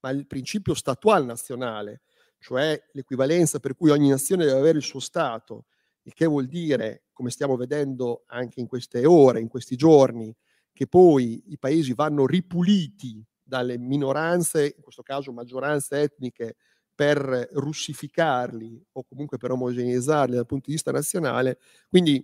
ma 0.00 0.10
il 0.10 0.26
principio 0.26 0.74
statual 0.74 1.24
nazionale, 1.26 2.02
cioè 2.38 2.80
l'equivalenza 2.92 3.58
per 3.58 3.74
cui 3.74 3.90
ogni 3.90 4.08
nazione 4.08 4.44
deve 4.44 4.58
avere 4.58 4.78
il 4.78 4.84
suo 4.84 5.00
Stato, 5.00 5.66
il 6.02 6.14
che 6.14 6.24
vuol 6.24 6.46
dire, 6.46 7.04
come 7.12 7.30
stiamo 7.30 7.56
vedendo 7.56 8.22
anche 8.26 8.60
in 8.60 8.66
queste 8.66 9.04
ore, 9.04 9.40
in 9.40 9.48
questi 9.48 9.76
giorni, 9.76 10.34
che 10.72 10.86
poi 10.86 11.42
i 11.48 11.58
paesi 11.58 11.92
vanno 11.92 12.26
ripuliti 12.26 13.22
dalle 13.50 13.76
minoranze, 13.76 14.72
in 14.76 14.82
questo 14.82 15.02
caso 15.02 15.32
maggioranze 15.32 16.00
etniche, 16.00 16.54
per 16.94 17.48
russificarli 17.52 18.86
o 18.92 19.04
comunque 19.04 19.38
per 19.38 19.50
omogeneizzarli 19.50 20.36
dal 20.36 20.46
punto 20.46 20.66
di 20.66 20.72
vista 20.74 20.92
nazionale. 20.92 21.58
Quindi 21.88 22.16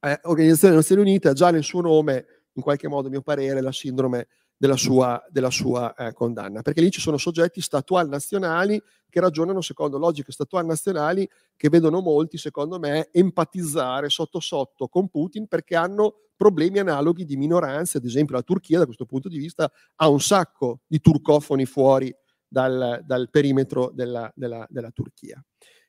eh, 0.00 0.20
Organizzazione 0.22 0.74
delle 0.74 0.76
Nazioni 0.76 1.00
Unite 1.02 1.28
ha 1.28 1.32
già 1.32 1.50
nel 1.50 1.64
suo 1.64 1.80
nome, 1.80 2.26
in 2.52 2.62
qualche 2.62 2.86
modo, 2.86 3.08
a 3.08 3.10
mio 3.10 3.22
parere, 3.22 3.60
la 3.60 3.72
sindrome 3.72 4.28
della 4.62 4.76
sua, 4.76 5.20
della 5.28 5.50
sua 5.50 5.92
eh, 5.92 6.12
condanna, 6.12 6.62
perché 6.62 6.80
lì 6.80 6.92
ci 6.92 7.00
sono 7.00 7.16
soggetti 7.16 7.60
statuali 7.60 8.08
nazionali 8.08 8.80
che 9.10 9.18
ragionano 9.18 9.60
secondo 9.60 9.98
logiche 9.98 10.30
statuali 10.30 10.68
nazionali 10.68 11.28
che 11.56 11.68
vedono 11.68 12.00
molti, 12.00 12.38
secondo 12.38 12.78
me, 12.78 13.08
empatizzare 13.10 14.08
sotto 14.08 14.38
sotto 14.38 14.86
con 14.86 15.08
Putin 15.08 15.48
perché 15.48 15.74
hanno 15.74 16.14
problemi 16.36 16.78
analoghi 16.78 17.24
di 17.24 17.36
minoranze, 17.36 17.98
ad 17.98 18.04
esempio 18.04 18.36
la 18.36 18.42
Turchia 18.42 18.78
da 18.78 18.84
questo 18.84 19.04
punto 19.04 19.28
di 19.28 19.36
vista 19.36 19.68
ha 19.96 20.08
un 20.08 20.20
sacco 20.20 20.82
di 20.86 21.00
turcofoni 21.00 21.66
fuori 21.66 22.14
dal, 22.46 23.02
dal 23.04 23.30
perimetro 23.30 23.90
della, 23.92 24.30
della, 24.32 24.64
della 24.70 24.92
Turchia. 24.92 25.44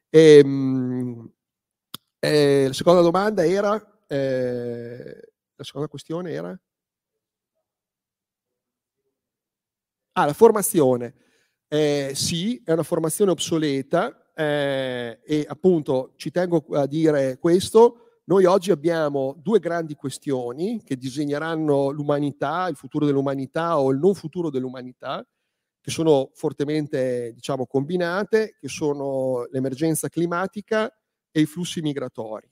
E, 0.10 0.38
ehm, 0.44 1.32
eh, 2.18 2.66
la 2.66 2.74
seconda 2.74 3.02
domanda 3.02 3.46
era, 3.46 4.02
eh, 4.08 5.32
la 5.54 5.64
seconda 5.64 5.88
questione 5.88 6.32
era? 6.32 6.60
Ah, 10.16 10.26
la 10.26 10.34
formazione. 10.34 11.16
Eh, 11.68 12.12
sì, 12.14 12.62
è 12.64 12.72
una 12.72 12.84
formazione 12.84 13.32
obsoleta 13.32 14.32
eh, 14.36 15.20
e 15.24 15.46
appunto 15.48 16.14
ci 16.18 16.30
tengo 16.30 16.64
a 16.74 16.86
dire 16.86 17.40
questo. 17.40 18.20
Noi 18.26 18.46
oggi 18.46 18.70
abbiamo 18.70 19.36
due 19.42 19.58
grandi 19.58 19.96
questioni 19.96 20.84
che 20.84 20.98
disegneranno 20.98 21.90
l'umanità, 21.90 22.68
il 22.68 22.76
futuro 22.76 23.08
dell'umanità 23.08 23.80
o 23.80 23.92
il 23.92 23.98
non 23.98 24.14
futuro 24.14 24.52
dell'umanità 24.52 25.26
che 25.82 25.92
sono 25.92 26.30
fortemente 26.34 27.34
diciamo, 27.34 27.66
combinate, 27.66 28.56
che 28.60 28.68
sono 28.70 29.48
l'emergenza 29.52 30.10
climatica 30.10 30.90
e 31.32 31.42
i 31.42 31.46
flussi 31.46 31.82
migratori. 31.82 32.50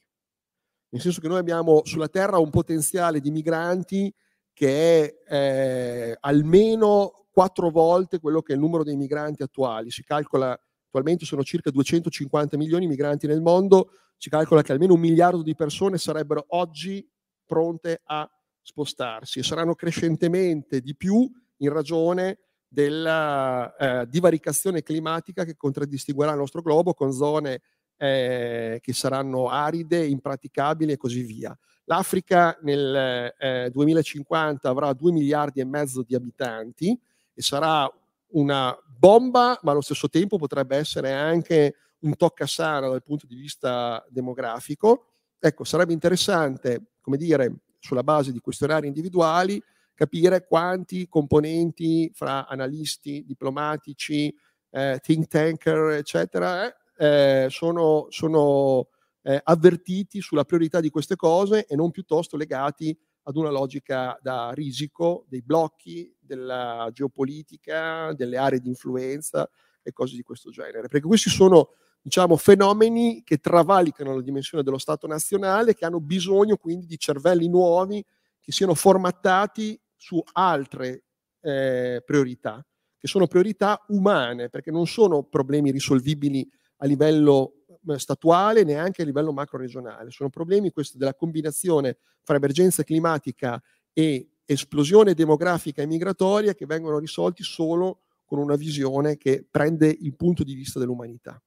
Nel 0.90 1.02
senso 1.02 1.22
che 1.22 1.30
noi 1.30 1.38
abbiamo 1.38 1.82
sulla 1.86 2.10
Terra 2.10 2.40
un 2.40 2.50
potenziale 2.50 3.22
di 3.22 3.32
migranti 3.32 4.14
che 4.52 5.24
è 5.26 5.34
eh, 5.34 6.18
almeno 6.20 7.21
quattro 7.32 7.70
volte 7.70 8.20
quello 8.20 8.42
che 8.42 8.52
è 8.52 8.56
il 8.56 8.62
numero 8.62 8.84
dei 8.84 8.96
migranti 8.96 9.42
attuali. 9.42 9.90
Si 9.90 10.04
calcola, 10.04 10.52
attualmente 10.86 11.26
sono 11.26 11.44
circa 11.44 11.72
250 11.72 12.58
milioni 12.58 12.86
di 12.86 12.92
migranti 12.92 13.26
nel 13.26 13.42
mondo, 13.42 13.92
si 14.18 14.30
calcola 14.30 14.62
che 14.62 14.72
almeno 14.72 14.94
un 14.94 15.00
miliardo 15.00 15.42
di 15.42 15.56
persone 15.56 15.98
sarebbero 15.98 16.46
oggi 16.50 17.08
pronte 17.46 18.02
a 18.04 18.30
spostarsi 18.62 19.40
e 19.40 19.44
saranno 19.44 19.74
crescentemente 19.74 20.82
di 20.82 20.96
più 20.96 21.30
in 21.58 21.74
ragione 21.74 22.40
della 22.68 23.76
eh, 23.76 24.08
divaricazione 24.08 24.84
climatica 24.84 25.44
che 25.44 25.58
contraddistinguerà 25.58 26.32
il 26.32 26.38
nostro 26.38 26.62
globo 26.62 26.94
con 26.94 27.12
zone 27.12 27.62
eh, 27.98 28.80
che 28.82 28.94
saranno 28.94 29.50
aride, 29.50 30.06
impraticabili 30.06 30.94
e 30.94 30.98
così 30.98 31.24
via. 31.24 31.58
L'Africa 31.86 32.58
nel 32.62 33.34
eh, 33.38 33.70
2050 33.72 34.70
avrà 34.70 34.94
2 34.94 35.12
miliardi 35.12 35.60
e 35.60 35.66
mezzo 35.66 36.02
di 36.04 36.16
abitanti 36.16 36.98
e 37.34 37.42
sarà 37.42 37.92
una 38.34 38.78
bomba, 38.86 39.60
ma 39.64 39.72
allo 39.72 39.82
stesso 39.82 40.10
tempo 40.10 40.38
potrebbe 40.38 40.78
essere 40.78 41.12
anche 41.12 41.76
un 42.00 42.16
toccasana 42.16 42.88
dal 42.88 43.04
punto 43.04 43.26
di 43.28 43.36
vista 43.36 44.06
demografico. 44.10 45.08
Ecco, 45.40 45.64
sarebbe 45.64 45.94
interessante, 45.94 46.94
come 47.02 47.18
dire, 47.18 47.62
sulla 47.80 48.04
base 48.04 48.32
di 48.32 48.40
questionari 48.40 48.88
individuali, 48.88 49.62
capire 49.94 50.46
quanti 50.46 51.08
componenti 51.08 52.12
fra 52.14 52.48
analisti, 52.48 53.24
diplomatici, 53.26 54.34
eh, 54.72 55.00
think 55.02 55.28
tanker, 55.28 55.92
eccetera, 55.92 56.74
eh, 56.98 57.48
sono, 57.50 58.08
sono 58.10 58.88
eh, 59.24 59.40
avvertiti 59.44 60.22
sulla 60.22 60.44
priorità 60.44 60.80
di 60.80 60.90
queste 60.90 61.16
cose 61.16 61.66
e 61.66 61.76
non 61.76 61.92
piuttosto 61.92 62.38
legati 62.38 62.98
ad 63.24 63.36
una 63.36 63.50
logica 63.50 64.18
da 64.22 64.52
risico 64.52 65.26
dei 65.28 65.42
blocchi, 65.42 66.14
della 66.20 66.90
geopolitica, 66.92 68.14
delle 68.14 68.38
aree 68.38 68.60
di 68.60 68.70
influenza 68.70 69.50
e 69.82 69.92
cose 69.92 70.16
di 70.16 70.24
questo 70.24 70.50
genere. 70.50 70.88
Perché 70.88 71.08
questi 71.08 71.30
sono 71.30 71.70
diciamo, 72.02 72.36
fenomeni 72.36 73.22
che 73.24 73.38
travalicano 73.38 74.16
la 74.16 74.22
dimensione 74.22 74.64
dello 74.64 74.78
Stato 74.78 75.08
nazionale, 75.08 75.74
che 75.74 75.86
hanno 75.86 76.00
bisogno 76.00 76.58
quindi 76.58 76.86
di 76.86 76.98
cervelli 76.98 77.48
nuovi 77.48 78.04
che 78.40 78.52
siano 78.52 78.74
formattati 78.74 79.80
su 79.96 80.22
altre 80.34 81.04
eh, 81.42 82.02
priorità, 82.04 82.66
che 82.98 83.08
sono 83.08 83.28
priorità 83.28 83.84
umane, 83.90 84.50
perché 84.50 84.72
non 84.72 84.88
sono 84.88 85.24
problemi 85.24 85.72
risolvibili 85.72 86.50
a 86.78 86.88
livello 86.88 87.61
statuale 87.98 88.64
neanche 88.64 89.02
a 89.02 89.06
livello 89.06 89.34
macro 89.34 89.58
regionale, 89.58 90.12
sono 90.12 90.30
problemi 90.30 90.72
questi 90.72 90.98
della 90.98 91.14
combinazione 91.14 91.98
fra 92.24 92.36
emergenza 92.36 92.84
climatica 92.84 93.62
e 93.94 94.30
esplosione 94.46 95.14
demografica 95.14 95.82
e 95.82 95.88
migratoria 95.88 96.54
che 96.54 96.66
vengono 96.66 97.00
risolti 97.00 97.44
solo 97.44 98.02
con 98.26 98.40
una 98.40 98.56
visione 98.56 99.18
che 99.18 99.46
prende 99.50 99.88
il 99.88 100.16
punto 100.16 100.44
di 100.44 100.54
vista 100.54 100.80
dell'umanità. 100.80 101.42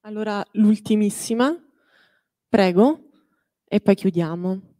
Allora, 0.00 0.44
l'ultimissima, 0.52 1.52
prego, 2.48 3.10
e 3.64 3.80
poi 3.80 3.94
chiudiamo. 3.96 4.74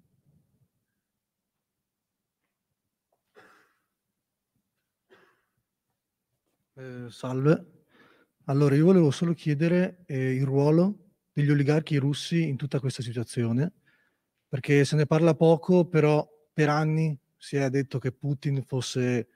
Eh, 6.76 7.06
salve. 7.10 7.75
Allora, 8.48 8.76
io 8.76 8.84
volevo 8.84 9.10
solo 9.10 9.32
chiedere 9.34 10.04
eh, 10.06 10.34
il 10.34 10.44
ruolo 10.44 11.14
degli 11.32 11.50
oligarchi 11.50 11.96
russi 11.96 12.46
in 12.46 12.56
tutta 12.56 12.78
questa 12.78 13.02
situazione, 13.02 13.72
perché 14.46 14.84
se 14.84 14.94
ne 14.94 15.04
parla 15.04 15.34
poco, 15.34 15.86
però 15.86 16.24
per 16.52 16.68
anni 16.68 17.18
si 17.36 17.56
è 17.56 17.68
detto 17.70 17.98
che 17.98 18.12
Putin 18.12 18.62
fosse 18.62 19.28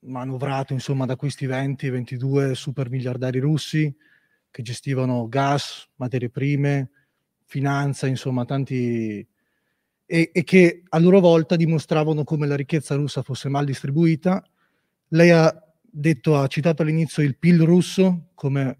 manovrato 0.00 0.72
insomma 0.72 1.06
da 1.06 1.14
questi 1.14 1.46
20-22 1.46 2.52
super 2.52 2.90
miliardari 2.90 3.38
russi 3.38 3.94
che 4.50 4.62
gestivano 4.62 5.28
gas, 5.28 5.88
materie 5.96 6.30
prime, 6.30 6.90
finanza, 7.44 8.08
insomma 8.08 8.44
tanti... 8.44 9.24
E, 10.04 10.30
e, 10.32 10.42
che 10.42 10.82
a 10.88 10.98
loro 10.98 11.20
volta 11.20 11.54
dimostravano 11.54 12.24
come 12.24 12.48
la 12.48 12.56
ricchezza 12.56 12.96
russa 12.96 13.22
fosse 13.22 13.48
mal 13.48 13.64
distribuita. 13.64 14.44
Lei 15.10 15.30
ha 15.30 15.69
detto, 15.90 16.36
ha 16.36 16.46
citato 16.46 16.82
all'inizio 16.82 17.22
il 17.22 17.36
PIL 17.36 17.62
russo 17.62 18.30
come 18.34 18.78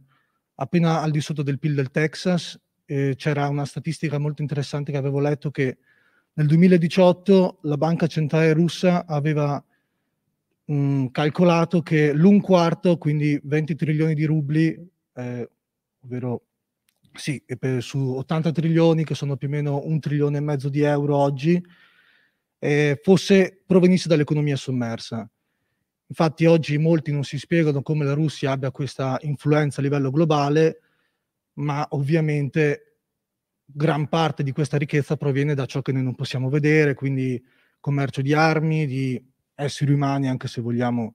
appena 0.55 1.01
al 1.01 1.11
di 1.11 1.21
sotto 1.21 1.43
del 1.43 1.59
PIL 1.59 1.75
del 1.75 1.91
Texas. 1.91 2.59
Eh, 2.85 3.15
c'era 3.17 3.49
una 3.49 3.65
statistica 3.65 4.19
molto 4.19 4.43
interessante 4.43 4.93
che 4.93 4.99
avevo 4.99 5.21
letto 5.21 5.51
che 5.51 5.79
nel 6.35 6.47
2018 6.47 7.61
la 7.63 7.77
banca 7.77 8.07
centrale 8.07 8.53
russa 8.53 9.07
aveva 9.07 9.63
mh, 10.65 11.07
calcolato 11.07 11.83
che 11.83 12.13
l'un 12.13 12.41
quarto, 12.41 12.99
quindi 12.99 13.39
20 13.43 13.75
trilioni 13.75 14.15
di 14.15 14.25
rubli, 14.25 14.77
eh, 15.15 15.51
ovvero 16.01 16.45
sì, 17.13 17.43
per, 17.59 17.83
su 17.83 17.99
80 17.99 18.53
trilioni, 18.53 19.05
che 19.05 19.15
sono 19.15 19.37
più 19.37 19.49
o 19.49 19.51
meno 19.51 19.83
un 19.85 19.99
trilione 20.01 20.39
e 20.39 20.41
mezzo 20.41 20.69
di 20.69 20.83
euro 20.83 21.17
oggi, 21.17 21.61
eh, 22.59 23.01
fosse 23.03 23.63
provenisse 23.67 24.09
dall'economia 24.09 24.57
sommersa. 24.57 25.29
Infatti 26.11 26.45
oggi 26.45 26.77
molti 26.77 27.13
non 27.13 27.23
si 27.23 27.39
spiegano 27.39 27.83
come 27.83 28.05
la 28.05 28.15
Russia 28.15 28.51
abbia 28.51 28.73
questa 28.73 29.17
influenza 29.23 29.81
a 29.81 29.85
livello 29.85 30.11
globale, 30.11 30.81
ma 31.55 31.87
ovviamente 31.91 32.97
gran 33.65 34.09
parte 34.09 34.43
di 34.43 34.51
questa 34.51 34.77
ricchezza 34.77 35.17
proviene 35.17 35.55
da 35.55 35.67
ciò 35.67 35.83
che 35.83 35.93
noi 35.93 36.03
non 36.03 36.17
possiamo 36.17 36.49
vedere, 36.49 36.95
quindi 36.95 37.41
commercio 37.79 38.23
di 38.23 38.35
armi, 38.35 38.87
di 38.87 39.25
esseri 39.55 39.93
umani, 39.93 40.29
anche 40.29 40.49
se 40.49 40.61
vogliamo 40.61 41.15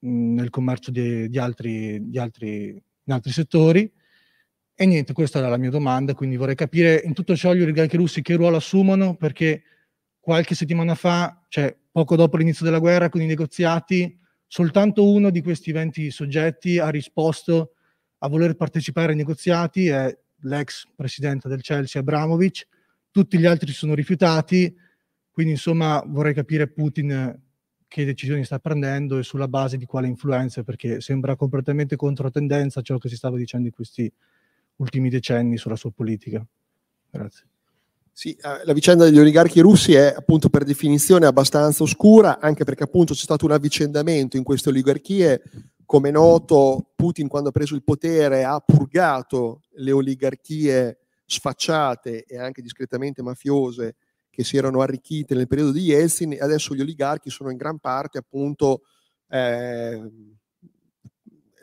nel 0.00 0.50
commercio 0.50 0.90
di, 0.90 1.30
di, 1.30 1.38
altri, 1.38 2.10
di, 2.10 2.18
altri, 2.18 2.82
altri 3.06 3.32
settori. 3.32 3.90
E 4.74 4.84
niente, 4.84 5.14
questa 5.14 5.38
era 5.38 5.48
la 5.48 5.56
mia 5.56 5.70
domanda, 5.70 6.12
quindi 6.12 6.36
vorrei 6.36 6.54
capire 6.54 7.00
in 7.02 7.14
tutto 7.14 7.34
ciò 7.34 7.54
gli 7.54 7.62
oligarchi 7.62 7.96
russi 7.96 8.20
che 8.20 8.34
ruolo 8.34 8.56
assumono, 8.56 9.16
perché 9.16 9.62
qualche 10.20 10.54
settimana 10.54 10.94
fa, 10.94 11.44
cioè 11.48 11.74
poco 11.92 12.16
dopo 12.16 12.38
l'inizio 12.38 12.64
della 12.64 12.78
guerra, 12.78 13.10
con 13.10 13.20
i 13.20 13.26
negoziati, 13.26 14.18
soltanto 14.46 15.08
uno 15.08 15.30
di 15.30 15.42
questi 15.42 15.70
20 15.70 16.10
soggetti 16.10 16.78
ha 16.78 16.88
risposto 16.88 17.74
a 18.18 18.28
voler 18.28 18.56
partecipare 18.56 19.12
ai 19.12 19.16
negoziati, 19.16 19.88
è 19.88 20.18
l'ex 20.40 20.86
presidente 20.96 21.48
del 21.48 21.60
Chelsea 21.60 22.00
Abramovic, 22.00 22.66
tutti 23.10 23.38
gli 23.38 23.46
altri 23.46 23.72
sono 23.72 23.94
rifiutati, 23.94 24.74
quindi 25.30 25.52
insomma 25.52 26.02
vorrei 26.06 26.34
capire 26.34 26.68
Putin 26.68 27.40
che 27.86 28.04
decisioni 28.06 28.42
sta 28.44 28.58
prendendo 28.58 29.18
e 29.18 29.22
sulla 29.22 29.48
base 29.48 29.76
di 29.76 29.84
quale 29.84 30.06
influenza, 30.06 30.62
perché 30.62 31.02
sembra 31.02 31.36
completamente 31.36 31.94
controtendenza 31.94 32.80
ciò 32.80 32.96
che 32.96 33.10
si 33.10 33.16
stava 33.16 33.36
dicendo 33.36 33.66
in 33.66 33.74
questi 33.74 34.10
ultimi 34.76 35.10
decenni 35.10 35.58
sulla 35.58 35.76
sua 35.76 35.90
politica. 35.90 36.44
Grazie. 37.10 37.51
Sì, 38.14 38.32
eh, 38.34 38.64
la 38.64 38.72
vicenda 38.74 39.04
degli 39.04 39.18
oligarchi 39.18 39.60
russi 39.60 39.94
è 39.94 40.12
appunto 40.14 40.50
per 40.50 40.64
definizione 40.64 41.24
abbastanza 41.24 41.82
oscura, 41.82 42.38
anche 42.40 42.62
perché 42.64 42.82
appunto 42.82 43.14
c'è 43.14 43.22
stato 43.22 43.46
un 43.46 43.52
avvicendamento 43.52 44.36
in 44.36 44.42
queste 44.42 44.68
oligarchie. 44.68 45.42
Come 45.86 46.10
è 46.10 46.12
noto, 46.12 46.92
Putin 46.94 47.26
quando 47.28 47.48
ha 47.48 47.52
preso 47.52 47.74
il 47.74 47.82
potere 47.82 48.44
ha 48.44 48.60
purgato 48.60 49.62
le 49.76 49.92
oligarchie 49.92 50.98
sfacciate 51.24 52.24
e 52.24 52.38
anche 52.38 52.60
discretamente 52.62 53.22
mafiose 53.22 53.96
che 54.30 54.44
si 54.44 54.56
erano 54.56 54.80
arricchite 54.80 55.34
nel 55.34 55.46
periodo 55.46 55.72
di 55.72 55.80
Yeltsin 55.80 56.32
e 56.32 56.38
adesso 56.40 56.74
gli 56.74 56.80
oligarchi 56.80 57.30
sono 57.30 57.50
in 57.50 57.56
gran 57.56 57.78
parte 57.78 58.18
appunto 58.18 58.82
eh, 59.28 60.10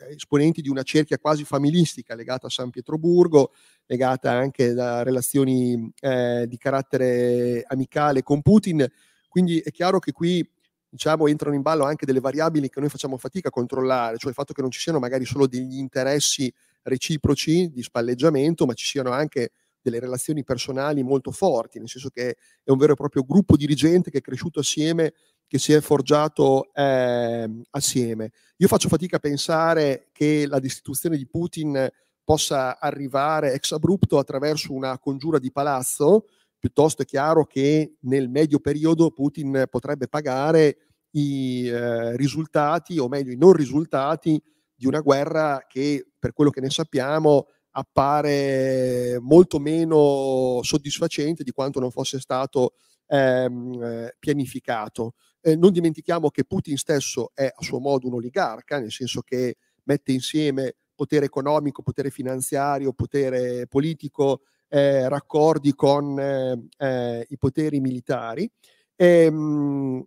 esponenti 0.08 0.62
di 0.62 0.68
una 0.68 0.82
cerchia 0.82 1.18
quasi 1.18 1.44
familistica 1.44 2.14
legata 2.14 2.46
a 2.46 2.50
San 2.50 2.70
Pietroburgo, 2.70 3.52
legata 3.86 4.30
anche 4.30 4.72
da 4.72 5.02
relazioni 5.02 5.92
eh, 6.00 6.46
di 6.48 6.56
carattere 6.56 7.64
amicale 7.66 8.22
con 8.22 8.42
Putin. 8.42 8.86
Quindi 9.28 9.58
è 9.60 9.70
chiaro 9.70 9.98
che 9.98 10.12
qui 10.12 10.48
diciamo, 10.88 11.28
entrano 11.28 11.54
in 11.54 11.62
ballo 11.62 11.84
anche 11.84 12.04
delle 12.04 12.20
variabili 12.20 12.68
che 12.68 12.80
noi 12.80 12.88
facciamo 12.88 13.16
fatica 13.16 13.48
a 13.48 13.52
controllare, 13.52 14.18
cioè 14.18 14.30
il 14.30 14.36
fatto 14.36 14.52
che 14.52 14.60
non 14.60 14.70
ci 14.70 14.80
siano 14.80 14.98
magari 14.98 15.24
solo 15.24 15.46
degli 15.46 15.78
interessi 15.78 16.52
reciproci 16.82 17.70
di 17.70 17.82
spalleggiamento, 17.82 18.66
ma 18.66 18.74
ci 18.74 18.86
siano 18.86 19.10
anche 19.10 19.52
delle 19.82 20.00
relazioni 20.00 20.44
personali 20.44 21.02
molto 21.02 21.30
forti, 21.30 21.78
nel 21.78 21.88
senso 21.88 22.10
che 22.10 22.36
è 22.62 22.70
un 22.70 22.76
vero 22.76 22.92
e 22.92 22.96
proprio 22.96 23.24
gruppo 23.24 23.56
dirigente 23.56 24.10
che 24.10 24.18
è 24.18 24.20
cresciuto 24.20 24.60
assieme 24.60 25.14
che 25.50 25.58
si 25.58 25.72
è 25.72 25.80
forgiato 25.80 26.72
eh, 26.72 27.50
assieme. 27.70 28.30
Io 28.58 28.68
faccio 28.68 28.88
fatica 28.88 29.16
a 29.16 29.18
pensare 29.18 30.06
che 30.12 30.46
la 30.46 30.60
destituzione 30.60 31.16
di 31.16 31.26
Putin 31.26 31.90
possa 32.22 32.78
arrivare 32.78 33.52
ex 33.52 33.72
abrupto 33.72 34.18
attraverso 34.18 34.72
una 34.72 34.96
congiura 35.00 35.40
di 35.40 35.50
palazzo, 35.50 36.26
piuttosto 36.56 37.02
è 37.02 37.04
chiaro 37.04 37.46
che 37.46 37.96
nel 38.02 38.28
medio 38.28 38.60
periodo 38.60 39.10
Putin 39.10 39.64
potrebbe 39.68 40.06
pagare 40.06 40.76
i 41.14 41.66
eh, 41.66 42.16
risultati, 42.16 43.00
o 43.00 43.08
meglio 43.08 43.32
i 43.32 43.36
non 43.36 43.52
risultati, 43.52 44.40
di 44.72 44.86
una 44.86 45.00
guerra 45.00 45.66
che, 45.68 46.06
per 46.16 46.32
quello 46.32 46.50
che 46.50 46.60
ne 46.60 46.70
sappiamo, 46.70 47.48
appare 47.72 49.18
molto 49.20 49.58
meno 49.58 50.60
soddisfacente 50.62 51.42
di 51.42 51.50
quanto 51.50 51.80
non 51.80 51.90
fosse 51.90 52.20
stato 52.20 52.74
ehm, 53.08 53.82
eh, 53.82 54.16
pianificato. 54.20 55.14
Eh, 55.42 55.56
non 55.56 55.72
dimentichiamo 55.72 56.30
che 56.30 56.44
Putin 56.44 56.76
stesso 56.76 57.30
è 57.34 57.50
a 57.52 57.62
suo 57.62 57.78
modo 57.78 58.06
un 58.06 58.14
oligarca, 58.14 58.78
nel 58.78 58.92
senso 58.92 59.22
che 59.22 59.56
mette 59.84 60.12
insieme 60.12 60.76
potere 60.94 61.24
economico, 61.24 61.82
potere 61.82 62.10
finanziario, 62.10 62.92
potere 62.92 63.66
politico, 63.66 64.42
eh, 64.68 65.08
raccordi 65.08 65.74
con 65.74 66.18
eh, 66.18 66.68
eh 66.76 67.26
i 67.28 67.38
poteri 67.38 67.80
militari. 67.80 68.50
E, 68.94 69.24
ehm, 69.24 69.34
mh, 69.34 70.06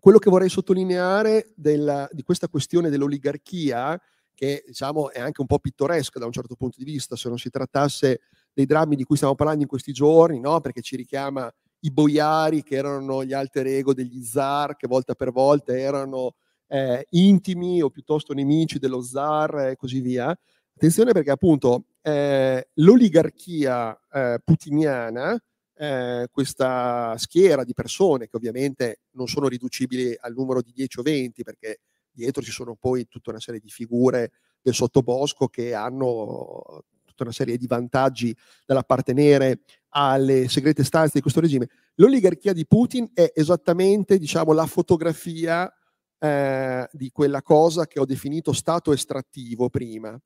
quello 0.00 0.18
che 0.18 0.30
vorrei 0.30 0.48
sottolineare 0.48 1.52
della, 1.56 2.08
di 2.12 2.22
questa 2.22 2.48
questione 2.48 2.90
dell'oligarchia, 2.90 4.00
che 4.34 4.62
diciamo, 4.66 5.10
è 5.10 5.18
anche 5.18 5.40
un 5.40 5.48
po' 5.48 5.58
pittoresca 5.58 6.18
da 6.18 6.26
un 6.26 6.32
certo 6.32 6.54
punto 6.54 6.76
di 6.78 6.84
vista, 6.84 7.16
se 7.16 7.28
non 7.28 7.38
si 7.38 7.50
trattasse 7.50 8.20
dei 8.52 8.66
drammi 8.66 8.94
di 8.94 9.02
cui 9.02 9.16
stiamo 9.16 9.34
parlando 9.34 9.62
in 9.62 9.68
questi 9.68 9.92
giorni, 9.92 10.38
no? 10.38 10.60
perché 10.60 10.80
ci 10.80 10.94
richiama 10.94 11.52
i 11.86 11.90
boiari 11.92 12.62
che 12.62 12.74
erano 12.74 13.24
gli 13.24 13.32
alter 13.32 13.66
ego 13.66 13.94
degli 13.94 14.22
zar, 14.22 14.76
che 14.76 14.88
volta 14.88 15.14
per 15.14 15.30
volta 15.30 15.76
erano 15.76 16.34
eh, 16.66 17.06
intimi 17.10 17.80
o 17.80 17.90
piuttosto 17.90 18.34
nemici 18.34 18.78
dello 18.78 19.00
zar 19.02 19.68
e 19.70 19.76
così 19.76 20.00
via. 20.00 20.36
Attenzione 20.74 21.12
perché 21.12 21.30
appunto 21.30 21.86
eh, 22.02 22.68
l'oligarchia 22.74 23.98
eh, 24.12 24.40
putiniana, 24.44 25.40
eh, 25.78 26.26
questa 26.30 27.14
schiera 27.18 27.62
di 27.62 27.72
persone 27.72 28.26
che 28.26 28.36
ovviamente 28.36 29.00
non 29.12 29.28
sono 29.28 29.46
riducibili 29.46 30.16
al 30.18 30.34
numero 30.34 30.62
di 30.62 30.72
10 30.72 30.98
o 30.98 31.02
20 31.02 31.42
perché 31.44 31.80
dietro 32.10 32.42
ci 32.42 32.50
sono 32.50 32.74
poi 32.74 33.06
tutta 33.06 33.30
una 33.30 33.40
serie 33.40 33.60
di 33.60 33.68
figure 33.68 34.32
del 34.60 34.74
sottobosco 34.74 35.48
che 35.48 35.74
hanno 35.74 36.84
tutta 37.04 37.24
una 37.24 37.32
serie 37.32 37.56
di 37.56 37.66
vantaggi 37.66 38.36
dall'appartenere 38.64 39.60
alle 39.98 40.46
segrete 40.48 40.84
stanze 40.84 41.12
di 41.14 41.20
questo 41.22 41.40
regime. 41.40 41.68
L'oligarchia 41.94 42.52
di 42.52 42.66
Putin 42.66 43.10
è 43.14 43.32
esattamente 43.34 44.18
diciamo, 44.18 44.52
la 44.52 44.66
fotografia 44.66 45.72
eh, 46.18 46.86
di 46.92 47.10
quella 47.10 47.40
cosa 47.40 47.86
che 47.86 47.98
ho 47.98 48.04
definito 48.04 48.52
stato 48.52 48.92
estrattivo 48.92 49.70
prima. 49.70 50.18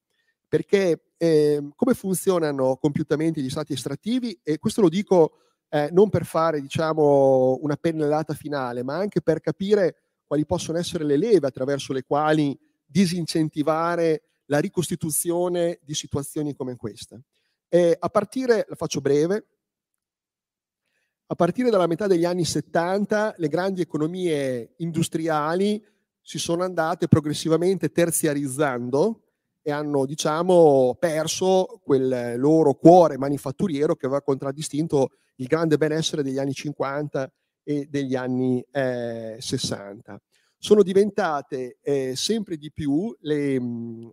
Perché 0.48 1.12
eh, 1.16 1.68
come 1.76 1.94
funzionano 1.94 2.76
compiutamente 2.78 3.40
gli 3.40 3.48
stati 3.48 3.72
estrattivi? 3.72 4.36
E 4.42 4.58
questo 4.58 4.80
lo 4.80 4.88
dico 4.88 5.36
eh, 5.68 5.88
non 5.92 6.08
per 6.08 6.24
fare 6.24 6.60
diciamo, 6.60 7.60
una 7.62 7.76
pennellata 7.76 8.34
finale, 8.34 8.82
ma 8.82 8.96
anche 8.96 9.22
per 9.22 9.38
capire 9.38 10.02
quali 10.26 10.44
possono 10.44 10.78
essere 10.78 11.04
le 11.04 11.16
leve 11.16 11.46
attraverso 11.46 11.92
le 11.92 12.02
quali 12.02 12.58
disincentivare 12.84 14.22
la 14.46 14.58
ricostituzione 14.58 15.78
di 15.82 15.94
situazioni 15.94 16.56
come 16.56 16.74
questa. 16.74 17.20
E 17.68 17.96
a 17.96 18.08
partire, 18.08 18.66
la 18.68 18.74
faccio 18.74 19.00
breve, 19.00 19.59
a 21.32 21.36
partire 21.36 21.70
dalla 21.70 21.86
metà 21.86 22.08
degli 22.08 22.24
anni 22.24 22.44
70 22.44 23.36
le 23.38 23.48
grandi 23.48 23.80
economie 23.80 24.72
industriali 24.78 25.82
si 26.20 26.40
sono 26.40 26.64
andate 26.64 27.06
progressivamente 27.06 27.92
terziarizzando 27.92 29.22
e 29.62 29.70
hanno 29.70 30.06
diciamo, 30.06 30.96
perso 30.98 31.80
quel 31.84 32.34
loro 32.36 32.74
cuore 32.74 33.16
manifatturiero 33.16 33.94
che 33.94 34.06
aveva 34.06 34.22
contraddistinto 34.22 35.10
il 35.36 35.46
grande 35.46 35.76
benessere 35.76 36.24
degli 36.24 36.38
anni 36.38 36.52
50 36.52 37.32
e 37.62 37.86
degli 37.88 38.16
anni 38.16 38.64
eh, 38.72 39.36
60. 39.38 40.20
Sono 40.58 40.82
diventate 40.82 41.78
eh, 41.80 42.16
sempre 42.16 42.56
di 42.56 42.72
più 42.72 43.16
le, 43.20 43.56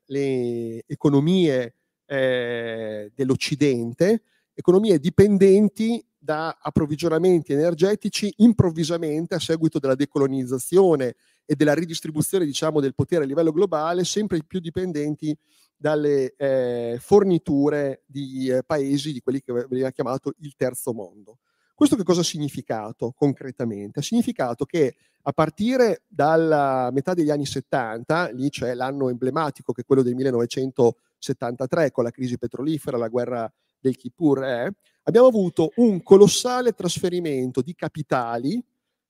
le 0.05 0.83
economie 0.85 1.73
eh, 2.05 3.11
dell'Occidente, 3.15 4.21
economie 4.57 4.99
dipendenti 4.99 6.03
da 6.17 6.57
approvvigionamenti 6.59 7.53
energetici 7.53 8.33
improvvisamente 8.37 9.35
a 9.35 9.39
seguito 9.39 9.77
della 9.77 9.93
decolonizzazione 9.93 11.15
e 11.45 11.55
della 11.55 11.75
ridistribuzione 11.75 12.43
diciamo, 12.43 12.81
del 12.81 12.95
potere 12.95 13.23
a 13.23 13.27
livello 13.27 13.51
globale, 13.51 14.03
sempre 14.03 14.43
più 14.43 14.59
dipendenti 14.59 15.37
dalle 15.77 16.33
eh, 16.35 16.97
forniture 16.99 18.01
di 18.07 18.49
eh, 18.49 18.63
paesi 18.63 19.13
di 19.13 19.21
quelli 19.21 19.41
che 19.41 19.53
veniva 19.53 19.91
chiamato 19.91 20.33
il 20.39 20.55
terzo 20.55 20.91
mondo. 20.91 21.37
Questo 21.75 21.95
che 21.95 22.03
cosa 22.03 22.21
ha 22.21 22.23
significato 22.23 23.13
concretamente? 23.15 23.99
Ha 23.99 24.03
significato 24.03 24.65
che 24.65 24.95
a 25.21 25.31
partire 25.31 26.01
dalla 26.07 26.89
metà 26.91 27.13
degli 27.13 27.29
anni 27.29 27.45
70, 27.45 28.31
lì 28.31 28.49
c'è 28.49 28.73
l'anno 28.73 29.09
emblematico 29.09 29.71
che 29.71 29.81
è 29.81 29.85
quello 29.85 30.01
del 30.01 30.15
1973 30.15 31.91
con 31.91 32.03
la 32.03 32.09
crisi 32.09 32.39
petrolifera, 32.39 32.97
la 32.97 33.07
guerra 33.07 33.53
del 33.79 33.95
Kippur, 33.95 34.43
eh, 34.43 34.71
abbiamo 35.03 35.27
avuto 35.27 35.71
un 35.75 36.01
colossale 36.03 36.73
trasferimento 36.73 37.61
di 37.61 37.73
capitali 37.75 38.63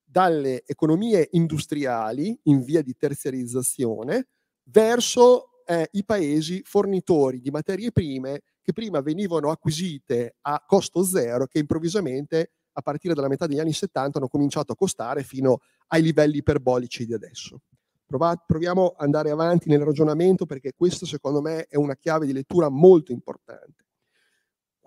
dalle 0.03 0.64
economie 0.65 1.27
industriali 1.31 2.38
in 2.44 2.64
via 2.64 2.81
di 2.81 2.95
terziarizzazione 2.95 4.27
verso 4.64 5.64
eh, 5.65 5.89
i 5.91 6.06
paesi 6.06 6.61
fornitori 6.64 7.41
di 7.41 7.52
materie 7.52 7.91
prime 7.91 8.41
che 8.61 8.72
prima 8.73 9.02
venivano 9.02 9.52
acquisite 9.52 10.35
a 10.41 10.64
costo 10.65 11.03
zero 11.03 11.45
che 11.45 11.60
improvvisamente 11.60 12.52
a 12.73 12.81
partire 12.81 13.14
dalla 13.14 13.27
metà 13.27 13.48
degli 13.48 13.60
anni 13.60 13.73
70 13.73 14.18
hanno 14.18 14.27
cominciato 14.27 14.72
a 14.72 14.76
costare 14.76 15.23
fino 15.23 15.60
ai 15.88 16.02
livelli 16.02 16.38
iperbolici 16.38 17.06
di 17.06 17.14
adesso. 17.14 17.61
proviamo 18.07 18.88
ad 18.88 19.03
andare 19.03 19.31
avanti 19.31 19.68
nel 19.68 19.84
ragionamento 19.84 20.45
perché 20.45 20.73
questo 20.76 21.06
secondo 21.06 21.41
me 21.41 21.65
è 21.65 21.76
una 21.76 21.95
chiave 21.95 22.26
di 22.26 22.34
lettura 22.34 22.69
molto 22.69 23.11
importante. 23.11 23.86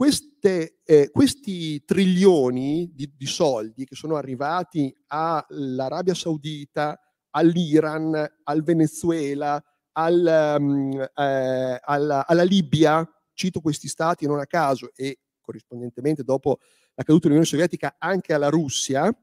Queste, 0.01 0.78
eh, 0.82 1.10
questi 1.10 1.85
trilioni 1.85 2.90
di, 2.94 3.12
di, 3.14 3.27
soldi 3.27 3.85
che 3.85 3.94
sono 3.94 4.16
arrivati 4.16 4.90
all'Arabia 5.09 6.14
Saudita, 6.14 6.98
all'Iran, 7.32 8.14
al 8.44 8.62
Venezuela, 8.62 9.62
al, 9.93 10.56
um, 10.59 10.98
eh, 10.98 11.81
alla, 11.85 12.27
alla, 12.27 12.43
Libia, 12.44 13.06
cito 13.35 13.60
questi 13.60 13.89
stati 13.89 14.27
non 14.27 14.39
a 14.39 14.47
caso 14.47 14.90
e 14.94 15.18
corrispondentemente 15.39 16.24
dopo 16.24 16.60
la 16.94 17.02
caduta 17.02 17.28
dell'Unione 17.28 17.44
Sovietica 17.44 17.97
anche 17.98 18.32
alla 18.32 18.48
Russia, 18.48 19.14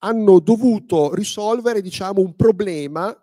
hanno 0.00 0.40
dovuto 0.40 1.14
risolvere 1.14 1.80
diciamo, 1.80 2.20
un 2.20 2.36
problema 2.36 3.16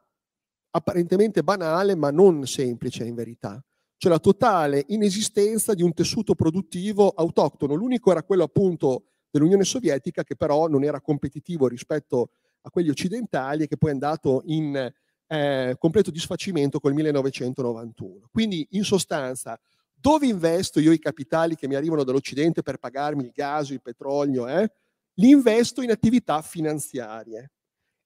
apparentemente 0.71 1.43
banale 1.43 1.93
ma 1.93 2.09
non 2.09 2.47
semplice 2.47 3.03
in 3.03 3.13
verità 3.13 3.63
cioè 3.97 4.11
la 4.11 4.19
totale 4.19 4.85
inesistenza 4.89 5.73
di 5.73 5.81
un 5.81 5.93
tessuto 5.93 6.35
produttivo 6.35 7.09
autoctono. 7.09 7.73
L'unico 7.73 8.11
era 8.11 8.23
quello 8.23 8.43
appunto 8.43 9.05
dell'Unione 9.29 9.63
Sovietica 9.63 10.23
che 10.23 10.35
però 10.35 10.67
non 10.67 10.83
era 10.83 11.01
competitivo 11.01 11.67
rispetto 11.67 12.29
a 12.61 12.69
quelli 12.69 12.89
occidentali 12.89 13.63
e 13.63 13.67
che 13.67 13.77
poi 13.77 13.89
è 13.89 13.93
andato 13.93 14.43
in 14.45 14.91
eh, 15.27 15.75
completo 15.79 16.11
disfacimento 16.11 16.79
col 16.79 16.93
1991. 16.93 18.29
Quindi 18.31 18.67
in 18.71 18.83
sostanza 18.83 19.59
dove 19.99 20.27
investo 20.27 20.79
io 20.79 20.91
i 20.91 20.99
capitali 20.99 21.55
che 21.55 21.67
mi 21.67 21.75
arrivano 21.75 22.03
dall'Occidente 22.03 22.61
per 22.61 22.77
pagarmi 22.77 23.23
il 23.23 23.31
gas, 23.33 23.69
il 23.69 23.81
petrolio? 23.81 24.47
Eh? 24.47 24.71
Li 25.15 25.29
investo 25.29 25.81
in 25.81 25.89
attività 25.89 26.41
finanziarie. 26.41 27.51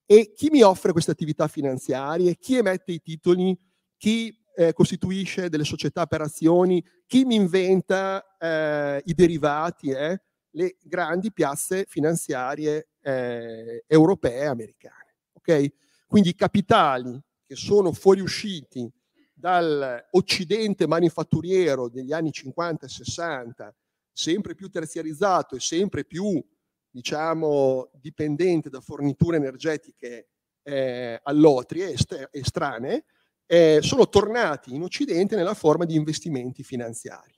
E 0.05 0.31
chi 0.33 0.49
mi 0.49 0.61
offre 0.61 0.93
queste 0.93 1.11
attività 1.11 1.47
finanziarie? 1.47 2.37
Chi 2.37 2.55
emette 2.55 2.93
i 2.93 3.01
titoli? 3.01 3.57
Chi 3.97 4.35
eh, 4.55 4.73
costituisce 4.73 5.49
delle 5.49 5.63
società 5.63 6.05
per 6.05 6.21
azioni, 6.21 6.83
chi 7.05 7.25
mi 7.25 7.35
inventa 7.35 8.37
eh, 8.37 9.01
i 9.05 9.13
derivati, 9.13 9.89
eh? 9.89 10.21
le 10.51 10.75
grandi 10.81 11.31
piazze 11.31 11.85
finanziarie 11.87 12.89
eh, 13.01 13.83
europee 13.87 14.41
e 14.41 14.45
americane. 14.45 15.15
Okay? 15.33 15.71
Quindi 16.07 16.29
i 16.29 16.35
capitali 16.35 17.19
che 17.45 17.55
sono 17.55 17.91
fuoriusciti 17.93 18.91
dall'occidente 19.33 20.87
manifatturiero 20.87 21.89
degli 21.89 22.13
anni 22.13 22.31
50 22.31 22.85
e 22.85 22.89
60, 22.89 23.75
sempre 24.11 24.55
più 24.55 24.69
terziarizzato 24.69 25.55
e 25.55 25.59
sempre 25.59 26.05
più 26.05 26.43
diciamo, 26.91 27.89
dipendente 27.93 28.69
da 28.69 28.81
forniture 28.81 29.37
energetiche 29.37 30.27
eh, 30.63 31.19
all'otrie 31.23 31.95
estranee, 32.31 33.05
eh, 33.51 33.79
sono 33.81 34.07
tornati 34.07 34.73
in 34.73 34.81
Occidente 34.81 35.35
nella 35.35 35.53
forma 35.53 35.83
di 35.83 35.95
investimenti 35.95 36.63
finanziari. 36.63 37.37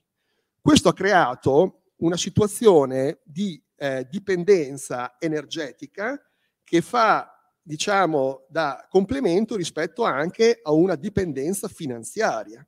Questo 0.60 0.88
ha 0.88 0.94
creato 0.94 1.86
una 1.96 2.16
situazione 2.16 3.18
di 3.24 3.60
eh, 3.74 4.06
dipendenza 4.08 5.16
energetica 5.18 6.16
che 6.62 6.82
fa 6.82 7.28
diciamo 7.60 8.46
da 8.48 8.86
complemento 8.88 9.56
rispetto 9.56 10.04
anche 10.04 10.60
a 10.62 10.70
una 10.70 10.94
dipendenza 10.94 11.66
finanziaria. 11.66 12.64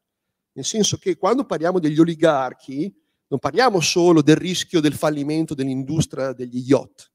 Nel 0.50 0.64
senso 0.64 0.96
che 0.96 1.16
quando 1.16 1.44
parliamo 1.44 1.78
degli 1.78 2.00
oligarchi 2.00 2.92
non 3.28 3.38
parliamo 3.38 3.78
solo 3.78 4.22
del 4.22 4.36
rischio 4.36 4.80
del 4.80 4.94
fallimento 4.94 5.54
dell'industria 5.54 6.32
degli 6.32 6.64
yacht, 6.66 7.12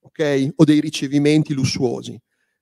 ok? 0.00 0.52
O 0.56 0.64
dei 0.64 0.80
ricevimenti 0.80 1.52
lussuosi. 1.52 2.18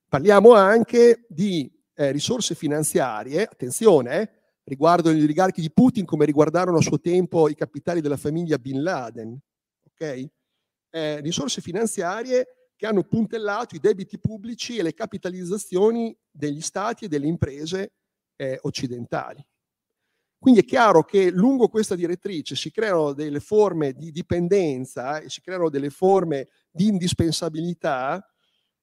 Parliamo 0.09 0.51
anche 0.53 1.25
di 1.29 1.71
eh, 1.95 2.11
risorse 2.11 2.55
finanziarie, 2.55 3.43
attenzione, 3.43 4.21
eh, 4.21 4.29
riguardo 4.65 5.11
gli 5.11 5.21
oligarchi 5.21 5.61
di 5.61 5.71
Putin 5.71 6.05
come 6.05 6.25
riguardarono 6.25 6.77
a 6.77 6.81
suo 6.81 6.99
tempo 6.99 7.49
i 7.49 7.55
capitali 7.55 8.01
della 8.01 8.17
famiglia 8.17 8.57
Bin 8.57 8.83
Laden, 8.83 9.39
ok? 9.87 10.25
Eh, 10.89 11.19
risorse 11.21 11.61
finanziarie 11.61 12.47
che 12.75 12.85
hanno 12.85 13.03
puntellato 13.03 13.75
i 13.75 13.79
debiti 13.79 14.19
pubblici 14.19 14.77
e 14.77 14.83
le 14.83 14.93
capitalizzazioni 14.93 16.15
degli 16.29 16.61
stati 16.61 17.05
e 17.05 17.07
delle 17.07 17.27
imprese 17.27 17.93
eh, 18.35 18.59
occidentali. 18.63 19.45
Quindi 20.37 20.61
è 20.61 20.65
chiaro 20.65 21.03
che 21.03 21.31
lungo 21.31 21.69
questa 21.69 21.95
direttrice 21.95 22.55
si 22.55 22.69
creano 22.69 23.13
delle 23.13 23.39
forme 23.39 23.93
di 23.93 24.11
dipendenza 24.11 25.19
e 25.19 25.29
si 25.29 25.41
creano 25.41 25.69
delle 25.69 25.89
forme 25.89 26.49
di 26.69 26.87
indispensabilità 26.87 28.23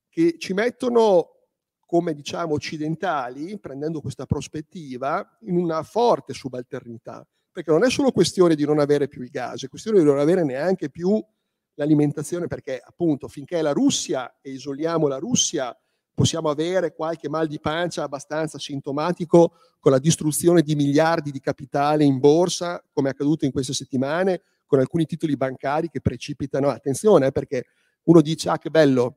che 0.09 0.37
ci 0.39 0.55
mettono 0.55 1.42
come 1.93 2.15
diciamo 2.15 2.55
occidentali, 2.55 3.59
prendendo 3.59 4.01
questa 4.01 4.25
prospettiva, 4.25 5.37
in 5.41 5.59
una 5.59 5.83
forte 5.83 6.33
subalternità, 6.33 7.23
perché 7.53 7.71
non 7.71 7.85
è 7.85 7.91
solo 7.91 8.13
questione 8.13 8.55
di 8.55 8.65
non 8.65 8.79
avere 8.79 9.09
più 9.09 9.21
il 9.21 9.29
gas, 9.29 9.65
è 9.65 9.69
questione 9.69 9.99
di 9.99 10.05
non 10.07 10.19
avere 10.19 10.43
neanche 10.43 10.89
più 10.89 11.23
l'alimentazione, 11.75 12.47
perché 12.47 12.81
appunto 12.83 13.29
finché 13.29 13.61
la 13.61 13.73
Russia, 13.73 14.39
e 14.41 14.53
isoliamo 14.53 15.07
la 15.07 15.19
Russia, 15.19 15.79
possiamo 16.15 16.49
avere 16.49 16.95
qualche 16.95 17.29
mal 17.29 17.47
di 17.47 17.61
pancia 17.61 18.05
abbastanza 18.05 18.59
sintomatico 18.59 19.53
con 19.79 19.93
la 19.93 19.99
distruzione 19.99 20.63
di 20.63 20.75
miliardi 20.75 21.31
di 21.31 21.41
capitale 21.41 22.05
in 22.05 22.19
borsa, 22.21 22.83
come 22.91 23.09
è 23.09 23.13
accaduto 23.13 23.45
in 23.45 23.53
queste 23.53 23.75
settimane, 23.75 24.41
con 24.65 24.79
alcuni 24.79 25.05
titoli 25.05 25.37
bancari 25.37 25.91
che 25.91 26.01
precipitano. 26.01 26.71
Attenzione, 26.71 27.27
eh, 27.27 27.33
perché 27.33 27.67
uno 28.05 28.23
dice, 28.23 28.49
ah 28.49 28.57
che 28.57 28.71
bello, 28.71 29.17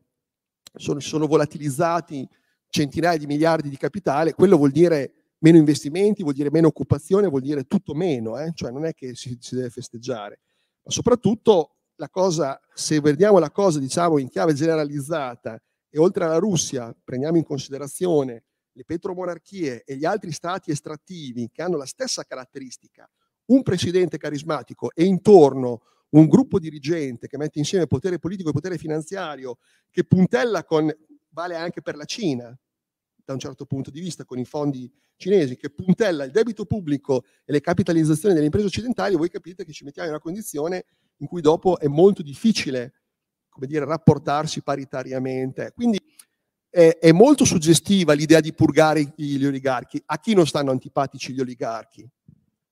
sono, 0.74 1.00
sono 1.00 1.26
volatilizzati 1.26 2.28
centinaia 2.76 3.18
di 3.18 3.26
miliardi 3.26 3.70
di 3.70 3.78
capitale, 3.78 4.34
quello 4.34 4.58
vuol 4.58 4.72
dire 4.72 5.36
meno 5.40 5.58
investimenti, 5.58 6.24
vuol 6.24 6.34
dire 6.34 6.52
meno 6.52 6.68
occupazione, 6.68 7.28
vuol 7.28 7.42
dire 7.42 7.64
tutto 7.64 7.94
meno, 7.94 8.38
eh? 8.38 8.52
cioè 8.54 8.72
non 8.72 8.86
è 8.86 8.94
che 8.94 9.16
si, 9.16 9.38
si, 9.40 9.56
deve 9.56 9.70
festeggiare, 9.70 10.40
ma 10.84 10.92
soprattutto 10.92 11.76
la 11.96 12.10
cosa, 12.10 12.60
se 12.74 13.00
vediamo 13.00 13.40
la 13.40 13.52
cosa 13.52 13.80
diciamo 13.80 14.18
in 14.18 14.28
chiave 14.28 14.54
generalizzata 14.54 15.58
e 15.90 16.00
oltre 16.00 16.26
alla 16.26 16.38
Russia 16.38 16.94
prendiamo 17.02 17.38
in 17.38 17.46
considerazione 17.46 18.44
le 18.74 18.84
petromonarchie 18.84 19.84
e 19.86 19.96
gli 19.96 20.04
altri 20.04 20.34
stati 20.34 20.72
estrattivi 20.72 21.50
che 21.50 21.62
hanno 21.62 21.78
la 21.78 21.86
stessa 21.86 22.24
caratteristica, 22.24 23.10
un 23.46 23.64
presidente 23.64 24.18
carismatico 24.18 24.92
e 24.94 25.06
intorno 25.06 25.84
un 26.10 26.28
gruppo 26.28 26.60
dirigente 26.60 27.28
che 27.28 27.38
mette 27.38 27.60
insieme 27.60 27.88
potere 27.88 28.20
politico 28.20 28.50
e 28.50 28.54
potere 28.54 28.78
finanziario, 28.78 29.60
che 29.90 30.04
puntella 30.04 30.66
con, 30.66 30.94
vale 31.30 31.56
anche 31.56 31.82
per 31.82 31.96
la 31.96 32.06
Cina, 32.06 32.58
da 33.26 33.34
un 33.34 33.40
certo 33.40 33.66
punto 33.66 33.90
di 33.90 34.00
vista, 34.00 34.24
con 34.24 34.38
i 34.38 34.46
fondi 34.46 34.90
cinesi, 35.18 35.58
che 35.58 35.70
puntella 35.70 36.24
il 36.24 36.32
debito 36.32 36.66
pubblico 36.66 37.24
e 37.44 37.52
le 37.52 37.60
capitalizzazioni 37.60 38.34
delle 38.34 38.46
imprese 38.46 38.68
occidentali, 38.68 39.16
voi 39.16 39.30
capite 39.30 39.66
che 39.66 39.74
ci 39.74 39.84
mettiamo 39.84 40.08
in 40.08 40.14
una 40.14 40.24
condizione 40.24 40.86
in 41.18 41.28
cui 41.28 41.42
dopo 41.42 41.80
è 41.80 41.88
molto 41.88 42.22
difficile, 42.22 42.94
come 43.50 43.66
dire, 43.66 43.84
rapportarsi 43.86 44.62
paritariamente. 44.62 45.72
Quindi 45.74 46.00
è, 46.70 46.98
è 47.00 47.12
molto 47.12 47.46
suggestiva 47.46 48.14
l'idea 48.14 48.42
di 48.42 48.54
purgare 48.54 49.14
gli 49.16 49.44
oligarchi. 49.44 50.02
A 50.06 50.20
chi 50.20 50.36
non 50.36 50.46
stanno 50.46 50.72
antipatici 50.72 51.34
gli 51.34 51.40
oligarchi? 51.40 52.08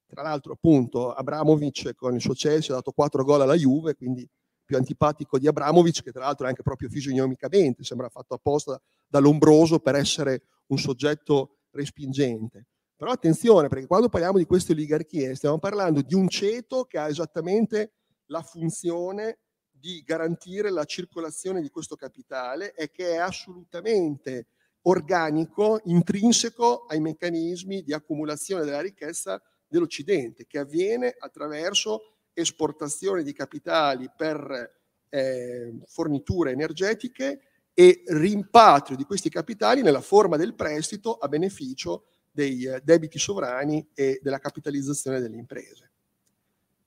Tra 0.06 0.22
l'altro, 0.22 0.54
appunto, 0.54 1.12
Abramovic 1.12 1.96
con 1.96 2.14
il 2.14 2.22
suo 2.22 2.34
Chelsea 2.34 2.72
ha 2.72 2.78
dato 2.78 2.92
4 2.92 3.24
gol 3.24 3.42
alla 3.42 3.56
Juve, 3.56 3.96
quindi 3.96 4.30
più 4.66 4.78
antipatico 4.78 5.38
di 5.38 5.48
Abramovic, 5.48 6.04
che 6.04 6.12
tra 6.12 6.24
l'altro 6.24 6.46
è 6.46 6.50
anche 6.50 6.64
proprio 6.64 6.90
fisionomicamente, 6.90 7.84
sembra 7.84 8.10
fatto 8.10 8.34
apposta 8.34 8.82
dall'ombroso 9.08 9.80
per 9.80 9.96
essere 9.96 10.44
un 10.68 10.78
soggetto 10.78 11.58
respingente. 11.72 12.68
Però 12.96 13.12
attenzione, 13.12 13.68
perché 13.68 13.88
quando 13.88 14.10
parliamo 14.10 14.38
di 14.38 14.46
queste 14.46 14.72
oligarchie 14.72 15.36
stiamo 15.36 15.60
parlando 15.60 16.02
di 16.02 16.14
un 16.14 16.30
ceto 16.30 16.86
che 16.86 16.98
ha 16.98 17.10
esattamente 17.10 17.94
la 18.28 18.42
funzione 18.42 19.40
di 19.70 20.02
garantire 20.06 20.70
la 20.70 20.86
circolazione 20.86 21.62
di 21.62 21.70
questo 21.70 21.96
capitale 21.96 22.74
e 22.74 22.90
che 22.90 23.12
è 23.12 23.18
assolutamente 23.18 24.48
organico, 24.84 25.82
intrinseco 25.84 26.86
ai 26.86 27.00
meccanismi 27.02 27.84
di 27.84 27.94
accumulazione 27.94 28.64
della 28.64 28.82
ricchezza 28.82 29.42
dell'Occidente, 29.68 30.46
che 30.46 30.60
avviene 30.60 31.14
attraverso 31.18 32.13
esportazione 32.34 33.24
di 33.24 33.34
capitali 33.34 34.10
per 34.16 34.82
eh, 35.10 35.74
forniture 35.86 36.52
energetiche 36.52 37.42
e 37.74 38.04
rimpatrio 38.08 38.96
di 38.96 39.04
questi 39.04 39.30
capitali 39.30 39.82
nella 39.82 40.02
forma 40.02 40.38
del 40.38 40.54
prestito 40.54 41.16
a 41.16 41.28
beneficio 41.28 42.06
dei 42.32 42.66
eh, 42.66 42.82
debiti 42.84 43.20
sovrani 43.20 43.88
e 43.94 44.20
della 44.22 44.40
capitalizzazione 44.40 45.20
delle 45.20 45.38
imprese. 45.38 45.92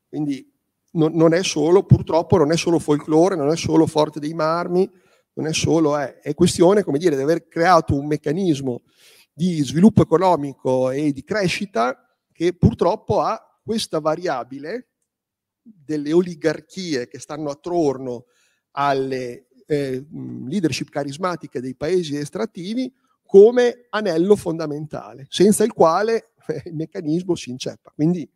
Quindi 0.09 0.52
non, 0.93 1.12
non, 1.14 1.35
è 1.35 1.43
solo, 1.43 1.85
purtroppo, 1.85 2.36
non 2.36 2.52
è 2.52 2.56
solo 2.56 2.78
folklore, 2.78 3.36
non 3.36 3.51
è 3.51 3.56
solo 3.56 3.86
forte 3.86 4.20
dei 4.20 4.35
marmi, 4.35 4.90
non 5.35 5.47
è 5.47 5.52
solo, 5.52 5.97
è, 5.97 6.20
è 6.20 6.35
questione, 6.35 6.82
come 6.82 6.98
dire, 6.98 7.16
di 7.16 7.23
aver 7.23 7.47
creato 7.48 7.94
un 7.94 8.06
meccanismo 8.06 8.82
di 9.32 9.62
sviluppo 9.62 10.02
economico 10.02 10.90
e 10.90 11.12
di 11.12 11.23
crescita 11.23 12.09
che 12.32 12.55
purtroppo 12.55 13.20
ha 13.20 13.60
questa 13.62 14.01
variabile 14.01 14.89
delle 15.66 16.12
oligarchie 16.12 17.09
che 17.09 17.18
stanno 17.18 17.51
attorno 17.51 18.26
alle 18.72 19.48
eh, 19.66 20.05
leadership 20.10 20.88
carismatiche 20.88 21.60
dei 21.60 21.74
paesi 21.74 22.16
estrattivi 22.16 22.93
come 23.24 23.86
anello 23.90 24.36
fondamentale, 24.36 25.26
senza 25.28 25.64
il 25.64 25.72
quale 25.72 26.32
eh, 26.47 26.62
il 26.66 26.74
meccanismo 26.74 27.34
si 27.34 27.51
inceppa. 27.51 27.90
Quindi 27.94 28.28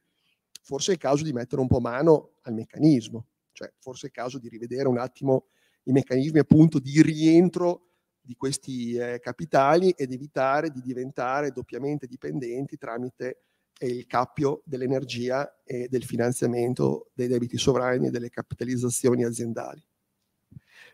forse 0.62 0.90
è 0.90 0.94
il 0.94 1.00
caso 1.00 1.22
di 1.22 1.32
mettere 1.32 1.60
un 1.60 1.68
po' 1.68 1.80
mano 1.80 2.32
al 2.42 2.54
meccanismo, 2.54 3.26
cioè 3.52 3.72
forse 3.78 4.06
è 4.06 4.08
il 4.08 4.14
caso 4.14 4.38
di 4.38 4.48
rivedere 4.48 4.88
un 4.88 4.98
attimo 4.98 5.46
i 5.84 5.92
meccanismi 5.92 6.38
appunto 6.38 6.78
di 6.78 7.00
rientro 7.02 7.86
di 8.20 8.34
questi 8.34 8.94
eh, 8.94 9.18
capitali 9.18 9.90
ed 9.90 10.12
evitare 10.12 10.70
di 10.70 10.82
diventare 10.82 11.52
doppiamente 11.52 12.06
dipendenti 12.06 12.76
tramite 12.76 13.44
è 13.80 13.86
il 13.86 14.04
cappio 14.04 14.60
dell'energia 14.66 15.56
e 15.64 15.88
del 15.88 16.04
finanziamento 16.04 17.08
dei 17.14 17.28
debiti 17.28 17.56
sovrani 17.56 18.08
e 18.08 18.10
delle 18.10 18.28
capitalizzazioni 18.28 19.24
aziendali. 19.24 19.82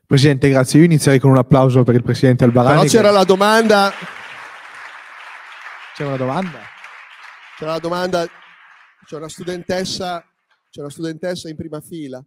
Presidente, 0.07 0.49
grazie. 0.49 0.79
Io 0.79 0.85
inizierei 0.85 1.19
con 1.19 1.33
un 1.33 1.39
applauso 1.39 1.83
per 1.83 1.97
il 1.97 2.05
Presidente 2.05 2.45
Albarani. 2.45 2.77
Però 2.77 2.89
c'era 2.89 3.09
che... 3.09 3.15
la 3.15 3.25
domanda... 3.25 3.93
C'è 5.97 6.05
una 6.05 6.17
domanda? 6.17 6.61
C'era 7.59 7.73
la 7.73 7.79
domanda... 7.81 8.25
C'è 9.05 9.17
una 9.17 9.29
studentessa, 9.29 10.25
c'è 10.71 10.81
una 10.81 10.91
studentessa 10.91 11.49
in 11.49 11.57
prima 11.57 11.81
fila. 11.81 12.25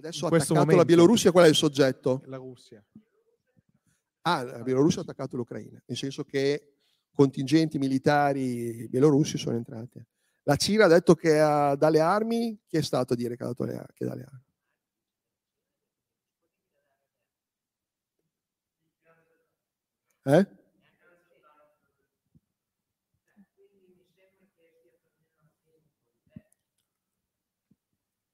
Adesso 0.00 0.24
ha 0.24 0.28
attaccato 0.28 0.54
momento. 0.54 0.76
la 0.76 0.84
Bielorussia, 0.86 1.30
qual 1.30 1.44
è 1.44 1.48
il 1.48 1.54
soggetto? 1.54 2.22
La 2.24 2.38
Russia. 2.38 2.82
Ah, 4.22 4.42
la 4.42 4.62
Bielorussia 4.62 5.00
ha 5.00 5.02
attaccato 5.02 5.36
l'Ucraina, 5.36 5.80
nel 5.84 5.96
senso 5.96 6.24
che 6.24 6.72
contingenti 7.12 7.78
militari 7.78 8.88
bielorussi 8.88 9.36
sono 9.36 9.56
entrati. 9.56 10.02
La 10.44 10.56
Cina 10.56 10.86
ha 10.86 10.88
detto 10.88 11.14
che 11.14 11.38
ha 11.38 11.76
dalle 11.76 12.00
armi, 12.00 12.58
chi 12.66 12.78
è 12.78 12.80
stato 12.80 13.12
a 13.12 13.16
dire 13.16 13.36
che 13.36 13.42
ha 13.42 13.46
dato 13.48 13.64
le, 13.64 13.86
che 13.92 14.06
dà 14.06 14.14
le 14.14 14.24
armi? 14.24 14.48
Eh? 20.22 20.59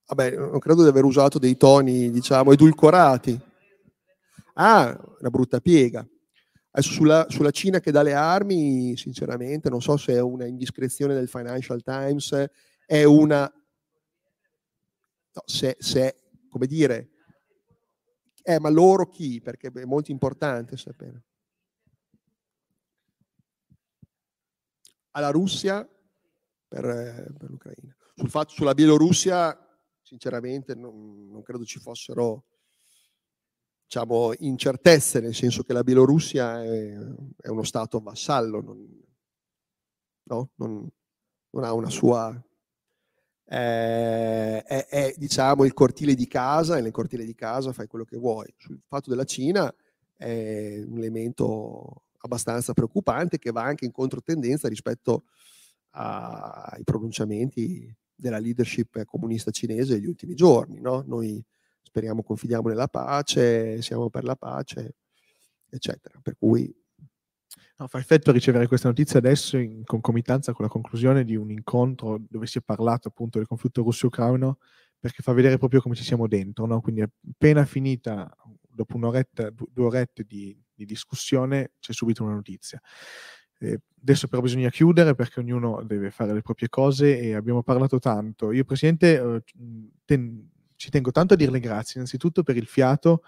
Vabbè, 0.09 0.37
non 0.37 0.61
credo 0.61 0.83
di 0.83 0.89
aver 0.89 1.05
usato 1.05 1.41
dei 1.41 1.57
toni, 1.57 2.11
diciamo, 2.13 2.53
edulcorati. 2.53 3.39
Ah, 4.55 4.97
una 5.19 5.31
brutta 5.31 5.61
piega. 5.61 6.07
Adesso 6.71 6.93
sulla, 6.93 7.27
sulla, 7.29 7.51
Cina 7.51 7.81
che 7.81 7.91
dà 7.91 8.03
le 8.03 8.15
armi, 8.15 8.97
sinceramente, 8.97 9.69
non 9.69 9.83
so 9.83 9.97
se 9.97 10.13
è 10.13 10.21
una 10.21 10.47
indiscrezione 10.47 11.15
del 11.15 11.29
Financial 11.29 11.83
Times, 11.83 12.49
è 12.87 13.03
una... 13.03 13.53
No, 15.33 15.43
se, 15.45 15.77
se, 15.81 16.17
come 16.49 16.67
dire... 16.67 17.11
Eh, 18.43 18.61
ma 18.61 18.69
loro 18.69 19.09
chi? 19.09 19.41
Perché 19.41 19.73
è 19.75 19.85
molto 19.85 20.13
importante 20.13 20.77
sapere. 20.77 21.25
Alla 25.11 25.31
Russia 25.31 25.89
per, 26.69 26.85
eh, 26.85 27.27
per 27.37 27.51
l'Ucraina. 27.51 27.97
Sul 28.15 28.31
fatto, 28.31 28.53
sulla 28.53 28.75
Bielorussia 28.75 29.66
sinceramente 30.07 30.77
non, 30.77 31.29
non 31.29 31.43
credo 31.43 31.65
ci 31.65 31.81
fossero 31.81 32.45
diciamo, 33.85 34.33
incertezze, 34.39 35.19
nel 35.21 35.35
senso 35.35 35.65
che 35.65 35.73
la 35.73 35.83
Bielorussia 35.83 36.63
è, 36.63 36.97
è 37.41 37.49
uno 37.49 37.65
Stato 37.65 37.99
vassallo, 37.99 38.61
non, 38.61 39.05
no? 40.23 40.51
non, 40.55 40.89
non 41.51 41.65
ha 41.65 41.73
una 41.73 41.91
sua... 41.91 42.41
Eh, 43.49 44.63
è, 44.63 44.87
è, 44.87 45.15
diciamo 45.17 45.65
il 45.65 45.73
cortile 45.73 46.15
di 46.15 46.27
casa 46.27 46.77
e 46.77 46.81
nel 46.81 46.91
cortile 46.91 47.25
di 47.25 47.35
casa 47.35 47.73
fai 47.73 47.89
quello 47.89 48.05
che 48.05 48.17
vuoi. 48.17 48.53
Sul 48.57 48.81
fatto 48.87 49.11
della 49.11 49.25
Cina 49.25 49.73
è 50.17 50.83
un 50.85 50.99
elemento 50.99 52.07
abbastanza 52.19 52.73
preoccupante 52.73 53.39
che 53.39 53.51
va 53.51 53.63
anche 53.63 53.85
in 53.85 53.93
controtendenza 53.93 54.69
rispetto 54.69 55.25
ai 55.91 56.83
pronunciamenti 56.85 57.97
della 58.17 58.39
leadership 58.39 59.05
comunista 59.05 59.51
cinese 59.51 59.95
degli 59.95 60.07
ultimi 60.07 60.35
giorni. 60.35 60.81
No? 60.81 61.05
Noi 61.07 61.45
speriamo, 61.83 62.23
confidiamo 62.23 62.69
nella 62.69 62.89
pace, 62.89 63.81
siamo 63.83 64.11
per 64.11 64.25
la 64.25 64.37
pace, 64.37 64.97
eccetera. 65.69 66.19
Per 66.23 66.37
cui... 66.37 66.75
No, 67.79 67.89
fa 67.89 67.99
effetto 67.99 68.33
ricevere 68.33 68.67
questa 68.67 68.89
notizia 68.89 69.19
adesso 69.19 69.59
in 69.59 69.85
concomitanza 69.85 70.53
con 70.53 70.65
la 70.65 70.71
conclusione 70.71 71.25
di 71.25 71.37
un 71.37 71.51
incontro 71.51 72.19
dove 72.27 72.47
si 72.47 72.57
è 72.57 72.63
parlato 72.63 73.09
appunto 73.09 73.37
del 73.37 73.47
conflitto 73.47 73.83
russo-ucraino 73.83 74.59
perché 74.99 75.23
fa 75.23 75.33
vedere 75.33 75.59
proprio 75.59 75.83
come 75.83 75.95
ci 75.95 76.03
siamo 76.03 76.27
dentro, 76.27 76.67
no? 76.67 76.81
quindi 76.81 77.03
appena 77.03 77.65
finita, 77.67 78.35
dopo 78.61 78.97
un'oretta, 78.97 79.51
due 79.51 79.85
orette 79.85 80.25
di, 80.25 80.59
di 80.75 80.85
discussione, 80.85 81.73
c'è 81.79 81.93
subito 81.93 82.25
una 82.25 82.33
notizia. 82.33 82.81
Adesso 83.59 84.29
però 84.29 84.43
bisogna 84.43 84.71
chiudere 84.71 85.15
perché 85.15 85.41
ognuno 85.41 85.83
deve 85.83 86.11
fare 86.11 86.33
le 86.33 86.43
proprie 86.43 86.69
cose 86.69 87.19
e 87.19 87.35
abbiamo 87.35 87.63
parlato 87.63 87.99
tanto. 87.99 88.53
Io, 88.53 88.65
Presidente, 88.65 89.17
eh, 89.17 89.43
ten- 90.05 90.49
ci 90.77 90.91
tengo 90.91 91.11
tanto 91.11 91.35
a 91.35 91.37
dirle 91.37 91.59
grazie, 91.59 91.95
innanzitutto 91.97 92.43
per 92.43 92.57
il 92.57 92.67
fiato 92.67 93.23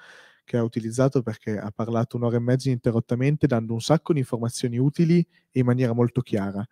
che 0.45 0.57
ha 0.57 0.63
utilizzato 0.63 1.23
perché 1.23 1.59
ha 1.59 1.71
parlato 1.71 2.17
un'ora 2.17 2.37
e 2.37 2.41
mezza 2.41 2.69
ininterrottamente 2.69 3.47
dando 3.47 3.75
un 3.75 3.81
sacco 3.81 4.13
di 4.13 4.21
informazioni 4.21 4.79
utili 4.79 5.19
e 5.51 5.61
in 5.61 5.67
maniera 5.67 5.93
molto 5.93 6.23
chiara. 6.23 6.67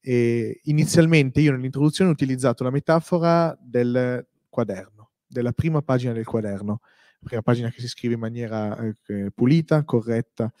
E 0.00 0.60
inizialmente 0.64 1.40
io 1.40 1.52
nell'introduzione 1.52 2.10
ho 2.10 2.12
utilizzato 2.12 2.62
la 2.62 2.70
metafora 2.70 3.56
del 3.60 4.26
quaderno, 4.48 5.10
della 5.26 5.52
prima 5.52 5.82
pagina 5.82 6.12
del 6.12 6.24
quaderno, 6.24 6.80
la 7.20 7.26
prima 7.26 7.42
pagina 7.42 7.70
che 7.70 7.80
si 7.80 7.88
scrive 7.88 8.14
in 8.14 8.20
maniera 8.20 8.78
eh, 9.06 9.30
pulita, 9.34 9.84
corretta, 9.84 10.52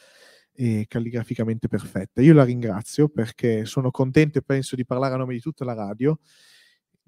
e 0.52 0.86
calligraficamente 0.88 1.68
perfetta. 1.68 2.22
Io 2.22 2.34
la 2.34 2.44
ringrazio 2.44 3.08
perché 3.08 3.64
sono 3.64 3.90
contento 3.90 4.38
e 4.38 4.42
penso 4.42 4.76
di 4.76 4.84
parlare 4.84 5.14
a 5.14 5.16
nome 5.16 5.34
di 5.34 5.40
tutta 5.40 5.64
la 5.64 5.74
radio 5.74 6.18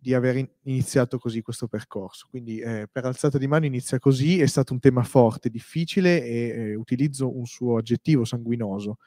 di 0.02 0.14
aver 0.14 0.50
iniziato 0.64 1.16
così 1.16 1.42
questo 1.42 1.68
percorso. 1.68 2.26
Quindi 2.28 2.58
eh, 2.58 2.88
per 2.90 3.04
alzata 3.04 3.38
di 3.38 3.46
mano 3.46 3.66
inizia 3.66 4.00
così, 4.00 4.40
è 4.40 4.46
stato 4.46 4.72
un 4.72 4.80
tema 4.80 5.04
forte, 5.04 5.48
difficile 5.48 6.24
e 6.24 6.34
eh, 6.48 6.74
utilizzo 6.74 7.36
un 7.36 7.46
suo 7.46 7.76
aggettivo 7.76 8.24
sanguinoso. 8.24 8.98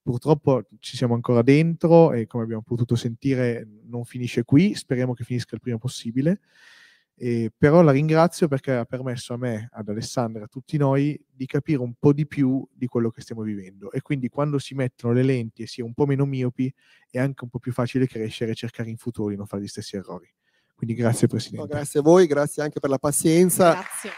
Purtroppo 0.00 0.66
ci 0.78 0.96
siamo 0.96 1.12
ancora 1.12 1.42
dentro 1.42 2.14
e 2.14 2.26
come 2.26 2.44
abbiamo 2.44 2.62
potuto 2.62 2.96
sentire 2.96 3.68
non 3.84 4.04
finisce 4.06 4.44
qui, 4.44 4.74
speriamo 4.74 5.12
che 5.12 5.22
finisca 5.22 5.54
il 5.54 5.60
prima 5.60 5.76
possibile. 5.76 6.40
Eh, 7.20 7.50
però 7.56 7.82
la 7.82 7.90
ringrazio 7.90 8.46
perché 8.46 8.72
ha 8.74 8.84
permesso 8.84 9.34
a 9.34 9.36
me, 9.36 9.68
ad 9.72 9.88
Alessandra, 9.88 10.44
a 10.44 10.46
tutti 10.46 10.76
noi 10.76 11.20
di 11.28 11.46
capire 11.46 11.80
un 11.80 11.94
po' 11.98 12.12
di 12.12 12.28
più 12.28 12.64
di 12.72 12.86
quello 12.86 13.10
che 13.10 13.22
stiamo 13.22 13.42
vivendo 13.42 13.90
e 13.90 14.02
quindi 14.02 14.28
quando 14.28 14.60
si 14.60 14.74
mettono 14.76 15.12
le 15.12 15.24
lenti 15.24 15.62
e 15.62 15.66
si 15.66 15.80
è 15.80 15.84
un 15.84 15.94
po' 15.94 16.06
meno 16.06 16.24
miopi 16.26 16.72
è 17.10 17.18
anche 17.18 17.42
un 17.42 17.50
po' 17.50 17.58
più 17.58 17.72
facile 17.72 18.06
crescere 18.06 18.52
e 18.52 18.54
cercare 18.54 18.88
in 18.88 18.98
futuro 18.98 19.30
di 19.30 19.36
non 19.36 19.46
fare 19.46 19.62
gli 19.62 19.66
stessi 19.66 19.96
errori. 19.96 20.32
Quindi 20.76 20.94
grazie 20.94 21.26
Presidente. 21.26 21.66
No, 21.66 21.72
grazie 21.74 21.98
a 21.98 22.02
voi, 22.04 22.28
grazie 22.28 22.62
anche 22.62 22.78
per 22.78 22.88
la 22.88 22.98
pazienza. 22.98 23.72
Grazie. 23.72 24.10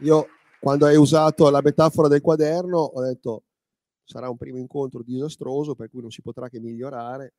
Io 0.00 0.28
quando 0.60 0.86
hai 0.86 0.96
usato 0.96 1.48
la 1.50 1.60
metafora 1.62 2.08
del 2.08 2.20
quaderno 2.20 2.78
ho 2.78 3.02
detto 3.02 3.44
sarà 4.04 4.28
un 4.28 4.36
primo 4.36 4.58
incontro 4.58 5.02
disastroso 5.02 5.74
per 5.74 5.90
cui 5.90 6.00
non 6.00 6.10
si 6.10 6.22
potrà 6.22 6.48
che 6.48 6.60
migliorare 6.60 7.34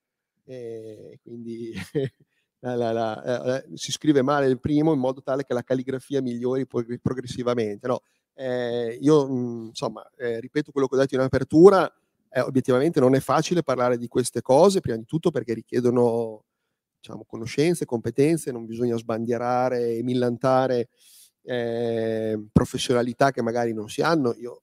e 0.46 1.20
quindi 1.22 1.72
la, 2.60 2.76
la, 2.76 2.92
la, 2.92 3.64
eh, 3.64 3.66
si 3.76 3.92
scrive 3.92 4.22
male 4.22 4.48
il 4.48 4.60
primo 4.60 4.94
in 4.94 5.00
modo 5.00 5.22
tale 5.22 5.44
che 5.44 5.54
la 5.54 5.64
calligrafia 5.64 6.22
migliori 6.22 6.66
progressivamente. 6.66 7.88
No, 7.88 8.02
eh, 8.34 8.98
io 9.00 9.28
mh, 9.28 9.66
insomma 9.68 10.08
eh, 10.18 10.40
ripeto 10.40 10.72
quello 10.72 10.88
che 10.88 10.96
ho 10.96 11.00
detto 11.00 11.16
in 11.16 11.22
apertura, 11.22 11.92
eh, 12.32 12.42
obiettivamente 12.42 13.00
non 13.00 13.16
è 13.16 13.20
facile 13.20 13.64
parlare 13.64 13.98
di 13.98 14.08
queste 14.08 14.42
cose, 14.42 14.82
prima 14.82 14.98
di 14.98 15.06
tutto 15.06 15.32
perché 15.32 15.54
richiedono 15.54 16.46
diciamo, 17.00 17.26
conoscenze, 17.26 17.86
competenze, 17.86 18.52
non 18.52 18.66
bisogna 18.66 18.98
sbandierare 18.98 19.96
e 19.96 20.04
millantare 20.04 20.90
eh, 21.50 22.40
professionalità 22.52 23.32
che 23.32 23.42
magari 23.42 23.74
non 23.74 23.90
si 23.90 24.02
hanno. 24.02 24.36
Io 24.40 24.62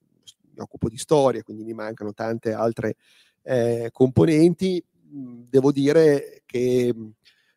mi 0.55 0.61
occupo 0.61 0.89
di 0.89 0.97
storia, 0.97 1.43
quindi 1.43 1.65
mi 1.65 1.73
mancano 1.73 2.15
tante 2.15 2.53
altre 2.53 2.95
eh, 3.43 3.91
componenti. 3.93 4.83
Devo 4.95 5.73
dire 5.73 6.43
che 6.47 6.95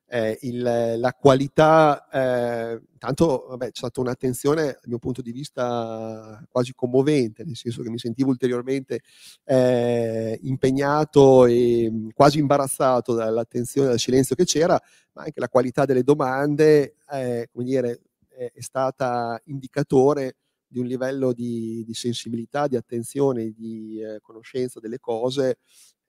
eh, 0.07 0.37
il, 0.41 0.95
la 0.97 1.13
qualità, 1.13 2.07
eh, 2.09 2.81
tanto 2.97 3.45
vabbè, 3.49 3.65
c'è 3.65 3.71
stata 3.73 4.01
un'attenzione 4.01 4.63
dal 4.63 4.81
mio 4.85 4.97
punto 4.97 5.21
di 5.21 5.31
vista 5.31 6.43
quasi 6.49 6.73
commovente, 6.73 7.43
nel 7.43 7.55
senso 7.55 7.83
che 7.83 7.91
mi 7.91 7.99
sentivo 7.99 8.31
ulteriormente 8.31 9.01
eh, 9.43 10.39
impegnato 10.41 11.45
e 11.45 12.07
quasi 12.15 12.39
imbarazzato 12.39 13.13
dall'attenzione, 13.13 13.89
dal 13.89 13.99
silenzio 13.99 14.35
che 14.35 14.45
c'era, 14.45 14.81
ma 15.13 15.21
anche 15.21 15.39
la 15.39 15.49
qualità 15.49 15.85
delle 15.85 16.03
domande, 16.03 16.95
eh, 17.11 17.47
come 17.51 17.63
dire, 17.63 17.99
è, 18.39 18.51
è 18.53 18.61
stata 18.61 19.39
indicatore 19.45 20.37
di 20.65 20.79
un 20.79 20.85
livello 20.85 21.33
di, 21.33 21.83
di 21.85 21.93
sensibilità, 21.93 22.67
di 22.67 22.77
attenzione, 22.77 23.51
di 23.51 24.01
eh, 24.01 24.19
conoscenza 24.21 24.79
delle 24.79 24.99
cose 24.99 25.59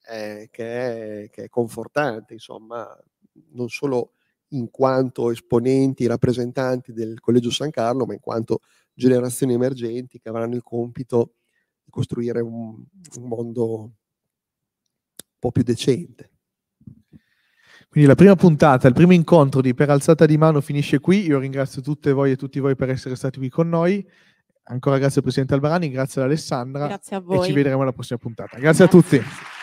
eh, 0.09 0.49
che, 0.51 1.25
è, 1.25 1.31
che, 1.31 1.45
è, 1.45 1.49
confortante, 1.49 2.35
insomma, 2.35 2.87
non 3.53 3.69
solo 3.69 4.13
in 4.49 4.71
quanto 4.71 5.31
esponenti, 5.31 6.07
rappresentanti 6.07 6.93
del 6.93 7.21
Collegio 7.21 7.51
San 7.51 7.71
Carlo, 7.71 8.07
ma 8.07 8.15
in 8.15 8.21
quanto 8.21 8.61
generazioni 8.93 9.55
emergenti 9.55 10.19
che 10.21 10.29
avranno 10.29 10.55
il 10.55 10.63
compito 10.63 11.35
di 11.83 11.91
costruire 11.91 12.41
un, 12.41 12.85
un 13.17 13.29
mondo 13.29 13.65
un 13.83 13.91
po' 15.39 15.51
più 15.51 15.63
decente. 15.63 16.31
Quindi 17.91 18.09
la 18.09 18.15
prima 18.15 18.37
puntata, 18.37 18.87
il 18.87 18.95
primo 18.95 19.13
incontro 19.13 19.61
di 19.61 19.75
Per 19.75 19.91
alzata 19.91 20.25
di 20.25 20.39
mano 20.39 20.61
finisce 20.61 21.01
qui. 21.01 21.27
Io 21.27 21.41
ringrazio 21.41 21.83
tutte 21.83 22.13
voi 22.13 22.31
e 22.31 22.37
tutti 22.37 22.61
voi 22.61 22.77
per 22.77 22.89
essere 22.89 23.17
stati 23.17 23.39
qui 23.39 23.49
con 23.49 23.69
noi. 23.69 24.07
Ancora 24.65 24.97
grazie 24.99 25.17
al 25.17 25.23
Presidente 25.23 25.55
Albarani, 25.55 25.91
grazie 25.91 26.21
ad 26.21 26.29
Alessandra. 26.29 26.87
Grazie 26.87 27.17
a 27.17 27.21
voi. 27.21 27.41
E 27.41 27.43
ci 27.47 27.53
vedremo 27.53 27.83
alla 27.83 27.93
prossima 27.93 28.21
puntata. 28.21 28.59
Grazie, 28.59 28.85
grazie. 28.85 28.85
a 28.85 28.89
tutti. 28.89 29.60